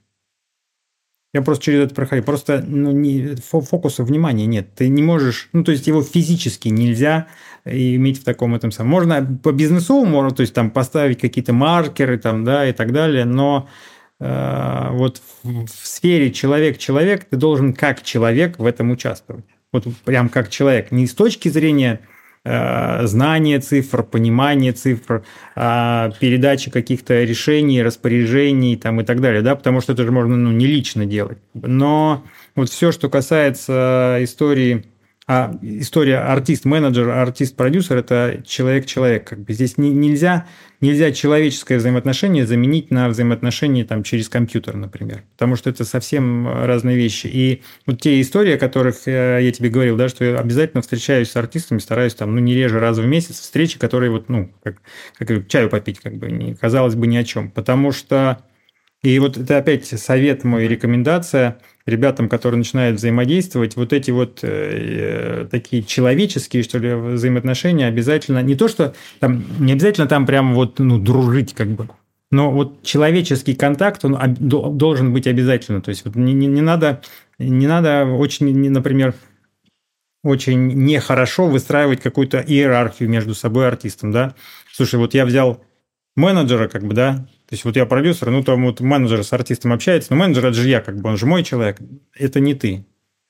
Я 1.33 1.41
просто 1.41 1.63
через 1.63 1.85
это 1.85 1.95
проходил. 1.95 2.25
Просто 2.25 2.63
ну, 2.65 2.91
не, 2.91 3.35
фокуса 3.35 4.03
внимания 4.03 4.45
нет. 4.45 4.73
Ты 4.75 4.89
не 4.89 5.01
можешь, 5.01 5.49
ну, 5.53 5.63
то 5.63 5.71
есть 5.71 5.87
его 5.87 6.03
физически 6.03 6.67
нельзя 6.67 7.27
иметь 7.63 8.19
в 8.19 8.23
таком 8.25 8.53
этом 8.53 8.71
самом. 8.71 8.91
Можно 8.91 9.39
по 9.41 9.53
бизнесу, 9.53 10.03
можно, 10.03 10.31
то 10.31 10.41
есть 10.41 10.53
там 10.53 10.71
поставить 10.71 11.19
какие-то 11.19 11.53
маркеры 11.53 12.17
там, 12.17 12.43
да, 12.43 12.67
и 12.67 12.73
так 12.73 12.91
далее, 12.91 13.23
но 13.23 13.69
э, 14.19 14.87
вот 14.91 15.21
в, 15.43 15.65
в 15.67 15.69
сфере 15.69 16.31
человек-человек 16.31 17.25
ты 17.25 17.37
должен 17.37 17.73
как 17.73 18.01
человек 18.03 18.59
в 18.59 18.65
этом 18.65 18.91
участвовать. 18.91 19.45
Вот 19.71 19.85
прям 20.03 20.27
как 20.27 20.49
человек. 20.49 20.91
Не 20.91 21.07
с 21.07 21.13
точки 21.13 21.47
зрения 21.47 22.01
Э, 22.01 22.10
знание 22.43 23.59
цифр, 23.59 24.03
понимание 24.03 24.71
цифр, 24.71 25.23
а, 25.55 26.11
передача 26.19 26.71
каких-то 26.71 27.23
решений, 27.23 27.83
распоряжений 27.83 28.75
там, 28.77 28.99
и 29.01 29.03
так 29.03 29.21
далее, 29.21 29.41
да, 29.43 29.55
потому 29.55 29.79
что 29.79 29.93
это 29.93 30.03
же 30.03 30.11
можно 30.11 30.35
ну, 30.35 30.51
не 30.51 30.65
лично 30.65 31.05
делать. 31.05 31.37
Но 31.53 32.23
вот 32.55 32.69
все, 32.69 32.91
что 32.91 33.09
касается 33.09 34.17
истории 34.21 34.85
а 35.33 35.57
история 35.61 36.17
артист-менеджер, 36.17 37.07
артист-продюсер– 37.07 37.95
это 37.99 38.43
человек-человек. 38.45 39.29
Как 39.29 39.39
бы 39.39 39.53
здесь 39.53 39.77
не, 39.77 39.89
нельзя, 39.89 40.45
нельзя 40.81 41.13
человеческое 41.13 41.77
взаимоотношение 41.77 42.45
заменить 42.45 42.91
на 42.91 43.07
взаимоотношения 43.07 43.85
там, 43.85 44.03
через 44.03 44.27
компьютер, 44.27 44.75
например. 44.75 45.23
Потому 45.37 45.55
что 45.55 45.69
это 45.69 45.85
совсем 45.85 46.49
разные 46.65 46.97
вещи. 46.97 47.27
И 47.27 47.61
вот 47.85 48.01
те 48.01 48.19
истории, 48.19 48.55
о 48.55 48.57
которых 48.57 49.07
э, 49.07 49.39
я 49.41 49.51
тебе 49.53 49.69
говорил, 49.69 49.95
да, 49.95 50.09
что 50.09 50.25
я 50.25 50.37
обязательно 50.37 50.81
встречаюсь 50.81 51.31
с 51.31 51.35
артистами, 51.37 51.79
стараюсь 51.79 52.13
там, 52.13 52.35
ну, 52.35 52.41
не 52.41 52.53
реже 52.53 52.81
раза 52.81 53.01
в 53.01 53.07
месяц, 53.07 53.39
встречи, 53.39 53.79
которые 53.79 54.11
вот, 54.11 54.27
ну, 54.27 54.51
как, 54.63 54.81
как 55.17 55.47
чаю 55.47 55.69
попить, 55.69 56.01
как 56.01 56.17
бы, 56.17 56.29
не, 56.29 56.55
казалось 56.55 56.95
бы, 56.95 57.07
ни 57.07 57.15
о 57.15 57.23
чем. 57.23 57.51
Потому 57.51 57.93
что 57.93 58.43
и 59.01 59.17
вот 59.19 59.37
это 59.37 59.57
опять 59.57 59.87
совет 59.87 60.43
мой, 60.43 60.67
рекомендация 60.67 61.57
ребятам, 61.85 62.29
которые 62.29 62.59
начинают 62.59 62.97
взаимодействовать, 62.97 63.75
вот 63.75 63.93
эти 63.93 64.11
вот 64.11 64.39
э, 64.43 65.47
такие 65.49 65.83
человеческие, 65.83 66.63
что 66.63 66.77
ли, 66.77 66.93
взаимоотношения 66.93 67.87
обязательно, 67.87 68.41
не 68.41 68.55
то, 68.55 68.67
что 68.67 68.93
там, 69.19 69.43
не 69.59 69.73
обязательно 69.73 70.07
там 70.07 70.25
прям 70.25 70.53
вот, 70.53 70.79
ну, 70.79 70.99
дружить 70.99 71.53
как 71.53 71.69
бы, 71.69 71.89
но 72.31 72.49
вот 72.49 72.81
человеческий 72.83 73.55
контакт, 73.55 74.05
он 74.05 74.17
должен 74.39 75.13
быть 75.13 75.27
обязательно. 75.27 75.81
То 75.81 75.89
есть 75.89 76.05
вот 76.05 76.15
не, 76.15 76.33
не, 76.33 76.47
не 76.47 76.61
надо, 76.61 77.01
не 77.37 77.67
надо 77.67 78.05
очень, 78.05 78.69
например, 78.69 79.13
очень 80.23 80.67
нехорошо 80.85 81.47
выстраивать 81.47 82.01
какую-то 82.01 82.39
иерархию 82.39 83.09
между 83.09 83.35
собой 83.35 83.67
артистом, 83.67 84.11
да. 84.11 84.35
Слушай, 84.71 84.95
вот 84.95 85.13
я 85.13 85.25
взял 85.25 85.61
менеджера, 86.15 86.69
как 86.69 86.83
бы, 86.83 86.93
да, 86.93 87.27
то 87.51 87.55
есть 87.55 87.65
вот 87.65 87.75
я 87.75 87.85
продюсер, 87.85 88.31
ну 88.31 88.43
там 88.43 88.63
вот 88.63 88.79
менеджер 88.79 89.25
с 89.25 89.33
артистом 89.33 89.73
общается, 89.73 90.13
но 90.13 90.15
менеджер 90.15 90.45
это 90.45 90.53
же 90.53 90.69
я, 90.69 90.79
как 90.79 91.01
бы, 91.01 91.09
он 91.09 91.17
же 91.17 91.25
мой 91.25 91.43
человек, 91.43 91.81
это 92.15 92.39
не 92.39 92.53
ты. 92.53 92.85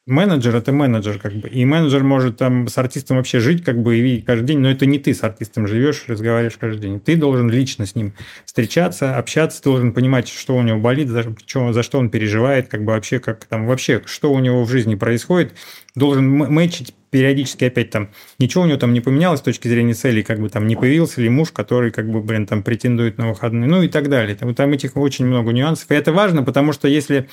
Менеджер– 0.08 0.56
это 0.58 0.72
менеджер, 0.72 1.20
как 1.20 1.34
бы. 1.34 1.48
И 1.48 1.64
менеджер 1.64 2.04
может 2.04 2.38
там 2.38 2.68
с 2.68 2.76
артистом 2.80 3.18
вообще 3.18 3.40
жить, 3.40 3.64
как 3.64 3.84
бы, 3.84 4.00
и 4.00 4.22
каждый 4.22 4.48
день, 4.48 4.60
но 4.60 4.72
это 4.72 4.88
не 4.88 4.98
ты 4.98 5.14
с 5.14 5.24
артистом 5.24 5.68
живешь, 5.68 6.06
разговариваешь 6.08 6.58
каждый 6.58 6.82
день. 6.82 7.00
Ты 7.00 7.16
должен 7.16 7.52
лично 7.52 7.86
с 7.86 7.94
ним 7.94 8.14
встречаться, 8.44 9.16
общаться, 9.16 9.62
ты 9.62 9.70
должен 9.70 9.94
понимать, 9.94 10.28
что 10.28 10.56
у 10.56 10.64
него 10.64 10.80
болит, 10.80 11.08
за 11.08 11.22
что, 11.46 11.72
за 11.72 11.84
что 11.84 12.00
он 12.00 12.10
переживает, 12.10 12.68
как 12.68 12.84
бы 12.84 12.94
вообще, 12.94 13.20
как 13.20 13.46
там, 13.46 13.68
вообще, 13.68 14.02
что 14.06 14.34
у 14.34 14.40
него 14.40 14.64
в 14.64 14.72
жизни 14.72 14.96
происходит. 14.96 15.54
Должен 15.94 16.28
мэчить 16.28 16.96
периодически 17.12 17.66
опять 17.66 17.92
там, 17.92 18.10
ничего 18.40 18.64
у 18.64 18.66
него 18.68 18.80
там 18.80 18.94
не 18.94 19.02
поменялось 19.02 19.42
с 19.42 19.44
точки 19.44 19.68
зрения 19.68 19.94
целей, 19.94 20.24
как 20.24 20.40
бы 20.40 20.50
там 20.50 20.66
не 20.66 20.76
появился 20.76 21.22
ли 21.22 21.30
муж, 21.30 21.52
который, 21.52 21.92
как 21.92 22.10
бы, 22.10 22.22
блин, 22.22 22.48
там 22.48 22.64
претендует 22.64 23.18
на 23.18 23.30
выходные, 23.30 23.70
ну 23.70 23.84
и 23.84 23.90
так 23.90 24.10
далее. 24.10 24.36
Там, 24.36 24.56
там 24.56 24.72
этих 24.72 24.96
очень 24.96 25.26
много 25.26 25.52
нюансов. 25.52 25.92
И 25.92 25.94
это 25.94 26.12
важно, 26.12 26.42
потому 26.42 26.72
что 26.72 26.88
если 26.88 27.28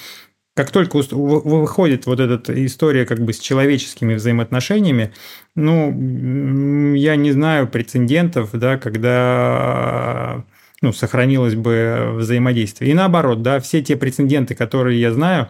как 0.58 0.72
только 0.72 1.00
выходит 1.12 2.06
вот 2.06 2.18
эта 2.18 2.66
история 2.66 3.06
как 3.06 3.20
бы 3.20 3.32
с 3.32 3.38
человеческими 3.38 4.14
взаимоотношениями, 4.14 5.12
ну, 5.54 6.94
я 6.94 7.14
не 7.14 7.30
знаю 7.30 7.68
прецедентов, 7.68 8.50
да, 8.54 8.76
когда 8.76 10.44
ну, 10.82 10.92
сохранилось 10.92 11.54
бы 11.54 12.14
взаимодействие. 12.16 12.90
И 12.90 12.94
наоборот, 12.94 13.40
да, 13.40 13.60
все 13.60 13.82
те 13.82 13.94
прецеденты, 13.94 14.56
которые 14.56 15.00
я 15.00 15.12
знаю, 15.12 15.46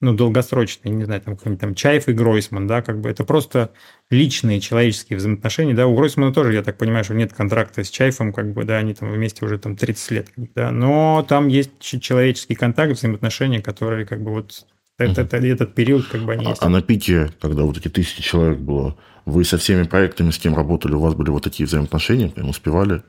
ну, 0.00 0.14
долгосрочные, 0.14 0.94
не 0.94 1.04
знаю, 1.04 1.20
там 1.20 1.36
какой-нибудь 1.36 1.60
там 1.60 1.74
Чаев 1.74 2.08
и 2.08 2.12
Гройсман, 2.12 2.66
да, 2.66 2.80
как 2.80 3.00
бы 3.00 3.10
это 3.10 3.24
просто 3.24 3.70
личные 4.08 4.60
человеческие 4.60 5.18
взаимоотношения, 5.18 5.74
да, 5.74 5.86
у 5.86 5.94
Гройсмана 5.94 6.32
тоже, 6.32 6.54
я 6.54 6.62
так 6.62 6.78
понимаю, 6.78 7.04
что 7.04 7.14
нет 7.14 7.32
контракта 7.32 7.84
с 7.84 7.90
Чаевым, 7.90 8.32
как 8.32 8.52
бы, 8.52 8.64
да, 8.64 8.78
они 8.78 8.94
там 8.94 9.12
вместе 9.12 9.44
уже 9.44 9.58
там 9.58 9.76
30 9.76 10.10
лет, 10.10 10.28
да, 10.54 10.70
но 10.70 11.24
там 11.28 11.48
есть 11.48 11.72
человеческий 11.80 12.54
контакт, 12.54 12.92
взаимоотношения, 12.92 13.60
которые 13.60 14.06
как 14.06 14.22
бы 14.22 14.32
вот 14.32 14.64
это, 14.96 15.22
это, 15.22 15.36
этот 15.36 15.74
период 15.74 16.06
как 16.06 16.22
бы 16.22 16.32
они 16.32 16.46
а, 16.46 16.50
есть. 16.50 16.62
А 16.62 16.68
на 16.68 16.82
пике, 16.82 17.30
когда 17.40 17.62
вот 17.62 17.76
эти 17.76 17.88
тысячи 17.88 18.22
человек 18.22 18.58
было, 18.58 18.96
вы 19.26 19.44
со 19.44 19.58
всеми 19.58 19.84
проектами, 19.84 20.30
с 20.30 20.38
кем 20.38 20.54
работали, 20.54 20.94
у 20.94 21.00
вас 21.00 21.14
были 21.14 21.30
вот 21.30 21.44
такие 21.44 21.66
взаимоотношения, 21.66 22.28
прям 22.28 22.48
успевали? 22.48 23.02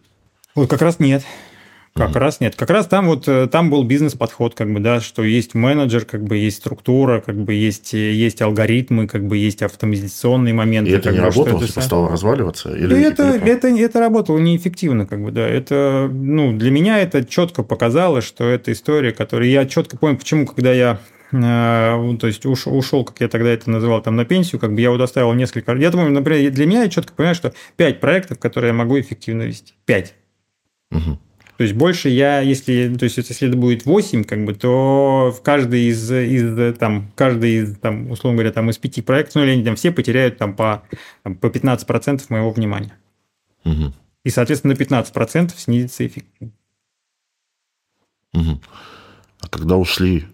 Вот 0.56 0.70
как 0.70 0.82
раз 0.82 1.00
нет. 1.00 1.24
Как 1.94 2.12
mm. 2.12 2.20
раз 2.20 2.40
нет. 2.40 2.56
Как 2.56 2.70
раз 2.70 2.88
там 2.88 3.08
вот 3.08 3.28
э, 3.28 3.48
там 3.48 3.70
был 3.70 3.84
бизнес-подход, 3.84 4.56
как 4.56 4.72
бы, 4.74 4.80
да, 4.80 5.02
что 5.02 5.24
есть 5.24 5.56
менеджер, 5.56 6.06
как 6.06 6.24
бы 6.24 6.38
есть 6.38 6.58
структура, 6.58 7.20
как 7.20 7.36
бы 7.36 7.54
есть, 7.54 7.94
э, 7.94 8.14
есть 8.14 8.42
алгоритмы, 8.42 9.08
как 9.08 9.28
бы 9.28 9.36
есть 9.36 9.62
автоматизационные 9.62 10.54
моменты. 10.54 10.92
И 10.92 10.94
это 10.94 11.12
не 11.12 11.18
бы, 11.18 11.26
работало, 11.26 11.58
это 11.58 11.68
типа 11.68 11.82
стало 11.82 12.10
разваливаться? 12.10 12.74
Или, 12.74 13.06
это, 13.06 13.36
или... 13.36 13.52
это, 13.52 13.68
это 13.68 14.00
работало 14.00 14.38
неэффективно, 14.38 15.06
как 15.06 15.22
бы, 15.22 15.32
да. 15.32 15.46
Это, 15.46 16.10
ну, 16.10 16.56
для 16.56 16.72
меня 16.72 17.00
это 17.00 17.26
четко 17.26 17.62
показало, 17.62 18.22
что 18.22 18.46
это 18.46 18.72
история, 18.72 19.12
которую 19.12 19.50
я 19.50 19.66
четко 19.66 19.98
понял, 19.98 20.18
почему, 20.18 20.46
когда 20.46 20.72
я 20.72 20.98
э, 21.34 22.16
то 22.22 22.28
есть 22.28 22.46
ушел, 22.46 22.74
ушел, 22.74 23.04
как 23.04 23.20
я 23.20 23.28
тогда 23.28 23.50
это 23.50 23.70
называл, 23.70 24.02
там 24.02 24.16
на 24.16 24.24
пенсию, 24.24 24.62
как 24.62 24.74
бы 24.74 24.80
я 24.80 24.92
вот 24.92 25.02
оставил 25.02 25.34
несколько... 25.34 25.74
Я 25.76 25.90
думаю, 25.90 26.12
например, 26.12 26.52
для 26.52 26.66
меня 26.66 26.84
я 26.84 26.90
четко 26.90 27.12
понимаю, 27.12 27.36
что 27.36 27.54
пять 27.76 28.00
проектов, 28.00 28.40
которые 28.40 28.70
я 28.70 28.74
могу 28.74 28.98
эффективно 28.98 29.42
вести. 29.42 29.74
Пять. 29.84 30.16
Угу. 30.92 31.20
То 31.58 31.64
есть 31.64 31.76
больше 31.76 32.10
я, 32.10 32.40
если, 32.40 32.96
то 32.98 33.04
есть 33.04 33.18
если 33.18 33.48
это 33.48 33.58
будет 33.58 33.86
8, 33.86 34.24
как 34.24 34.46
бы, 34.46 34.54
то 34.54 35.34
в 35.36 35.42
каждый 35.44 35.84
из, 35.84 36.12
из 36.12 36.78
там, 36.78 37.12
каждый 37.16 37.52
из, 37.56 37.78
там, 37.78 38.10
условно 38.10 38.38
говоря, 38.38 38.52
там, 38.52 38.70
из 38.70 38.78
пяти 38.78 39.02
проектов, 39.02 39.36
ну, 39.36 39.44
или 39.44 39.52
они 39.52 39.64
там 39.64 39.76
все 39.76 39.92
потеряют 39.92 40.38
там, 40.38 40.56
по, 40.56 40.84
там, 41.24 41.36
по 41.36 41.48
15% 41.48 42.24
моего 42.30 42.52
внимания. 42.52 42.98
Угу. 43.64 43.94
И, 44.24 44.30
соответственно, 44.30 44.74
на 44.74 44.78
15% 44.78 45.52
снизится 45.56 46.06
эффект. 46.06 46.28
Угу. 48.34 48.62
А 49.42 49.48
когда 49.50 49.78
ушли 49.78 50.26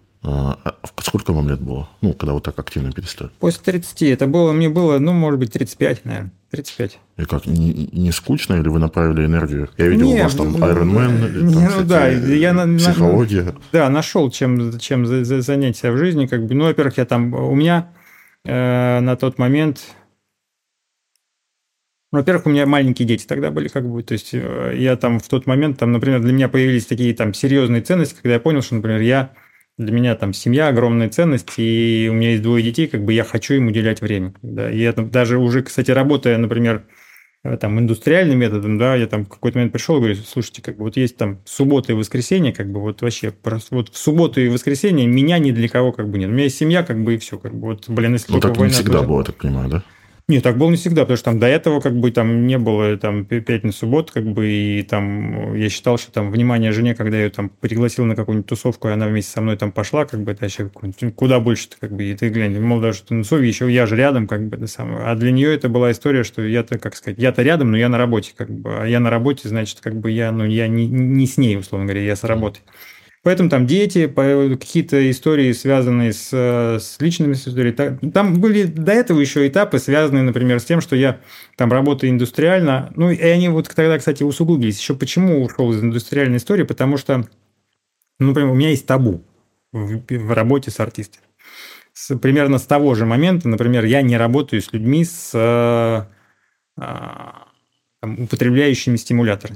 сколько 1.01 1.33
вам 1.33 1.49
лет 1.49 1.59
было? 1.59 1.89
Ну, 2.01 2.13
когда 2.13 2.33
вот 2.33 2.43
так 2.43 2.57
активно 2.59 2.91
перестали? 2.91 3.31
После 3.39 3.61
30. 3.63 4.01
Это 4.03 4.27
было, 4.27 4.51
мне 4.51 4.69
было, 4.69 4.99
ну, 4.99 5.13
может 5.13 5.39
быть, 5.39 5.51
35, 5.51 6.05
наверное. 6.05 6.31
35. 6.51 6.99
И 7.17 7.25
как, 7.25 7.45
не, 7.45 7.89
не 7.91 8.11
скучно, 8.11 8.55
или 8.55 8.69
вы 8.69 8.79
направили 8.79 9.25
энергию? 9.25 9.69
Я 9.77 9.87
видел 9.87 10.05
не, 10.05 10.19
у 10.19 10.23
вас 10.23 10.35
там 10.35 10.55
Iron 10.55 10.91
Man, 10.91 11.41
не, 11.41 11.53
там, 11.53 11.79
ну, 11.79 11.85
да, 11.85 12.07
я 12.07 12.53
психология. 12.77 13.43
На, 13.43 13.55
да, 13.73 13.89
нашел, 13.89 14.29
чем, 14.31 14.79
чем 14.79 15.05
занять 15.05 15.77
себя 15.77 15.91
в 15.91 15.97
жизни. 15.97 16.25
Как 16.25 16.45
бы. 16.45 16.53
Ну, 16.53 16.65
во-первых, 16.65 16.97
я 16.97 17.05
там, 17.05 17.33
у 17.33 17.55
меня 17.55 17.89
э, 18.45 18.99
на 18.99 19.15
тот 19.17 19.37
момент 19.37 19.81
во-первых, 22.09 22.45
у 22.45 22.49
меня 22.49 22.65
маленькие 22.65 23.05
дети 23.05 23.25
тогда 23.27 23.51
были, 23.51 23.67
как 23.67 23.87
бы, 23.87 24.01
то 24.01 24.13
есть 24.13 24.29
э, 24.33 24.73
я 24.77 24.95
там 24.95 25.19
в 25.19 25.27
тот 25.27 25.45
момент, 25.45 25.77
там, 25.77 25.91
например, 25.91 26.21
для 26.21 26.31
меня 26.31 26.47
появились 26.47 26.85
такие 26.85 27.13
там 27.13 27.33
серьезные 27.33 27.81
ценности, 27.81 28.15
когда 28.21 28.35
я 28.35 28.39
понял, 28.39 28.61
что, 28.61 28.75
например, 28.75 29.01
я 29.01 29.33
для 29.77 29.91
меня 29.91 30.15
там 30.15 30.33
семья 30.33 30.69
огромная 30.69 31.09
ценность, 31.09 31.53
и 31.57 32.07
у 32.09 32.13
меня 32.13 32.31
есть 32.31 32.43
двое 32.43 32.63
детей, 32.63 32.87
как 32.87 33.03
бы 33.03 33.13
я 33.13 33.23
хочу 33.23 33.53
им 33.53 33.67
уделять 33.67 34.01
время. 34.01 34.33
Да. 34.41 34.71
И 34.71 34.79
это 34.81 35.03
даже 35.03 35.37
уже, 35.37 35.61
кстати, 35.61 35.91
работая, 35.91 36.37
например, 36.39 36.87
э, 37.43 37.57
там, 37.57 37.79
индустриальным 37.79 38.39
методом, 38.39 38.79
да, 38.79 38.95
я 38.95 39.05
там 39.05 39.25
в 39.25 39.29
какой-то 39.29 39.59
момент 39.59 39.73
пришел 39.73 39.97
и 39.97 39.99
говорю, 39.99 40.15
слушайте, 40.15 40.63
как 40.63 40.77
бы 40.77 40.85
вот 40.85 40.97
есть 40.97 41.17
там 41.17 41.41
суббота 41.45 41.91
и 41.91 41.95
воскресенье, 41.95 42.53
как 42.53 42.71
бы 42.71 42.79
вот 42.81 43.03
вообще, 43.03 43.31
просто 43.31 43.75
вот 43.75 43.89
в 43.89 43.97
субботу 43.97 44.41
и 44.41 44.49
воскресенье 44.49 45.05
меня 45.05 45.37
ни 45.37 45.51
для 45.51 45.69
кого 45.69 45.91
как 45.91 46.09
бы 46.09 46.17
нет. 46.17 46.29
У 46.29 46.33
меня 46.33 46.45
есть 46.45 46.57
семья, 46.57 46.81
как 46.81 47.03
бы 47.03 47.13
и 47.13 47.17
все, 47.19 47.37
как 47.37 47.53
бы 47.53 47.67
вот, 47.67 47.87
блин, 47.87 48.13
если... 48.13 48.33
Ну, 48.33 48.39
так 48.39 48.57
не 48.57 48.69
всегда 48.69 49.03
было, 49.03 49.19
я 49.19 49.25
так 49.25 49.35
понимаю, 49.35 49.69
да? 49.69 49.83
Нет, 50.29 50.43
так 50.43 50.57
было 50.57 50.69
не 50.69 50.75
всегда, 50.75 51.03
потому 51.03 51.15
что 51.15 51.31
там 51.31 51.39
до 51.39 51.47
этого 51.47 51.79
как 51.79 51.97
бы 51.97 52.11
там 52.11 52.47
не 52.47 52.57
было 52.57 52.97
там 52.97 53.23
пятница, 53.23 53.77
суббот, 53.77 54.11
как 54.11 54.25
бы, 54.25 54.45
и 54.49 54.83
там 54.83 55.55
я 55.55 55.69
считал, 55.69 55.97
что 55.97 56.11
там 56.11 56.31
внимание 56.31 56.73
жене, 56.73 56.95
когда 56.95 57.15
я 57.15 57.23
ее 57.23 57.29
там 57.29 57.47
пригласил 57.47 58.03
на 58.03 58.13
какую-нибудь 58.13 58.45
тусовку, 58.45 58.89
и 58.89 58.91
она 58.91 59.07
вместе 59.07 59.31
со 59.31 59.39
мной 59.39 59.55
там 59.55 59.71
пошла, 59.71 60.03
как 60.03 60.23
бы, 60.23 60.33
это 60.33 60.41
вообще 60.43 60.69
куда 61.15 61.39
больше 61.39 61.69
как 61.79 61.93
бы, 61.95 62.03
и 62.03 62.13
ты 62.13 62.27
глянь, 62.27 62.59
мол, 62.59 62.81
даже 62.81 62.97
что 62.97 63.13
на 63.13 63.21
еще 63.21 63.71
я 63.71 63.85
же 63.85 63.95
рядом, 63.95 64.27
как 64.27 64.45
бы, 64.49 64.57
это 64.57 64.67
самое. 64.67 64.99
А 65.05 65.15
для 65.15 65.31
нее 65.31 65.55
это 65.55 65.69
была 65.69 65.91
история, 65.91 66.25
что 66.25 66.41
я-то, 66.41 66.77
как 66.77 66.97
сказать, 66.97 67.17
я-то 67.17 67.41
рядом, 67.41 67.71
но 67.71 67.77
я 67.77 67.87
на 67.87 67.97
работе, 67.97 68.33
как 68.35 68.49
бы, 68.49 68.81
а 68.81 68.85
я 68.85 68.99
на 68.99 69.09
работе, 69.09 69.47
значит, 69.47 69.79
как 69.79 69.95
бы 69.95 70.11
я, 70.11 70.33
ну, 70.33 70.43
я 70.43 70.67
не, 70.67 70.87
не 70.87 71.25
с 71.25 71.37
ней, 71.37 71.55
условно 71.55 71.85
говоря, 71.85 72.03
я 72.03 72.17
с 72.17 72.25
работой. 72.25 72.63
Поэтому 73.23 73.49
там 73.49 73.67
дети, 73.67 74.07
какие-то 74.07 75.09
истории, 75.09 75.51
связанные 75.51 76.13
с, 76.13 76.31
с 76.31 76.97
личными 76.99 77.33
историями. 77.33 78.09
Там 78.11 78.39
были 78.39 78.63
до 78.63 78.93
этого 78.93 79.19
еще 79.19 79.47
этапы, 79.47 79.79
связанные, 79.79 80.23
например, 80.23 80.59
с 80.59 80.65
тем, 80.65 80.79
что 80.81 80.95
я 80.95 81.19
там 81.57 81.71
работаю 81.71 82.11
индустриально. 82.11 82.91
Ну, 82.95 83.09
и 83.11 83.19
они 83.19 83.49
вот 83.49 83.69
тогда, 83.73 83.97
кстати, 83.97 84.23
усугубились. 84.23 84.79
Еще 84.79 84.95
почему 84.95 85.43
ушел 85.43 85.73
из 85.73 85.83
индустриальной 85.83 86.37
истории? 86.37 86.63
Потому 86.63 86.97
что, 86.97 87.27
ну, 88.19 88.27
например, 88.27 88.51
у 88.51 88.55
меня 88.55 88.69
есть 88.69 88.85
табу 88.85 89.23
в, 89.73 90.01
в 90.09 90.31
работе 90.31 90.71
с 90.71 90.79
артистами. 90.79 91.25
С, 91.93 92.15
примерно 92.17 92.59
с 92.59 92.65
того 92.65 92.95
же 92.95 93.05
момента, 93.05 93.49
например, 93.49 93.83
я 93.85 94.03
не 94.03 94.15
работаю 94.15 94.61
с 94.61 94.71
людьми, 94.71 95.03
с 95.03 95.31
а, 96.79 97.47
там, 97.99 98.23
употребляющими 98.23 98.95
стимуляторы. 98.95 99.55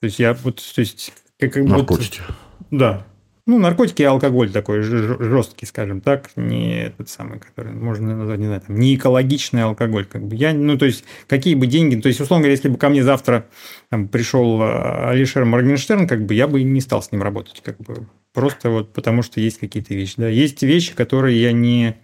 То 0.00 0.06
есть 0.06 0.18
я 0.18 0.32
вот, 0.32 0.56
то 0.74 0.80
есть 0.80 1.12
как, 1.38 1.56
Наркотики. 1.56 2.22
Вот, 2.26 2.36
да. 2.70 3.06
Ну, 3.46 3.58
наркотики 3.58 4.02
и 4.02 4.04
алкоголь 4.04 4.52
такой 4.52 4.82
жесткий, 4.82 5.66
скажем 5.66 6.00
так, 6.00 6.30
не 6.36 6.84
этот 6.84 7.08
самый, 7.08 7.40
который 7.40 7.72
можно 7.72 8.16
назвать, 8.16 8.38
не 8.38 8.46
знаю, 8.46 8.60
там, 8.60 8.76
не 8.76 8.94
экологичный 8.94 9.64
алкоголь. 9.64 10.04
Как 10.04 10.22
бы. 10.22 10.36
Я, 10.36 10.52
ну, 10.52 10.78
то 10.78 10.86
есть, 10.86 11.04
какие 11.26 11.56
бы 11.56 11.66
деньги, 11.66 12.00
то 12.00 12.06
есть, 12.06 12.20
условно 12.20 12.42
говоря, 12.42 12.52
если 12.52 12.68
бы 12.68 12.76
ко 12.76 12.88
мне 12.88 13.02
завтра 13.02 13.46
там, 13.88 14.06
пришел 14.06 14.60
а, 14.62 15.10
Алишер 15.10 15.44
Моргенштерн, 15.44 16.06
как 16.06 16.26
бы 16.26 16.34
я 16.34 16.46
бы 16.46 16.62
не 16.62 16.80
стал 16.80 17.02
с 17.02 17.10
ним 17.10 17.22
работать, 17.22 17.60
как 17.64 17.78
бы 17.78 18.06
просто 18.34 18.70
вот 18.70 18.92
потому 18.92 19.22
что 19.22 19.40
есть 19.40 19.58
какие-то 19.58 19.94
вещи. 19.94 20.14
Да. 20.16 20.28
Есть 20.28 20.62
вещи, 20.62 20.94
которые 20.94 21.40
я 21.40 21.50
не, 21.50 21.96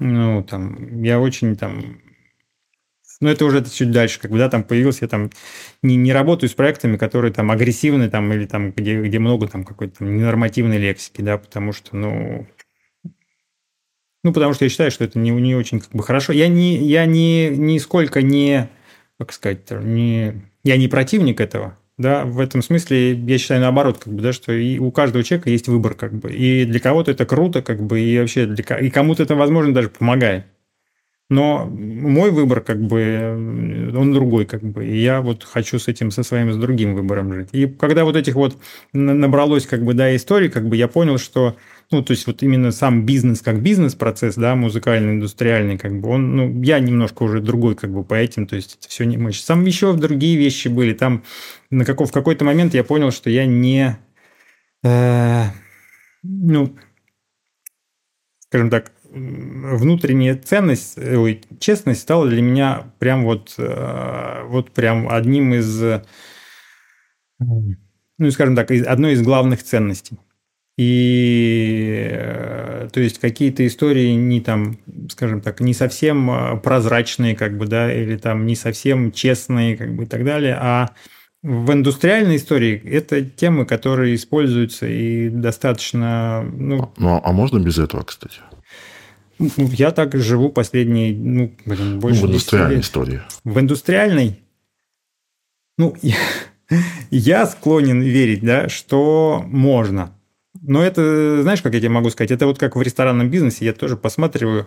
ну, 0.00 0.42
там, 0.42 1.02
я 1.02 1.20
очень 1.20 1.54
там 1.54 2.00
но 3.20 3.30
это 3.30 3.44
уже 3.44 3.64
чуть 3.64 3.90
дальше, 3.90 4.20
как 4.20 4.30
бы, 4.30 4.38
да, 4.38 4.48
там 4.48 4.62
появился, 4.62 5.00
я 5.02 5.08
там 5.08 5.30
не, 5.82 5.96
не 5.96 6.12
работаю 6.12 6.48
с 6.48 6.54
проектами, 6.54 6.96
которые 6.96 7.32
там 7.32 7.50
агрессивны, 7.50 8.08
там, 8.08 8.32
или 8.32 8.46
там, 8.46 8.72
где, 8.72 9.00
где 9.02 9.18
много 9.18 9.48
там 9.48 9.64
какой-то 9.64 10.04
ненормативной 10.04 10.78
лексики, 10.78 11.20
да, 11.20 11.38
потому 11.38 11.72
что, 11.72 11.96
ну, 11.96 12.46
ну, 14.24 14.32
потому 14.32 14.52
что 14.52 14.64
я 14.64 14.68
считаю, 14.68 14.90
что 14.90 15.04
это 15.04 15.18
не, 15.18 15.30
не 15.30 15.54
очень 15.54 15.80
как 15.80 15.90
бы 15.92 16.02
хорошо. 16.02 16.32
Я 16.32 16.48
не, 16.48 16.76
я 16.76 17.06
не, 17.06 17.48
нисколько 17.48 18.20
не, 18.20 18.68
как 19.18 19.32
сказать, 19.32 19.70
не, 19.70 20.34
я 20.64 20.76
не 20.76 20.88
противник 20.88 21.40
этого, 21.40 21.78
да, 21.98 22.24
в 22.24 22.38
этом 22.38 22.62
смысле 22.62 23.14
я 23.14 23.38
считаю 23.38 23.60
наоборот, 23.60 23.98
как 23.98 24.12
бы, 24.12 24.22
да, 24.22 24.32
что 24.32 24.52
и 24.52 24.78
у 24.78 24.92
каждого 24.92 25.24
человека 25.24 25.50
есть 25.50 25.66
выбор, 25.68 25.94
как 25.94 26.14
бы, 26.14 26.32
и 26.32 26.64
для 26.64 26.78
кого-то 26.78 27.10
это 27.10 27.26
круто, 27.26 27.62
как 27.62 27.82
бы, 27.82 28.00
и 28.00 28.18
вообще 28.18 28.46
для, 28.46 28.78
и 28.78 28.90
кому-то 28.90 29.24
это, 29.24 29.34
возможно, 29.34 29.74
даже 29.74 29.88
помогает. 29.88 30.46
Но 31.30 31.66
мой 31.66 32.30
выбор, 32.30 32.62
как 32.62 32.80
бы, 32.80 33.92
он 33.94 34.14
другой, 34.14 34.46
как 34.46 34.62
бы. 34.62 34.86
И 34.86 34.98
я 34.98 35.20
вот 35.20 35.44
хочу 35.44 35.78
с 35.78 35.86
этим, 35.86 36.10
со 36.10 36.22
своим, 36.22 36.52
с 36.52 36.56
другим 36.56 36.94
выбором 36.94 37.34
жить. 37.34 37.50
И 37.52 37.66
когда 37.66 38.04
вот 38.04 38.16
этих 38.16 38.34
вот 38.34 38.56
набралось, 38.94 39.66
как 39.66 39.84
бы, 39.84 39.92
да, 39.92 40.14
историй, 40.16 40.48
как 40.48 40.66
бы 40.66 40.76
я 40.76 40.88
понял, 40.88 41.18
что, 41.18 41.56
ну, 41.90 42.02
то 42.02 42.12
есть 42.12 42.26
вот 42.26 42.42
именно 42.42 42.72
сам 42.72 43.04
бизнес 43.04 43.42
как 43.42 43.60
бизнес-процесс, 43.60 44.36
да, 44.36 44.54
музыкальный, 44.54 45.12
индустриальный, 45.12 45.76
как 45.76 46.00
бы, 46.00 46.08
он, 46.08 46.34
ну, 46.34 46.62
я 46.62 46.78
немножко 46.78 47.24
уже 47.24 47.42
другой, 47.42 47.74
как 47.74 47.92
бы, 47.92 48.04
по 48.04 48.14
этим, 48.14 48.46
то 48.46 48.56
есть 48.56 48.78
это 48.80 48.88
все 48.88 49.04
не 49.04 49.18
мощь. 49.18 49.42
Там 49.42 49.66
еще 49.66 49.92
другие 49.92 50.38
вещи 50.38 50.68
были. 50.68 50.94
Там 50.94 51.24
на 51.70 51.84
каков, 51.84 52.08
в 52.08 52.12
какой-то 52.14 52.46
момент 52.46 52.72
я 52.72 52.84
понял, 52.84 53.10
что 53.10 53.28
я 53.28 53.44
не, 53.44 53.98
э, 54.82 55.44
ну, 56.22 56.74
скажем 58.48 58.70
так, 58.70 58.92
внутренняя 59.10 60.36
ценность, 60.36 60.98
ой, 60.98 61.40
честность 61.60 62.00
стала 62.00 62.28
для 62.28 62.42
меня 62.42 62.92
прям 62.98 63.24
вот, 63.24 63.54
э, 63.58 64.42
вот 64.46 64.70
прям 64.72 65.08
одним 65.08 65.54
из, 65.54 65.82
ну, 67.38 68.30
скажем 68.30 68.56
так, 68.56 68.70
одной 68.70 69.12
из 69.12 69.22
главных 69.22 69.62
ценностей. 69.62 70.18
И 70.78 72.06
э, 72.08 72.88
то 72.92 73.00
есть 73.00 73.18
какие-то 73.18 73.66
истории 73.66 74.12
не 74.12 74.40
там, 74.40 74.78
скажем 75.10 75.40
так, 75.40 75.58
не 75.58 75.74
совсем 75.74 76.30
э, 76.30 76.56
прозрачные, 76.58 77.34
как 77.34 77.58
бы, 77.58 77.66
да, 77.66 77.92
или 77.92 78.16
там 78.16 78.46
не 78.46 78.54
совсем 78.54 79.10
честные, 79.10 79.76
как 79.76 79.96
бы 79.96 80.04
и 80.04 80.06
так 80.06 80.24
далее, 80.24 80.56
а 80.60 80.90
в 81.42 81.72
индустриальной 81.72 82.36
истории 82.36 82.80
это 82.84 83.22
темы, 83.22 83.66
которые 83.66 84.14
используются 84.14 84.86
и 84.86 85.28
достаточно... 85.28 86.44
Ну, 86.48 86.92
ну 86.96 87.20
а 87.24 87.32
можно 87.32 87.58
без 87.58 87.78
этого, 87.78 88.04
кстати? 88.04 88.38
Ну, 89.38 89.50
я 89.72 89.90
так 89.92 90.16
живу 90.16 90.50
последние, 90.50 91.14
ну, 91.14 91.54
блин, 91.64 92.00
больше 92.00 92.20
ну, 92.20 92.26
в 92.26 92.30
индустриальной 92.30 92.80
истории. 92.80 93.22
В 93.44 93.58
индустриальной? 93.58 94.40
Ну, 95.76 95.96
я, 96.02 96.16
Я 97.10 97.46
склонен 97.46 98.00
верить, 98.00 98.40
да, 98.42 98.68
что 98.68 99.42
можно. 99.46 100.14
Но 100.60 100.82
это, 100.82 101.42
знаешь, 101.42 101.62
как 101.62 101.74
я 101.74 101.80
тебе 101.80 101.90
могу 101.90 102.10
сказать, 102.10 102.30
это 102.30 102.46
вот 102.46 102.58
как 102.58 102.76
в 102.76 102.82
ресторанном 102.82 103.30
бизнесе, 103.30 103.64
я 103.64 103.72
тоже 103.72 103.96
посматриваю 103.96 104.66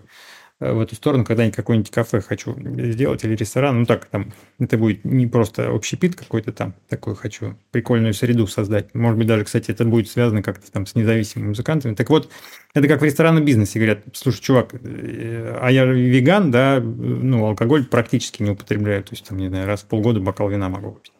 в 0.61 0.79
эту 0.79 0.95
сторону, 0.95 1.25
когда-нибудь 1.25 1.55
какое-нибудь 1.55 1.89
кафе 1.89 2.21
хочу 2.21 2.55
сделать 2.55 3.23
или 3.23 3.35
ресторан. 3.35 3.79
Ну, 3.79 3.85
так, 3.85 4.05
там, 4.05 4.31
это 4.59 4.77
будет 4.77 5.03
не 5.03 5.25
просто 5.25 5.71
общий 5.71 5.97
пит 5.97 6.15
какой-то 6.15 6.53
там, 6.53 6.75
такой 6.87 7.15
хочу 7.15 7.57
прикольную 7.71 8.13
среду 8.13 8.45
создать. 8.45 8.93
Может 8.93 9.17
быть, 9.17 9.27
даже, 9.27 9.43
кстати, 9.43 9.71
это 9.71 9.85
будет 9.85 10.07
связано 10.07 10.43
как-то 10.43 10.71
там 10.71 10.85
с 10.85 10.93
независимыми 10.93 11.49
музыкантами. 11.49 11.95
Так 11.95 12.11
вот, 12.11 12.29
это 12.75 12.87
как 12.87 13.01
в 13.01 13.03
ресторанном 13.03 13.43
бизнесе. 13.43 13.79
Говорят, 13.79 14.03
слушай, 14.13 14.39
чувак, 14.39 14.75
э, 14.75 15.57
а 15.59 15.71
я 15.71 15.85
веган, 15.85 16.51
да, 16.51 16.79
ну, 16.79 17.45
алкоголь 17.47 17.85
практически 17.85 18.43
не 18.43 18.51
употребляю. 18.51 19.03
То 19.03 19.13
есть, 19.13 19.27
там, 19.27 19.39
не 19.39 19.49
знаю, 19.49 19.65
раз 19.65 19.81
в 19.81 19.85
полгода 19.85 20.19
бокал 20.19 20.49
вина 20.49 20.69
могу 20.69 20.91
выпить. 20.91 21.11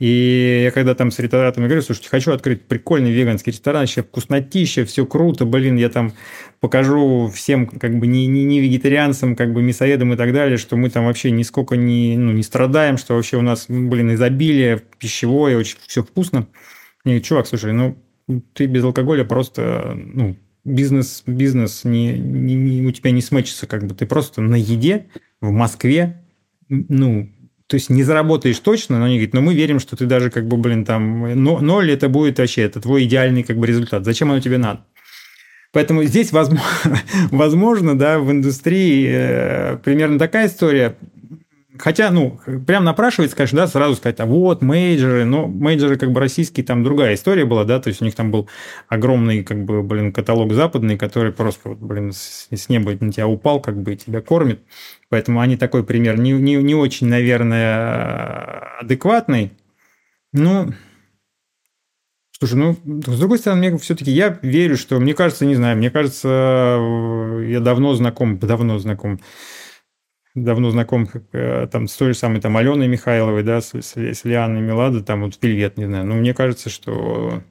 И 0.00 0.62
я 0.64 0.70
когда 0.70 0.94
там 0.94 1.10
с 1.10 1.18
рестораторами 1.18 1.66
говорю, 1.66 1.82
слушайте, 1.82 2.08
хочу 2.08 2.32
открыть 2.32 2.62
прикольный 2.62 3.12
веганский 3.12 3.52
ресторан, 3.52 3.82
вообще 3.82 4.02
вкуснотища, 4.02 4.86
все 4.86 5.04
круто, 5.04 5.44
блин, 5.44 5.76
я 5.76 5.90
там 5.90 6.14
покажу 6.58 7.30
всем 7.32 7.66
как 7.66 7.98
бы 7.98 8.06
не, 8.06 8.26
не, 8.26 8.44
не 8.44 8.60
вегетарианцам, 8.60 9.36
как 9.36 9.52
бы 9.52 9.62
мясоедам 9.62 10.14
и 10.14 10.16
так 10.16 10.32
далее, 10.32 10.56
что 10.56 10.76
мы 10.76 10.88
там 10.88 11.04
вообще 11.04 11.30
нисколько 11.30 11.76
не, 11.76 12.16
ну, 12.16 12.32
не 12.32 12.42
страдаем, 12.42 12.96
что 12.96 13.14
вообще 13.14 13.36
у 13.36 13.42
нас, 13.42 13.66
блин, 13.68 14.14
изобилие 14.14 14.80
пищевое, 14.98 15.58
очень 15.58 15.76
все 15.86 16.02
вкусно. 16.02 16.46
Говорю, 17.04 17.20
чувак, 17.20 17.46
слушай, 17.46 17.74
ну, 17.74 17.98
ты 18.54 18.64
без 18.64 18.82
алкоголя 18.82 19.24
просто, 19.24 19.92
ну, 19.94 20.34
бизнес, 20.64 21.22
бизнес 21.26 21.84
не, 21.84 22.18
не, 22.18 22.54
не, 22.54 22.86
у 22.86 22.90
тебя 22.90 23.10
не 23.10 23.20
смычится, 23.20 23.66
как 23.66 23.86
бы 23.86 23.94
ты 23.94 24.06
просто 24.06 24.40
на 24.40 24.56
еде 24.56 25.08
в 25.42 25.50
Москве, 25.50 26.22
ну, 26.70 27.28
то 27.70 27.76
есть 27.76 27.88
не 27.88 28.02
заработаешь 28.02 28.58
точно, 28.58 28.98
но 28.98 29.04
они 29.04 29.14
говорят, 29.14 29.32
но 29.32 29.42
мы 29.42 29.54
верим, 29.54 29.78
что 29.78 29.96
ты 29.96 30.04
даже 30.04 30.28
как 30.28 30.48
бы, 30.48 30.56
блин, 30.56 30.84
там, 30.84 31.40
ноль 31.40 31.92
это 31.92 32.08
будет 32.08 32.40
вообще, 32.40 32.62
это 32.62 32.80
твой 32.80 33.04
идеальный 33.04 33.44
как 33.44 33.58
бы 33.58 33.66
результат. 33.68 34.04
Зачем 34.04 34.28
оно 34.32 34.40
тебе 34.40 34.58
надо? 34.58 34.84
Поэтому 35.72 36.02
здесь 36.02 36.32
возможно, 36.32 36.64
возможно 37.30 37.96
да, 37.96 38.18
в 38.18 38.28
индустрии 38.32 39.08
э, 39.08 39.76
примерно 39.84 40.18
такая 40.18 40.48
история. 40.48 40.96
Хотя, 41.80 42.10
ну, 42.10 42.38
прям 42.66 42.84
напрашивается, 42.84 43.34
конечно, 43.34 43.60
да, 43.60 43.66
сразу 43.66 43.96
сказать, 43.96 44.20
а 44.20 44.26
вот, 44.26 44.60
мейджоры, 44.60 45.24
но 45.24 45.46
мейджоры 45.46 45.96
как 45.96 46.12
бы 46.12 46.20
российские, 46.20 46.64
там 46.64 46.84
другая 46.84 47.14
история 47.14 47.46
была, 47.46 47.64
да, 47.64 47.80
то 47.80 47.88
есть 47.88 48.02
у 48.02 48.04
них 48.04 48.14
там 48.14 48.30
был 48.30 48.50
огромный, 48.88 49.42
как 49.42 49.64
бы, 49.64 49.82
блин, 49.82 50.12
каталог 50.12 50.52
западный, 50.52 50.98
который 50.98 51.32
просто, 51.32 51.70
блин, 51.70 52.12
с, 52.12 52.48
с 52.50 52.68
неба 52.68 52.92
на 53.00 53.12
тебя 53.12 53.26
упал, 53.26 53.60
как 53.60 53.80
бы, 53.80 53.94
и 53.94 53.96
тебя 53.96 54.20
кормит. 54.20 54.62
Поэтому 55.08 55.40
они 55.40 55.56
такой 55.56 55.82
пример 55.82 56.18
не, 56.18 56.32
не, 56.32 56.56
не 56.56 56.74
очень, 56.74 57.06
наверное, 57.06 58.78
адекватный. 58.80 59.52
Ну, 60.34 60.74
слушай, 62.38 62.56
ну, 62.56 62.76
с 63.06 63.18
другой 63.18 63.38
стороны, 63.38 63.70
мне 63.70 63.78
все-таки 63.78 64.10
я 64.10 64.38
верю, 64.42 64.76
что, 64.76 65.00
мне 65.00 65.14
кажется, 65.14 65.46
не 65.46 65.54
знаю, 65.54 65.78
мне 65.78 65.90
кажется, 65.90 66.28
я 67.46 67.60
давно 67.60 67.94
знаком, 67.94 68.38
давно 68.38 68.78
знаком 68.78 69.18
давно 70.34 70.70
знаком 70.70 71.08
э, 71.32 71.66
там, 71.70 71.88
с 71.88 71.96
той 71.96 72.12
же 72.12 72.18
самой 72.18 72.40
там, 72.40 72.56
Аленой 72.56 72.88
Михайловой, 72.88 73.42
да, 73.42 73.60
с, 73.60 73.74
с, 73.74 73.96
с 73.96 74.24
Лианой 74.24 74.60
Меладо, 74.60 75.02
там 75.02 75.22
вот 75.22 75.38
Вельвет, 75.42 75.76
не 75.76 75.86
знаю. 75.86 76.06
Но 76.06 76.14
мне 76.14 76.34
кажется, 76.34 76.70
что, 76.70 77.42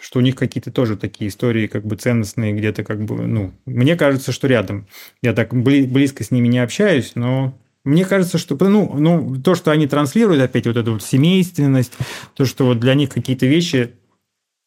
что 0.00 0.18
у 0.18 0.22
них 0.22 0.36
какие-то 0.36 0.70
тоже 0.70 0.96
такие 0.96 1.28
истории 1.28 1.66
как 1.66 1.84
бы 1.84 1.96
ценностные 1.96 2.52
где-то 2.52 2.84
как 2.84 3.04
бы, 3.04 3.26
ну, 3.26 3.52
мне 3.66 3.96
кажется, 3.96 4.32
что 4.32 4.46
рядом. 4.46 4.86
Я 5.22 5.32
так 5.32 5.54
бли, 5.54 5.86
близко 5.86 6.22
с 6.24 6.30
ними 6.30 6.48
не 6.48 6.60
общаюсь, 6.60 7.12
но 7.14 7.58
мне 7.84 8.04
кажется, 8.04 8.38
что 8.38 8.56
ну, 8.60 8.94
ну, 8.96 9.40
то, 9.42 9.54
что 9.54 9.72
они 9.72 9.88
транслируют, 9.88 10.42
опять 10.42 10.66
вот 10.66 10.76
эту 10.76 10.92
вот 10.92 11.02
семейственность, 11.02 11.92
то, 12.34 12.44
что 12.44 12.66
вот 12.66 12.78
для 12.78 12.94
них 12.94 13.10
какие-то 13.10 13.46
вещи 13.46 13.94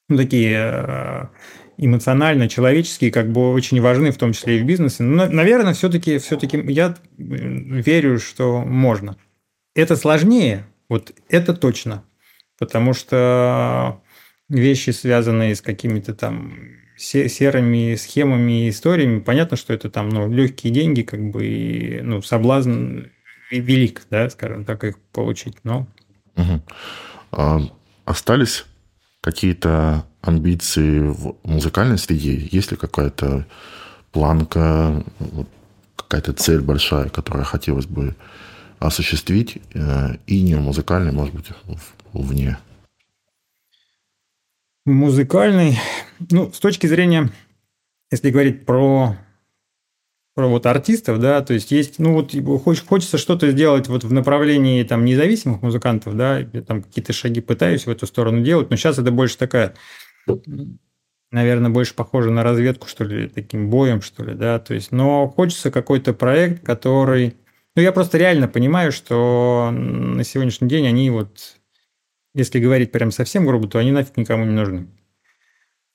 ну, 0.09 0.17
такие 0.17 0.57
э, 0.57 1.27
эмоционально, 1.77 2.47
человеческие, 2.49 3.11
как 3.11 3.31
бы 3.31 3.51
очень 3.51 3.81
важны, 3.81 4.11
в 4.11 4.17
том 4.17 4.33
числе 4.33 4.57
и 4.57 4.61
в 4.61 4.65
бизнесе. 4.65 5.03
Но, 5.03 5.27
наверное, 5.27 5.73
все-таки 5.73 6.17
все 6.17 6.37
я 6.67 6.95
верю, 7.17 8.19
что 8.19 8.61
можно. 8.61 9.17
Это 9.75 9.95
сложнее, 9.95 10.65
вот 10.89 11.13
это 11.29 11.53
точно, 11.53 12.03
потому 12.57 12.93
что 12.93 14.01
вещи, 14.47 14.91
связанные 14.91 15.55
с 15.55 15.61
какими-то 15.61 16.13
там 16.13 16.53
серыми 16.97 17.95
схемами 17.95 18.65
и 18.65 18.69
историями, 18.69 19.19
понятно, 19.19 19.57
что 19.57 19.73
это 19.73 19.89
там 19.89 20.09
ну, 20.09 20.31
легкие 20.31 20.71
деньги, 20.71 21.01
как 21.01 21.29
бы, 21.29 21.45
и, 21.45 22.01
ну, 22.01 22.21
соблазн 22.21 22.99
велик, 23.51 24.03
да, 24.09 24.29
скажем 24.29 24.65
так, 24.65 24.83
их 24.83 24.97
получить, 25.11 25.57
но... 25.63 25.87
Угу. 26.35 26.61
А, 27.31 27.61
остались 28.05 28.65
какие-то 29.25 30.05
амбиции 30.21 30.99
в 30.99 31.35
музыкальной 31.43 31.97
среде? 31.97 32.37
Есть 32.51 32.69
ли 32.69 32.77
какая-то 32.77 33.47
планка, 34.11 35.03
какая-то 35.95 36.33
цель 36.33 36.61
большая, 36.61 37.09
которую 37.09 37.43
хотелось 37.43 37.87
бы 37.87 38.15
осуществить, 38.77 39.57
э, 39.73 40.17
и 40.27 40.43
не 40.43 40.53
музыкальной, 40.55 41.11
может 41.11 41.33
быть, 41.33 41.47
вне? 42.13 42.59
Музыкальный, 44.85 45.79
ну, 46.29 46.51
с 46.53 46.59
точки 46.59 46.85
зрения, 46.85 47.31
если 48.11 48.29
говорить 48.29 48.63
про 48.63 49.17
вот 50.35 50.65
артистов, 50.65 51.19
да, 51.19 51.41
то 51.41 51.53
есть 51.53 51.71
есть, 51.71 51.97
ну 51.97 52.13
вот 52.13 52.33
хочется 52.87 53.17
что-то 53.17 53.49
сделать 53.51 53.87
вот 53.87 54.03
в 54.03 54.11
направлении 54.11 54.83
там 54.83 55.05
независимых 55.05 55.61
музыкантов, 55.61 56.15
да, 56.17 56.39
я 56.39 56.61
там 56.61 56.83
какие-то 56.83 57.13
шаги 57.13 57.39
пытаюсь 57.39 57.85
в 57.85 57.89
эту 57.89 58.05
сторону 58.05 58.41
делать, 58.41 58.69
но 58.69 58.75
сейчас 58.75 58.99
это 58.99 59.11
больше 59.11 59.37
такая 59.37 59.73
наверное, 61.31 61.69
больше 61.69 61.93
похоже 61.95 62.31
на 62.31 62.43
разведку, 62.43 62.87
что 62.87 63.03
ли, 63.03 63.27
таким 63.27 63.69
боем, 63.69 64.01
что 64.01 64.23
ли, 64.23 64.33
да, 64.33 64.59
то 64.59 64.73
есть, 64.73 64.91
но 64.91 65.27
хочется 65.27 65.71
какой-то 65.71 66.13
проект, 66.13 66.65
который, 66.65 67.35
ну, 67.75 67.81
я 67.81 67.91
просто 67.91 68.17
реально 68.17 68.47
понимаю, 68.47 68.91
что 68.91 69.69
на 69.71 70.23
сегодняшний 70.23 70.67
день 70.67 70.87
они 70.87 71.09
вот, 71.09 71.57
если 72.33 72.59
говорить 72.59 72.91
прям 72.91 73.11
совсем 73.11 73.45
грубо, 73.45 73.67
то 73.67 73.79
они 73.79 73.91
нафиг 73.91 74.17
никому 74.17 74.45
не 74.45 74.53
нужны. 74.53 74.87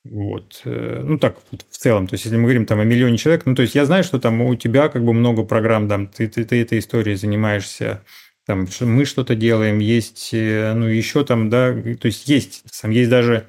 Вот. 0.03 0.61
Э, 0.65 1.01
ну, 1.03 1.19
так, 1.19 1.37
в 1.69 1.77
целом. 1.77 2.07
То 2.07 2.15
есть, 2.15 2.25
если 2.25 2.37
мы 2.37 2.43
говорим 2.43 2.65
там 2.65 2.79
о 2.79 2.83
миллионе 2.83 3.17
человек, 3.17 3.45
ну, 3.45 3.55
то 3.55 3.61
есть, 3.61 3.75
я 3.75 3.85
знаю, 3.85 4.03
что 4.03 4.19
там 4.19 4.41
у 4.41 4.55
тебя 4.55 4.89
как 4.89 5.03
бы 5.05 5.13
много 5.13 5.43
программ, 5.43 5.87
там, 5.87 6.07
ты, 6.07 6.27
ты, 6.27 6.43
ты 6.43 6.61
этой 6.61 6.79
историей 6.79 7.15
занимаешься, 7.15 8.03
там, 8.47 8.67
мы 8.81 9.05
что-то 9.05 9.35
делаем, 9.35 9.79
есть, 9.79 10.31
э, 10.33 10.73
ну, 10.73 10.87
еще 10.87 11.23
там, 11.23 11.49
да, 11.49 11.73
то 11.73 12.07
есть, 12.07 12.27
есть, 12.27 12.63
там, 12.81 12.91
есть 12.91 13.09
даже 13.09 13.47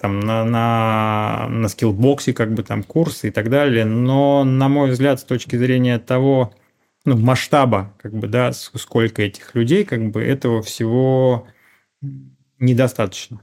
там 0.00 0.20
на, 0.20 0.44
на, 0.44 1.48
на 1.48 1.68
скиллбоксе 1.68 2.32
как 2.32 2.54
бы 2.54 2.62
там 2.62 2.84
курсы 2.84 3.28
и 3.28 3.30
так 3.30 3.50
далее, 3.50 3.84
но, 3.84 4.44
на 4.44 4.68
мой 4.68 4.90
взгляд, 4.90 5.20
с 5.20 5.24
точки 5.24 5.56
зрения 5.56 5.98
того, 5.98 6.54
ну, 7.04 7.16
масштаба, 7.16 7.94
как 8.00 8.12
бы, 8.14 8.28
да, 8.28 8.52
сколько 8.52 9.22
этих 9.22 9.54
людей, 9.54 9.84
как 9.84 10.10
бы, 10.10 10.22
этого 10.22 10.62
всего 10.62 11.48
недостаточно, 12.58 13.40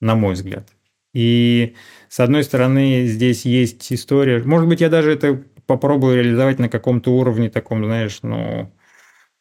на 0.00 0.14
мой 0.14 0.34
взгляд. 0.34 0.68
И, 1.12 1.74
с 2.08 2.20
одной 2.20 2.44
стороны, 2.44 3.06
здесь 3.06 3.44
есть 3.44 3.92
история, 3.92 4.42
может 4.44 4.68
быть, 4.68 4.80
я 4.80 4.88
даже 4.88 5.12
это 5.12 5.42
попробую 5.66 6.16
реализовать 6.16 6.58
на 6.58 6.68
каком-то 6.68 7.12
уровне 7.12 7.50
таком, 7.50 7.84
знаешь, 7.84 8.20
ну, 8.22 8.72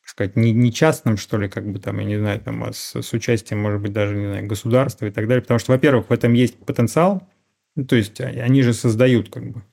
сказать, 0.04 0.36
не, 0.36 0.52
не 0.52 0.74
частным, 0.74 1.18
что 1.18 1.38
ли, 1.38 1.48
как 1.50 1.72
бы 1.72 1.80
там, 1.80 2.00
я 2.00 2.06
не 2.06 2.18
знаю, 2.18 2.40
там, 2.42 2.64
а 2.64 2.74
с, 2.74 2.96
с 3.02 3.14
участием, 3.14 3.62
может 3.62 3.82
быть, 3.82 3.94
даже, 3.94 4.16
не 4.16 4.28
знаю, 4.28 4.48
государства 4.48 5.06
и 5.06 5.12
так 5.12 5.28
далее. 5.28 5.42
Потому 5.42 5.60
что, 5.60 5.72
во-первых, 5.72 6.10
в 6.10 6.14
этом 6.14 6.34
есть 6.34 6.58
потенциал, 6.58 7.28
ну, 7.76 7.86
то 7.86 7.96
есть 7.96 8.20
они 8.22 8.64
же 8.64 8.74
создают, 8.74 9.30
как 9.30 9.52
бы, 9.52 9.60
а, 9.60 9.69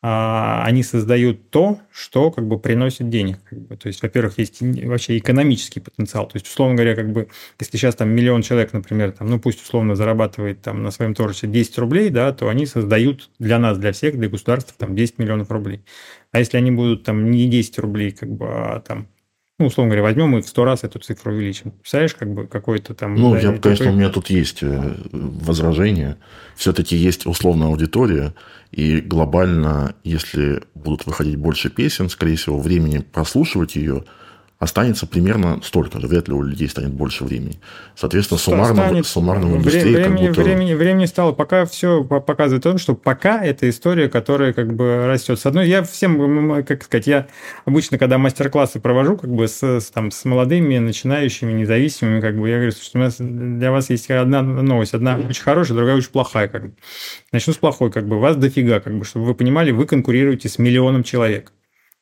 они 0.00 0.84
создают 0.84 1.50
то, 1.50 1.80
что 1.90 2.30
как 2.30 2.46
бы 2.46 2.58
приносит 2.60 3.08
денег. 3.08 3.38
Как 3.44 3.58
бы. 3.60 3.76
То 3.76 3.88
есть, 3.88 4.00
во-первых, 4.02 4.38
есть 4.38 4.60
вообще 4.60 5.18
экономический 5.18 5.80
потенциал. 5.80 6.26
То 6.28 6.36
есть, 6.36 6.46
условно 6.46 6.76
говоря, 6.76 6.94
как 6.94 7.10
бы, 7.10 7.28
если 7.58 7.76
сейчас 7.76 7.96
там 7.96 8.10
миллион 8.10 8.42
человек, 8.42 8.72
например, 8.72 9.10
там, 9.12 9.28
ну 9.28 9.40
пусть 9.40 9.60
условно 9.60 9.96
зарабатывает 9.96 10.62
там 10.62 10.84
на 10.84 10.92
своем 10.92 11.14
творчестве 11.14 11.48
10 11.48 11.78
рублей, 11.78 12.10
да, 12.10 12.32
то 12.32 12.48
они 12.48 12.66
создают 12.66 13.30
для 13.40 13.58
нас, 13.58 13.76
для 13.78 13.92
всех, 13.92 14.16
для 14.16 14.28
государства 14.28 14.74
там 14.78 14.94
10 14.94 15.18
миллионов 15.18 15.50
рублей. 15.50 15.84
А 16.30 16.38
если 16.38 16.58
они 16.58 16.70
будут 16.70 17.02
там 17.02 17.30
не 17.30 17.48
10 17.48 17.78
рублей, 17.80 18.12
как 18.12 18.30
бы, 18.30 18.46
а 18.46 18.80
там 18.80 19.08
ну, 19.58 19.66
условно 19.66 19.90
говоря, 19.90 20.02
возьмем 20.02 20.38
и 20.38 20.42
в 20.42 20.48
сто 20.48 20.64
раз 20.64 20.84
эту 20.84 21.00
цифру 21.00 21.32
увеличим. 21.32 21.72
Представляешь, 21.72 22.14
как 22.14 22.32
бы 22.32 22.46
какой-то 22.46 22.94
там... 22.94 23.16
Ну, 23.16 23.32
да, 23.32 23.40
я, 23.40 23.46
какой... 23.48 23.60
конечно, 23.60 23.90
у 23.90 23.94
меня 23.94 24.08
тут 24.08 24.30
есть 24.30 24.62
э, 24.62 24.94
возражение. 25.10 26.16
Все-таки 26.54 26.96
есть 26.96 27.26
условная 27.26 27.66
аудитория, 27.66 28.34
и 28.70 29.00
глобально, 29.00 29.96
если 30.04 30.62
будут 30.74 31.06
выходить 31.06 31.36
больше 31.36 31.70
песен, 31.70 32.08
скорее 32.08 32.36
всего, 32.36 32.60
времени 32.60 32.98
прослушивать 32.98 33.74
ее 33.74 34.04
останется 34.58 35.06
примерно 35.06 35.60
столько 35.62 36.00
же. 36.00 36.08
Вряд 36.08 36.28
ли 36.28 36.34
у 36.34 36.42
людей 36.42 36.68
станет 36.68 36.92
больше 36.92 37.24
времени. 37.24 37.60
Соответственно, 37.94 38.38
суммарно, 38.38 38.74
станет, 38.74 39.06
суммарно 39.06 39.56
индустрии 39.56 39.94
времени, 39.94 40.26
как 40.26 40.28
будто... 40.28 40.42
времени, 40.42 40.74
времени 40.74 41.06
стало. 41.06 41.32
Пока 41.32 41.64
все 41.64 42.02
показывает 42.02 42.66
о 42.66 42.70
том, 42.70 42.78
что 42.78 42.94
пока 42.94 43.44
это 43.44 43.68
история, 43.70 44.08
которая 44.08 44.52
как 44.52 44.74
бы 44.74 45.06
растет. 45.06 45.38
С 45.38 45.46
одной, 45.46 45.68
я 45.68 45.84
всем, 45.84 46.64
как 46.64 46.82
сказать, 46.82 47.06
я 47.06 47.26
обычно, 47.66 47.98
когда 47.98 48.18
мастер-классы 48.18 48.80
провожу 48.80 49.16
как 49.16 49.30
бы 49.30 49.46
с, 49.46 49.62
с, 49.62 49.90
там, 49.90 50.10
с 50.10 50.24
молодыми, 50.24 50.78
начинающими, 50.78 51.52
независимыми, 51.52 52.20
как 52.20 52.36
бы 52.36 52.48
я 52.48 52.56
говорю, 52.56 52.72
что 52.72 52.98
у 52.98 53.00
нас 53.00 53.16
для 53.18 53.70
вас 53.70 53.90
есть 53.90 54.10
одна 54.10 54.42
новость. 54.42 54.94
Одна 54.94 55.18
очень 55.18 55.42
хорошая, 55.42 55.76
другая 55.76 55.96
очень 55.96 56.10
плохая. 56.10 56.48
Как 56.48 56.64
бы. 56.64 56.72
Начну 57.30 57.52
с 57.52 57.58
плохой. 57.58 57.92
Как 57.92 58.08
бы. 58.08 58.18
Вас 58.18 58.36
дофига, 58.36 58.80
как 58.80 58.98
бы, 58.98 59.04
чтобы 59.04 59.26
вы 59.26 59.34
понимали, 59.34 59.70
вы 59.70 59.86
конкурируете 59.86 60.48
с 60.48 60.58
миллионом 60.58 61.04
человек. 61.04 61.52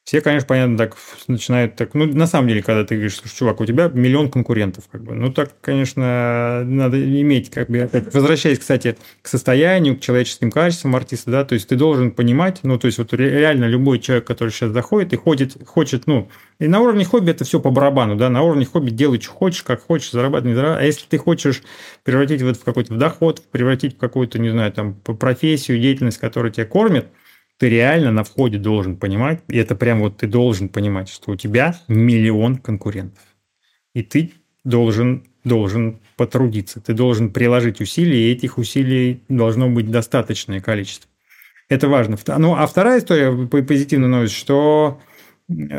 Все, 0.06 0.20
конечно, 0.20 0.46
понятно, 0.46 0.78
так 0.78 0.96
начинают 1.26 1.74
так. 1.74 1.92
Ну, 1.94 2.06
на 2.06 2.28
самом 2.28 2.46
деле, 2.46 2.62
когда 2.62 2.84
ты 2.84 2.94
говоришь, 2.94 3.14
что, 3.14 3.28
чувак, 3.28 3.60
у 3.60 3.66
тебя 3.66 3.88
миллион 3.88 4.30
конкурентов, 4.30 4.84
как 4.88 5.02
бы. 5.02 5.14
Ну, 5.16 5.32
так, 5.32 5.60
конечно, 5.60 6.62
надо 6.64 7.04
иметь, 7.20 7.50
как 7.50 7.68
бы, 7.68 7.80
опять, 7.80 8.14
возвращаясь, 8.14 8.60
кстати, 8.60 8.96
к 9.20 9.26
состоянию, 9.26 9.96
к 9.96 10.00
человеческим 10.00 10.52
качествам 10.52 10.94
артиста, 10.94 11.32
да, 11.32 11.44
то 11.44 11.54
есть 11.54 11.68
ты 11.68 11.74
должен 11.74 12.12
понимать, 12.12 12.60
ну, 12.62 12.78
то 12.78 12.86
есть 12.86 12.98
вот 12.98 13.12
реально 13.14 13.64
любой 13.64 13.98
человек, 13.98 14.28
который 14.28 14.50
сейчас 14.50 14.70
заходит 14.70 15.12
и 15.12 15.16
ходит, 15.16 15.56
хочет, 15.66 16.06
ну, 16.06 16.28
и 16.60 16.68
на 16.68 16.78
уровне 16.78 17.04
хобби 17.04 17.32
это 17.32 17.42
все 17.44 17.58
по 17.58 17.72
барабану, 17.72 18.14
да, 18.14 18.30
на 18.30 18.42
уровне 18.42 18.64
хобби 18.64 18.90
делай, 18.90 19.20
что 19.20 19.32
хочешь, 19.32 19.64
как 19.64 19.82
хочешь, 19.82 20.12
зарабатывай, 20.12 20.50
не 20.50 20.54
зарабатывай. 20.54 20.84
А 20.84 20.86
если 20.86 21.06
ты 21.08 21.18
хочешь 21.18 21.64
превратить 22.04 22.42
в 22.42 22.46
это 22.46 22.60
в 22.60 22.62
какой-то 22.62 22.94
доход, 22.94 23.42
превратить 23.50 23.96
в 23.96 23.98
какую-то, 23.98 24.38
не 24.38 24.50
знаю, 24.50 24.72
там, 24.72 24.94
профессию, 24.94 25.80
деятельность, 25.80 26.18
которая 26.18 26.52
тебя 26.52 26.64
кормит, 26.64 27.08
ты 27.58 27.68
реально 27.68 28.12
на 28.12 28.24
входе 28.24 28.58
должен 28.58 28.96
понимать, 28.96 29.42
и 29.48 29.56
это 29.56 29.74
прям 29.74 30.00
вот 30.00 30.18
ты 30.18 30.26
должен 30.26 30.68
понимать, 30.68 31.08
что 31.08 31.32
у 31.32 31.36
тебя 31.36 31.74
миллион 31.88 32.56
конкурентов. 32.56 33.22
И 33.94 34.02
ты 34.02 34.32
должен, 34.64 35.24
должен 35.44 36.00
потрудиться, 36.16 36.80
ты 36.80 36.92
должен 36.92 37.30
приложить 37.30 37.80
усилия, 37.80 38.28
и 38.28 38.32
этих 38.32 38.58
усилий 38.58 39.22
должно 39.28 39.70
быть 39.70 39.90
достаточное 39.90 40.60
количество. 40.60 41.10
Это 41.68 41.88
важно. 41.88 42.16
Ну, 42.38 42.54
а 42.54 42.66
вторая 42.66 43.00
история, 43.00 43.32
позитивная 43.46 44.08
новость, 44.08 44.34
что 44.34 45.00
э, 45.48 45.76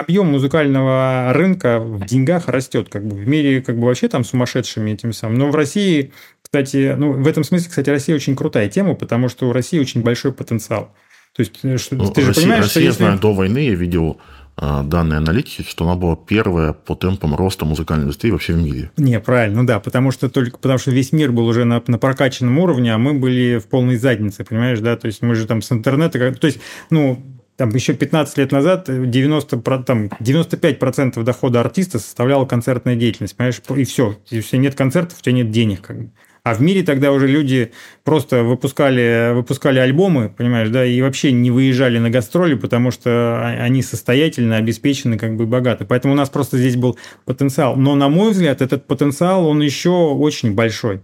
объем 0.00 0.26
музыкального 0.26 1.32
рынка 1.32 1.80
в 1.80 2.04
деньгах 2.04 2.48
растет. 2.48 2.88
Как 2.90 3.06
бы 3.06 3.16
в 3.16 3.26
мире 3.26 3.62
как 3.62 3.78
бы 3.78 3.86
вообще 3.86 4.08
там 4.08 4.24
сумасшедшими 4.24 4.90
этим 4.90 5.12
самым. 5.14 5.38
Но 5.38 5.50
в 5.50 5.54
России, 5.54 6.12
кстати, 6.42 6.94
ну, 6.98 7.12
в 7.12 7.26
этом 7.26 7.42
смысле, 7.42 7.70
кстати, 7.70 7.88
Россия 7.88 8.14
очень 8.14 8.36
крутая 8.36 8.68
тема, 8.68 8.94
потому 8.94 9.30
что 9.30 9.48
у 9.48 9.52
России 9.52 9.78
очень 9.78 10.02
большой 10.02 10.32
потенциал. 10.32 10.92
То 11.36 11.40
есть, 11.40 11.58
э, 11.62 11.78
что, 11.78 11.96
ну, 11.96 12.10
ты 12.10 12.22
же 12.22 12.28
Россия, 12.28 12.44
понимаешь, 12.44 12.64
Россия, 12.64 12.82
что 12.82 12.88
если... 12.90 13.02
знаю, 13.04 13.18
до 13.18 13.32
войны 13.32 13.58
я 13.58 13.74
видел 13.74 14.18
а, 14.56 14.84
данные 14.84 15.18
аналитики, 15.18 15.62
что 15.68 15.84
она 15.84 15.96
была 15.96 16.14
первая 16.14 16.72
по 16.72 16.94
темпам 16.94 17.34
роста 17.34 17.64
музыкальной 17.64 18.04
индустрии 18.04 18.30
вообще 18.30 18.52
в 18.52 18.58
мире. 18.62 18.92
Не, 18.96 19.18
правильно, 19.18 19.66
да, 19.66 19.80
потому 19.80 20.12
что 20.12 20.30
только 20.30 20.58
потому 20.58 20.78
что 20.78 20.92
весь 20.92 21.10
мир 21.10 21.32
был 21.32 21.46
уже 21.46 21.64
на, 21.64 21.82
на 21.88 21.98
прокачанном 21.98 22.56
уровне, 22.58 22.94
а 22.94 22.98
мы 22.98 23.14
были 23.14 23.58
в 23.58 23.66
полной 23.66 23.96
заднице, 23.96 24.44
понимаешь, 24.44 24.78
да, 24.78 24.96
то 24.96 25.06
есть 25.06 25.22
мы 25.22 25.34
же 25.34 25.46
там 25.46 25.60
с 25.60 25.72
интернета, 25.72 26.32
то 26.32 26.46
есть, 26.46 26.60
ну, 26.90 27.20
там 27.56 27.70
еще 27.70 27.94
15 27.94 28.38
лет 28.38 28.52
назад 28.52 28.84
90, 28.86 29.60
там, 29.82 30.06
95% 30.06 31.22
дохода 31.22 31.60
артиста 31.60 31.98
составляла 31.98 32.46
концертная 32.46 32.94
деятельность, 32.94 33.36
понимаешь, 33.36 33.60
и 33.76 33.84
все, 33.84 34.16
если 34.30 34.56
нет 34.56 34.76
концертов, 34.76 35.18
у 35.18 35.22
тебя 35.22 35.34
нет 35.34 35.50
денег. 35.50 35.82
Как 35.82 35.98
бы. 35.98 36.10
А 36.44 36.52
в 36.52 36.60
мире 36.60 36.82
тогда 36.82 37.10
уже 37.10 37.26
люди 37.26 37.72
просто 38.04 38.42
выпускали, 38.42 39.32
выпускали 39.32 39.78
альбомы, 39.78 40.28
понимаешь, 40.28 40.68
да, 40.68 40.84
и 40.84 41.00
вообще 41.00 41.32
не 41.32 41.50
выезжали 41.50 41.98
на 41.98 42.10
гастроли, 42.10 42.54
потому 42.54 42.90
что 42.90 43.40
они 43.42 43.80
состоятельны, 43.80 44.52
обеспечены, 44.52 45.16
как 45.16 45.36
бы 45.36 45.46
богаты. 45.46 45.86
Поэтому 45.86 46.12
у 46.12 46.16
нас 46.16 46.28
просто 46.28 46.58
здесь 46.58 46.76
был 46.76 46.98
потенциал. 47.24 47.76
Но, 47.76 47.94
на 47.94 48.10
мой 48.10 48.32
взгляд, 48.32 48.60
этот 48.60 48.86
потенциал, 48.86 49.46
он 49.46 49.62
еще 49.62 49.88
очень 49.88 50.54
большой. 50.54 51.00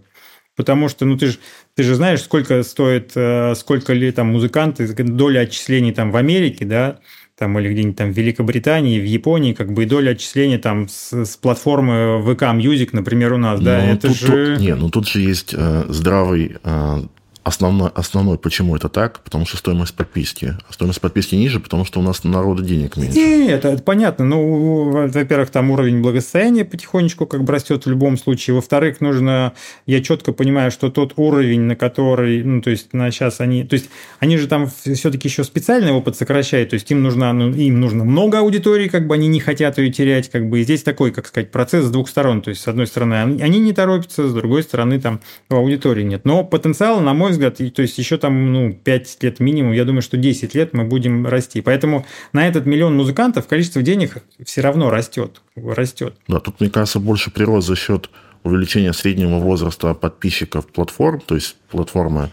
Потому 0.55 0.89
что, 0.89 1.05
ну, 1.05 1.17
ты 1.17 1.27
же, 1.27 1.37
ты 1.73 1.81
же 1.81 1.95
знаешь, 1.95 2.21
сколько 2.21 2.61
стоит, 2.61 3.13
э, 3.15 3.55
сколько 3.55 3.93
ли 3.93 4.11
там 4.11 4.27
музыканты, 4.27 4.85
доля 4.93 5.39
отчислений 5.39 5.91
там 5.91 6.11
в 6.11 6.17
Америке, 6.17 6.65
да, 6.65 6.99
там, 7.41 7.57
или 7.57 7.73
где-нибудь 7.73 7.95
там 7.95 8.13
в 8.13 8.15
Великобритании, 8.17 8.99
в 8.99 9.03
Японии, 9.03 9.53
как 9.53 9.73
бы 9.73 9.81
и 9.81 9.85
доля 9.87 10.11
отчисления 10.11 10.59
там 10.59 10.87
с, 10.87 11.25
с 11.25 11.37
платформы 11.37 12.21
VK 12.23 12.55
Music, 12.55 12.89
например, 12.91 13.33
у 13.33 13.37
нас, 13.37 13.59
да, 13.59 13.81
ну, 13.83 13.93
это 13.93 14.09
тут, 14.09 14.17
же... 14.17 14.27
Тут, 14.27 14.59
не, 14.59 14.75
ну 14.75 14.89
тут 14.89 15.07
же 15.07 15.21
есть 15.21 15.55
э, 15.57 15.85
здравый 15.89 16.57
э, 16.63 17.01
Основной, 17.43 17.89
основной, 17.95 18.37
почему 18.37 18.75
это 18.75 18.87
так? 18.87 19.21
Потому 19.21 19.47
что 19.47 19.57
стоимость 19.57 19.95
подписки. 19.95 20.55
А 20.69 20.73
стоимость 20.73 21.01
подписки 21.01 21.33
ниже, 21.33 21.59
потому 21.59 21.85
что 21.85 21.99
у 21.99 22.03
нас 22.03 22.23
народа 22.23 22.61
денег 22.61 22.97
меньше. 22.97 23.17
Нет, 23.17 23.65
это 23.65 23.81
понятно. 23.81 24.25
Ну, 24.25 24.91
во-первых, 25.07 25.49
там 25.49 25.71
уровень 25.71 26.01
благосостояния 26.01 26.65
потихонечку 26.65 27.25
как 27.25 27.43
бы 27.43 27.51
растет 27.51 27.85
в 27.85 27.89
любом 27.89 28.19
случае. 28.19 28.55
Во-вторых, 28.55 29.01
нужно, 29.01 29.53
я 29.87 30.03
четко 30.03 30.33
понимаю, 30.33 30.69
что 30.69 30.91
тот 30.91 31.13
уровень, 31.15 31.61
на 31.61 31.75
который, 31.75 32.43
ну, 32.43 32.61
то 32.61 32.69
есть 32.69 32.93
на 32.93 33.09
сейчас 33.09 33.41
они, 33.41 33.63
то 33.63 33.73
есть 33.73 33.89
они 34.19 34.37
же 34.37 34.47
там 34.47 34.67
все-таки 34.67 35.27
еще 35.27 35.43
специальный 35.43 35.93
опыт 35.93 36.15
сокращают, 36.15 36.69
то 36.69 36.75
есть 36.75 36.91
им 36.91 37.01
нужно, 37.01 37.33
ну, 37.33 37.51
им 37.51 37.79
нужно 37.79 38.03
много 38.03 38.37
аудитории, 38.37 38.87
как 38.87 39.07
бы 39.07 39.15
они 39.15 39.27
не 39.27 39.39
хотят 39.39 39.79
ее 39.79 39.91
терять, 39.91 40.29
как 40.29 40.47
бы 40.47 40.59
и 40.59 40.63
здесь 40.63 40.83
такой, 40.83 41.11
как 41.11 41.25
сказать, 41.25 41.49
процесс 41.49 41.85
с 41.85 41.89
двух 41.89 42.07
сторон. 42.07 42.43
То 42.43 42.51
есть, 42.51 42.61
с 42.61 42.67
одной 42.67 42.85
стороны, 42.85 43.15
они 43.15 43.59
не 43.59 43.73
торопятся, 43.73 44.29
с 44.29 44.33
другой 44.33 44.61
стороны, 44.61 45.01
там 45.01 45.21
аудитории 45.49 46.03
нет. 46.03 46.23
Но 46.23 46.43
потенциал, 46.43 47.01
на 47.01 47.15
мой 47.15 47.30
мой 47.31 47.49
взгляд, 47.49 47.73
то 47.73 47.81
есть 47.81 47.97
еще 47.97 48.17
там 48.17 48.51
ну, 48.51 48.73
5 48.73 49.17
лет 49.21 49.39
минимум, 49.39 49.71
я 49.71 49.85
думаю, 49.85 50.01
что 50.01 50.17
10 50.17 50.53
лет 50.55 50.73
мы 50.73 50.83
будем 50.83 51.25
расти. 51.25 51.61
Поэтому 51.61 52.05
на 52.33 52.47
этот 52.47 52.65
миллион 52.65 52.95
музыкантов 52.95 53.47
количество 53.47 53.81
денег 53.81 54.17
все 54.45 54.61
равно 54.61 54.89
растет. 54.89 55.41
растет. 55.55 56.15
Да, 56.27 56.39
тут, 56.39 56.59
мне 56.59 56.69
кажется, 56.69 56.99
больше 56.99 57.31
прирост 57.31 57.67
за 57.67 57.75
счет 57.75 58.09
увеличения 58.43 58.93
среднего 58.93 59.39
возраста 59.39 59.93
подписчиков 59.93 60.67
платформ, 60.67 61.21
то 61.21 61.35
есть 61.35 61.55
платформы 61.69 62.29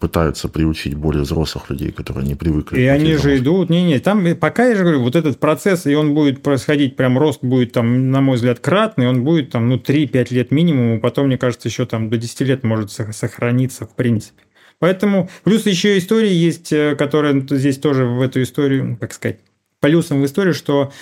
пытаются 0.00 0.48
приучить 0.48 0.94
более 0.94 1.22
взрослых 1.22 1.70
людей, 1.70 1.92
которые 1.92 2.26
не 2.26 2.34
привыкли. 2.34 2.80
И 2.80 2.86
они 2.86 3.14
же 3.14 3.38
идут, 3.38 3.70
не-не, 3.70 4.00
там 4.00 4.34
пока 4.34 4.66
я 4.66 4.74
же 4.74 4.82
говорю, 4.82 5.02
вот 5.02 5.14
этот 5.14 5.38
процесс, 5.38 5.86
и 5.86 5.94
он 5.94 6.14
будет 6.14 6.42
происходить, 6.42 6.96
прям 6.96 7.16
рост 7.16 7.44
будет 7.44 7.72
там, 7.72 8.10
на 8.10 8.20
мой 8.20 8.36
взгляд, 8.36 8.58
кратный, 8.58 9.08
он 9.08 9.22
будет 9.22 9.50
там, 9.50 9.68
ну, 9.68 9.76
3-5 9.76 10.34
лет 10.34 10.50
минимум, 10.50 11.00
потом, 11.00 11.28
мне 11.28 11.38
кажется, 11.38 11.68
еще 11.68 11.86
там 11.86 12.10
до 12.10 12.16
10 12.16 12.40
лет 12.40 12.64
может 12.64 12.90
сохраниться 12.90 13.86
в 13.86 13.94
принципе. 13.94 14.42
Поэтому, 14.78 15.30
плюс 15.44 15.64
еще 15.66 15.96
история 15.96 16.34
есть, 16.34 16.72
э, 16.72 16.96
которая 16.96 17.40
здесь 17.48 17.78
тоже 17.78 18.04
в 18.04 18.20
эту 18.20 18.42
историю, 18.42 18.98
как 19.00 19.12
сказать, 19.12 19.38
плюсом 19.80 20.20
в 20.20 20.26
историю, 20.26 20.54
что 20.54 20.92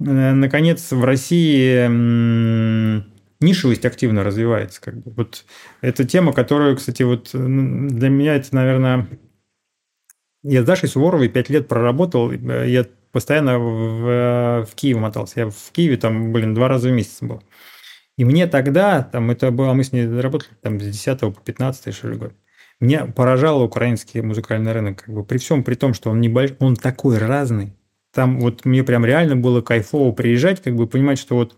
э, 0.00 0.04
наконец 0.32 0.90
в 0.90 1.04
России 1.04 1.86
нишевость 3.40 3.84
активно 3.84 4.24
развивается. 4.24 4.80
Как 4.80 4.96
бы. 4.96 5.12
Вот 5.12 5.44
это 5.80 6.04
тема, 6.04 6.32
которую, 6.32 6.76
кстати, 6.76 7.02
вот 7.02 7.30
для 7.32 8.08
меня 8.08 8.36
это, 8.36 8.54
наверное... 8.54 9.08
Я 10.42 10.62
с 10.62 10.64
Дашей 10.64 10.88
Суворовой 10.88 11.28
пять 11.28 11.50
лет 11.50 11.68
проработал, 11.68 12.32
я 12.32 12.86
постоянно 13.12 13.58
в, 13.58 14.64
в 14.64 14.74
Киев 14.74 14.98
мотался. 14.98 15.40
Я 15.40 15.50
в 15.50 15.72
Киеве 15.72 15.96
там, 15.96 16.32
блин, 16.32 16.54
два 16.54 16.68
раза 16.68 16.88
в 16.88 16.92
месяц 16.92 17.18
был. 17.20 17.42
И 18.16 18.24
мне 18.24 18.46
тогда, 18.46 19.02
там 19.02 19.30
это 19.30 19.50
было, 19.50 19.72
мы 19.72 19.84
с 19.84 19.92
ней 19.92 20.06
работали 20.06 20.50
там 20.62 20.80
с 20.80 20.84
10 20.84 21.20
по 21.20 21.32
15 21.32 21.94
что 21.94 22.08
ли 22.08 22.16
год, 22.16 22.32
меня 22.78 23.06
поражал 23.06 23.62
украинский 23.62 24.22
музыкальный 24.22 24.72
рынок, 24.72 25.04
как 25.04 25.14
бы 25.14 25.24
при 25.24 25.38
всем 25.38 25.62
при 25.62 25.74
том, 25.74 25.94
что 25.94 26.10
он 26.10 26.20
небольшой, 26.20 26.56
он 26.60 26.76
такой 26.76 27.18
разный. 27.18 27.74
Там 28.12 28.40
вот 28.40 28.64
мне 28.64 28.82
прям 28.82 29.04
реально 29.04 29.36
было 29.36 29.60
кайфово 29.60 30.12
приезжать, 30.12 30.62
как 30.62 30.74
бы 30.74 30.86
понимать, 30.86 31.18
что 31.18 31.36
вот 31.36 31.56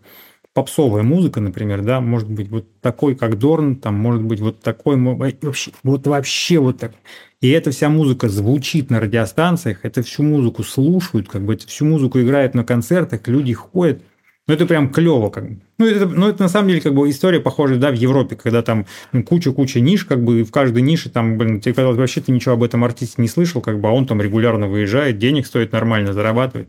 попсовая 0.54 1.02
музыка, 1.02 1.40
например, 1.40 1.82
да, 1.82 2.00
может 2.00 2.30
быть 2.30 2.48
вот 2.50 2.66
такой, 2.80 3.14
как 3.14 3.38
Дорн, 3.38 3.76
там 3.76 3.94
может 3.94 4.22
быть 4.22 4.40
вот 4.40 4.60
такой, 4.60 4.96
вообще, 4.96 5.72
вот 5.82 6.06
вообще 6.06 6.58
вот 6.58 6.78
так. 6.78 6.92
И 7.40 7.50
эта 7.50 7.70
вся 7.70 7.88
музыка 7.88 8.28
звучит 8.28 8.90
на 8.90 9.00
радиостанциях, 9.00 9.84
это 9.84 10.02
всю 10.02 10.22
музыку 10.22 10.62
слушают, 10.62 11.28
как 11.28 11.42
бы 11.44 11.54
это 11.54 11.66
всю 11.66 11.84
музыку 11.86 12.20
играют 12.20 12.54
на 12.54 12.64
концертах, 12.64 13.26
люди 13.26 13.52
ходят. 13.52 14.02
Ну, 14.46 14.54
это 14.54 14.66
прям 14.66 14.92
клево, 14.92 15.30
как 15.30 15.48
бы. 15.48 15.60
Ну, 15.78 15.86
это, 15.86 16.06
ну, 16.06 16.28
это 16.28 16.42
на 16.42 16.48
самом 16.48 16.68
деле 16.68 16.80
как 16.80 16.94
бы 16.94 17.08
история 17.08 17.40
похожая, 17.40 17.78
да, 17.78 17.90
в 17.90 17.94
Европе, 17.94 18.36
когда 18.36 18.62
там 18.62 18.86
ну, 19.12 19.22
куча-куча 19.24 19.80
ниш, 19.80 20.04
как 20.04 20.22
бы, 20.22 20.44
в 20.44 20.50
каждой 20.50 20.82
нише 20.82 21.10
там, 21.10 21.38
блин, 21.38 21.60
тебе 21.60 21.74
казалось, 21.74 21.98
вообще 21.98 22.20
ты 22.20 22.32
ничего 22.32 22.54
об 22.54 22.62
этом 22.62 22.84
артисте 22.84 23.20
не 23.22 23.28
слышал, 23.28 23.60
как 23.60 23.80
бы, 23.80 23.88
а 23.88 23.92
он 23.92 24.06
там 24.06 24.20
регулярно 24.20 24.68
выезжает, 24.68 25.18
денег 25.18 25.46
стоит 25.46 25.72
нормально, 25.72 26.12
зарабатывает. 26.12 26.68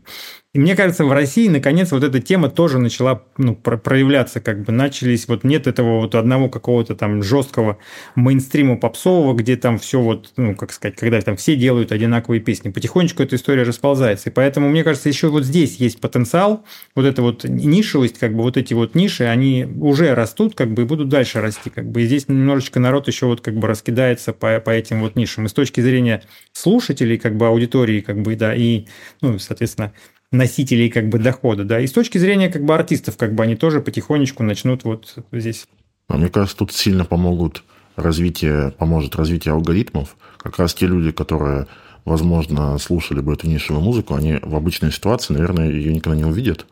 И 0.54 0.60
мне 0.60 0.76
кажется, 0.76 1.04
в 1.04 1.12
России, 1.12 1.48
наконец, 1.48 1.90
вот 1.90 2.04
эта 2.04 2.20
тема 2.20 2.48
тоже 2.48 2.78
начала 2.78 3.24
ну, 3.36 3.56
проявляться, 3.56 4.40
как 4.40 4.62
бы 4.62 4.72
начались, 4.72 5.26
вот 5.26 5.42
нет 5.42 5.66
этого 5.66 6.00
вот 6.00 6.14
одного 6.14 6.48
какого-то 6.48 6.94
там 6.94 7.24
жесткого 7.24 7.78
мейнстрима 8.14 8.76
попсового, 8.76 9.34
где 9.34 9.56
там 9.56 9.78
все 9.78 10.00
вот, 10.00 10.32
ну, 10.36 10.54
как 10.54 10.72
сказать, 10.72 10.94
когда 10.94 11.20
там 11.20 11.36
все 11.36 11.56
делают 11.56 11.90
одинаковые 11.90 12.40
песни. 12.40 12.70
Потихонечку 12.70 13.24
эта 13.24 13.34
история 13.34 13.64
расползается. 13.64 14.30
И 14.30 14.32
поэтому, 14.32 14.68
мне 14.68 14.84
кажется, 14.84 15.08
еще 15.08 15.26
вот 15.26 15.44
здесь 15.44 15.74
есть 15.78 16.00
потенциал, 16.00 16.64
вот 16.94 17.04
эта 17.04 17.20
вот 17.20 17.42
нишевость, 17.42 18.20
как 18.20 18.36
бы 18.36 18.44
вот 18.44 18.56
эти 18.56 18.74
вот 18.74 18.93
ниши, 18.94 19.24
они 19.24 19.64
уже 19.64 20.14
растут, 20.14 20.54
как 20.54 20.72
бы, 20.72 20.82
и 20.82 20.84
будут 20.84 21.08
дальше 21.08 21.40
расти, 21.40 21.70
как 21.70 21.90
бы. 21.90 22.02
И 22.02 22.06
здесь 22.06 22.28
немножечко 22.28 22.80
народ 22.80 23.08
еще 23.08 23.26
вот 23.26 23.40
как 23.40 23.56
бы 23.56 23.66
раскидается 23.66 24.32
по, 24.32 24.60
по 24.60 24.70
этим 24.70 25.00
вот 25.00 25.16
нишам. 25.16 25.46
И 25.46 25.48
с 25.48 25.52
точки 25.52 25.80
зрения 25.80 26.22
слушателей, 26.52 27.18
как 27.18 27.36
бы, 27.36 27.46
аудитории, 27.46 28.00
как 28.00 28.22
бы, 28.22 28.36
да, 28.36 28.54
и, 28.54 28.86
ну, 29.20 29.38
соответственно, 29.38 29.92
носителей 30.34 30.90
как 30.90 31.08
бы 31.08 31.18
дохода, 31.18 31.64
да, 31.64 31.80
и 31.80 31.86
с 31.86 31.92
точки 31.92 32.18
зрения 32.18 32.48
как 32.50 32.64
бы 32.64 32.74
артистов, 32.74 33.16
как 33.16 33.34
бы 33.34 33.44
они 33.44 33.56
тоже 33.56 33.80
потихонечку 33.80 34.42
начнут 34.42 34.84
вот 34.84 35.16
здесь. 35.32 35.66
А 36.08 36.16
мне 36.16 36.28
кажется, 36.28 36.56
тут 36.56 36.72
сильно 36.72 37.04
помогут 37.04 37.62
развитие, 37.96 38.72
поможет 38.72 39.16
развитие 39.16 39.54
алгоритмов. 39.54 40.16
Как 40.36 40.58
раз 40.58 40.74
те 40.74 40.86
люди, 40.86 41.12
которые, 41.12 41.66
возможно, 42.04 42.76
слушали 42.78 43.20
бы 43.20 43.32
эту 43.32 43.48
нишевую 43.48 43.82
музыку, 43.82 44.14
они 44.14 44.38
в 44.42 44.54
обычной 44.54 44.92
ситуации, 44.92 45.32
наверное, 45.32 45.70
ее 45.70 45.94
никогда 45.94 46.16
не 46.16 46.24
увидят. 46.24 46.66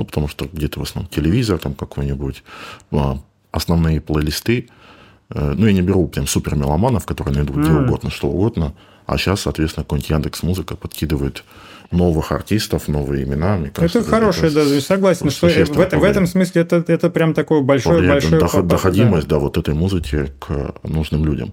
Ну, 0.00 0.06
потому 0.06 0.28
что 0.28 0.48
где-то 0.50 0.80
в 0.80 0.82
основном 0.82 1.10
телевизор 1.10 1.58
там 1.58 1.74
какой-нибудь, 1.74 2.42
а, 2.90 3.18
основные 3.52 4.00
плейлисты. 4.00 4.70
Э, 5.28 5.52
ну, 5.54 5.66
я 5.66 5.74
не 5.74 5.82
беру 5.82 6.08
прям 6.08 6.26
супер 6.26 6.54
меломанов, 6.54 7.04
которые 7.04 7.34
найдут 7.34 7.56
mm. 7.56 7.62
где 7.62 7.72
угодно, 7.72 8.10
что 8.10 8.28
угодно. 8.28 8.72
А 9.04 9.18
сейчас, 9.18 9.42
соответственно, 9.42 9.84
какой-нибудь 9.84 10.08
Яндекс 10.08 10.42
Музыка 10.42 10.74
подкидывает 10.74 11.44
новых 11.90 12.32
артистов, 12.32 12.88
новые 12.88 13.24
имена. 13.24 13.58
Мне 13.58 13.68
кажется, 13.68 13.98
это, 13.98 14.08
это 14.08 14.16
хорошее, 14.16 14.50
да, 14.52 14.80
согласен, 14.80 15.28
что 15.28 15.48
в, 15.48 15.80
это, 15.80 15.98
в 15.98 16.04
этом 16.04 16.26
смысле 16.26 16.62
это, 16.62 16.82
это 16.88 17.10
прям 17.10 17.34
такой 17.34 17.60
большой, 17.60 18.08
большой 18.08 18.40
доход, 18.40 18.66
доходимость, 18.66 19.28
да. 19.28 19.36
да, 19.36 19.40
вот 19.40 19.58
этой 19.58 19.74
музыки 19.74 20.32
к 20.38 20.76
нужным 20.82 21.26
людям. 21.26 21.52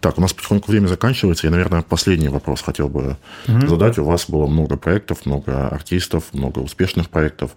Так, 0.00 0.18
у 0.18 0.20
нас 0.20 0.32
потихоньку 0.32 0.70
время 0.70 0.86
заканчивается. 0.86 1.48
Я, 1.48 1.50
наверное, 1.50 1.82
последний 1.82 2.28
вопрос 2.28 2.62
хотел 2.62 2.88
бы 2.88 3.16
угу. 3.48 3.66
задать. 3.66 3.98
У 3.98 4.04
вас 4.04 4.30
было 4.30 4.46
много 4.46 4.76
проектов, 4.76 5.26
много 5.26 5.66
артистов, 5.66 6.26
много 6.32 6.60
успешных 6.60 7.08
проектов. 7.08 7.56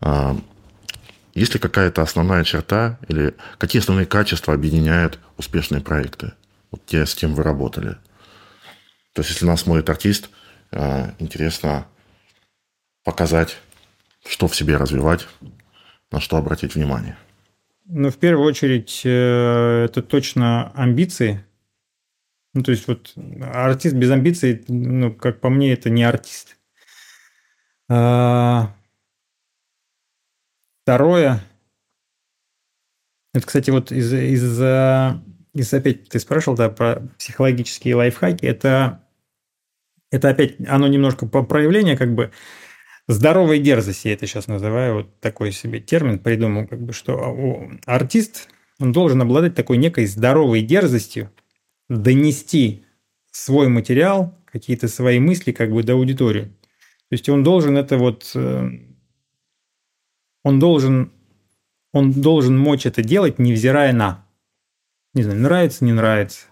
А, 0.00 0.36
есть 1.34 1.54
ли 1.54 1.60
какая-то 1.60 2.02
основная 2.02 2.44
черта 2.44 2.98
или 3.08 3.34
какие 3.58 3.80
основные 3.80 4.06
качества 4.06 4.54
объединяют 4.54 5.18
успешные 5.36 5.80
проекты? 5.80 6.32
Вот 6.70 6.84
те, 6.86 7.06
с 7.06 7.14
кем 7.14 7.34
вы 7.34 7.42
работали. 7.42 7.96
То 9.12 9.22
есть, 9.22 9.30
если 9.30 9.46
нас 9.46 9.62
смотрит 9.62 9.88
артист, 9.88 10.30
а, 10.70 11.14
интересно 11.18 11.86
показать, 13.04 13.56
что 14.26 14.48
в 14.48 14.56
себе 14.56 14.76
развивать, 14.76 15.26
на 16.10 16.20
что 16.20 16.36
обратить 16.36 16.74
внимание. 16.74 17.16
Ну, 17.86 18.10
в 18.10 18.18
первую 18.18 18.46
очередь, 18.46 19.00
э, 19.04 19.84
это 19.86 20.02
точно 20.02 20.70
амбиции. 20.72 21.44
Ну, 22.52 22.62
то 22.62 22.70
есть, 22.70 22.86
вот 22.86 23.14
артист 23.40 23.94
без 23.94 24.10
амбиций, 24.10 24.62
ну, 24.68 25.14
как 25.14 25.40
по 25.40 25.48
мне, 25.48 25.72
это 25.72 25.88
не 25.88 26.04
артист. 26.04 26.56
А, 27.88 28.74
второе, 30.88 31.44
это, 33.34 33.46
кстати, 33.46 33.68
вот 33.68 33.92
из, 33.92 34.10
из, 34.10 34.58
из 35.54 35.74
опять 35.74 36.08
ты 36.08 36.18
спрашивал, 36.18 36.56
да, 36.56 36.70
про 36.70 37.02
психологические 37.18 37.94
лайфхаки, 37.94 38.46
это 38.46 39.04
это 40.10 40.30
опять, 40.30 40.54
оно 40.66 40.88
немножко 40.88 41.26
по 41.26 41.42
проявлению 41.42 41.98
как 41.98 42.14
бы 42.14 42.30
здоровой 43.06 43.58
дерзости, 43.58 44.08
я 44.08 44.14
это 44.14 44.26
сейчас 44.26 44.46
называю, 44.46 44.94
вот 44.94 45.20
такой 45.20 45.52
себе 45.52 45.78
термин 45.78 46.20
придумал, 46.20 46.66
как 46.66 46.80
бы, 46.80 46.94
что 46.94 47.68
артист, 47.84 48.48
он 48.80 48.92
должен 48.92 49.20
обладать 49.20 49.54
такой 49.54 49.76
некой 49.76 50.06
здоровой 50.06 50.62
дерзостью, 50.62 51.30
донести 51.90 52.86
свой 53.30 53.68
материал, 53.68 54.34
какие-то 54.46 54.88
свои 54.88 55.18
мысли 55.18 55.52
как 55.52 55.70
бы 55.70 55.82
до 55.82 55.92
аудитории. 55.92 56.44
То 56.44 57.12
есть 57.12 57.28
он 57.28 57.44
должен 57.44 57.76
это 57.76 57.98
вот, 57.98 58.32
э, 58.34 58.70
он 60.42 60.58
должен, 60.58 61.12
он 61.92 62.12
должен 62.12 62.58
мочь 62.58 62.86
это 62.86 63.02
делать, 63.02 63.38
невзирая 63.38 63.92
на, 63.92 64.26
не 65.14 65.22
знаю, 65.22 65.40
нравится, 65.40 65.84
не 65.84 65.92
нравится, 65.92 66.46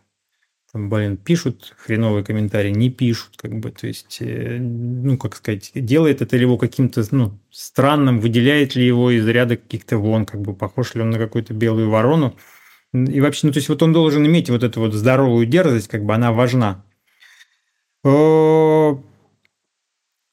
там, 0.77 0.91
блин, 0.91 1.17
пишут 1.17 1.75
хреновые 1.79 2.23
комментарии, 2.23 2.71
не 2.71 2.91
пишут, 2.91 3.37
как 3.39 3.59
бы, 3.59 3.71
то 3.71 3.87
есть, 3.87 4.19
э, 4.21 4.59
ну, 4.59 5.17
как 5.17 5.35
сказать, 5.37 5.71
делает 5.75 6.21
это 6.21 6.37
ли 6.37 6.43
его 6.43 6.59
каким-то, 6.59 7.03
ну, 7.13 7.39
странным, 7.51 8.21
выделяет 8.21 8.75
ли 8.77 8.87
его 8.87 9.11
из 9.11 9.27
ряда 9.27 9.57
каких-то 9.57 9.97
вон, 9.97 10.27
как 10.27 10.43
бы, 10.43 10.55
похож 10.55 10.95
ли 10.95 11.01
он 11.01 11.11
на 11.11 11.19
какую-то 11.19 11.55
белую 11.55 11.89
ворону. 11.89 12.37
И 12.93 13.23
вообще, 13.23 13.47
ну, 13.47 13.55
то 13.55 13.59
есть, 13.59 13.71
вот 13.71 13.83
он 13.83 13.95
должен 13.95 14.27
иметь 14.27 14.51
вот 14.51 14.63
эту 14.63 14.81
вот 14.81 14.93
здоровую 14.93 15.47
дерзость, 15.47 15.89
как 15.89 16.05
бы 16.05 16.15
она 16.15 16.31
важна. 16.31 16.85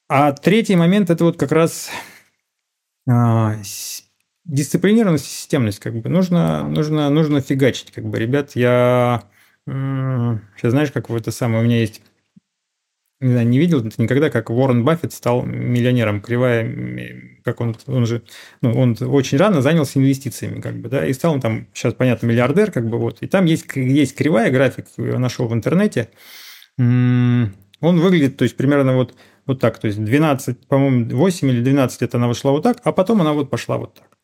А 0.10 0.34
третий 0.34 0.76
момент– 0.76 1.10
это 1.12 1.24
вот 1.24 1.38
как 1.38 1.54
раз 1.54 1.90
дисциплинированность 4.46 5.26
и 5.26 5.30
системность. 5.30 5.80
Как 5.80 5.94
бы. 5.96 6.10
Нужно, 6.10 6.68
нужно, 6.68 7.10
нужно 7.10 7.42
фигачить. 7.42 7.92
Как 7.92 8.06
бы. 8.06 8.20
Ребят, 8.20 8.52
я 8.56 9.24
Сейчас 9.66 10.72
знаешь, 10.72 10.92
как 10.92 11.10
в 11.10 11.16
это 11.16 11.32
самое, 11.32 11.62
у 11.62 11.66
меня 11.66 11.80
есть 11.80 12.02
не 13.22 13.32
знаю, 13.32 13.48
не 13.48 13.58
видел 13.58 13.80
это 13.80 14.02
никогда, 14.02 14.30
как 14.30 14.50
Уоррен 14.50 14.84
Баффет 14.84 15.14
стал 15.14 15.44
миллионером. 15.44 16.20
Кривая, 16.20 17.40
как 17.46 17.62
он, 17.62 17.74
он 17.88 18.06
же, 18.06 18.22
ну, 18.62 18.74
он 18.74 18.98
очень 19.00 19.38
рано 19.38 19.62
занялся 19.62 19.98
инвестициями, 19.98 20.60
как 20.60 20.76
бы, 20.76 20.90
да, 20.90 21.06
и 21.06 21.14
стал 21.14 21.36
он 21.36 21.40
там, 21.40 21.68
сейчас, 21.74 21.94
понятно, 21.94 22.26
миллиардер, 22.26 22.70
как 22.70 22.90
бы, 22.90 22.98
вот. 22.98 23.20
И 23.22 23.28
там 23.28 23.46
есть, 23.46 23.66
есть 23.76 24.18
кривая 24.18 24.52
график, 24.52 24.88
я 24.98 25.20
нашел 25.20 25.48
в 25.48 25.54
интернете. 25.54 26.10
Он 26.78 27.54
выглядит, 27.80 28.36
то 28.36 28.44
есть, 28.44 28.58
примерно 28.58 28.94
вот, 28.94 29.16
вот 29.46 29.60
так, 29.60 29.80
то 29.80 29.88
есть, 29.88 30.04
12, 30.04 30.68
по-моему, 30.68 31.16
8 31.16 31.50
или 31.50 31.62
12 31.62 32.02
лет 32.02 32.16
она 32.16 32.28
вышла 32.28 32.52
вот 32.52 32.64
так, 32.64 32.82
а 32.84 32.92
потом 32.92 33.22
она 33.22 33.34
вот 33.34 33.50
пошла 33.50 33.78
вот 33.78 33.96
так. 33.96 34.18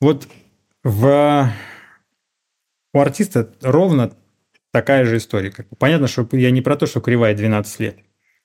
Вот 0.00 0.28
в 0.82 1.52
у 2.92 2.98
артиста 2.98 3.52
ровно 3.62 4.12
такая 4.72 5.04
же 5.04 5.18
история. 5.18 5.52
Понятно, 5.78 6.08
что 6.08 6.28
я 6.32 6.50
не 6.50 6.60
про 6.60 6.76
то, 6.76 6.86
что 6.86 7.00
кривая 7.00 7.34
12 7.34 7.80
лет. 7.80 7.98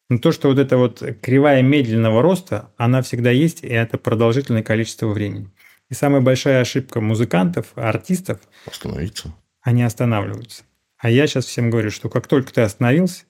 Но 0.09 0.19
то, 0.19 0.31
что 0.31 0.49
вот 0.49 0.59
эта 0.59 0.77
вот 0.77 1.01
кривая 1.21 1.63
медленного 1.63 2.21
роста, 2.21 2.71
она 2.77 3.01
всегда 3.01 3.31
есть, 3.31 3.63
и 3.63 3.67
это 3.67 3.97
продолжительное 3.97 4.61
количество 4.61 5.07
времени. 5.07 5.51
И 5.89 5.95
самая 5.95 6.21
большая 6.21 6.61
ошибка 6.61 7.01
музыкантов, 7.01 7.71
артистов... 7.75 8.39
Остановиться. 8.65 9.33
Они 9.61 9.81
останавливаются. 9.81 10.63
А 10.97 11.09
я 11.09 11.25
сейчас 11.25 11.45
всем 11.45 11.71
говорю, 11.71 11.89
что 11.89 12.09
как 12.09 12.27
только 12.27 12.53
ты 12.53 12.61
остановился, 12.61 13.23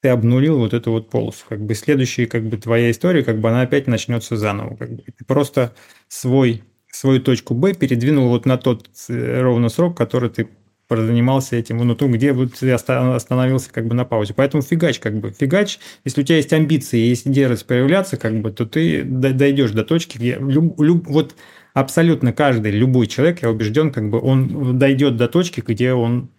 ты 0.00 0.08
обнулил 0.08 0.58
вот 0.58 0.74
эту 0.74 0.92
вот 0.92 1.10
полосу. 1.10 1.44
Как 1.48 1.60
бы 1.60 1.74
следующая, 1.74 2.26
как 2.26 2.44
бы 2.44 2.56
твоя 2.56 2.90
история, 2.90 3.24
как 3.24 3.40
бы 3.40 3.48
она 3.48 3.62
опять 3.62 3.86
начнется 3.86 4.36
заново. 4.36 4.76
Как 4.76 4.90
бы. 4.90 5.02
Ты 5.02 5.24
просто 5.24 5.74
свой, 6.08 6.62
свою 6.90 7.20
точку 7.20 7.54
Б 7.54 7.74
передвинул 7.74 8.28
вот 8.28 8.46
на 8.46 8.58
тот 8.58 8.88
э, 9.08 9.40
ровно 9.40 9.68
срок, 9.68 9.96
который 9.96 10.30
ты 10.30 10.48
занимался 10.90 11.56
этим, 11.56 11.78
ну, 11.78 11.94
то, 11.94 12.08
где 12.08 12.32
вот 12.32 12.54
ты 12.54 12.70
остановился 12.72 13.70
как 13.70 13.86
бы 13.86 13.94
на 13.94 14.04
паузе. 14.04 14.32
Поэтому 14.34 14.62
фигач 14.62 14.98
как 14.98 15.20
бы, 15.20 15.32
фигач, 15.32 15.78
если 16.04 16.22
у 16.22 16.24
тебя 16.24 16.36
есть 16.36 16.52
амбиции, 16.52 16.98
есть 16.98 17.30
дерзость 17.30 17.66
проявляться, 17.66 18.16
как 18.16 18.40
бы, 18.40 18.50
то 18.50 18.64
ты 18.64 19.02
дойдешь 19.04 19.72
до 19.72 19.84
точки, 19.84 20.16
где 20.16 20.38
люб, 20.40 20.80
люб, 20.80 21.06
вот 21.06 21.34
абсолютно 21.74 22.32
каждый, 22.32 22.72
любой 22.72 23.06
человек, 23.06 23.42
я 23.42 23.50
убежден, 23.50 23.92
как 23.92 24.08
бы 24.08 24.18
он 24.18 24.78
дойдет 24.78 25.16
до 25.16 25.28
точки, 25.28 25.62
где 25.66 25.92
он, 25.92 26.30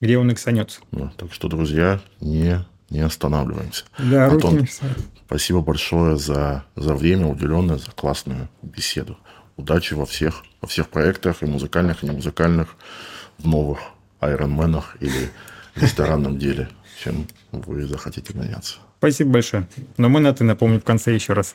где 0.00 0.18
он 0.18 0.32
иксанется. 0.32 0.80
Да, 0.92 1.12
так 1.16 1.32
что, 1.32 1.48
друзья, 1.48 2.00
не, 2.20 2.64
не 2.90 3.00
останавливаемся. 3.00 3.84
Да, 3.98 4.26
Антон, 4.26 4.58
руки 4.58 4.70
спасибо 5.26 5.60
большое 5.60 6.16
за, 6.16 6.64
за 6.76 6.94
время 6.94 7.26
уделенное, 7.26 7.78
за 7.78 7.90
классную 7.90 8.48
беседу. 8.62 9.18
Удачи 9.56 9.94
во 9.94 10.06
всех, 10.06 10.44
во 10.60 10.68
всех 10.68 10.88
проектах, 10.88 11.42
и 11.42 11.46
музыкальных, 11.46 12.02
и 12.02 12.06
не 12.06 12.12
музыкальных 12.12 12.76
в 13.38 13.46
новых 13.46 13.78
айронменах 14.20 14.96
или 15.00 15.30
ресторанном 15.74 16.38
деле, 16.38 16.68
чем 17.02 17.26
вы 17.52 17.86
захотите 17.86 18.32
заняться. 18.32 18.76
Спасибо 18.98 19.32
большое. 19.32 19.68
Но 19.96 20.08
мы 20.08 20.20
на 20.20 20.32
«ты» 20.32 20.44
напомню 20.44 20.80
в 20.80 20.84
конце 20.84 21.14
еще 21.14 21.32
раз. 21.32 21.54